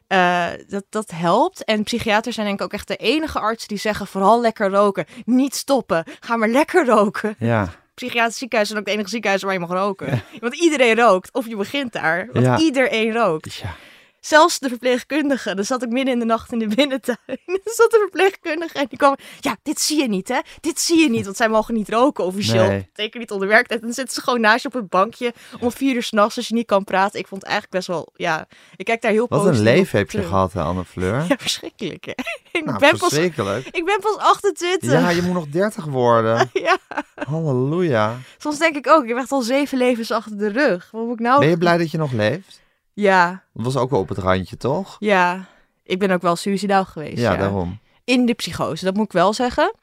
uh, 0.08 0.48
dat, 0.68 0.86
dat 0.90 1.12
helpt. 1.12 1.64
En 1.64 1.84
psychiaters 1.84 2.36
zijn 2.36 2.48
denk 2.48 2.60
ik 2.60 2.66
ook 2.66 2.74
echt 2.74 2.88
de 2.88 2.96
enige 2.96 3.40
artsen 3.40 3.68
die 3.68 3.78
zeggen 3.78 4.08
vooral 4.08 4.42
lekker 4.42 4.70
roken. 4.70 5.06
Niet 5.26 5.56
stoppen, 5.56 6.04
ga 6.20 6.36
maar 6.36 6.50
lekker 6.50 6.86
roken. 6.86 7.36
Ja 7.40 7.70
psychiatrisch 8.06 8.38
ziekenhuis 8.38 8.72
is 8.72 8.78
ook 8.78 8.86
het 8.86 8.94
enige 8.94 9.10
ziekenhuis 9.10 9.42
waar 9.42 9.54
je 9.54 9.60
mag 9.60 9.70
roken. 9.70 10.24
Want 10.40 10.56
iedereen 10.56 10.96
rookt, 10.96 11.34
of 11.34 11.48
je 11.48 11.56
begint 11.56 11.94
daar. 11.94 12.30
Want 12.32 12.62
iedereen 12.62 13.14
rookt. 13.14 13.54
Ja. 13.54 13.76
Zelfs 14.22 14.60
de 14.60 14.70
verpleegkundige. 14.70 15.56
Dan 15.56 15.66
zat 15.66 15.84
ik 15.84 15.90
midden 15.90 16.14
in 16.14 16.20
de 16.20 16.26
nacht 16.26 16.52
in 16.52 16.60
de 16.60 16.68
binnentuin. 16.68 17.18
Dan 17.46 17.60
zat 17.64 17.92
de 17.92 17.98
verpleegkundige 18.00 18.80
en 18.80 18.86
die 18.90 18.98
kwam... 18.98 19.16
Ja, 19.40 19.58
dit 19.64 19.80
zie 19.80 20.02
je 20.02 20.08
niet, 20.08 20.28
hè? 20.28 20.40
Dit 20.60 20.80
zie 20.80 21.00
je 21.00 21.10
niet, 21.10 21.26
want 21.26 21.38
zij 21.38 21.50
mogen 21.50 21.74
niet 21.74 21.90
roken 21.90 22.24
officieel. 22.24 22.68
Nee. 22.68 22.90
Zeker 22.94 23.20
niet 23.20 23.32
onder 23.32 23.48
werktijd. 23.48 23.82
Dan 23.82 23.94
zitten 23.94 24.14
ze 24.14 24.22
gewoon 24.22 24.42
naast 24.42 24.62
je 24.62 24.68
op 24.68 24.74
het 24.74 24.90
bankje 24.90 25.34
om 25.60 25.72
vier 25.72 25.96
uur 25.96 26.04
s'nachts 26.04 26.38
als 26.38 26.48
je 26.48 26.54
niet 26.54 26.66
kan 26.66 26.84
praten. 26.84 27.20
Ik 27.20 27.28
vond 27.28 27.42
het 27.42 27.52
eigenlijk 27.52 27.86
best 27.86 27.88
wel... 27.88 28.14
Ja, 28.16 28.48
ik 28.76 28.86
kijk 28.86 29.02
daar 29.02 29.12
heel 29.12 29.26
Wat 29.30 29.46
een 29.46 29.62
leven 29.62 29.98
heb 29.98 30.12
je 30.12 30.24
gehad, 30.24 30.56
Anne 30.56 30.86
Fleur. 30.86 31.26
Ja, 31.32 31.38
verschrikkelijk, 31.38 32.06
hè? 32.06 32.12
Ik 32.60 32.66
nou, 32.66 32.80
ben 32.80 32.98
verschrikkelijk. 32.98 33.64
Pas, 33.64 33.80
ik 33.80 33.86
ben 33.86 34.00
pas 34.00 34.18
28. 34.18 34.92
Ja, 34.92 35.10
je 35.10 35.22
moet 35.22 35.34
nog 35.34 35.48
30 35.48 35.86
worden. 35.86 36.50
ja. 36.54 36.78
Halleluja. 37.16 38.18
Soms 38.38 38.58
denk 38.58 38.76
ik 38.76 38.88
ook, 38.88 39.04
ik 39.04 39.10
heb 39.10 39.18
echt 39.18 39.32
al 39.32 39.42
zeven 39.42 39.78
levens 39.78 40.12
achter 40.12 40.38
de 40.38 40.48
rug. 40.48 40.90
Wat 40.92 41.06
moet 41.06 41.14
ik 41.14 41.20
nou... 41.20 41.40
Ben 41.40 41.50
je 41.50 41.58
blij 41.58 41.78
dat 41.78 41.92
je 41.92 41.98
nog 41.98 42.12
leeft? 42.12 42.62
Ja. 42.94 43.44
Dat 43.54 43.66
was 43.66 43.78
ook 43.78 43.90
wel 43.90 44.00
op 44.00 44.10
het 44.10 44.18
randje, 44.18 44.58
toch? 44.58 44.96
Ja. 45.00 45.46
ik 45.84 46.00
ben 46.00 46.12
ook 46.12 46.22
wel 46.22 46.36
suicidaal 46.36 46.86
geweest. 46.86 47.18
Ja, 47.18 47.32
Ja, 47.32 47.38
daarom. 47.38 47.80
In 48.04 48.26
de 48.26 48.34
psychose, 48.34 48.86
dat 48.86 48.96
moet 48.96 49.06
ik 49.06 49.12
wel 49.12 49.34
zeggen. 49.34 49.76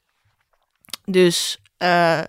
Dus, 1.04 1.60
eh, 1.76 2.20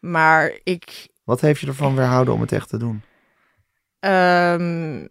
maar 0.00 0.60
ik, 0.64 1.08
Wat 1.24 1.40
heeft 1.40 1.60
je 1.60 1.66
ervan 1.66 1.96
weerhouden 1.96 2.34
om 2.34 2.40
het 2.40 2.52
echt 2.52 2.68
te 2.68 2.76
doen? 2.76 3.02
Ehm, 3.98 5.06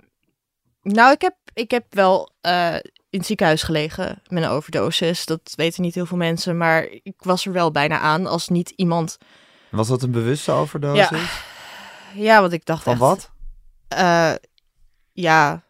nou, 0.81 1.11
ik 1.11 1.21
heb, 1.21 1.35
ik 1.53 1.71
heb 1.71 1.85
wel 1.89 2.31
eh, 2.41 2.75
in 3.09 3.19
het 3.19 3.25
ziekenhuis 3.25 3.63
gelegen 3.63 4.21
met 4.27 4.43
een 4.43 4.49
overdosis. 4.49 5.25
Dat 5.25 5.53
weten 5.55 5.81
niet 5.81 5.95
heel 5.95 6.05
veel 6.05 6.17
mensen, 6.17 6.57
maar 6.57 6.87
ik 7.03 7.15
was 7.17 7.45
er 7.45 7.51
wel 7.51 7.71
bijna 7.71 7.99
aan 7.99 8.25
als 8.25 8.47
niet 8.47 8.69
iemand... 8.69 9.17
Was 9.71 9.87
dat 9.87 10.01
een 10.01 10.11
bewuste 10.11 10.51
overdosis? 10.51 11.43
Ja, 12.13 12.41
want 12.41 12.53
ik 12.53 12.65
dacht 12.65 12.83
Van 12.83 12.91
echt, 12.91 13.01
wat? 13.01 13.31
Eh, 13.89 14.33
ja, 15.13 15.63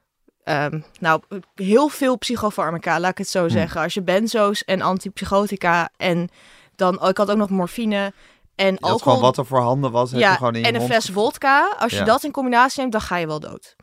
ehm, 0.43 0.79
nou, 0.99 1.21
heel 1.55 1.87
veel 1.87 2.17
psychofarmaca, 2.17 2.99
laat 2.99 3.11
ik 3.11 3.17
het 3.17 3.29
zo 3.29 3.43
Hm. 3.45 3.49
zeggen. 3.49 3.81
Als 3.81 3.93
je 3.93 4.01
benzo's 4.01 4.63
en 4.63 4.81
antipsychotica 4.81 5.89
en 5.97 6.29
dan... 6.75 7.01
Oh, 7.01 7.09
ik 7.09 7.17
had 7.17 7.31
ook 7.31 7.37
nog 7.37 7.49
morfine 7.49 8.13
en 8.55 8.71
Je 8.73 8.79
alcohol. 8.79 8.97
gewoon 8.99 9.19
wat 9.21 9.37
er 9.37 9.45
voorhanden 9.45 9.91
was, 9.91 10.09
heb 10.11 10.19
je 10.19 10.25
ja, 10.25 10.35
gewoon 10.35 10.55
in 10.55 10.59
je 10.61 10.67
en 10.67 10.73
een 10.73 10.79
mond 10.79 10.91
fles 10.91 11.05
vodka. 11.09 11.75
Als 11.79 11.91
je 11.97 12.03
dat 12.03 12.23
in 12.23 12.31
combinatie 12.31 12.79
neemt, 12.79 12.91
dan 12.91 13.01
ga 13.01 13.17
je 13.17 13.27
wel 13.27 13.39
dood. 13.39 13.75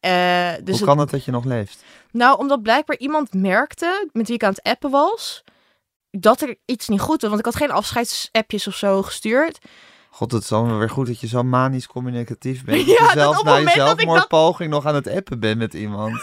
Eh, 0.00 0.10
dus 0.50 0.58
Hoe 0.64 0.74
het- 0.74 0.84
kan 0.84 0.98
het 0.98 1.10
dat 1.10 1.24
je 1.24 1.30
nog 1.30 1.44
leeft? 1.44 1.84
Nou, 2.10 2.38
omdat 2.38 2.62
blijkbaar 2.62 2.96
iemand 2.96 3.32
merkte, 3.34 4.08
met 4.12 4.26
wie 4.26 4.36
ik 4.36 4.44
aan 4.44 4.50
het 4.50 4.62
appen 4.62 4.90
was, 4.90 5.44
dat 6.10 6.40
er 6.40 6.56
iets 6.64 6.88
niet 6.88 7.00
goed 7.00 7.20
was. 7.20 7.28
Want 7.30 7.38
ik 7.38 7.52
had 7.52 7.56
geen 7.56 7.70
afscheidsappjes 7.70 8.66
of 8.66 8.74
zo 8.74 9.02
gestuurd. 9.02 9.58
God, 10.14 10.32
het 10.32 10.42
is 10.42 10.50
wel 10.50 10.78
weer 10.78 10.90
goed 10.90 11.06
dat 11.06 11.20
je 11.20 11.26
zo 11.26 11.42
manisch 11.42 11.86
communicatief 11.86 12.64
bent. 12.64 12.86
Ja, 12.98 13.12
zelfs 13.12 13.38
op 13.38 13.44
na 13.44 13.50
je 13.52 13.58
moment 13.58 13.76
dat 13.76 13.90
ik 13.92 13.98
zelfmoordpoging 14.00 14.70
nog 14.70 14.86
aan 14.86 14.94
het 14.94 15.08
appen 15.08 15.40
bent 15.40 15.58
met 15.58 15.74
iemand. 15.74 16.12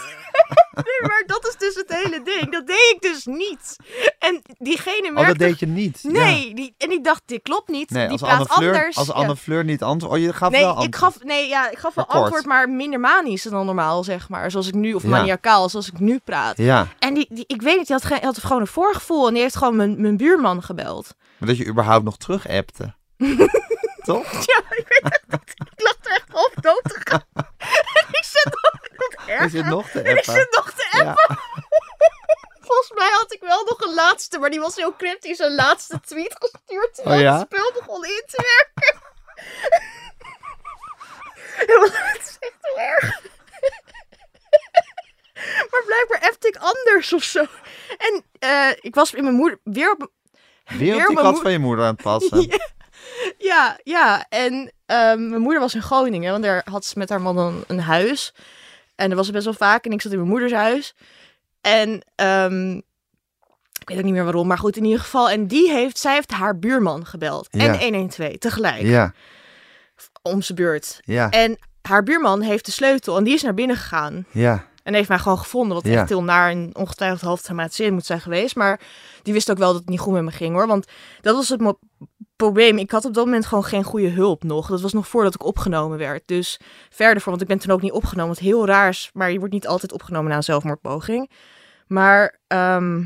Nee, 0.74 1.08
maar 1.10 1.22
dat 1.26 1.46
is 1.46 1.56
dus 1.56 1.74
het 1.74 1.92
hele 2.02 2.22
ding. 2.24 2.52
Dat 2.52 2.66
deed 2.66 2.92
ik 2.94 2.98
dus 3.00 3.24
niet. 3.24 3.76
En 4.18 4.42
diegene 4.58 5.06
Oh, 5.08 5.14
merkte... 5.14 5.38
dat 5.38 5.48
deed 5.48 5.58
je 5.58 5.66
niet? 5.66 5.98
Ja. 6.02 6.10
Nee, 6.10 6.54
die, 6.54 6.74
en 6.78 6.90
ik 6.90 7.04
dacht, 7.04 7.22
dit 7.26 7.42
klopt 7.42 7.68
niet. 7.68 7.90
Nee, 7.90 8.08
die 8.08 8.18
praat 8.18 8.52
Fleur, 8.52 8.74
anders. 8.74 8.96
als 8.96 9.06
Ja. 9.06 9.12
Anne 9.12 9.36
Fleur 9.36 9.64
niet 9.64 9.82
antwoord... 9.82 10.12
Oh, 10.14 10.18
je 10.18 10.32
gaf 10.32 10.50
Nee, 10.50 10.60
wel 10.60 10.70
ik 10.70 10.76
antwoord. 10.76 10.96
gaf, 11.14 11.22
nee, 11.24 11.48
ja, 11.48 11.70
ik 11.70 11.78
gaf 11.78 11.94
wel 11.94 12.06
antwoord, 12.06 12.44
maar 12.44 12.68
minder 12.70 13.00
manisch 13.00 13.42
dan 13.42 13.66
normaal, 13.66 14.04
zeg 14.04 14.28
maar. 14.28 14.50
Zoals 14.50 14.68
ik 14.68 14.74
nu, 14.74 14.94
of 14.94 15.02
Ja. 15.02 15.08
maniacaal, 15.08 15.68
zoals 15.68 15.88
ik 15.88 15.98
nu 16.00 16.18
praat. 16.24 16.56
Ja, 16.56 16.86
En 16.98 17.14
die, 17.14 17.26
die, 17.30 17.44
ik 17.46 17.62
weet 17.62 17.76
niet, 17.76 17.86
die 17.86 17.96
had, 17.96 18.04
geen, 18.04 18.16
die 18.18 18.26
had 18.26 18.38
gewoon 18.38 18.60
een 18.60 18.66
voorgevoel. 18.66 19.26
En 19.26 19.32
die 19.34 19.42
heeft 19.42 19.56
gewoon 19.56 19.76
mijn, 19.76 20.00
mijn 20.00 20.16
buurman 20.16 20.62
gebeld. 20.62 21.14
maar 21.38 21.48
dat 21.48 21.58
je 21.58 21.66
überhaupt 21.66 22.04
nog 22.04 22.16
terug 22.16 22.48
appte. 22.48 22.94
Toch? 24.02 24.32
Ja, 24.46 24.58
ik 24.70 24.88
weet 24.88 25.02
het 25.02 25.22
niet. 25.28 25.54
Ik 25.56 25.82
lag 25.82 25.96
er 26.02 26.10
echt 26.12 26.28
op 26.32 26.52
dood 26.60 26.82
te 26.82 27.00
gaan. 27.04 27.24
En 27.34 28.08
ik 28.20 28.24
zit 28.24 28.44
nog 28.44 28.60
wat 28.96 29.12
Is 29.12 29.26
erger. 29.26 29.56
het 29.58 29.66
nog 29.66 29.88
te 29.90 30.00
En 30.02 30.10
ik 30.12 30.18
appen? 30.18 30.34
zit 30.34 30.50
nog 30.54 30.70
te 30.72 30.84
appen. 30.90 31.36
Ja. 31.36 31.38
Volgens 32.66 32.90
mij 32.98 33.10
had 33.10 33.32
ik 33.32 33.40
wel 33.40 33.64
nog 33.64 33.80
een 33.80 33.94
laatste, 33.94 34.38
maar 34.38 34.50
die 34.50 34.60
was 34.60 34.76
heel 34.76 34.96
cryptisch. 34.96 35.38
Een 35.38 35.54
laatste 35.54 36.00
tweet 36.00 36.36
gestuurd 36.38 36.94
terwijl 36.94 37.16
Oh 37.16 37.22
ja? 37.22 37.38
het 37.38 37.46
spel 37.52 37.72
begon 37.72 38.04
in 38.04 38.22
te 38.26 38.42
werken. 38.56 39.00
Het 41.56 42.20
is 42.28 42.36
echt 42.40 42.56
heel 42.60 42.78
erg. 42.78 43.20
Maar 45.70 45.82
blijkbaar 45.86 46.20
appte 46.30 46.48
ik 46.48 46.56
anders 46.56 47.12
of 47.12 47.22
zo. 47.22 47.44
En 47.98 48.24
eh, 48.38 48.68
ik 48.80 48.94
was 48.94 49.12
in 49.14 49.22
mijn 49.24 49.36
moeder 49.36 49.58
weer 49.64 49.90
op 49.90 50.10
Weer 50.64 51.00
op 51.00 51.06
die 51.06 51.16
kat 51.16 51.40
van 51.40 51.52
je 51.52 51.58
moeder 51.58 51.84
aan 51.84 51.92
het 51.92 52.02
passen. 52.02 52.40
Ja. 52.40 52.58
Ja, 53.38 53.78
ja. 53.82 54.26
En 54.28 54.72
ehm, 54.86 55.28
mijn 55.28 55.40
moeder 55.42 55.60
was 55.60 55.74
in 55.74 55.82
Groningen, 55.82 56.30
want 56.32 56.44
daar 56.44 56.62
had 56.70 56.84
ze 56.84 56.98
met 56.98 57.08
haar 57.08 57.20
man 57.20 57.38
een, 57.38 57.64
een 57.66 57.80
huis. 57.80 58.34
En 58.94 59.08
dat 59.08 59.18
was 59.18 59.30
best 59.30 59.44
wel 59.44 59.54
vaak. 59.54 59.84
En 59.84 59.92
ik 59.92 60.02
zat 60.02 60.12
in 60.12 60.18
mijn 60.18 60.30
moeders 60.30 60.52
huis. 60.52 60.94
En 61.60 62.02
ehm, 62.14 62.72
ik 63.80 63.88
weet 63.88 63.98
ook 63.98 64.04
niet 64.04 64.12
meer 64.12 64.24
waarom, 64.24 64.46
maar 64.46 64.58
goed, 64.58 64.76
in 64.76 64.84
ieder 64.84 65.00
geval. 65.00 65.30
En 65.30 65.46
die 65.46 65.70
heeft, 65.70 65.98
zij 65.98 66.14
heeft 66.14 66.30
haar 66.30 66.58
buurman 66.58 67.06
gebeld. 67.06 67.48
Ja. 67.50 67.78
En 67.80 67.94
112 67.94 68.36
tegelijk, 68.38 68.82
Ja, 68.82 69.12
om 70.22 70.42
zijn 70.42 70.58
beurt. 70.58 71.00
ja, 71.04 71.30
En 71.30 71.58
haar 71.82 72.02
buurman 72.02 72.40
heeft 72.40 72.64
de 72.66 72.72
sleutel 72.72 73.16
en 73.16 73.24
die 73.24 73.34
is 73.34 73.42
naar 73.42 73.54
binnen 73.54 73.76
gegaan. 73.76 74.26
ja. 74.30 74.70
En 74.82 74.94
heeft 74.94 75.08
mij 75.08 75.18
gewoon 75.18 75.38
gevonden, 75.38 75.76
wat 75.76 75.86
Ja. 75.86 76.00
echt 76.00 76.08
heel 76.08 76.22
naar 76.22 76.50
en 76.50 76.70
ongetwijfeld 76.72 77.20
half 77.20 77.40
traumatiserend 77.42 77.94
moet 77.94 78.06
zijn 78.06 78.20
geweest. 78.20 78.56
Maar 78.56 78.80
die 79.22 79.32
wist 79.32 79.50
ook 79.50 79.58
wel 79.58 79.70
dat 79.72 79.80
het 79.80 79.88
niet 79.88 80.00
goed 80.00 80.12
met 80.12 80.22
me 80.22 80.30
ging 80.30 80.54
hoor. 80.54 80.66
Want 80.66 80.86
dat 81.20 81.36
was 81.36 81.48
het 81.48 81.60
probleem. 82.44 82.78
Ik 82.78 82.90
had 82.90 83.04
op 83.04 83.14
dat 83.14 83.24
moment 83.24 83.46
gewoon 83.46 83.64
geen 83.64 83.82
goede 83.84 84.08
hulp 84.08 84.42
nog. 84.44 84.68
Dat 84.68 84.80
was 84.80 84.92
nog 84.92 85.08
voordat 85.08 85.34
ik 85.34 85.44
opgenomen 85.44 85.98
werd. 85.98 86.22
Dus 86.26 86.60
verder 86.90 87.20
voor, 87.22 87.30
want 87.30 87.42
ik 87.42 87.48
ben 87.48 87.58
toen 87.58 87.70
ook 87.72 87.82
niet 87.82 87.92
opgenomen. 87.92 88.34
Wat 88.34 88.42
heel 88.44 88.66
raar 88.66 88.88
is, 88.88 89.10
maar 89.12 89.32
je 89.32 89.38
wordt 89.38 89.52
niet 89.54 89.66
altijd 89.66 89.92
opgenomen 89.92 90.30
na 90.30 90.36
een 90.36 90.42
zelfmoordpoging. 90.42 91.30
Maar, 91.86 92.38
ehm 92.46 93.02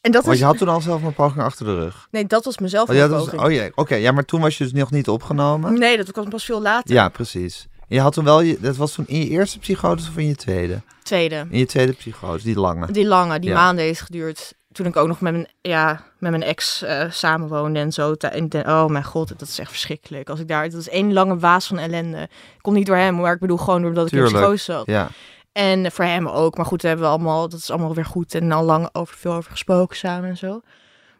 en 0.00 0.12
dat 0.12 0.22
Want 0.22 0.34
is... 0.34 0.40
je 0.40 0.44
had 0.46 0.58
toen 0.58 0.68
al 0.68 0.80
zelf 0.80 1.02
een 1.02 1.14
poging 1.14 1.44
achter 1.44 1.64
de 1.66 1.74
rug. 1.74 2.08
Nee, 2.10 2.26
dat 2.26 2.44
was 2.44 2.58
mijn 2.58 2.72
Oh 2.72 2.78
ja, 2.78 2.84
was, 2.86 2.96
zelfmoordpoging. 2.96 3.42
oh 3.60 3.64
ja, 3.64 3.70
oké. 3.74 3.94
Ja, 3.94 4.12
maar 4.12 4.24
toen 4.24 4.40
was 4.40 4.58
je 4.58 4.64
dus 4.64 4.72
nog 4.72 4.90
niet 4.90 5.08
opgenomen. 5.08 5.78
Nee, 5.78 5.96
dat 5.96 6.12
kwam 6.12 6.28
pas 6.28 6.44
veel 6.44 6.62
later. 6.62 6.94
Ja, 6.94 7.08
precies. 7.08 7.66
Je 7.88 8.00
had 8.00 8.12
toen 8.12 8.24
wel, 8.24 8.40
je, 8.40 8.60
dat 8.60 8.76
was 8.76 8.92
toen 8.92 9.06
in 9.06 9.18
je 9.18 9.28
eerste 9.28 9.58
psychose 9.58 10.08
of 10.08 10.16
in 10.16 10.26
je 10.26 10.36
tweede? 10.36 10.82
Tweede. 11.02 11.46
In 11.50 11.58
je 11.58 11.66
tweede 11.66 11.92
psychose, 11.92 12.44
die 12.44 12.58
lange. 12.58 12.92
Die 12.92 13.06
lange, 13.06 13.38
die 13.38 13.50
Ja. 13.50 13.56
maanden 13.56 13.84
heeft 13.84 14.00
geduurd. 14.00 14.54
Toen 14.72 14.86
ik 14.86 14.96
ook 14.96 15.06
nog 15.08 15.20
met 15.20 15.32
mijn, 15.32 15.48
ja, 15.60 16.00
met 16.18 16.30
mijn 16.30 16.42
ex 16.42 16.82
eh 16.82 17.10
samenwoonde 17.10 17.78
en 17.80 17.92
zo. 17.92 18.12
En 18.12 18.48
de- 18.48 18.64
oh 18.66 18.86
mijn 18.86 19.04
god, 19.04 19.28
dat 19.28 19.48
is 19.48 19.58
echt 19.58 19.70
verschrikkelijk. 19.70 20.28
Als 20.30 20.40
ik 20.40 20.48
daar, 20.48 20.70
dat 20.70 20.80
is 20.80 20.88
één 20.88 21.12
lange 21.12 21.38
waas 21.38 21.66
van 21.66 21.78
ellende. 21.78 22.22
Ik 22.22 22.58
kom 22.60 22.74
niet 22.74 22.86
door 22.86 22.96
hem, 22.96 23.14
maar 23.14 23.32
ik 23.34 23.40
bedoel 23.40 23.56
gewoon 23.56 23.82
doordat 23.82 24.06
ik 24.06 24.12
in 24.12 24.18
psychose 24.40 24.64
zat. 24.72 24.86
Ja, 24.86 25.08
En 25.52 25.92
voor 25.92 26.04
hem 26.04 26.28
ook. 26.28 26.56
Maar 26.56 26.66
goed, 26.66 26.82
we 26.82 26.88
hebben 26.88 27.06
we 27.06 27.12
allemaal, 27.12 27.48
dat 27.48 27.58
is 27.58 27.70
allemaal 27.70 27.94
weer 27.94 28.04
goed. 28.04 28.34
En 28.34 28.52
al 28.52 28.64
lang 28.64 28.88
over 28.92 29.16
veel 29.16 29.32
over 29.32 29.50
gesproken 29.50 29.96
samen 29.96 30.28
en 30.28 30.36
zo. 30.36 30.60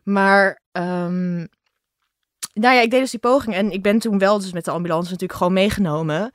Maar, 0.03 0.61
ehm, 0.73 1.37
nou 2.55 2.75
ja, 2.75 2.81
ik 2.81 2.91
deed 2.91 3.01
dus 3.01 3.11
die 3.11 3.21
poging. 3.21 3.55
En 3.55 3.71
ik 3.71 3.83
ben 3.83 3.99
toen 3.99 4.19
wel 4.19 4.39
dus 4.39 4.53
met 4.53 4.65
de 4.65 4.71
ambulance 4.71 5.11
natuurlijk 5.11 5.39
gewoon 5.39 5.53
meegenomen. 5.53 6.33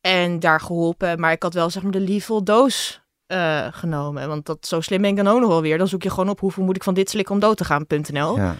En 0.00 0.40
daar 0.40 0.60
geholpen. 0.60 1.20
Maar 1.20 1.32
ik 1.32 1.42
had 1.42 1.54
wel 1.54 1.70
zeg 1.70 1.82
maar 1.82 1.92
de 1.92 2.00
lethal 2.00 2.44
dose 2.44 2.94
eh, 3.26 3.66
genomen. 3.70 4.28
Want 4.28 4.46
dat, 4.46 4.66
zo 4.66 4.80
slim 4.80 5.00
ben 5.00 5.10
ik 5.10 5.16
dan 5.16 5.28
ook 5.28 5.40
nog 5.40 5.48
wel 5.48 5.62
weer. 5.62 5.78
Dan 5.78 5.88
zoek 5.88 6.02
je 6.02 6.10
gewoon 6.10 6.28
op 6.28 6.40
hoeveel 6.40 6.64
moet 6.64 6.76
ik 6.76 6.82
van 6.82 6.94
dit 6.94 7.10
slikken 7.10 7.34
om 7.34 7.40
dood 7.40 7.56
te 7.56 7.64
gaan.nl. 7.64 8.36
ja. 8.36 8.56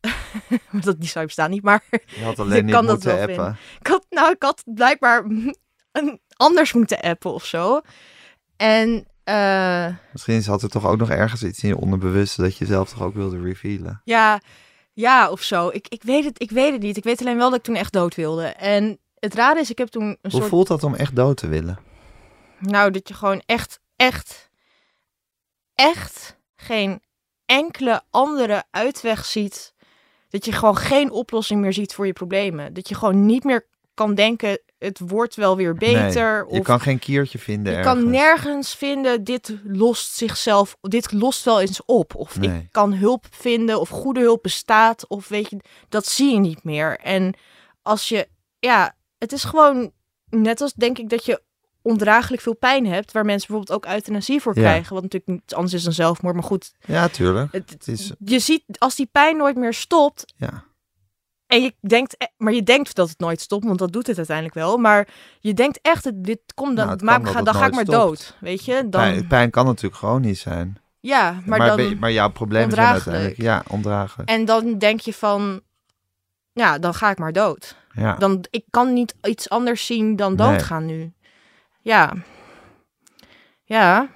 dat 0.80 1.00
die 1.00 1.08
zou 1.08 1.24
bestaan 1.24 1.50
niet, 1.50 1.62
maar 1.62 1.84
Je 1.90 2.24
had 2.24 2.38
alleen 2.48 2.64
niet 2.64 2.74
kan 2.74 2.86
dat 2.86 2.94
moeten 2.94 3.16
wel 3.16 3.28
appen. 3.28 3.58
ik 3.80 3.86
had, 3.86 4.06
nou, 4.10 4.32
ik 4.32 4.42
had 4.42 4.62
blijkbaar 4.64 5.24
een, 5.92 6.20
anders 6.36 6.72
moeten 6.72 7.00
appen 7.00 7.32
of 7.32 7.44
zo. 7.44 7.80
En 8.56 9.06
eh, 9.24 9.86
Misschien 10.12 10.42
zat 10.42 10.62
er 10.62 10.68
toch 10.68 10.86
ook 10.86 10.98
nog 10.98 11.10
ergens 11.10 11.42
iets 11.42 11.62
in 11.62 11.68
je 11.68 11.76
onderbewuste 11.76 12.42
dat 12.42 12.56
je 12.56 12.66
zelf 12.66 12.88
toch 12.88 13.02
ook 13.02 13.14
wilde 13.14 13.40
revealen. 13.40 14.00
ja, 14.04 14.40
ja, 14.92 15.30
of 15.30 15.42
zo. 15.42 15.68
Ik, 15.68 15.88
ik, 15.88 16.02
weet 16.02 16.24
het, 16.24 16.42
ik 16.42 16.50
weet 16.50 16.72
het 16.72 16.82
niet. 16.82 16.96
Ik 16.96 17.04
weet 17.04 17.20
alleen 17.20 17.36
wel 17.36 17.50
dat 17.50 17.58
ik 17.58 17.64
toen 17.64 17.74
echt 17.74 17.92
dood 17.92 18.14
wilde. 18.14 18.44
En 18.46 18.98
het 19.18 19.34
rare 19.34 19.60
is, 19.60 19.70
ik 19.70 19.78
heb 19.78 19.88
toen 19.88 20.02
een 20.02 20.16
Hoe 20.22 20.30
soort... 20.30 20.48
voelt 20.48 20.66
dat 20.66 20.82
om 20.82 20.94
echt 20.94 21.16
dood 21.16 21.36
te 21.36 21.48
willen? 21.48 21.78
Nou, 22.58 22.90
dat 22.90 23.08
je 23.08 23.14
gewoon 23.14 23.42
echt, 23.46 23.80
echt, 23.98 24.50
echt 25.74 26.36
geen 26.56 27.02
enkele 27.44 28.02
andere 28.10 28.64
uitweg 28.70 29.24
ziet. 29.24 29.74
Dat 30.28 30.44
je 30.44 30.52
gewoon 30.52 30.76
geen 30.76 31.10
oplossing 31.10 31.60
meer 31.60 31.72
ziet 31.72 31.94
voor 31.94 32.06
je 32.06 32.12
problemen. 32.12 32.74
Dat 32.74 32.88
je 32.88 32.94
gewoon 32.94 33.26
niet 33.26 33.44
meer 33.44 33.66
kan 33.94 34.14
denken, 34.14 34.60
het 34.78 34.98
wordt 34.98 35.34
wel 35.34 35.56
weer 35.56 35.74
beter. 35.74 36.44
Nee, 36.44 36.54
je 36.54 36.60
of 36.60 36.64
kan 36.66 36.80
geen 36.80 36.98
kiertje 36.98 37.38
vinden 37.38 37.72
je 37.72 37.78
ergens. 37.78 37.94
kan 38.02 38.10
nergens 38.10 38.74
vinden, 38.74 39.24
dit 39.24 39.54
lost 39.64 40.14
zichzelf, 40.14 40.76
dit 40.80 41.12
lost 41.12 41.44
wel 41.44 41.60
eens 41.60 41.84
op. 41.84 42.14
Of 42.14 42.38
Nee. 42.38 42.58
ik 42.58 42.68
kan 42.70 42.92
hulp 42.92 43.26
vinden, 43.30 43.80
of 43.80 43.88
goede 43.88 44.20
hulp 44.20 44.42
bestaat. 44.42 45.08
Of 45.08 45.28
weet 45.28 45.50
je, 45.50 45.60
dat 45.88 46.06
zie 46.06 46.32
je 46.32 46.38
niet 46.38 46.64
meer. 46.64 46.98
En 46.98 47.34
als 47.82 48.08
je, 48.08 48.28
ja, 48.58 48.96
het 49.18 49.32
is 49.32 49.44
gewoon 49.44 49.92
net 50.30 50.60
als 50.60 50.72
denk 50.72 50.98
ik 50.98 51.08
dat 51.08 51.24
je 51.24 51.42
ondraaglijk 51.88 52.42
veel 52.42 52.56
pijn 52.56 52.86
hebt, 52.86 53.12
waar 53.12 53.24
mensen 53.24 53.46
bijvoorbeeld 53.48 53.78
ook 53.84 53.92
euthanasie 53.92 54.40
voor 54.40 54.54
Ja. 54.54 54.60
krijgen, 54.62 54.94
wat 54.94 55.02
natuurlijk 55.02 55.32
niet 55.32 55.54
anders 55.54 55.74
is 55.74 55.82
dan 55.82 55.92
zelfmoord, 55.92 56.34
maar 56.34 56.44
goed, 56.44 56.72
Ja, 56.86 57.08
tuurlijk. 57.08 57.52
het, 57.52 57.70
Het 57.70 57.88
is, 57.88 58.12
je 58.24 58.38
ziet 58.38 58.62
als 58.78 58.94
die 58.94 59.08
pijn 59.12 59.36
nooit 59.36 59.56
meer 59.56 59.74
stopt 59.74 60.32
ja. 60.36 60.64
en 61.46 61.62
je 61.62 61.74
denkt, 61.80 62.14
e- 62.18 62.26
maar 62.36 62.52
je 62.52 62.62
denkt 62.62 62.94
dat 62.94 63.08
het 63.08 63.18
nooit 63.18 63.40
stopt, 63.40 63.64
want 63.64 63.78
dat 63.78 63.92
doet 63.92 64.06
het 64.06 64.16
uiteindelijk 64.16 64.56
wel, 64.56 64.76
maar 64.76 65.08
je 65.40 65.54
denkt 65.54 65.78
echt, 65.82 66.24
dit 66.24 66.40
komt 66.54 66.76
dan, 66.76 66.86
Nou, 66.86 67.22
dat 67.22 67.32
ga, 67.32 67.42
dan 67.42 67.54
ga 67.54 67.66
ik 67.66 67.74
maar 67.74 67.84
dood, 67.84 68.36
weet 68.40 68.64
je? 68.64 68.74
Dan, 68.74 68.90
Pijn, 68.90 69.26
pijn 69.26 69.50
kan 69.50 69.64
natuurlijk 69.64 69.96
gewoon 70.00 70.20
niet 70.20 70.38
zijn. 70.38 70.78
ja, 71.00 71.32
maar, 71.46 71.58
Maar, 71.58 71.76
dan, 71.76 71.98
maar 71.98 72.12
jouw 72.12 72.32
zijn 72.36 72.64
ondraaglijk. 72.64 72.76
uiteindelijk... 73.06 73.36
Ja, 73.40 73.62
ondraaglijk. 73.68 74.28
en 74.28 74.44
dan 74.44 74.78
denk 74.78 75.00
je 75.00 75.14
van, 75.14 75.60
ja, 76.52 76.78
dan 76.78 76.94
ga 76.94 77.10
ik 77.10 77.18
maar 77.18 77.32
dood. 77.32 77.76
Ja. 77.92 78.14
Dan, 78.14 78.44
ik 78.50 78.64
kan 78.70 78.92
niet 78.92 79.14
iets 79.22 79.48
anders 79.48 79.86
zien 79.86 80.16
dan 80.16 80.34
Nee. 80.34 80.46
doodgaan 80.50 80.86
nu. 80.86 81.12
Ja. 81.80 82.12
Ja. 83.64 84.08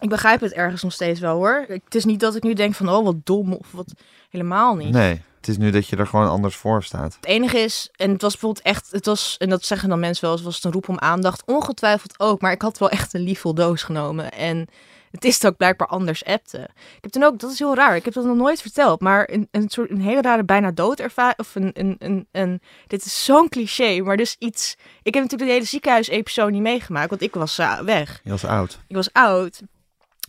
Ik 0.00 0.08
begrijp 0.08 0.40
het 0.40 0.52
ergens 0.52 0.82
nog 0.82 0.92
steeds 0.92 1.20
wel 1.20 1.34
hoor. 1.34 1.64
Het 1.68 1.94
is 1.94 2.04
niet 2.04 2.20
dat 2.20 2.34
ik 2.34 2.42
nu 2.42 2.52
denk 2.52 2.74
van, 2.74 2.88
oh 2.88 3.04
wat 3.04 3.26
dom 3.26 3.52
of 3.52 3.72
wat 3.72 3.92
helemaal 4.30 4.74
niet. 4.74 4.92
Nee. 4.92 5.22
Het 5.36 5.48
is 5.48 5.58
nu 5.58 5.70
dat 5.70 5.86
je 5.86 5.96
er 5.96 6.06
gewoon 6.06 6.28
anders 6.28 6.56
voor 6.56 6.82
staat. 6.82 7.14
Het 7.14 7.26
enige 7.26 7.58
is, 7.58 7.88
en 7.96 8.10
het 8.10 8.22
was 8.22 8.32
bijvoorbeeld 8.32 8.64
echt, 8.64 8.90
het 8.90 9.06
was, 9.06 9.36
en 9.36 9.48
dat 9.48 9.64
zeggen 9.64 9.88
dan 9.88 10.00
mensen 10.00 10.24
wel 10.24 10.32
eens, 10.32 10.42
was 10.42 10.54
het 10.54 10.64
een 10.64 10.72
roep 10.72 10.88
om 10.88 10.98
aandacht. 10.98 11.42
Ongetwijfeld 11.46 12.20
ook, 12.20 12.40
maar 12.40 12.52
ik 12.52 12.62
had 12.62 12.78
wel 12.78 12.90
echt 12.90 13.14
een 13.14 13.20
liefvol 13.20 13.54
doos 13.54 13.82
genomen. 13.82 14.32
En 14.32 14.68
het 15.10 15.24
is 15.24 15.44
ook 15.44 15.56
blijkbaar 15.56 15.88
anders 15.88 16.24
appte. 16.24 16.58
Ik 16.74 16.98
heb 17.00 17.10
toen 17.10 17.22
ook, 17.22 17.38
dat 17.38 17.50
is 17.50 17.58
heel 17.58 17.74
raar, 17.74 17.96
ik 17.96 18.04
heb 18.04 18.14
dat 18.14 18.24
nog 18.24 18.36
nooit 18.36 18.60
verteld, 18.60 19.00
maar 19.00 19.28
een, 19.32 19.48
een 19.50 19.68
soort, 19.68 19.90
een 19.90 20.00
hele 20.00 20.20
rare 20.20 20.44
bijna 20.44 20.70
doodervaring, 20.70 21.38
of 21.38 21.54
een, 21.54 21.70
een, 21.72 21.96
een, 21.98 22.28
een, 22.32 22.60
dit 22.86 23.04
is 23.04 23.24
zo'n 23.24 23.48
cliché, 23.48 24.00
maar 24.00 24.16
dus 24.16 24.36
iets, 24.38 24.76
ik 25.02 25.14
heb 25.14 25.22
natuurlijk 25.22 25.50
de 25.50 25.56
hele 25.56 25.64
ziekenhuis-episode 25.64 26.50
niet 26.50 26.62
meegemaakt, 26.62 27.10
want 27.10 27.22
ik 27.22 27.34
was 27.34 27.58
uh, 27.58 27.80
weg. 27.80 28.20
Je 28.24 28.30
was 28.30 28.44
oud. 28.44 28.78
Ik 28.88 28.96
was 28.96 29.12
oud. 29.12 29.62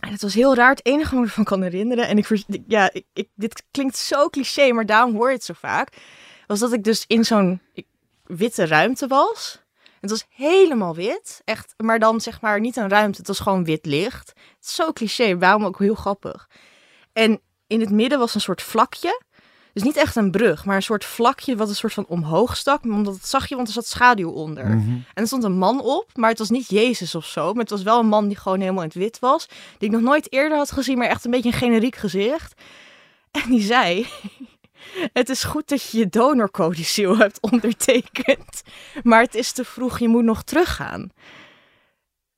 En 0.00 0.12
het 0.12 0.22
was 0.22 0.34
heel 0.34 0.54
raar. 0.54 0.70
Het 0.70 0.86
enige 0.86 1.02
wat 1.02 1.12
ik 1.12 1.20
me 1.20 1.26
ervan 1.26 1.44
kan 1.44 1.62
herinneren. 1.62 2.08
En 2.08 2.18
ik, 2.18 2.44
ja, 2.66 2.90
ik, 2.92 3.04
ik, 3.12 3.28
dit 3.34 3.62
klinkt 3.70 3.96
zo 3.96 4.28
cliché, 4.28 4.72
maar 4.72 4.86
daarom 4.86 5.14
hoor 5.14 5.28
je 5.28 5.34
het 5.34 5.44
zo 5.44 5.54
vaak. 5.56 5.88
Was 6.46 6.58
dat 6.58 6.72
ik 6.72 6.84
dus 6.84 7.04
in 7.06 7.24
zo'n 7.24 7.60
witte 8.24 8.66
ruimte 8.66 9.06
was. 9.06 9.62
Het 10.00 10.10
was 10.10 10.26
helemaal 10.28 10.94
wit. 10.94 11.42
Echt, 11.44 11.74
maar 11.76 11.98
dan 11.98 12.20
zeg 12.20 12.40
maar 12.40 12.60
niet 12.60 12.76
een 12.76 12.88
ruimte. 12.88 13.18
Het 13.18 13.26
was 13.26 13.40
gewoon 13.40 13.64
wit 13.64 13.86
licht. 13.86 14.28
Het 14.28 14.64
is 14.64 14.74
zo 14.74 14.92
cliché, 14.92 15.38
waarom 15.38 15.64
ook 15.64 15.78
heel 15.78 15.94
grappig. 15.94 16.48
En 17.12 17.40
in 17.66 17.80
het 17.80 17.90
midden 17.90 18.18
was 18.18 18.34
een 18.34 18.40
soort 18.40 18.62
vlakje. 18.62 19.22
Dus 19.72 19.82
niet 19.82 19.96
echt 19.96 20.16
een 20.16 20.30
brug, 20.30 20.64
maar 20.64 20.76
een 20.76 20.82
soort 20.82 21.04
vlakje 21.04 21.56
wat 21.56 21.68
een 21.68 21.74
soort 21.74 21.92
van 21.92 22.06
omhoog 22.06 22.56
stak. 22.56 22.84
Omdat 22.84 23.14
het 23.14 23.26
zag 23.26 23.48
je, 23.48 23.54
want 23.54 23.66
er 23.68 23.74
zat 23.74 23.86
schaduw 23.86 24.30
onder. 24.30 24.66
Mhm. 24.66 24.90
En 24.90 25.04
er 25.14 25.26
stond 25.26 25.44
een 25.44 25.58
man 25.58 25.80
op, 25.80 26.10
maar 26.14 26.30
het 26.30 26.38
was 26.38 26.50
niet 26.50 26.70
Jezus 26.70 27.14
of 27.14 27.26
zo. 27.26 27.52
Maar 27.52 27.62
het 27.62 27.70
was 27.70 27.82
wel 27.82 27.98
een 27.98 28.06
man 28.06 28.28
die 28.28 28.36
gewoon 28.36 28.60
helemaal 28.60 28.82
in 28.82 28.88
het 28.88 28.98
wit 28.98 29.18
was. 29.18 29.46
Die 29.78 29.88
ik 29.88 29.94
nog 29.94 30.04
nooit 30.04 30.32
eerder 30.32 30.58
had 30.58 30.72
gezien, 30.72 30.98
maar 30.98 31.08
echt 31.08 31.24
een 31.24 31.30
beetje 31.30 31.50
een 31.50 31.58
generiek 31.58 31.96
gezicht. 31.96 32.60
En 33.30 33.50
die 33.50 33.62
zei... 33.62 34.06
Het 35.12 35.28
is 35.28 35.44
goed 35.44 35.68
dat 35.68 35.90
je 35.90 35.98
je 35.98 36.08
donorcodicil 36.08 37.16
hebt 37.18 37.40
ondertekend. 37.40 38.62
Maar 39.02 39.22
het 39.22 39.34
is 39.34 39.52
te 39.52 39.64
vroeg, 39.64 39.98
je 39.98 40.08
moet 40.08 40.24
nog 40.24 40.42
teruggaan. 40.42 41.10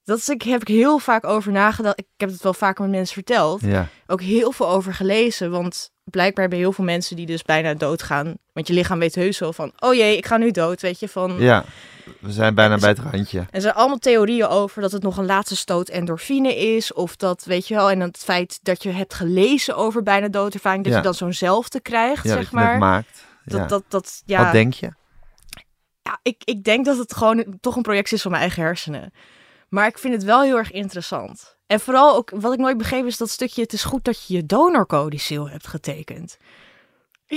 Dat 0.05 0.18
is, 0.18 0.28
ik, 0.28 0.43
heb 0.43 0.61
ik 0.61 0.68
heel 0.68 0.99
vaak 0.99 1.24
over 1.24 1.53
nagedacht. 1.53 1.99
Ik 1.99 2.07
heb 2.16 2.30
het 2.30 2.43
wel 2.43 2.55
vaker 2.55 2.82
met 2.82 2.93
mensen 2.93 3.14
verteld 3.14 3.61
Ja. 3.61 3.88
ook 4.07 4.20
heel 4.20 4.53
veel 4.53 4.68
over 4.68 4.95
gelezen. 4.95 5.51
Want 5.51 5.90
blijkbaar 6.05 6.40
hebben 6.40 6.59
heel 6.59 6.72
veel 6.72 6.84
mensen 6.84 7.16
die 7.16 7.26
dus 7.26 7.43
bijna 7.43 7.74
doodgaan. 7.74 8.34
Want 8.53 8.66
je 8.66 8.74
lichaam 8.74 8.99
weet 8.99 9.14
heus 9.14 9.38
wel 9.38 9.53
van, 9.53 9.72
oh 9.78 9.95
jee, 9.95 10.16
ik 10.16 10.26
ga 10.26 10.36
nu 10.36 10.51
dood, 10.51 10.80
weet 10.80 11.01
je. 11.01 11.09
Van... 11.09 11.36
ja, 11.38 11.64
we 12.23 12.33
zijn 12.33 12.55
bijna 12.55 12.79
bij 12.79 12.89
het 12.89 12.99
randje. 12.99 13.39
En 13.39 13.47
er 13.51 13.61
zijn 13.61 13.75
allemaal 13.75 13.99
theorieën 13.99 14.47
over 14.47 14.83
dat 14.83 14.93
het 14.93 15.03
nog 15.03 15.16
een 15.16 15.27
laatste 15.27 15.57
stoot 15.57 15.89
endorfine 15.89 16.57
is. 16.57 16.93
Of 16.93 17.16
dat, 17.16 17.45
weet 17.45 17.68
je 17.68 17.75
wel, 17.75 17.91
en 17.91 18.01
het 18.01 18.18
feit 18.18 18.59
dat 18.62 18.83
je 18.83 18.91
hebt 18.91 19.14
gelezen 19.14 19.77
over 19.77 20.03
bijna 20.03 20.29
doodervaring. 20.29 20.83
Dat 20.85 20.93
Ja. 20.93 20.99
je 20.99 21.05
dan 21.05 21.14
zo'nzelfde 21.14 21.81
krijgt, 21.81 22.25
Ja, 22.25 22.33
zeg 22.35 22.53
maar. 22.53 22.79
maakt. 22.79 23.25
Dat, 23.45 23.61
Ja. 23.61 23.66
dat, 23.66 23.83
dat, 23.89 24.23
ja. 24.25 24.43
Wat 24.45 24.53
denk 24.53 24.73
je? 24.75 24.91
Ja, 26.03 26.18
ik, 26.23 26.43
ik 26.45 26.64
denk 26.64 26.85
dat 26.85 26.99
het 26.99 27.14
gewoon 27.14 27.57
toch 27.61 27.77
een 27.77 27.83
projectie 27.83 28.16
is 28.16 28.23
van 28.23 28.31
mijn 28.31 28.43
eigen 28.43 28.62
hersenen. 28.62 29.12
Maar 29.68 29.87
ik 29.87 29.99
vind 29.99 30.14
het 30.14 30.25
wel 30.25 30.43
heel 30.43 30.57
erg 30.57 30.70
interessant. 30.70 31.57
En 31.66 31.81
vooral 31.81 32.16
ook, 32.16 32.31
wat 32.35 32.53
ik 32.53 32.59
nooit 32.59 32.77
begreep 32.79 33.07
is 33.07 33.16
dat 33.16 33.31
stukje... 33.31 33.62
het 33.62 33.73
is 33.73 33.85
goed 33.85 34.05
dat 34.05 34.27
je 34.27 34.35
je 34.35 34.47
donorcodicil 34.47 35.49
hebt 35.49 35.66
getekend. 35.66 36.37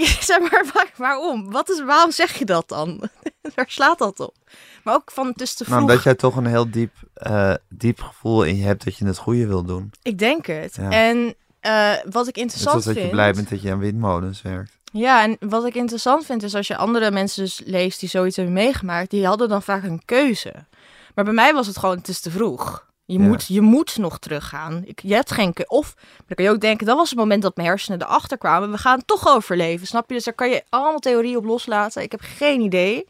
zeg 0.30 0.40
maar, 0.40 0.66
waar- 0.74 0.94
waarom? 0.96 1.52
Wat 1.52 1.70
is, 1.70 1.84
waarom 1.84 2.12
zeg 2.12 2.38
je 2.38 2.46
dat 2.46 2.68
dan? 2.70 3.10
Waar 3.56 3.66
slaat 3.70 3.98
dat 3.98 4.20
op? 4.20 4.36
Maar 4.84 4.94
ook 4.94 5.12
van, 5.12 5.28
het 5.28 5.42
is 5.42 5.54
te 5.54 5.64
vroeg. 5.64 5.78
Nou, 5.78 5.90
omdat 5.90 6.04
jij 6.04 6.16
toch 6.16 6.36
een 6.36 6.46
heel 6.46 6.70
diep, 6.72 6.92
eh, 7.14 7.54
diep 7.70 8.02
gevoel 8.02 8.44
in 8.44 8.56
je 8.58 8.64
hebt 8.64 8.84
dat 8.86 8.98
je 8.98 9.06
het 9.06 9.18
goede 9.18 9.48
wil 9.48 9.64
doen. 9.64 9.92
Ik 10.02 10.18
denk 10.18 10.46
het. 10.46 10.76
Ja. 10.76 10.90
En 10.90 11.36
eh, 11.60 11.94
wat 12.10 12.28
ik 12.28 12.38
interessant 12.38 12.70
zoals 12.72 12.86
dat 12.86 12.94
vind... 12.94 13.06
je 13.06 13.12
blij 13.12 13.34
bent 13.34 13.50
dat 13.50 13.62
je 13.62 13.72
aan 13.72 13.80
windmolens 13.80 14.42
werkt. 14.42 14.72
Ja, 14.92 15.24
en 15.24 15.38
wat 15.40 15.66
ik 15.66 15.76
interessant 15.76 16.26
vind 16.26 16.44
is 16.44 16.56
als 16.56 16.68
je 16.68 16.78
andere 16.78 17.12
mensen 17.12 17.44
dus 17.44 17.62
leest 17.66 18.00
die 18.00 18.10
zoiets 18.10 18.36
hebben 18.36 18.54
meegemaakt, 18.54 19.10
die 19.10 19.26
hadden 19.26 19.50
dan 19.50 19.64
vaak 19.64 19.84
een 19.84 20.02
keuze. 20.06 20.54
Maar 21.16 21.26
bij 21.26 21.34
mij 21.34 21.54
was 21.54 21.68
het 21.68 21.78
gewoon, 21.78 21.98
het 21.98 22.08
is 22.08 22.20
te 22.20 22.32
vroeg. 22.32 22.86
Je, 23.06 23.20
Ja. 23.20 23.26
moet, 23.26 23.46
je 23.48 23.62
moet 23.62 23.98
nog 23.98 24.20
teruggaan. 24.20 24.82
Ik, 24.86 25.00
je 25.04 25.14
hebt 25.14 25.32
geen 25.32 25.54
Of, 25.68 25.94
dan 26.18 26.36
kan 26.36 26.46
je 26.46 26.52
ook 26.52 26.60
denken, 26.60 26.86
dat 26.86 26.98
was 26.98 27.10
het 27.10 27.20
moment 27.20 27.42
dat 27.42 27.56
mijn 27.56 27.68
hersenen 27.68 28.02
erachter 28.02 28.38
kwamen. 28.38 28.72
We 28.72 28.78
gaan 28.78 29.06
toch 29.06 29.28
overleven, 29.28 29.88
snap 29.88 30.10
je? 30.10 30.16
Dus 30.16 30.24
daar 30.24 30.34
kan 30.34 30.50
je 30.50 30.64
allemaal 30.70 31.00
theorieën 31.00 31.38
op 31.38 31.46
loslaten. 31.46 32.02
Ik 32.02 32.12
heb 32.12 32.22
geen 32.24 32.62
idee. 32.62 33.08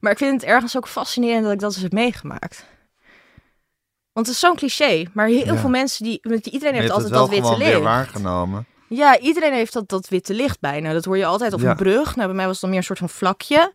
Maar 0.00 0.12
ik 0.12 0.18
vind 0.18 0.40
het 0.40 0.50
ergens 0.50 0.76
ook 0.76 0.88
fascinerend 0.88 1.42
dat 1.44 1.52
ik 1.52 1.58
dat 1.60 1.72
eens 1.74 1.82
heb 1.82 1.92
meegemaakt. 1.92 2.66
Want 4.12 4.26
het 4.26 4.34
is 4.34 4.40
zo'n 4.40 4.56
cliché. 4.56 5.04
Maar 5.12 5.26
heel 5.26 5.44
Ja. 5.54 5.56
veel 5.56 5.70
mensen 5.70 6.04
die... 6.04 6.20
Iedereen 6.42 6.74
heeft 6.74 6.90
altijd 6.90 7.12
dat 7.12 7.28
witte 7.28 7.56
weer 7.56 7.68
licht. 7.68 7.80
waargenomen. 7.82 8.66
Ja, 8.88 9.18
iedereen 9.18 9.52
heeft 9.52 9.72
dat, 9.72 9.88
dat 9.88 10.08
witte 10.08 10.34
licht 10.34 10.60
bijna. 10.60 10.92
Dat 10.92 11.04
hoor 11.04 11.16
je 11.16 11.24
altijd 11.26 11.52
op 11.52 11.60
Ja. 11.60 11.70
een 11.70 11.76
brug. 11.76 12.16
Nou, 12.16 12.26
bij 12.26 12.36
mij 12.36 12.44
was 12.44 12.52
het 12.52 12.60
dan 12.60 12.70
meer 12.70 12.78
een 12.78 12.84
soort 12.84 12.98
van 12.98 13.08
vlakje. 13.08 13.72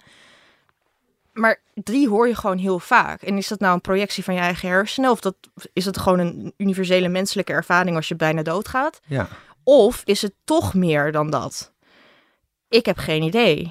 Maar 1.38 1.62
die 1.74 2.10
hoor 2.10 2.28
je 2.28 2.36
gewoon 2.36 2.58
heel 2.58 2.80
vaak. 2.80 3.22
En 3.22 3.38
is 3.38 3.48
dat 3.48 3.60
nou 3.60 3.74
een 3.74 3.82
projectie 3.82 4.24
van 4.24 4.34
je 4.34 4.40
eigen 4.40 4.70
hersenen? 4.70 5.12
Of 5.12 5.20
dat, 5.20 5.36
is 5.74 5.86
het 5.86 5.98
gewoon 5.98 6.20
een 6.20 6.54
universele 6.58 7.08
menselijke 7.08 7.54
ervaring 7.54 7.96
als 7.96 8.08
je 8.08 8.16
bijna 8.16 8.42
doodgaat? 8.42 9.00
Ja. 9.06 9.28
Of 9.64 10.02
is 10.06 10.22
het 10.22 10.34
toch 10.44 10.74
meer 10.74 11.12
dan 11.12 11.30
dat? 11.30 11.74
Ik 12.70 12.86
heb 12.86 12.98
geen 12.98 13.22
idee. 13.24 13.64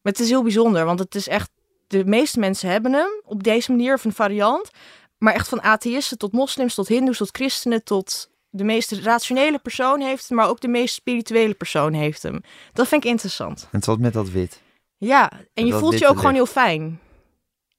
Maar 0.00 0.12
het 0.12 0.20
is 0.20 0.28
heel 0.28 0.42
bijzonder, 0.42 0.84
want 0.84 0.98
het 0.98 1.14
is 1.14 1.28
echt... 1.28 1.50
De 1.86 2.04
meeste 2.04 2.38
mensen 2.38 2.70
hebben 2.70 2.92
hem 2.92 3.20
op 3.24 3.42
deze 3.42 3.70
manier, 3.70 3.94
of 3.94 4.04
een 4.04 4.12
variant. 4.12 4.70
Maar 5.18 5.34
echt 5.34 5.48
van 5.48 5.62
atheïsten 5.62 6.18
tot 6.18 6.32
moslims, 6.32 6.74
tot 6.74 6.88
hindoes, 6.88 7.16
tot 7.16 7.36
christenen, 7.36 7.84
tot 7.84 8.30
de 8.50 8.64
meest 8.64 8.92
rationele 8.92 9.58
persoon 9.58 10.00
heeft 10.00 10.28
hem, 10.28 10.36
maar 10.36 10.48
ook 10.48 10.60
de 10.60 10.68
meest 10.68 10.94
spirituele 10.94 11.54
persoon 11.54 11.92
heeft 11.92 12.22
hem. 12.22 12.40
Dat 12.72 12.88
vind 12.88 13.04
ik 13.04 13.10
interessant. 13.10 13.68
En 13.72 13.82
het 13.84 13.98
met 13.98 14.12
dat 14.12 14.28
wit. 14.28 14.64
Ja, 14.96 15.30
en 15.54 15.66
je 15.66 15.72
voelt 15.72 15.98
je 15.98 16.06
ook 16.08 16.16
gewoon 16.18 16.34
heel 16.34 16.46
fijn. 16.46 17.00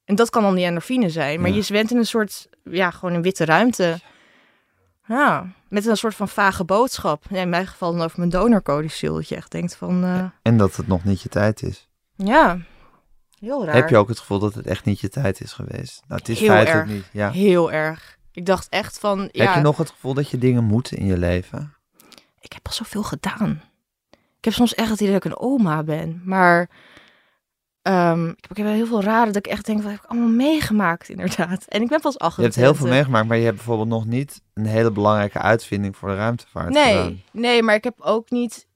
En 0.05 0.15
dat 0.15 0.29
kan 0.29 0.43
dan 0.43 0.55
die 0.55 0.65
endorfine 0.65 1.09
zijn. 1.09 1.41
Maar 1.41 1.49
Ja. 1.49 1.55
je 1.55 1.71
bent 1.73 1.91
in 1.91 1.97
een 1.97 2.05
soort, 2.05 2.49
ja, 2.63 2.91
gewoon 2.91 3.13
een 3.15 3.21
witte 3.21 3.45
ruimte. 3.45 3.99
Ja, 5.07 5.47
met 5.69 5.85
een 5.85 5.97
soort 5.97 6.15
van 6.15 6.27
vage 6.29 6.63
boodschap. 6.63 7.23
Ja, 7.29 7.41
in 7.41 7.49
mijn 7.49 7.67
geval 7.67 7.91
dan 7.91 8.01
over 8.01 8.17
mijn 8.19 8.29
donorcodicil. 8.31 9.13
Dat 9.13 9.29
je 9.29 9.35
echt 9.35 9.51
denkt 9.51 9.75
van, 9.75 10.03
eh, 10.03 10.23
En 10.41 10.57
dat 10.57 10.75
het 10.75 10.87
nog 10.87 11.03
niet 11.03 11.21
je 11.21 11.29
tijd 11.29 11.61
is. 11.63 11.87
ja, 12.15 12.57
heel 13.39 13.65
raar. 13.65 13.75
Heb 13.75 13.89
je 13.89 13.97
ook 13.97 14.07
het 14.07 14.19
gevoel 14.19 14.39
dat 14.39 14.53
het 14.53 14.65
echt 14.67 14.85
niet 14.85 14.99
je 14.99 15.09
tijd 15.09 15.41
is 15.41 15.53
geweest? 15.53 16.01
Nou, 16.07 16.19
het 16.19 16.29
is 16.29 16.39
Heel 16.39 16.47
feitelijk 16.49 16.85
erg. 16.85 16.95
niet. 16.95 17.05
Ja. 17.11 17.31
Heel 17.31 17.71
erg. 17.71 18.17
Ik 18.31 18.45
dacht 18.45 18.67
echt 18.69 18.99
van, 18.99 19.29
ja, 19.31 19.45
Heb 19.45 19.55
je 19.55 19.61
nog 19.61 19.77
het 19.77 19.89
gevoel 19.89 20.13
dat 20.13 20.29
je 20.29 20.37
dingen 20.37 20.63
moet 20.63 20.91
in 20.91 21.05
je 21.05 21.17
leven? 21.17 21.75
ik 22.39 22.53
heb 22.53 22.67
al 22.67 22.73
zoveel 22.73 23.03
gedaan. 23.03 23.61
Ik 24.37 24.43
heb 24.45 24.53
soms 24.53 24.75
echt 24.75 24.89
het 24.89 24.99
idee 25.01 25.13
dat 25.13 25.25
ik 25.25 25.31
een 25.31 25.39
oma 25.39 25.83
ben. 25.83 26.21
Maar 26.25 26.69
ehm, 27.87 28.27
ik 28.29 28.57
heb 28.57 28.65
heel 28.65 28.85
veel 28.85 29.03
raden 29.03 29.33
dat 29.33 29.45
ik 29.45 29.51
echt 29.51 29.65
denk, 29.65 29.81
wat 29.81 29.91
heb 29.91 29.99
ik 30.03 30.09
allemaal 30.09 30.29
meegemaakt 30.29 31.09
inderdaad. 31.09 31.65
En 31.65 31.81
ik 31.81 31.87
ben 31.89 32.01
pas 32.01 32.13
Je 32.13 32.19
28. 32.19 32.43
hebt 32.43 32.55
heel 32.55 32.75
veel 32.85 32.95
meegemaakt, 32.95 33.27
maar 33.27 33.37
je 33.37 33.43
hebt 33.43 33.55
bijvoorbeeld 33.55 33.87
nog 33.89 34.05
niet 34.05 34.41
een 34.53 34.65
hele 34.65 34.91
belangrijke 34.91 35.39
uitvinding 35.39 35.97
voor 35.97 36.09
de 36.09 36.15
ruimtevaart 36.15 36.69
Nee, 36.69 36.83
gedaan. 36.95 37.21
nee, 37.31 37.63
maar 37.63 37.75
ik 37.75 37.83
heb 37.83 38.01
ook 38.01 38.29
niet... 38.29 38.67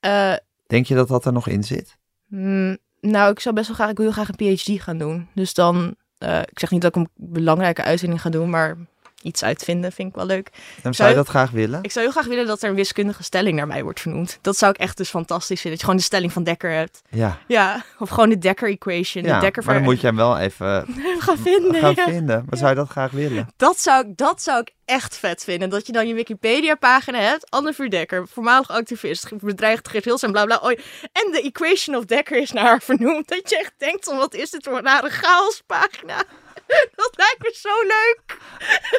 eh, 0.00 0.34
Denk 0.66 0.86
je 0.86 0.94
dat 0.94 1.08
dat 1.08 1.24
er 1.24 1.32
nog 1.32 1.48
in 1.48 1.64
zit? 1.64 1.98
mm, 2.26 2.76
nou, 3.00 3.30
ik 3.32 3.40
zou 3.40 3.54
best 3.54 3.66
wel 3.66 3.76
graag... 3.76 3.90
Ik 3.90 3.96
wil 3.96 4.12
heel 4.12 4.24
graag 4.24 4.28
een 4.38 4.56
PhD 4.56 4.82
gaan 4.82 4.98
doen. 4.98 5.28
Dus 5.34 5.54
dan... 5.54 5.94
eh, 6.18 6.38
ik 6.40 6.58
zeg 6.58 6.70
niet 6.70 6.82
dat 6.82 6.96
ik 6.96 7.02
een 7.02 7.10
belangrijke 7.14 7.82
uitvinding 7.82 8.20
ga 8.20 8.30
doen, 8.30 8.50
maar 8.50 8.76
iets 9.22 9.44
uitvinden 9.44 9.92
vind 9.92 10.08
ik 10.08 10.14
wel 10.14 10.26
leuk. 10.26 10.50
En 10.82 10.94
zou 10.94 11.08
je 11.08 11.14
dat 11.14 11.28
graag 11.28 11.50
willen? 11.50 11.78
Ik 11.82 11.90
zou 11.92 12.04
heel 12.04 12.14
graag 12.14 12.26
willen 12.26 12.46
dat 12.46 12.62
er 12.62 12.68
een 12.68 12.74
wiskundige 12.74 13.22
stelling 13.22 13.56
naar 13.56 13.66
mij 13.66 13.82
wordt 13.82 14.00
vernoemd. 14.00 14.38
Dat 14.40 14.56
zou 14.56 14.72
ik 14.72 14.78
echt 14.80 14.96
dus 14.96 15.08
fantastisch 15.08 15.60
vinden. 15.60 15.70
Dat 15.70 15.78
je 15.80 15.84
gewoon 15.84 15.96
de 15.96 16.02
stelling 16.06 16.32
van 16.32 16.44
Dekker 16.44 16.70
hebt. 16.70 17.02
Ja, 17.10 17.38
Ja, 17.46 17.84
of 17.98 18.08
gewoon 18.08 18.28
de 18.28 18.38
Dekker 18.38 18.68
equation. 18.68 19.24
ja 19.24 19.34
de 19.34 19.40
Dekker 19.40 19.64
maar 19.64 19.74
dan 19.74 19.82
moet 19.82 20.00
je 20.00 20.06
hem 20.06 20.16
wel 20.16 20.38
even 20.38 20.86
gaan 21.26 21.38
vinden. 21.38 21.74
gaan 21.74 21.92
ja. 21.96 22.04
vinden. 22.04 22.44
Maar 22.48 22.58
zou 22.58 22.70
je 22.70 22.76
dat 22.76 22.88
graag 22.88 23.10
willen? 23.10 23.48
Dat 23.56 23.80
zou, 23.80 24.06
ik- 24.08 24.16
dat 24.16 24.42
zou 24.42 24.60
ik 24.60 24.70
echt 24.84 25.16
vet 25.16 25.44
vinden. 25.44 25.70
Dat 25.70 25.86
je 25.86 25.92
dan 25.92 26.08
je 26.08 26.14
Wikipedia-pagina 26.14 27.18
hebt. 27.18 27.50
Anne 27.50 27.72
Vuur 27.72 27.90
Dekker, 27.90 28.28
voormalig 28.28 28.70
activist, 28.70 29.28
bedreigd 29.40 29.88
Geert 29.88 30.22
en 30.22 30.32
bla 30.32 30.44
bla. 30.44 30.56
Oh, 30.56 30.70
en 31.12 31.32
de 31.32 31.40
equation 31.42 31.96
of 31.96 32.04
Dekker 32.04 32.36
is 32.40 32.52
naar 32.52 32.64
haar 32.64 32.82
vernoemd. 32.82 33.28
Dat 33.28 33.50
je 33.50 33.58
echt 33.58 33.72
denkt, 33.78 34.04
van, 34.04 34.16
wat 34.16 34.34
is 34.34 34.50
dit 34.50 34.64
voor 34.64 34.76
een 34.76 34.82
rare 34.84 35.10
chaospagina? 35.10 36.22
Dat 36.94 37.10
lijkt 37.16 37.38
me 37.38 37.52
zo 37.54 37.82
leuk. 37.82 38.38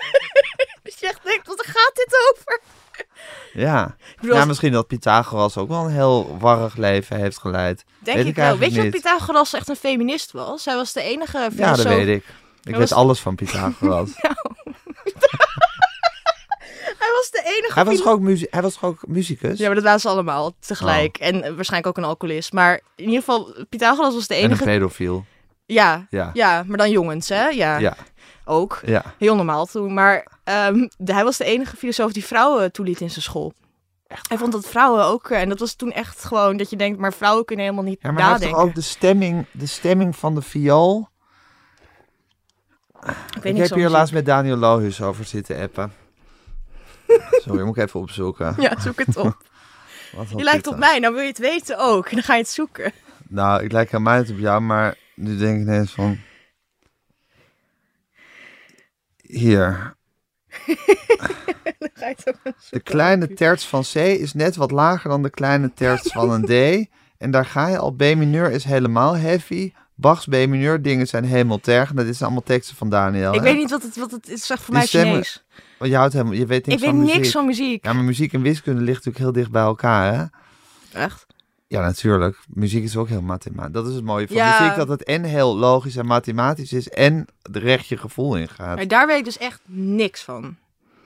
Dat 0.84 1.00
je 1.00 1.08
echt 1.08 1.24
denkt, 1.24 1.48
wat 1.48 1.66
gaat 1.66 1.92
dit 1.94 2.16
over? 2.32 2.62
Ja. 3.54 3.96
Bedoel, 4.16 4.32
ja, 4.34 4.38
als- 4.40 4.48
misschien 4.48 4.72
dat 4.72 4.88
Pythagoras 4.88 5.58
ook 5.58 5.68
wel 5.68 5.84
een 5.86 5.92
heel 5.92 6.38
warrig 6.40 6.76
leven 6.76 7.18
heeft 7.18 7.38
geleid. 7.40 7.84
denk 8.00 8.18
weet 8.18 8.26
ik 8.28 8.36
wel. 8.36 8.58
Weet 8.58 8.74
je 8.74 8.82
dat. 8.82 8.92
Pythagoras 8.92 9.54
echt 9.54 9.70
een 9.70 9.76
feminist 9.76 10.32
was? 10.32 10.66
Hij 10.66 10.76
was 10.76 10.94
de 10.94 11.02
enige 11.02 11.38
Ja, 11.38 11.50
filosoof. 11.52 11.76
dat 11.78 11.86
weet 11.86 12.08
ik. 12.08 12.26
Ik 12.64 12.76
weet 12.76 12.92
alles 12.92 13.20
van 13.20 13.36
Pythagoras. 13.36 14.10
Hij 17.00 17.12
was 17.12 17.30
de 17.32 17.42
enige 17.58 17.74
hij, 17.74 17.84
was 17.86 17.98
toch 17.98 18.08
ook 18.08 18.20
muzie- 18.20 18.48
hij 18.50 18.62
was 18.62 18.74
toch 18.74 18.84
ook 18.84 19.08
muzikus? 19.08 19.58
Ja, 19.60 19.66
maar 19.66 19.76
dat 19.76 19.84
waren 19.84 20.00
ze 20.00 20.08
allemaal 20.10 20.56
tegelijk. 20.60 21.18
Oh. 21.22 21.28
En 21.28 21.56
waarschijnlijk 21.56 21.88
ook 21.88 22.04
een 22.04 22.10
alcoholist. 22.10 22.54
Maar 22.54 22.82
in 22.96 23.04
ieder 23.06 23.20
geval, 23.20 23.56
Pythagoras 23.70 24.14
was 24.14 24.28
de 24.28 24.34
en 24.36 24.40
een 24.44 24.46
enige... 24.50 24.64
pedofiel. 24.64 25.26
Ja, 25.66 26.08
Ja. 26.10 26.30
ja, 26.34 26.64
maar 26.68 26.78
dan 26.78 26.92
jongens, 26.92 27.30
hè? 27.30 27.48
Ja, 27.48 27.78
Ja. 27.78 27.96
ook. 28.46 28.80
Ja. 28.86 29.04
Heel 29.18 29.36
normaal 29.36 29.66
toen. 29.66 29.94
Maar 29.94 30.28
ehm, 30.44 30.88
de- 30.98 31.14
hij 31.14 31.24
was 31.24 31.38
de 31.38 31.44
enige 31.46 31.76
filosoof 31.78 32.12
die 32.14 32.26
vrouwen 32.26 32.72
toeliet 32.72 33.02
in 33.02 33.10
zijn 33.10 33.24
school. 33.24 33.54
echt... 34.08 34.30
Hij 34.30 34.38
vond 34.38 34.52
dat 34.52 34.68
vrouwen 34.68 35.04
ook, 35.06 35.30
eh, 35.30 35.42
en 35.42 35.50
dat 35.50 35.60
was 35.60 35.74
toen 35.76 35.92
echt 35.92 36.24
gewoon 36.26 36.58
dat 36.58 36.70
je 36.70 36.76
denkt, 36.76 37.00
maar 37.00 37.14
vrouwen 37.14 37.46
kunnen 37.46 37.66
helemaal 37.66 37.86
niet 37.86 38.00
Ja, 38.02 38.12
maar 38.12 38.24
nadenken. 38.24 38.58
ook 38.58 38.76
de 38.76 38.82
stemming, 38.82 39.46
de 39.52 39.66
stemming 39.66 40.16
van 40.16 40.36
de 40.36 40.42
viool. 40.42 41.10
ik 43.00 43.10
weet 43.34 43.46
Ik 43.46 43.54
niet 43.54 43.70
heb 43.70 43.78
hier 43.78 43.90
laatst 43.90 44.14
met 44.14 44.26
Daniel 44.26 44.56
Lohus 44.58 45.02
over 45.02 45.26
zitten 45.26 45.62
appen. 45.62 45.94
Sorry, 47.46 47.64
moet 47.64 47.78
ik 47.78 47.84
even 47.84 48.00
opzoeken. 48.00 48.56
Ja, 48.58 48.80
zoek 48.80 49.00
het 49.06 49.18
op. 49.18 49.38
Wat 50.16 50.30
Je 50.30 50.44
lijkt 50.44 50.68
op 50.68 50.78
mij, 50.78 51.00
nou 51.00 51.14
wil 51.14 51.22
je 51.22 51.28
het 51.30 51.38
weten 51.38 51.80
ook. 51.80 52.06
En 52.08 52.16
dan 52.16 52.24
ga 52.24 52.34
je 52.34 52.40
het 52.42 52.50
zoeken. 52.50 52.92
Nou, 53.28 53.64
ik 53.64 53.72
lijk 53.72 53.92
helemaal 53.92 54.20
niet 54.20 54.32
op 54.32 54.38
jou, 54.40 54.62
maar 54.62 54.96
nu 55.16 55.38
denk 55.38 55.56
ik 55.56 55.62
ineens 55.68 55.92
van... 55.92 56.18
Hier. 59.22 59.96
De 62.70 62.80
kleine 62.84 63.34
terts 63.34 63.68
van 63.68 63.82
C 63.82 63.96
is 63.96 64.34
net 64.34 64.56
wat 64.56 64.72
lager 64.72 65.10
dan 65.10 65.24
de 65.24 65.30
kleine 65.30 65.74
terts 65.74 66.12
van 66.12 66.30
een 66.32 66.46
D. 66.46 66.88
En 67.18 67.32
daar 67.32 67.46
ga 67.46 67.68
je 67.68 67.78
al. 67.78 67.92
B 67.92 68.00
mineur 68.02 68.52
is 68.52 68.64
helemaal 68.64 69.16
heavy. 69.18 69.72
Bach's 69.96 70.26
B 70.26 70.32
mineur 70.32 70.82
dingen 70.82 71.08
zijn 71.08 71.24
hemeltergend. 71.26 71.98
Dat 71.98 72.08
is 72.08 72.22
allemaal 72.22 72.44
teksten 72.44 72.76
van 72.76 72.90
Daniel. 72.90 73.34
Ik 73.34 73.40
hè? 73.40 73.46
weet 73.46 73.56
niet 73.58 73.70
wat 73.70 73.82
het, 73.84 73.96
wat 73.96 74.12
het 74.12 74.30
is. 74.30 74.46
Zeg 74.46 74.62
voor 74.62 74.74
mij 74.74 74.86
stemmen- 74.86 75.10
Chinees. 75.12 75.44
Want 75.80 75.92
je, 75.92 75.98
houdt 75.98 76.14
helemaal, 76.14 76.34
je 76.34 76.46
weet 76.46 76.66
niks 76.66 76.82
Ik 76.82 76.90
weet 76.90 77.00
muziek. 77.00 77.16
niks 77.16 77.32
van 77.32 77.46
muziek. 77.46 77.86
Ja, 77.86 77.94
maar 77.94 78.04
muziek 78.04 78.34
en 78.34 78.42
wiskunde 78.42 78.82
ligt 78.82 79.06
natuurlijk 79.06 79.18
heel 79.24 79.32
dicht 79.34 79.52
bij 79.52 79.62
elkaar, 79.62 80.14
hè? 80.14 80.26
Echt? 81.00 81.26
Ja, 81.74 81.82
natuurlijk. 81.82 82.38
Muziek 82.48 82.84
is 82.84 82.98
ook 82.98 83.08
heel 83.08 83.22
mathematisch. 83.22 83.72
Dat 83.74 83.88
is 83.88 83.96
het 83.96 84.04
mooie 84.04 84.28
van 84.28 84.36
Ja. 84.36 84.60
muziek, 84.62 84.76
dat 84.76 84.88
het 84.88 85.04
en 85.04 85.24
heel 85.24 85.58
logisch 85.58 85.96
en 85.96 86.06
mathematisch 86.06 86.74
is 86.74 86.90
en 86.90 87.26
recht 87.52 87.88
je 87.88 87.98
gevoel 87.98 88.36
in 88.36 88.48
gaat. 88.50 88.76
Maar 88.76 88.88
daar 88.88 89.08
weet 89.08 89.18
ik 89.18 89.26
dus 89.26 89.38
echt 89.38 89.62
niks 89.66 90.22
van. 90.24 90.56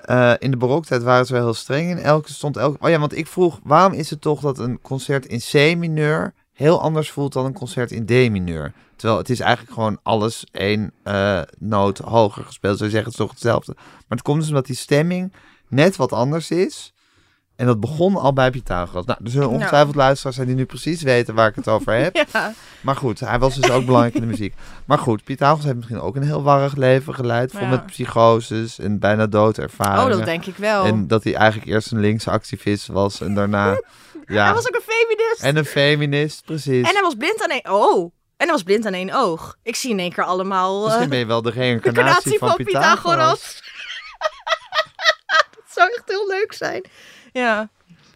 Eh, 0.01 0.33
in 0.39 0.51
de 0.51 0.57
baroktijd 0.57 1.03
waren 1.03 1.25
ze 1.25 1.33
wel 1.33 1.43
heel 1.43 1.53
streng 1.53 1.89
in. 1.89 1.97
Elke 1.97 2.33
stond 2.33 2.57
elke. 2.57 2.77
Oh 2.85 2.89
ja, 2.89 2.99
want 2.99 3.17
ik 3.17 3.27
vroeg, 3.27 3.59
waarom 3.63 3.93
is 3.93 4.09
het 4.09 4.21
toch 4.21 4.41
dat 4.41 4.59
een 4.59 4.81
concert 4.81 5.25
in 5.25 5.39
C 5.39 5.77
mineur 5.77 6.33
heel 6.53 6.81
anders 6.81 7.11
voelt 7.11 7.33
dan 7.33 7.45
een 7.45 7.53
concert 7.53 7.91
in 7.91 8.05
D 8.05 8.09
mineur? 8.09 8.73
Terwijl 8.95 9.19
het 9.19 9.29
is 9.29 9.39
eigenlijk 9.39 9.73
gewoon 9.73 9.99
alles 10.03 10.45
één 10.51 10.91
eh, 11.03 11.41
noot 11.59 11.97
hoger 11.97 12.43
gespeeld. 12.43 12.77
Zou 12.77 12.89
je 12.89 12.95
zeggen, 12.95 13.11
het 13.11 13.19
is 13.19 13.25
toch 13.25 13.35
hetzelfde. 13.35 13.73
Maar 13.75 14.17
het 14.17 14.21
komt 14.21 14.39
dus 14.39 14.47
omdat 14.49 14.65
die 14.65 14.75
stemming 14.75 15.33
net 15.67 15.95
wat 15.95 16.11
anders 16.13 16.51
is. 16.51 16.93
En 17.57 17.65
dat 17.65 17.79
begon 17.79 18.15
al 18.15 18.33
bij 18.33 18.49
Pythagoras. 18.51 19.05
Nou, 19.05 19.19
er 19.23 19.29
zullen 19.29 19.47
Nou. 19.47 19.59
ongetwijfeld 19.59 19.95
luisteraars 19.95 20.35
zijn 20.35 20.47
die 20.47 20.55
nu 20.55 20.65
precies 20.65 21.01
weten 21.01 21.35
waar 21.35 21.47
ik 21.47 21.55
het 21.55 21.67
over 21.67 21.93
heb. 21.93 22.15
Ja. 22.33 22.53
Maar 22.81 22.95
goed, 22.95 23.19
hij 23.19 23.39
was 23.39 23.55
dus 23.55 23.69
ook 23.71 23.85
belangrijk 23.85 24.15
in 24.15 24.21
de 24.21 24.27
muziek. 24.27 24.53
Maar 24.85 24.97
goed, 24.97 25.23
Pythagoras 25.23 25.63
heeft 25.63 25.75
misschien 25.75 25.99
ook 25.99 26.15
een 26.15 26.23
heel 26.23 26.43
warrig 26.43 26.75
leven 26.75 27.15
geleid. 27.15 27.51
Vol 27.51 27.61
Ja. 27.61 27.67
met 27.67 27.85
psychoses 27.85 28.79
en 28.79 28.99
bijna 28.99 29.25
doodervaringen. 29.27 30.03
Oh, 30.11 30.17
dat 30.17 30.25
denk 30.25 30.45
ik 30.45 30.55
wel. 30.57 30.83
En 30.85 31.07
dat 31.07 31.23
hij 31.23 31.35
eigenlijk 31.35 31.71
eerst 31.71 31.91
een 31.91 31.99
linkse 31.99 32.31
activist 32.31 32.87
was 32.87 33.21
en 33.21 33.35
daarna... 33.35 33.67
ja, 34.27 34.43
Hij 34.45 34.53
was 34.53 34.67
ook 34.67 34.75
een 34.75 34.81
feminist. 34.93 35.41
en 35.41 35.57
een 35.57 35.65
feminist, 35.65 36.45
precies. 36.45 36.87
En 36.87 36.93
hij 36.93 37.01
was 37.01 37.15
blind 37.15 37.43
aan 37.43 37.49
één... 37.49 37.71
Oh. 37.71 38.11
En 38.37 38.45
hij 38.45 38.51
was 38.55 38.63
blind 38.63 38.85
aan 38.85 38.93
één 38.93 39.13
oog. 39.13 39.55
Ik 39.63 39.75
zie 39.75 39.91
in 39.91 39.99
één 39.99 40.11
keer 40.13 40.23
allemaal... 40.23 40.77
eh, 40.79 40.85
Misschien 40.85 41.09
ben 41.09 41.19
je 41.19 41.25
wel 41.25 41.41
de 41.41 41.51
de 41.51 41.59
reïncarnatie 41.59 42.01
incarnatie 42.03 42.37
van, 42.37 42.47
van 42.47 42.57
Pythagoras. 42.57 42.93
Pythagoras. 42.95 43.61
dat 45.55 45.63
zou 45.73 45.89
echt 45.95 46.03
heel 46.05 46.27
leuk 46.27 46.53
zijn. 46.53 46.83
Ja. 47.31 47.69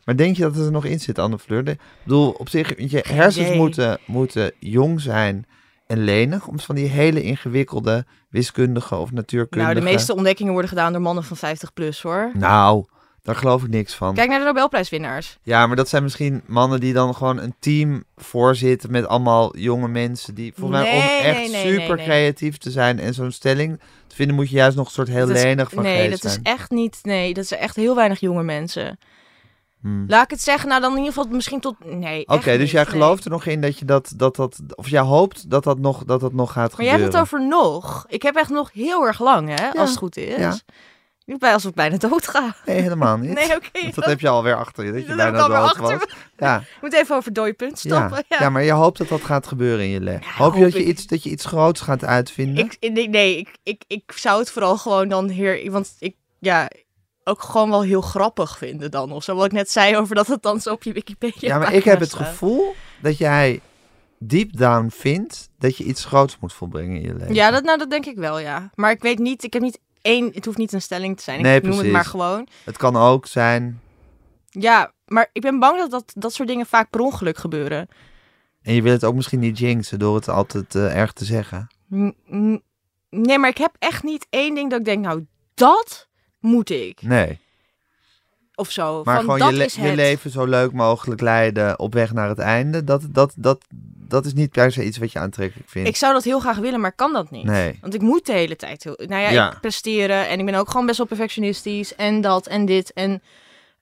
Maar 0.05 0.15
denk 0.15 0.35
je 0.35 0.41
dat 0.41 0.55
het 0.55 0.65
er 0.65 0.71
nog 0.71 0.85
in 0.85 0.99
zit, 0.99 1.19
Anne 1.19 1.39
Fleur? 1.39 1.67
Ik 1.67 1.79
bedoel, 2.03 2.29
op 2.29 2.49
zich, 2.49 2.91
je 2.91 3.05
hersens 3.07 3.53
moeten, 3.53 3.99
moeten 4.05 4.51
jong 4.59 5.01
zijn 5.01 5.45
en 5.87 6.03
lenig... 6.03 6.47
om 6.47 6.59
van 6.59 6.75
die 6.75 6.87
hele 6.87 7.23
ingewikkelde 7.23 8.05
wiskundige 8.29 8.95
of 8.95 9.11
natuurkundige... 9.11 9.73
Nou, 9.73 9.85
de 9.85 9.93
meeste 9.93 10.15
ontdekkingen 10.15 10.51
worden 10.51 10.69
gedaan 10.69 10.91
door 10.91 11.01
mannen 11.01 11.23
van 11.23 11.37
50 11.37 11.73
plus, 11.73 12.01
hoor. 12.01 12.31
Nou, 12.33 12.85
daar 13.23 13.35
geloof 13.35 13.63
ik 13.63 13.69
niks 13.69 13.93
van. 13.95 14.13
Kijk 14.13 14.29
naar 14.29 14.39
de 14.39 14.45
Nobelprijswinnaars. 14.45 15.37
Ja, 15.43 15.67
maar 15.67 15.75
dat 15.75 15.89
zijn 15.89 16.03
misschien 16.03 16.41
mannen 16.45 16.79
die 16.79 16.93
dan 16.93 17.15
gewoon 17.15 17.39
een 17.39 17.55
team 17.59 18.03
voorzitten 18.17 18.91
met 18.91 19.07
allemaal 19.07 19.57
jonge 19.57 19.87
mensen 19.87 20.35
die 20.35 20.53
volgens 20.55 20.81
mij 20.81 20.91
om 20.91 20.97
Nee, 20.97 21.19
echt 21.19 21.37
nee, 21.37 21.49
nee, 21.49 21.61
super 21.63 21.87
nee, 21.87 21.95
nee. 21.95 22.05
creatief 22.05 22.57
te 22.57 22.71
zijn 22.71 22.99
en 22.99 23.13
zo'n 23.13 23.31
stelling 23.31 23.79
te 24.07 24.15
vinden 24.15 24.35
moet 24.35 24.49
je 24.49 24.55
juist 24.55 24.77
nog 24.77 24.85
een 24.85 24.91
soort 24.91 25.07
heel 25.07 25.27
Dat 25.27 25.35
is- 25.35 25.43
lenig 25.43 25.69
van 25.69 25.83
Nee, 25.83 26.09
geest 26.09 26.21
dat 26.21 26.31
zijn. 26.31 26.43
is 26.43 26.51
echt 26.51 26.71
niet... 26.71 26.99
Nee, 27.03 27.33
dat 27.33 27.45
zijn 27.45 27.59
echt 27.59 27.75
heel 27.75 27.95
weinig 27.95 28.19
jonge 28.19 28.43
mensen. 28.43 28.99
Hmm. 29.81 30.05
Laat 30.07 30.23
ik 30.23 30.29
het 30.29 30.41
zeggen, 30.41 30.69
nou 30.69 30.81
dan 30.81 30.91
in 30.91 30.97
ieder 30.97 31.13
geval 31.13 31.29
misschien 31.31 31.59
tot... 31.59 31.75
Nee, 31.85 32.27
Oké, 32.27 32.57
dus 32.57 32.71
jij 32.71 32.83
nee. 32.83 32.91
gelooft 32.91 33.25
er 33.25 33.31
nog 33.31 33.45
in 33.45 33.61
dat 33.61 33.79
je 33.79 33.85
dat, 33.85 34.13
dat, 34.15 34.35
dat, 34.35 34.59
of 34.75 34.89
jij 34.89 35.01
hoopt 35.01 35.49
dat 35.49 35.63
dat 35.63 35.79
nog, 35.79 36.03
dat 36.05 36.19
dat 36.19 36.33
nog 36.33 36.51
gaat 36.51 36.71
Maar 36.77 36.85
jij 36.85 36.93
gebeuren. 36.93 37.17
hebt 37.19 37.31
het 37.31 37.39
over 37.39 37.47
nog. 37.47 38.05
Ik 38.07 38.21
heb 38.21 38.35
echt 38.35 38.49
nog 38.49 38.71
heel 38.73 39.05
erg 39.07 39.19
lang, 39.19 39.59
hè, 39.59 39.69
als 39.79 39.89
het 39.89 39.99
goed 39.99 40.17
is. 40.17 40.37
ja. 40.37 40.55
Ik 41.31 41.39
ben 41.39 41.53
alsof 41.53 41.69
ik 41.69 41.75
bijna 41.75 41.97
dood 41.97 42.27
ga. 42.27 42.55
Nee, 42.65 42.81
helemaal 42.81 43.17
niet. 43.17 43.33
Nee, 43.33 43.55
oké. 43.55 43.91
Dat 43.95 44.05
heb 44.05 44.19
je 44.19 44.27
alweer 44.27 44.55
achter 44.55 44.85
je, 44.85 44.91
dat 44.91 45.01
je 45.01 45.07
Dat 45.07 45.17
heb 45.17 45.27
ik 45.27 45.33
bijna 45.33 45.47
dood 45.47 45.63
achter 45.63 45.81
was. 45.81 46.05
Ja, 46.37 46.57
Ik 46.75 46.81
moet 46.81 46.93
even 46.93 47.15
over 47.15 47.25
het 47.25 47.35
dode 47.35 47.53
punt 47.53 47.81
ja. 47.81 47.95
stoppen. 47.95 48.23
Ja. 48.27 48.37
Ja. 48.39 48.49
maar 48.49 48.63
je 48.63 48.71
hoopt 48.71 48.97
dat 48.97 49.07
dat 49.07 49.21
gaat 49.21 49.47
gebeuren 49.47 49.85
in 49.85 49.91
je 49.91 50.01
leven. 50.01 50.21
Ja, 50.25 50.43
hoop 50.43 50.55
je 50.55 50.61
dat 50.61 50.73
je, 50.73 50.83
iets, 50.83 51.07
dat 51.07 51.23
je 51.23 51.29
iets 51.29 51.45
groots 51.45 51.81
gaat 51.81 52.05
uitvinden? 52.05 52.65
Ik, 52.65 52.91
nee, 52.93 53.09
nee 53.09 53.37
ik, 53.37 53.49
ik, 53.63 53.83
ik 53.87 54.11
zou 54.15 54.39
het 54.39 54.51
vooral 54.51 54.77
gewoon 54.77 55.07
dan 55.07 55.29
heer... 55.29 55.71
Want 55.71 55.95
ik, 55.99 56.15
ja, 56.39 56.69
ook 57.23 57.41
gewoon 57.41 57.69
wel 57.69 57.83
heel 57.83 58.01
grappig 58.01 58.57
vinden 58.57 58.91
dan. 58.91 59.11
Of 59.11 59.23
zo, 59.23 59.35
wat 59.35 59.45
ik 59.45 59.51
net 59.51 59.71
zei 59.71 59.97
over 59.97 60.15
dat 60.15 60.27
het 60.27 60.41
dan 60.41 60.61
zo 60.61 60.71
op 60.71 60.83
je 60.83 60.93
Wikipedia 60.93 61.49
Ja, 61.49 61.57
maar 61.57 61.73
ik 61.73 61.83
heb 61.83 61.99
het 61.99 62.13
gevoel 62.13 62.75
dat 63.01 63.17
jij 63.17 63.61
deep 64.17 64.57
down 64.57 64.89
vindt 64.89 65.49
dat 65.57 65.77
je 65.77 65.83
iets 65.83 66.05
groots 66.05 66.37
moet 66.39 66.53
volbrengen 66.53 66.95
in 66.95 67.01
je 67.01 67.13
leven. 67.13 67.33
Ja, 67.33 67.51
dat, 67.51 67.63
nou, 67.63 67.77
dat 67.77 67.89
denk 67.89 68.05
ik 68.05 68.17
wel, 68.17 68.39
ja. 68.39 68.71
Maar 68.75 68.91
ik 68.91 69.01
weet 69.01 69.19
niet, 69.19 69.43
ik 69.43 69.53
heb 69.53 69.61
niet 69.61 69.79
één... 70.01 70.31
Het 70.33 70.45
hoeft 70.45 70.57
niet 70.57 70.73
een 70.73 70.81
stelling 70.81 71.17
te 71.17 71.23
zijn. 71.23 71.37
Ik 71.39 71.45
Nee, 71.45 71.61
noem 71.61 71.77
het 71.77 71.91
maar 71.91 72.05
gewoon. 72.05 72.47
Het 72.63 72.77
kan 72.77 72.95
ook 72.95 73.25
zijn, 73.27 73.81
Ja, 74.49 74.91
maar 75.05 75.29
ik 75.33 75.41
ben 75.41 75.59
bang 75.59 75.77
dat 75.77 75.91
dat, 75.91 76.11
dat 76.15 76.33
soort 76.33 76.47
dingen 76.47 76.65
vaak 76.65 76.89
per 76.89 76.99
ongeluk 76.99 77.37
gebeuren. 77.37 77.87
en 78.61 78.73
je 78.73 78.81
wil 78.81 78.91
het 78.91 79.03
ook 79.03 79.15
misschien 79.15 79.39
niet 79.39 79.57
jinxen 79.59 79.99
door 79.99 80.15
het 80.15 80.27
altijd 80.29 80.75
eh, 80.75 80.95
erg 80.97 81.13
te 81.13 81.25
zeggen. 81.25 81.67
Nee, 83.09 83.37
maar 83.39 83.49
ik 83.49 83.57
heb 83.57 83.75
echt 83.79 84.03
niet 84.03 84.27
één 84.29 84.55
ding 84.55 84.69
dat 84.69 84.79
ik 84.79 84.85
denk, 84.85 85.05
nou, 85.05 85.25
dat 85.53 86.07
moet 86.39 86.69
ik. 86.69 87.01
Nee, 87.01 87.39
Of 88.61 88.71
zo. 88.71 89.01
maar 89.03 89.15
Van, 89.15 89.23
gewoon 89.23 89.39
dat 89.39 89.49
je, 89.49 89.55
le- 89.57 89.63
is 89.63 89.75
je 89.75 89.95
leven 89.95 90.31
zo 90.31 90.45
leuk 90.45 90.71
mogelijk 90.71 91.21
leiden 91.21 91.79
op 91.79 91.93
weg 91.93 92.13
naar 92.13 92.29
het 92.29 92.39
einde. 92.39 92.83
Dat, 92.83 93.03
dat, 93.09 93.33
dat, 93.35 93.61
dat 94.07 94.25
is 94.25 94.33
niet 94.33 94.51
per 94.51 94.71
se 94.71 94.85
iets 94.85 94.97
wat 94.97 95.11
je 95.11 95.19
aantrekkelijk 95.19 95.69
vindt. 95.69 95.89
Ik 95.89 95.95
zou 95.95 96.13
dat 96.13 96.23
heel 96.23 96.39
graag 96.39 96.57
willen, 96.57 96.79
maar 96.79 96.91
kan 96.95 97.13
dat 97.13 97.31
niet. 97.31 97.43
Nee. 97.45 97.77
Want 97.81 97.93
ik 97.93 98.01
moet 98.01 98.25
de 98.25 98.33
hele 98.33 98.55
tijd 98.55 98.83
heel... 98.83 98.95
Nou 98.97 99.21
ja, 99.21 99.29
Ja. 99.29 99.51
ik 99.51 99.59
presteren 99.59 100.27
en 100.27 100.39
ik 100.39 100.45
ben 100.45 100.55
ook 100.55 100.69
gewoon 100.71 100.85
best 100.85 100.97
wel 100.97 101.07
perfectionistisch. 101.07 101.95
En 101.95 102.21
dat 102.21 102.47
en 102.47 102.65
dit 102.65 102.93
en... 102.93 103.21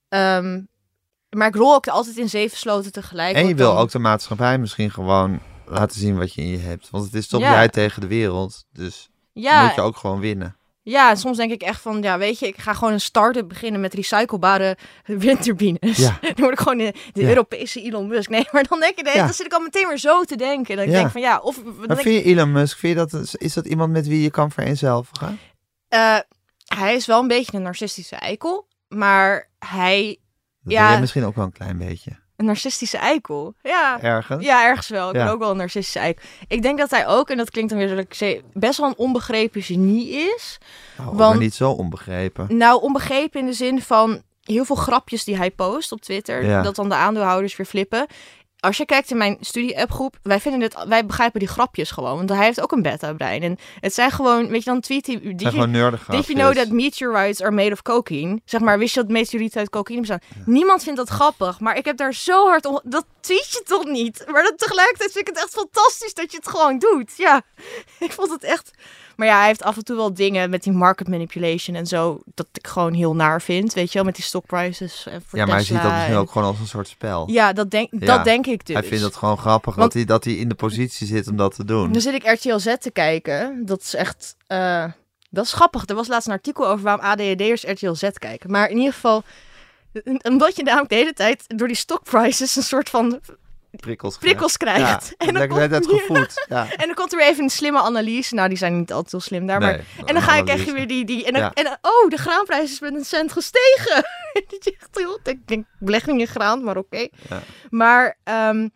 ehm, 0.10 0.62
maar 1.30 1.48
ik 1.48 1.56
rol 1.56 1.74
ook 1.74 1.88
altijd 1.88 2.18
in 2.18 2.30
zeven 2.30 2.58
sloten 2.58 2.92
tegelijk. 2.92 3.36
En 3.36 3.48
je 3.48 3.56
wil 3.56 3.72
dan- 3.74 3.82
ook 3.82 3.92
de 3.92 4.00
maatschappij 4.00 4.58
misschien 4.58 4.92
gewoon 4.92 5.40
laten 5.66 6.00
zien 6.00 6.18
wat 6.18 6.34
je 6.34 6.42
in 6.42 6.48
je 6.48 6.58
hebt. 6.58 6.90
Want 6.90 7.04
het 7.06 7.14
is 7.14 7.28
toch 7.28 7.42
Ja. 7.42 7.52
jij 7.52 7.70
tegen 7.70 8.02
de 8.02 8.08
wereld. 8.08 8.66
Dus 8.74 9.10
Ja, 9.34 9.66
moet 9.66 9.76
je 9.76 9.82
ook 9.82 9.98
gewoon 9.98 10.20
winnen. 10.20 10.58
Ja, 10.90 11.16
soms 11.16 11.38
denk 11.38 11.52
ik 11.52 11.62
echt 11.62 11.82
van... 11.82 12.02
Ja, 12.02 12.18
weet 12.18 12.40
je, 12.40 12.48
ik 12.48 12.58
ga 12.58 12.74
gewoon 12.74 12.94
een 12.94 13.02
start-up 13.02 13.48
beginnen 13.48 13.82
met 13.82 13.94
recyclebare 13.94 14.78
windturbines. 15.06 15.98
Ja. 15.98 16.18
Dan 16.22 16.34
word 16.36 16.52
ik 16.52 16.60
gewoon 16.60 16.78
de, 16.78 16.94
de 17.14 17.22
Ja. 17.22 17.28
Europese 17.28 17.82
Elon 17.82 18.08
Musk. 18.08 18.30
Nee, 18.30 18.48
maar 18.52 18.64
dan 18.64 18.80
denk 18.80 18.98
ik... 18.98 19.14
Ja. 19.14 19.26
Dan 19.26 19.34
zit 19.34 19.46
ik 19.46 19.54
al 19.54 19.60
meteen 19.60 19.88
weer 19.88 19.98
zo 19.98 20.24
te 20.24 20.36
denken. 20.36 20.76
Dat 20.76 20.86
ik 20.86 20.92
denk 20.92 21.12
van 21.12 21.22
ja, 21.22 21.40
of... 21.40 21.56
Dan 21.56 21.64
Maar 21.66 21.88
denk 21.88 22.00
ik, 22.00 22.06
vind 22.06 22.24
je 22.24 22.32
Elon 22.32 22.52
Musk, 22.52 22.78
vind 22.78 22.98
je 23.00 23.06
dat, 23.06 23.34
is 23.38 23.54
dat 23.54 23.66
iemand 23.66 23.92
met 23.92 24.08
wie 24.08 24.22
je 24.22 24.30
kan 24.32 24.52
vereenzelvigen? 24.52 25.40
eh, 25.88 26.18
hij 26.76 26.96
is 26.96 27.06
wel 27.06 27.22
een 27.22 27.28
beetje 27.28 27.58
een 27.58 27.64
narcistische 27.64 28.16
eikel. 28.16 28.68
Maar 28.88 29.50
hij... 29.66 30.18
Dat 30.62 30.74
Ja. 30.74 31.00
misschien 31.00 31.24
ook 31.26 31.36
wel 31.36 31.46
een 31.46 31.52
klein 31.52 31.78
beetje. 31.78 32.12
Een 32.40 32.46
narcistische 32.46 32.98
eikel? 32.98 33.54
Ja. 33.64 34.02
Ergens? 34.02 34.46
Ja, 34.46 34.66
ergens 34.66 34.88
wel. 34.88 35.10
Ik 35.10 35.16
Ja. 35.16 35.24
ben 35.24 35.34
ook 35.34 35.40
wel 35.40 35.52
een 35.52 35.58
narcistische 35.58 36.00
eikel. 36.00 36.24
Ik 36.48 36.62
denk 36.62 36.78
dat 36.78 36.90
hij 36.90 37.08
ook, 37.08 37.30
en 37.30 37.38
dat 37.38 37.50
klinkt 37.50 37.70
dan 37.70 37.80
weer 37.80 37.96
dat 37.96 38.22
ik 38.22 38.42
best 38.54 38.78
wel 38.80 38.88
een 38.88 38.98
onbegrepen 38.98 39.62
genie 39.62 40.10
is. 40.10 40.58
Oh, 41.00 41.06
maar 41.06 41.16
Want- 41.16 41.40
niet 41.40 41.54
zo 41.54 41.72
onbegrepen. 41.72 42.58
Nou, 42.58 42.82
onbegrepen 42.82 43.40
in 43.40 43.46
de 43.46 43.54
zin 43.54 43.82
van 43.82 44.22
heel 44.44 44.66
veel 44.66 44.76
grapjes 44.76 45.24
die 45.24 45.38
hij 45.38 45.52
post 45.52 45.92
op 45.92 46.02
Twitter, 46.02 46.44
Ja. 46.46 46.62
dat 46.62 46.76
dan 46.76 46.90
de 46.90 46.96
aandeelhouders 46.96 47.56
weer 47.56 47.66
flippen. 47.66 48.08
Als 48.60 48.78
je 48.78 48.86
kijkt 48.86 49.12
in 49.12 49.18
mijn 49.18 49.38
studie-appgroep, 49.40 50.18
wij 50.24 50.40
vinden 50.40 50.62
het, 50.62 50.76
wij 50.88 51.06
begrijpen 51.06 51.40
die 51.40 51.50
grapjes 51.50 51.92
gewoon, 51.92 52.18
want 52.18 52.30
hij 52.30 52.46
heeft 52.46 52.62
ook 52.62 52.72
een 52.72 52.82
beta-brein. 52.82 53.42
En 53.42 53.58
het 53.80 53.94
zijn 53.94 54.12
gewoon, 54.12 54.48
weet 54.48 54.64
je, 54.64 54.70
dan 54.70 54.80
tweet 54.80 55.06
hij, 55.06 55.16
did 55.16 55.42
zijn 55.42 55.54
you, 55.72 55.92
did 56.10 56.26
you 56.26 56.40
know 56.40 56.54
that 56.54 56.70
meteorites 56.70 57.42
are 57.42 57.52
made 57.52 57.72
of 57.72 57.82
cocaine? 57.82 58.42
Zeg 58.46 58.62
maar, 58.62 58.78
wist 58.80 58.94
je 58.94 59.02
dat 59.02 59.10
meteorieten 59.10 59.60
uit 59.60 59.70
cocaïne 59.70 60.00
bestaan? 60.00 60.20
Niemand 60.46 60.84
vindt 60.84 60.98
dat 60.98 61.10
grappig, 61.10 61.60
maar 61.60 61.78
ik 61.78 61.86
heb 61.86 61.98
daar 61.98 62.14
zo 62.14 62.48
hard 62.48 62.66
om, 62.66 62.80
dat 62.84 63.06
tweet 63.20 63.52
je 63.52 63.62
toch 63.66 63.86
niet? 63.86 64.24
Maar 64.28 64.44
dat, 64.44 64.58
tegelijkertijd 64.58 65.12
vind 65.12 65.28
ik 65.28 65.36
het 65.36 65.44
echt 65.44 65.54
fantastisch 65.54 66.14
dat 66.14 66.32
je 66.32 66.38
het 66.38 66.48
gewoon 66.48 66.80
doet. 66.80 67.14
Ja, 67.18 67.42
ik 68.00 68.12
vond 68.12 68.32
het 68.32 68.44
echt... 68.44 68.72
Maar 69.20 69.28
ja, 69.28 69.38
hij 69.38 69.48
heeft 69.48 69.64
af 69.64 69.78
en 69.78 69.84
toe 69.84 69.96
wel 69.96 70.14
dingen 70.14 70.50
met 70.50 70.64
die 70.64 70.74
market 70.74 71.08
manipulation 71.08 71.76
en 71.76 71.86
zo, 71.86 72.20
dat 72.34 72.48
ik 72.54 72.68
gewoon 72.68 72.94
heel 72.94 73.16
naar 73.16 73.42
vind, 73.42 73.74
weet 73.74 73.88
je 73.92 73.94
wel, 73.94 74.04
met 74.04 74.16
die 74.16 74.24
stock 74.24 74.46
prices. 74.46 75.06
En 75.08 75.22
voor 75.28 75.40
Ja, 75.40 75.46
maar 75.46 75.56
hij 75.56 75.64
ziet 75.64 75.82
dat 75.82 75.92
misschien 75.92 76.14
en- 76.14 76.20
ook 76.20 76.32
gewoon 76.32 76.48
als 76.48 76.60
een 76.60 76.68
soort 76.68 76.88
spel. 76.88 77.30
Ja, 77.30 77.54
dat 77.54 77.72
denk, 77.72 77.90
Ja, 77.92 78.16
dat 78.16 78.24
denk 78.24 78.46
ik 78.48 78.66
dus. 78.66 78.76
Hij 78.76 78.84
vindt 78.88 79.04
het 79.04 79.16
gewoon 79.16 79.38
grappig 79.38 79.76
Want- 79.76 79.86
dat, 79.86 79.94
hij, 79.94 80.06
dat 80.06 80.24
hij 80.24 80.34
in 80.34 80.50
de 80.50 80.56
positie 80.56 81.08
zit 81.08 81.28
om 81.28 81.36
dat 81.36 81.56
te 81.56 81.66
doen. 81.66 81.92
Dan 81.92 82.02
zit 82.02 82.14
ik 82.14 82.24
RTL 82.32 82.58
Z 82.58 82.76
te 82.80 82.92
kijken. 82.92 83.66
Dat 83.66 83.82
is 83.82 83.94
echt... 83.94 84.36
eh, 84.48 84.86
dat 85.30 85.46
is 85.46 85.54
grappig. 85.54 85.86
Er 85.88 85.96
was 85.96 86.08
laatst 86.08 86.28
een 86.28 86.34
artikel 86.34 86.68
over 86.68 86.84
waarom 86.84 87.06
ADHD'ers 87.06 87.64
RTL 87.64 87.94
Z 87.94 88.10
kijken. 88.14 88.52
Maar 88.52 88.70
in 88.70 88.78
ieder 88.78 88.94
geval... 88.94 89.24
Omdat 90.22 90.56
je 90.56 90.64
namelijk 90.64 90.90
de 90.90 90.96
hele 90.96 91.14
tijd 91.14 91.44
door 91.48 91.68
die 91.68 91.76
stock 91.76 92.04
prices 92.04 92.56
een 92.56 92.64
soort 92.64 92.90
van 92.90 93.20
Prikkels. 93.72 94.18
prikkels 94.18 94.58
krijgt. 94.58 94.80
Ja, 94.80 95.00
en, 95.28 95.34
dan 95.34 95.70
dan 95.70 95.82
komt, 95.82 96.02
gevoed. 96.02 96.46
Ja. 96.50 96.68
en 96.76 96.86
dan 96.86 96.94
komt 96.96 97.12
er 97.12 97.18
weer 97.18 97.28
even 97.28 97.44
een 97.44 97.50
slimme 97.50 97.80
analyse. 97.82 98.36
Nou, 98.36 98.50
die 98.50 98.58
zijn 98.58 98.78
niet 98.78 98.92
altijd 98.92 99.12
heel 99.12 99.22
slim 99.22 99.48
daar. 99.48 99.60
Maar, 99.60 99.86
en 100.06 100.14
dan 100.14 100.22
ga 100.22 100.36
ik 100.36 100.48
echt 100.48 100.72
weer 100.74 100.88
die... 100.88 101.06
die 101.06 101.26
en, 101.26 101.34
dan, 101.34 101.42
Ja. 101.42 101.52
en 101.54 101.64
dan- 101.64 101.78
oh, 101.82 102.10
de 102.10 102.18
graanprijs 102.18 102.72
is 102.72 102.80
met 102.80 102.94
een 102.94 103.06
cent 103.06 103.32
gestegen. 103.32 103.96
Dat 104.50 104.64
je 104.64 104.76
echt 104.80 104.90
heel... 104.92 105.20
Ik 105.24 105.48
denk, 105.48 105.66
belegging 105.80 106.20
in 106.20 106.28
graan, 106.28 106.64
maar 106.64 106.78
oké. 106.78 107.08
Ja. 107.30 107.42
Maar... 107.70 108.18
ehm, 108.24 108.68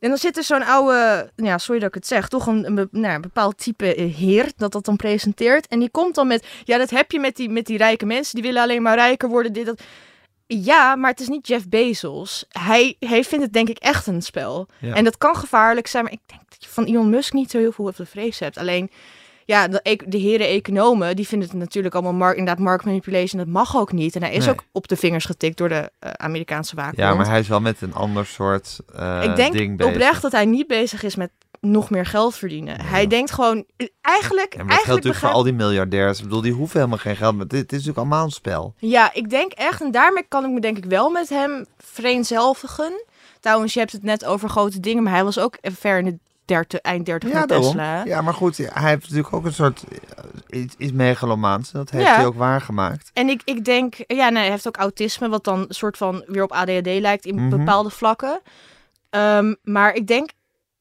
en 0.00 0.08
dan 0.08 0.18
zit 0.18 0.36
er 0.36 0.42
zo'n 0.44 0.62
oude, 0.62 1.30
ja, 1.36 1.58
sorry 1.58 1.80
dat 1.80 1.88
ik 1.88 1.94
het 1.94 2.06
zeg, 2.06 2.28
toch 2.28 2.46
een, 2.46 2.88
nou, 2.90 3.14
een 3.14 3.20
bepaald 3.20 3.58
type 3.58 3.94
eh, 3.94 4.14
heer 4.14 4.52
dat 4.56 4.72
dat 4.72 4.84
dan 4.84 4.96
presenteert. 4.96 5.66
En 5.68 5.78
die 5.78 5.90
komt 5.90 6.14
dan 6.14 6.26
met, 6.26 6.46
ja, 6.64 6.78
dat 6.78 6.90
heb 6.90 7.10
je 7.12 7.20
met 7.20 7.36
die, 7.36 7.48
met 7.48 7.66
die 7.66 7.76
rijke 7.76 8.06
mensen, 8.06 8.34
die 8.34 8.42
willen 8.44 8.62
alleen 8.62 8.82
maar 8.82 8.94
rijker 8.96 9.28
worden, 9.28 9.52
dit, 9.52 9.66
dat. 9.66 9.82
Ja, 10.54 10.96
maar 10.96 11.10
het 11.10 11.20
is 11.20 11.28
niet 11.28 11.46
Jeff 11.46 11.68
Bezos. 11.68 12.44
Hij, 12.48 12.96
hij 12.98 13.24
vindt 13.24 13.44
het 13.44 13.52
denk 13.52 13.68
ik 13.68 13.78
echt 13.78 14.06
een 14.06 14.22
spel. 14.22 14.66
Ja. 14.78 14.94
En 14.94 15.04
dat 15.04 15.18
kan 15.18 15.36
gevaarlijk 15.36 15.86
zijn, 15.86 16.04
maar 16.04 16.12
ik 16.12 16.20
denk 16.26 16.40
dat 16.48 16.62
je 16.64 16.68
van 16.68 16.84
Elon 16.84 17.10
Musk 17.10 17.32
niet 17.32 17.50
zo 17.50 17.58
heel 17.58 17.72
veel 17.72 17.92
te 17.92 18.06
vrees 18.06 18.38
hebt. 18.38 18.58
Alleen, 18.58 18.90
ja, 19.44 19.68
de, 19.68 20.00
de 20.06 20.18
heren 20.18 20.46
economen, 20.48 21.16
die 21.16 21.26
vinden 21.26 21.48
het 21.48 21.58
natuurlijk 21.58 21.94
allemaal 21.94 22.12
mark, 22.12 22.36
inderdaad 22.36 22.64
market 22.64 22.86
manipulation. 22.86 23.38
Dat 23.44 23.52
mag 23.52 23.76
ook 23.76 23.92
niet. 23.92 24.14
En 24.16 24.22
hij 24.22 24.32
is 24.32 24.44
Nee. 24.44 24.54
ook 24.54 24.64
op 24.72 24.88
de 24.88 24.96
vingers 24.96 25.24
getikt 25.24 25.56
door 25.56 25.68
de 25.68 25.90
eh, 25.98 26.10
Amerikaanse 26.12 26.74
waakhond. 26.76 26.96
ja, 26.98 27.14
maar 27.14 27.28
hij 27.28 27.38
is 27.40 27.48
wel 27.48 27.60
met 27.60 27.80
een 27.80 27.94
ander 27.94 28.26
soort 28.26 28.78
eh, 28.94 29.20
Ik 29.24 29.36
denk 29.36 29.52
ding 29.52 29.76
bezig. 29.76 29.92
oprecht 29.92 30.22
dat 30.22 30.32
hij 30.32 30.44
niet 30.44 30.66
bezig 30.66 31.02
is 31.02 31.16
met 31.16 31.30
nog 31.60 31.90
meer 31.90 32.06
geld 32.06 32.34
verdienen. 32.34 32.80
Hij 32.80 33.06
denkt 33.06 33.30
gewoon, 33.30 33.64
eigenlijk, 34.00 34.52
Ja, 34.54 34.58
maar 34.64 34.66
dat 34.66 34.84
geldt 34.84 34.86
eigenlijk 34.86 34.86
natuurlijk 34.86 35.16
voor 35.16 35.28
al 35.30 35.42
die 35.42 35.52
miljardairs. 35.52 36.18
Ik 36.18 36.24
bedoel, 36.24 36.40
die 36.40 36.52
hoeven 36.52 36.76
helemaal 36.78 36.98
geen 36.98 37.16
geld. 37.16 37.36
Maar 37.36 37.46
dit, 37.46 37.58
dit 37.60 37.72
is 37.72 37.76
natuurlijk 37.86 37.98
allemaal 37.98 38.24
een 38.24 38.30
spel. 38.30 38.74
Ja, 38.78 39.10
ik 39.12 39.30
denk 39.30 39.52
echt, 39.52 39.80
en 39.80 39.90
daarmee 39.90 40.24
kan 40.28 40.44
ik 40.44 40.50
me 40.50 40.60
denk 40.60 40.76
ik 40.76 40.84
wel 40.84 41.10
met 41.10 41.28
hem 41.28 41.66
vereenzelvigen. 41.78 43.04
Trouwens, 43.40 43.72
je 43.72 43.78
hebt 43.80 43.92
het 43.92 44.02
net 44.02 44.24
over 44.24 44.48
grote 44.48 44.80
dingen, 44.80 45.02
maar 45.02 45.12
hij 45.12 45.24
was 45.24 45.38
ook 45.38 45.58
ver 45.62 45.98
in 45.98 46.04
de 46.04 46.18
derde, 46.44 46.80
eind 46.80 47.06
30 47.06 47.30
van 47.30 47.46
daarom. 47.46 47.66
Tesla. 47.66 48.04
Ja, 48.04 48.20
maar 48.20 48.34
goed, 48.34 48.56
hij 48.56 48.88
heeft 48.88 49.02
natuurlijk 49.02 49.34
ook 49.34 49.44
een 49.44 49.52
soort 49.52 49.84
eh, 49.88 50.60
iets, 50.60 50.74
iets 50.78 50.92
megalomaans. 50.92 51.70
Dat 51.70 51.90
heeft 51.90 52.06
Ja. 52.06 52.14
hij 52.14 52.26
ook 52.26 52.34
waargemaakt. 52.34 53.10
En 53.14 53.28
ik, 53.28 53.42
ik 53.44 53.64
denk, 53.64 53.94
ja, 54.06 54.28
nee, 54.28 54.42
hij 54.42 54.50
heeft 54.50 54.66
ook 54.66 54.76
autisme, 54.76 55.28
wat 55.28 55.44
dan 55.44 55.58
een 55.60 55.66
soort 55.74 55.96
van 55.96 56.24
weer 56.26 56.42
op 56.42 56.52
ADHD 56.52 56.86
lijkt 57.00 57.24
in 57.26 57.34
Mhm. 57.34 57.48
bepaalde 57.58 57.90
vlakken. 57.90 58.40
Ehm, 59.10 59.54
maar 59.62 59.94
ik 59.94 60.06
denk, 60.06 60.30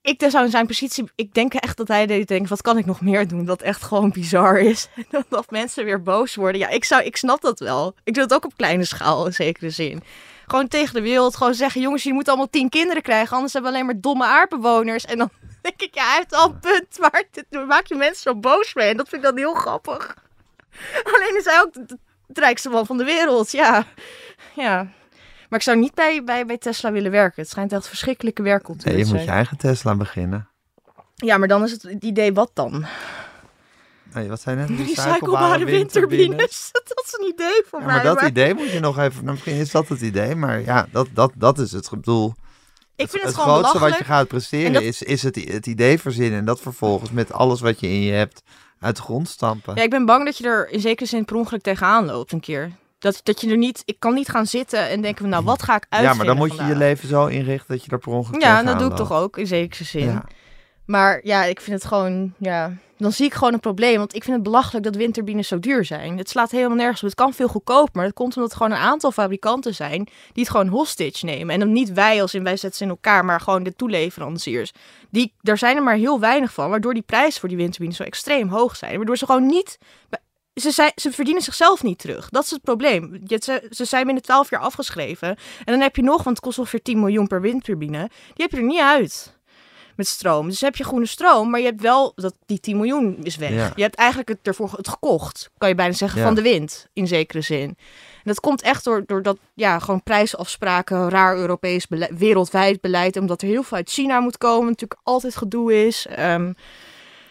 ik 0.01 0.25
zou 0.27 0.43
in 0.43 0.51
zijn 0.51 0.67
positie, 0.67 1.11
ik 1.15 1.33
denk 1.33 1.53
echt 1.53 1.77
dat 1.77 1.87
hij 1.87 2.25
denkt, 2.25 2.49
wat 2.49 2.61
kan 2.61 2.77
ik 2.77 2.85
nog 2.85 3.01
meer 3.01 3.27
doen? 3.27 3.45
Dat 3.45 3.61
echt 3.61 3.83
gewoon 3.83 4.11
bizar 4.11 4.59
is. 4.59 4.87
Dat 5.29 5.51
mensen 5.51 5.85
weer 5.85 6.03
boos 6.03 6.35
worden. 6.35 6.61
Ja, 6.61 6.69
ik, 6.69 6.83
zou, 6.83 7.03
ik 7.03 7.17
snap 7.17 7.41
dat 7.41 7.59
wel. 7.59 7.95
Ik 8.03 8.13
doe 8.13 8.23
het 8.23 8.33
ook 8.33 8.45
op 8.45 8.53
kleine 8.55 8.85
schaal 8.85 9.25
in 9.25 9.33
zekere 9.33 9.69
zin. 9.69 10.03
Gewoon 10.47 10.67
tegen 10.67 10.93
de 10.93 11.01
wereld, 11.01 11.35
gewoon 11.35 11.53
zeggen, 11.53 11.81
jongens, 11.81 12.03
je 12.03 12.13
moet 12.13 12.27
allemaal 12.27 12.49
tien 12.49 12.69
kinderen 12.69 13.01
krijgen, 13.01 13.35
anders 13.35 13.53
hebben 13.53 13.71
we 13.71 13.77
alleen 13.77 13.89
maar 13.89 14.01
domme 14.01 14.25
aardbewoners. 14.25 15.05
En 15.05 15.17
dan 15.17 15.29
denk 15.61 15.81
ik, 15.81 15.95
ja, 15.95 16.05
hij 16.05 16.15
heeft 16.15 16.33
al 16.33 16.49
een 16.49 16.59
punt, 16.59 16.99
maar 16.99 17.23
dit 17.31 17.65
maak 17.67 17.87
je 17.87 17.95
mensen 17.95 18.21
zo 18.21 18.35
boos 18.35 18.73
mee. 18.73 18.89
En 18.89 18.97
dat 18.97 19.09
vind 19.09 19.23
ik 19.23 19.27
dan 19.27 19.37
heel 19.37 19.53
grappig. 19.53 20.15
Alleen 21.13 21.37
is 21.37 21.45
hij 21.45 21.61
ook 21.61 21.73
de, 21.73 21.97
de 22.27 22.39
rijkste 22.39 22.69
man 22.69 22.85
van 22.85 22.97
de 22.97 23.03
wereld, 23.03 23.51
ja. 23.51 23.85
Ja. 24.55 24.87
Maar 25.49 25.59
ik 25.59 25.65
zou 25.65 25.77
niet 25.77 25.93
bij, 25.93 26.23
bij, 26.23 26.45
bij 26.45 26.57
Tesla 26.57 26.91
willen 26.91 27.11
werken. 27.11 27.41
Het 27.41 27.51
schijnt 27.51 27.73
echt 27.73 27.87
verschrikkelijke 27.87 28.41
werkcultuur 28.41 28.87
Nee, 28.91 28.97
je 28.97 29.03
moet 29.05 29.13
zijn. 29.13 29.25
je 29.25 29.31
eigen 29.31 29.57
Tesla 29.57 29.95
beginnen. 29.95 30.47
Ja, 31.15 31.37
maar 31.37 31.47
dan 31.47 31.63
is 31.63 31.71
het 31.71 31.81
het 31.81 32.03
idee 32.03 32.33
wat 32.33 32.51
dan? 32.53 32.85
Nee, 34.13 34.27
wat 34.29 34.41
zijn 34.41 34.57
net? 34.57 34.69
Recyclebare 34.69 35.65
windturbines. 35.65 36.69
Dat 36.95 37.03
is 37.05 37.13
een 37.19 37.27
idee 37.33 37.63
voor 37.67 37.79
Ja, 37.79 37.85
mij. 37.85 37.95
maar 37.95 38.03
dat 38.03 38.15
maar 38.15 38.29
idee 38.29 38.53
moet 38.53 38.71
je 38.71 38.79
nog 38.79 38.97
even... 38.97 39.19
Nou, 39.23 39.31
misschien 39.31 39.55
is 39.55 39.71
dat 39.71 39.87
het 39.87 40.01
idee, 40.01 40.35
maar 40.35 40.61
ja, 40.61 40.87
dat, 40.91 41.07
dat, 41.13 41.31
dat 41.35 41.57
is 41.59 41.71
het 41.71 41.89
bedoel. 41.89 42.33
ik 42.95 43.09
vind 43.09 43.11
het, 43.11 43.21
het 43.31 43.41
gewoon 43.41 43.57
grootste 43.57 43.79
wat 43.79 43.97
je 43.97 44.03
gaat 44.03 44.27
presteren 44.27 44.65
En 44.65 44.73
dat- 44.73 44.81
is, 44.81 45.01
is 45.01 45.23
het, 45.23 45.35
het 45.35 45.65
idee 45.67 45.99
verzinnen. 45.99 46.39
En 46.39 46.45
dat 46.45 46.59
vervolgens 46.61 47.11
met 47.11 47.31
alles 47.33 47.61
wat 47.61 47.79
je 47.79 47.87
in 47.87 48.01
je 48.01 48.11
hebt 48.11 48.41
uit 48.79 48.95
de 48.95 49.01
grond 49.01 49.27
stampen. 49.29 49.75
Ja, 49.75 49.81
ik 49.83 49.89
ben 49.89 50.05
bang 50.05 50.25
dat 50.25 50.37
je 50.37 50.43
er 50.47 50.69
in 50.69 50.79
zekere 50.79 51.09
zin 51.09 51.25
per 51.25 51.35
ongeluk 51.35 51.61
tegenaan 51.61 52.05
loopt 52.05 52.31
een 52.31 52.39
keer. 52.39 52.71
Dat, 52.99 53.19
dat 53.23 53.41
je 53.41 53.49
er 53.49 53.57
niet... 53.57 53.81
Ik 53.85 53.99
kan 53.99 54.13
niet 54.13 54.29
gaan 54.29 54.45
zitten 54.45 54.89
en 54.89 55.01
denken 55.01 55.21
van, 55.21 55.29
nou, 55.29 55.43
wat 55.43 55.63
ga 55.63 55.75
ik 55.75 55.85
Ja, 55.89 55.97
uitvinden 55.97 56.17
maar 56.17 56.35
dan 56.35 56.47
moet 56.47 56.57
je 56.57 56.73
je 56.73 56.75
leven 56.75 57.07
zo 57.07 57.25
inrichten 57.25 57.75
dat 57.75 57.85
je 57.85 57.91
er 57.91 57.99
per 57.99 58.11
ongeluk 58.11 58.41
Ja, 58.41 58.63
dat 58.63 58.79
doe 58.79 58.89
ik 58.89 58.95
toch 58.95 59.11
ook 59.11 59.37
in 59.37 59.47
zekere 59.47 59.83
zin. 59.83 60.05
Ja. 60.05 60.25
Maar 60.85 61.19
ja, 61.23 61.43
ik 61.43 61.61
vind 61.61 61.75
het 61.75 61.85
gewoon, 61.85 62.33
ja, 62.37 62.73
dan 62.97 63.11
zie 63.11 63.25
ik 63.25 63.33
gewoon 63.33 63.53
een 63.53 63.59
probleem. 63.59 63.97
Want 63.97 64.15
ik 64.15 64.23
vind 64.23 64.35
het 64.35 64.43
belachelijk 64.43 64.85
dat 64.85 64.95
windturbines 64.95 65.47
zo 65.47 65.59
duur 65.59 65.85
zijn. 65.85 66.17
Het 66.17 66.29
slaat 66.29 66.51
helemaal 66.51 66.77
nergens 66.77 67.01
op. 67.01 67.07
Het 67.07 67.17
kan 67.17 67.33
veel 67.33 67.47
goedkoper. 67.47 67.91
Maar 67.93 68.05
dat 68.05 68.13
komt 68.13 68.35
omdat 68.35 68.51
er 68.51 68.57
gewoon 68.57 68.71
een 68.71 68.83
aantal 68.83 69.11
fabrikanten 69.11 69.75
zijn 69.75 70.03
die 70.33 70.43
het 70.43 70.49
gewoon 70.49 70.67
hostage 70.67 71.25
nemen. 71.25 71.53
En 71.53 71.59
dan 71.59 71.71
niet 71.71 71.93
wij 71.93 72.21
als 72.21 72.33
in 72.33 72.43
wij 72.43 72.57
zetten 72.57 72.77
ze 72.77 72.83
in 72.83 72.89
elkaar, 72.89 73.25
maar 73.25 73.41
gewoon 73.41 73.63
de 73.63 73.75
toeleveranciers. 73.75 74.71
Die, 75.09 75.33
daar 75.41 75.57
zijn 75.57 75.75
er 75.75 75.83
maar 75.83 75.95
heel 75.95 76.19
weinig 76.19 76.53
van, 76.53 76.69
waardoor 76.69 76.93
die 76.93 77.03
prijzen 77.03 77.39
voor 77.39 77.49
die 77.49 77.57
windturbines 77.57 77.97
zo 77.97 78.03
extreem 78.03 78.47
hoog 78.47 78.75
zijn. 78.75 78.95
Waardoor 78.95 79.17
ze 79.17 79.25
gewoon 79.25 79.45
niet... 79.45 79.77
Ze, 80.53 80.71
zijn, 80.71 80.91
ze 80.95 81.11
verdienen 81.11 81.43
zichzelf 81.43 81.83
niet 81.83 81.99
terug. 81.99 82.29
Dat 82.29 82.43
is 82.43 82.51
het 82.51 82.61
probleem. 82.61 83.19
Je- 83.25 83.41
Ze, 83.43 83.67
ze 83.69 83.85
zijn 83.85 84.05
binnen 84.05 84.23
12 84.23 84.49
jaar 84.49 84.61
afgeschreven. 84.61 85.27
En 85.29 85.37
dan 85.65 85.79
heb 85.79 85.95
je 85.95 86.01
nog, 86.01 86.23
want 86.23 86.35
het 86.35 86.39
kost 86.45 86.59
ongeveer 86.59 86.81
10 86.81 86.99
miljoen 86.99 87.27
per 87.27 87.41
windturbine. 87.41 88.09
Die 88.33 88.33
heb 88.45 88.51
je 88.51 88.57
er 88.57 88.63
niet 88.63 88.79
uit 88.79 89.37
met 89.95 90.07
stroom. 90.07 90.47
Dus 90.49 90.61
heb 90.61 90.75
je 90.75 90.83
groene 90.83 91.05
stroom, 91.05 91.49
maar 91.49 91.59
je 91.59 91.65
hebt 91.65 91.81
wel 91.81 92.11
dat 92.15 92.33
die 92.45 92.59
10 92.59 92.75
miljoen 92.77 93.17
is 93.23 93.35
weg. 93.35 93.51
Ja. 93.53 93.71
Je 93.75 93.81
hebt 93.81 93.95
eigenlijk 93.95 94.29
het 94.29 94.39
ervoor 94.43 94.71
het 94.75 94.87
gekocht, 94.87 95.49
kan 95.57 95.69
je 95.69 95.75
bijna 95.75 95.93
zeggen, 95.93 96.19
Ja. 96.19 96.25
van 96.25 96.35
de 96.35 96.41
wind 96.41 96.87
in 96.93 97.07
zekere 97.07 97.41
zin. 97.41 97.67
En 98.17 98.23
dat 98.35 98.39
komt 98.39 98.61
echt 98.61 98.83
door, 98.83 99.03
door 99.05 99.21
dat 99.21 99.37
ja, 99.53 99.79
gewoon 99.79 100.03
prijsafspraken, 100.03 101.09
raar 101.09 101.37
Europees 101.37 101.87
beleid, 101.87 102.17
wereldwijd 102.17 102.81
beleid, 102.81 103.17
omdat 103.17 103.41
er 103.41 103.47
heel 103.47 103.63
veel 103.63 103.77
uit 103.77 103.89
China 103.89 104.19
moet 104.19 104.37
komen, 104.37 104.65
natuurlijk 104.67 104.99
altijd 105.03 105.35
gedoe 105.35 105.85
is. 105.87 106.05
Ehm, 106.07 106.53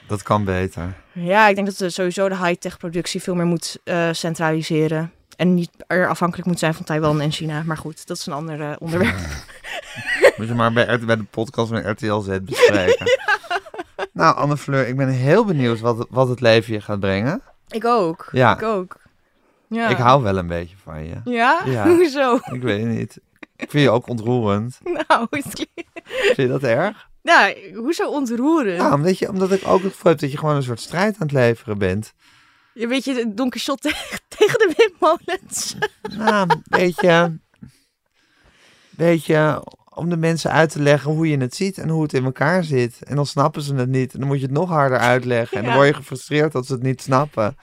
Dat 0.08 0.22
kan 0.22 0.44
beter. 0.44 0.94
ja, 1.12 1.48
ik 1.48 1.54
denk 1.54 1.66
dat 1.66 1.78
er 1.78 1.90
sowieso 1.90 2.28
de 2.28 2.36
high-tech 2.36 2.78
productie 2.78 3.22
veel 3.22 3.34
meer 3.34 3.46
moet 3.46 3.78
eh, 3.84 4.08
centraliseren. 4.12 5.12
En 5.36 5.54
niet 5.54 5.70
er 5.86 6.08
afhankelijk 6.08 6.48
moet 6.48 6.58
zijn 6.58 6.74
van 6.74 6.84
Taiwan 6.84 7.20
en 7.20 7.32
China. 7.32 7.62
Maar 7.62 7.76
goed, 7.76 8.06
dat 8.06 8.16
is 8.16 8.26
een 8.26 8.32
ander 8.32 8.60
eh, 8.60 8.76
onderwerp. 8.78 9.16
Moet 10.36 10.48
je 10.48 10.54
maar 10.54 10.72
bij, 10.72 10.98
bij 10.98 11.16
de 11.16 11.24
podcast 11.24 11.70
met 11.70 11.86
RTL 11.86 12.18
Z 12.18 12.38
bespreken. 12.42 13.06
Nou, 14.12 14.36
Anne 14.36 14.56
Fleur, 14.56 14.88
ik 14.88 14.96
ben 14.96 15.08
heel 15.08 15.44
benieuwd 15.44 15.80
wat, 15.80 16.06
wat 16.10 16.28
het 16.28 16.40
leven 16.40 16.72
je 16.72 16.80
gaat 16.80 17.00
brengen. 17.00 17.42
Ik 17.68 17.84
ook. 17.84 18.28
Ja. 18.32 18.54
Ik 18.54 18.62
ook. 18.62 18.96
Ja. 19.68 19.88
Ik 19.88 19.96
hou 19.96 20.22
wel 20.22 20.36
een 20.38 20.46
beetje 20.46 20.76
van 20.82 21.04
je. 21.04 21.20
Ja? 21.24 21.60
Ja. 21.64 21.86
Hoezo? 21.96 22.38
Ik 22.52 22.62
weet 22.62 22.80
het 22.80 22.88
niet. 22.96 23.18
Ik 23.56 23.70
vind 23.70 23.84
je 23.84 23.90
ook 23.90 24.08
ontroerend. 24.08 24.78
Nou, 25.08 25.26
het 25.30 25.66
Vind 26.04 26.36
je 26.36 26.48
dat 26.48 26.62
erg? 26.62 27.08
Nou, 27.28 27.74
hoezo 27.74 28.08
ontroeren? 28.08 28.74
Ja, 28.74 28.94
omdat, 28.94 29.18
je, 29.18 29.28
omdat 29.28 29.52
ik 29.52 29.66
ook 29.66 29.82
het 29.82 29.92
gevoel 29.92 30.10
heb 30.10 30.20
dat 30.20 30.30
je 30.32 30.38
gewoon 30.38 30.56
een 30.56 30.62
soort 30.62 30.80
strijd 30.80 31.14
aan 31.14 31.26
het 31.26 31.32
leveren 31.32 31.78
bent. 31.78 32.12
Een 32.74 32.88
beetje 32.88 33.34
Don 33.34 33.50
Quixote 33.50 33.88
tegen, 33.88 34.18
tegen 34.38 34.58
de 34.58 34.72
windmolens. 34.76 35.76
Nou, 36.16 36.50
een 36.50 36.62
beetje, 36.68 37.38
beetje 38.90 39.64
om 39.94 40.08
de 40.10 40.16
mensen 40.16 40.50
uit 40.50 40.70
te 40.70 40.82
leggen 40.82 41.10
hoe 41.10 41.28
je 41.28 41.36
het 41.36 41.54
ziet 41.54 41.78
en 41.78 41.88
hoe 41.88 42.02
het 42.02 42.12
in 42.12 42.24
elkaar 42.24 42.64
zit. 42.64 43.02
En 43.02 43.16
dan 43.16 43.26
snappen 43.26 43.62
ze 43.62 43.74
het 43.74 43.88
niet. 43.88 44.12
En 44.12 44.18
dan 44.18 44.28
moet 44.28 44.38
je 44.38 44.46
het 44.46 44.54
nog 44.54 44.68
harder 44.68 44.98
uitleggen. 44.98 45.58
En 45.58 45.64
dan 45.64 45.74
word 45.74 45.86
je 45.86 45.94
gefrustreerd 45.94 46.52
dat 46.52 46.66
ze 46.66 46.72
het 46.72 46.82
niet 46.82 47.02
snappen. 47.02 47.56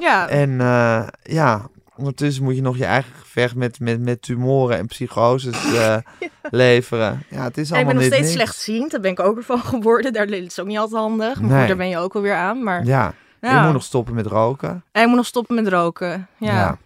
Ja, 0.00 0.28
En 0.28 0.60
eh, 0.60 1.06
ja, 1.22 1.68
ondertussen 1.98 2.44
moet 2.44 2.54
je 2.54 2.62
nog 2.62 2.76
je 2.76 2.84
eigen 2.84 3.12
gevecht 3.14 3.54
met, 3.54 3.80
met, 3.80 4.00
met 4.00 4.22
tumoren 4.22 4.76
en 4.78 4.86
psychoses 4.86 5.74
eh, 5.74 5.96
leveren. 6.50 7.22
Ja, 7.30 7.42
het 7.44 7.58
is 7.58 7.70
en 7.70 7.76
ik 7.78 7.84
allemaal 7.84 7.84
ben 7.84 7.94
nog 7.94 8.04
steeds 8.04 8.20
niks. 8.20 8.32
slechtziend. 8.32 8.90
Daar 8.90 9.00
ben 9.00 9.10
ik 9.10 9.20
ook 9.20 9.36
ervan 9.36 9.58
geworden. 9.60 10.12
Daar 10.12 10.28
is 10.28 10.42
het 10.42 10.60
ook 10.60 10.66
niet 10.66 10.78
altijd 10.78 11.00
handig. 11.00 11.40
Maar 11.40 11.50
Nee. 11.58 11.66
daar 11.66 11.76
ben 11.76 11.88
je 11.88 11.98
ook 11.98 12.14
alweer 12.14 12.34
aan. 12.34 12.62
Maar 12.62 12.84
Ja, 12.84 13.14
ja. 13.40 13.56
je 13.58 13.64
moet 13.64 13.72
nog 13.72 13.82
stoppen 13.82 14.14
met 14.14 14.26
roken. 14.26 14.84
En 14.92 15.00
ik 15.02 15.06
moet 15.08 15.16
nog 15.16 15.26
stoppen 15.26 15.54
met 15.54 15.68
roken. 15.68 16.28
Ja. 16.38 16.78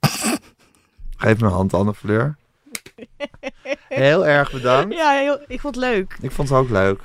Geef 1.16 1.40
me 1.40 1.46
een 1.46 1.52
hand, 1.52 1.74
Anne 1.74 1.94
Fleur. 1.94 2.36
Heel 3.88 4.26
erg 4.26 4.52
bedankt. 4.52 4.94
Ja, 4.94 5.10
heel, 5.10 5.38
ik 5.46 5.60
vond 5.60 5.74
het 5.74 5.84
leuk. 5.84 6.16
Ik 6.20 6.30
vond 6.30 6.48
het 6.48 6.58
ook 6.58 6.68
leuk. 6.70 7.00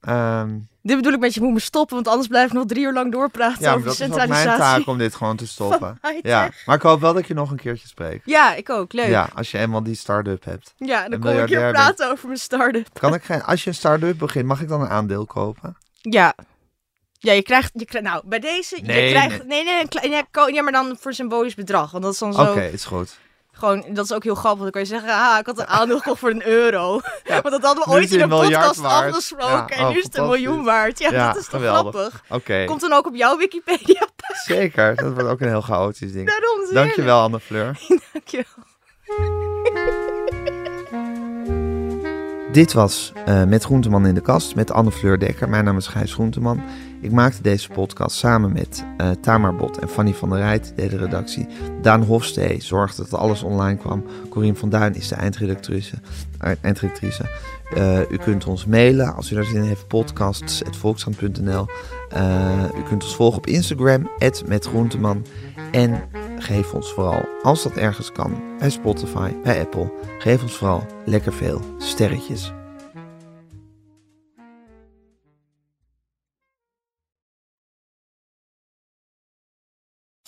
Ehm, 0.00 0.58
Dit 0.86 0.96
bedoel 0.96 1.12
ik 1.12 1.18
met 1.18 1.34
je 1.34 1.40
moet 1.40 1.52
me 1.52 1.60
stoppen, 1.60 1.94
want 1.94 2.08
anders 2.08 2.26
blijf 2.28 2.46
ik 2.46 2.52
nog 2.52 2.64
drie 2.66 2.84
uur 2.84 2.92
lang 2.92 3.12
doorpraten 3.12 3.62
ja, 3.62 3.72
over 3.72 3.84
dat 3.84 3.92
is 3.94 4.00
ook 4.00 4.06
centralisatie. 4.06 4.46
mijn 4.46 4.58
taak 4.58 4.86
om 4.86 4.98
dit 4.98 5.14
gewoon 5.14 5.36
te 5.36 5.46
stoppen. 5.46 5.98
Ja, 6.22 6.50
maar 6.66 6.76
ik 6.76 6.82
hoop 6.82 7.00
wel 7.00 7.12
dat 7.14 7.26
je 7.26 7.34
nog 7.34 7.50
een 7.50 7.56
keertje 7.56 7.88
spreekt. 7.88 8.22
Ja, 8.24 8.54
ik 8.54 8.70
ook. 8.70 8.92
Leuk. 8.92 9.04
Ja, 9.04 9.10
Ja, 9.10 9.28
als 9.34 9.50
je 9.50 9.58
eenmaal 9.58 9.82
die 9.82 9.94
start-up 9.94 10.44
hebt. 10.44 10.74
dan 10.76 10.88
Een 11.12 11.20
kom 11.20 11.30
ik 11.30 11.48
hier 11.48 11.60
bent. 11.60 11.72
praten 11.72 12.10
over 12.10 12.26
mijn 12.26 12.38
start-up. 12.38 12.86
Kan 13.00 13.14
ik 13.14 13.22
geen, 13.24 13.42
als 13.42 13.62
je 13.64 13.68
een 13.68 13.74
start-up 13.76 14.18
begint, 14.18 14.46
mag 14.46 14.60
ik 14.60 14.68
dan 14.68 14.80
een 14.80 14.88
aandeel 14.88 15.24
kopen? 15.26 15.76
Ja. 16.00 16.34
Ja, 17.18 17.32
je 17.32 17.42
krijgt, 17.42 17.70
je 17.74 17.84
krijgt, 17.84 18.08
nou, 18.08 18.22
bij 18.26 18.38
deze, 18.38 18.78
Nee, 18.82 19.04
je 19.04 19.10
krijgt, 19.10 19.44
nee, 19.46 19.64
nee, 19.64 19.88
klein, 19.88 20.10
ja, 20.10 20.24
ja, 20.52 20.62
maar 20.62 20.72
dan 20.72 20.96
voor 21.00 21.12
symbolisch 21.12 21.54
bedrag, 21.54 21.90
want 21.90 22.04
dat 22.04 22.12
is 22.12 22.18
dan 22.18 22.30
Oké, 22.40 22.52
zo, 22.52 22.58
is 22.72 22.84
goed. 22.84 23.18
Gewoon, 23.58 23.84
dat 23.88 24.04
is 24.04 24.12
ook 24.12 24.24
heel 24.24 24.34
grappig. 24.34 24.62
Dan 24.62 24.70
kan 24.70 24.80
je 24.80 24.86
zeggen, 24.86 25.10
ah, 25.10 25.38
ik 25.38 25.46
had 25.46 25.58
een 25.58 25.66
aandeel 25.66 26.00
voor 26.02 26.30
een 26.30 26.46
euro. 26.46 27.00
Ja, 27.24 27.40
Want 27.40 27.50
dat 27.50 27.62
hadden 27.62 27.84
we 27.84 27.90
ooit 27.90 28.12
in 28.12 28.20
een 28.20 28.28
podcast 28.28 28.84
afgesproken. 28.84 29.76
En 29.76 29.82
nu 29.82 29.90
oh, 29.90 29.96
is 29.96 30.02
het 30.02 30.16
een 30.16 30.26
miljoen 30.26 30.64
waard. 30.64 30.98
Ja, 30.98 31.10
dat 31.10 31.36
is 31.36 31.48
toch 31.48 31.62
grappig. 31.62 32.22
Komt 32.66 32.80
dan 32.80 32.92
ook 32.92 33.06
op 33.06 33.14
jouw 33.14 33.36
Wikipedia. 33.36 34.06
Zeker, 34.44 34.94
dat 34.94 35.12
wordt 35.12 35.28
ook 35.28 35.40
een 35.40 35.48
heel 35.48 35.60
chaotisch 35.60 36.12
ding. 36.12 36.28
Daarom 36.28 36.74
Dankjewel, 36.74 37.20
Anne 37.20 37.40
Fleur. 37.40 37.78
Dankjewel. 38.12 38.64
Dit 42.52 42.72
was 42.72 43.12
eh, 43.24 43.44
Met 43.44 43.64
Groenteman 43.64 44.06
in 44.06 44.14
de 44.14 44.20
Kast 44.20 44.54
met 44.54 44.70
Anne 44.70 44.92
Fleur 44.92 45.18
Dekker. 45.18 45.48
Mijn 45.48 45.64
naam 45.64 45.76
is 45.76 45.86
Gijs 45.86 46.12
Groenteman. 46.12 46.62
Ik 47.06 47.12
maakte 47.12 47.42
deze 47.42 47.68
podcast 47.68 48.16
samen 48.16 48.52
met 48.52 48.84
uh, 49.00 49.10
Tamar 49.10 49.56
Bot 49.56 49.78
en 49.78 49.88
Fanny 49.88 50.14
van 50.14 50.30
der 50.30 50.38
Rijt, 50.38 50.72
de 50.76 50.86
redactie. 50.86 51.46
Daan 51.82 52.02
Hofstee 52.02 52.62
zorgde 52.62 53.02
dat 53.02 53.20
alles 53.20 53.42
online 53.42 53.78
kwam. 53.78 54.04
Corien 54.28 54.56
van 54.56 54.68
Duin 54.68 54.94
is 54.94 55.08
de 55.08 55.14
eindredactrice. 55.14 55.96
eindredactrice. 56.38 57.30
Uh, 57.76 58.10
u 58.10 58.16
kunt 58.16 58.46
ons 58.46 58.64
mailen 58.64 59.14
als 59.14 59.30
u 59.30 59.34
daar 59.34 59.44
zin 59.44 59.56
in 59.56 59.62
heeft, 59.62 59.86
podcasts.volkshand.nl. 59.86 61.66
u 62.78 62.82
kunt 62.88 63.02
ons 63.04 63.16
volgen 63.16 63.38
op 63.38 63.46
Instagram, 63.46 64.10
metgroenteman. 64.46 65.26
En 65.70 66.02
geef 66.38 66.72
ons 66.72 66.92
vooral, 66.92 67.24
als 67.42 67.62
dat 67.62 67.72
ergens 67.72 68.12
kan, 68.12 68.42
bij 68.58 68.70
Spotify, 68.70 69.32
bij 69.42 69.60
Apple, 69.60 69.92
geef 70.18 70.42
ons 70.42 70.56
vooral 70.56 70.86
lekker 71.04 71.32
veel 71.32 71.60
sterretjes. 71.78 72.52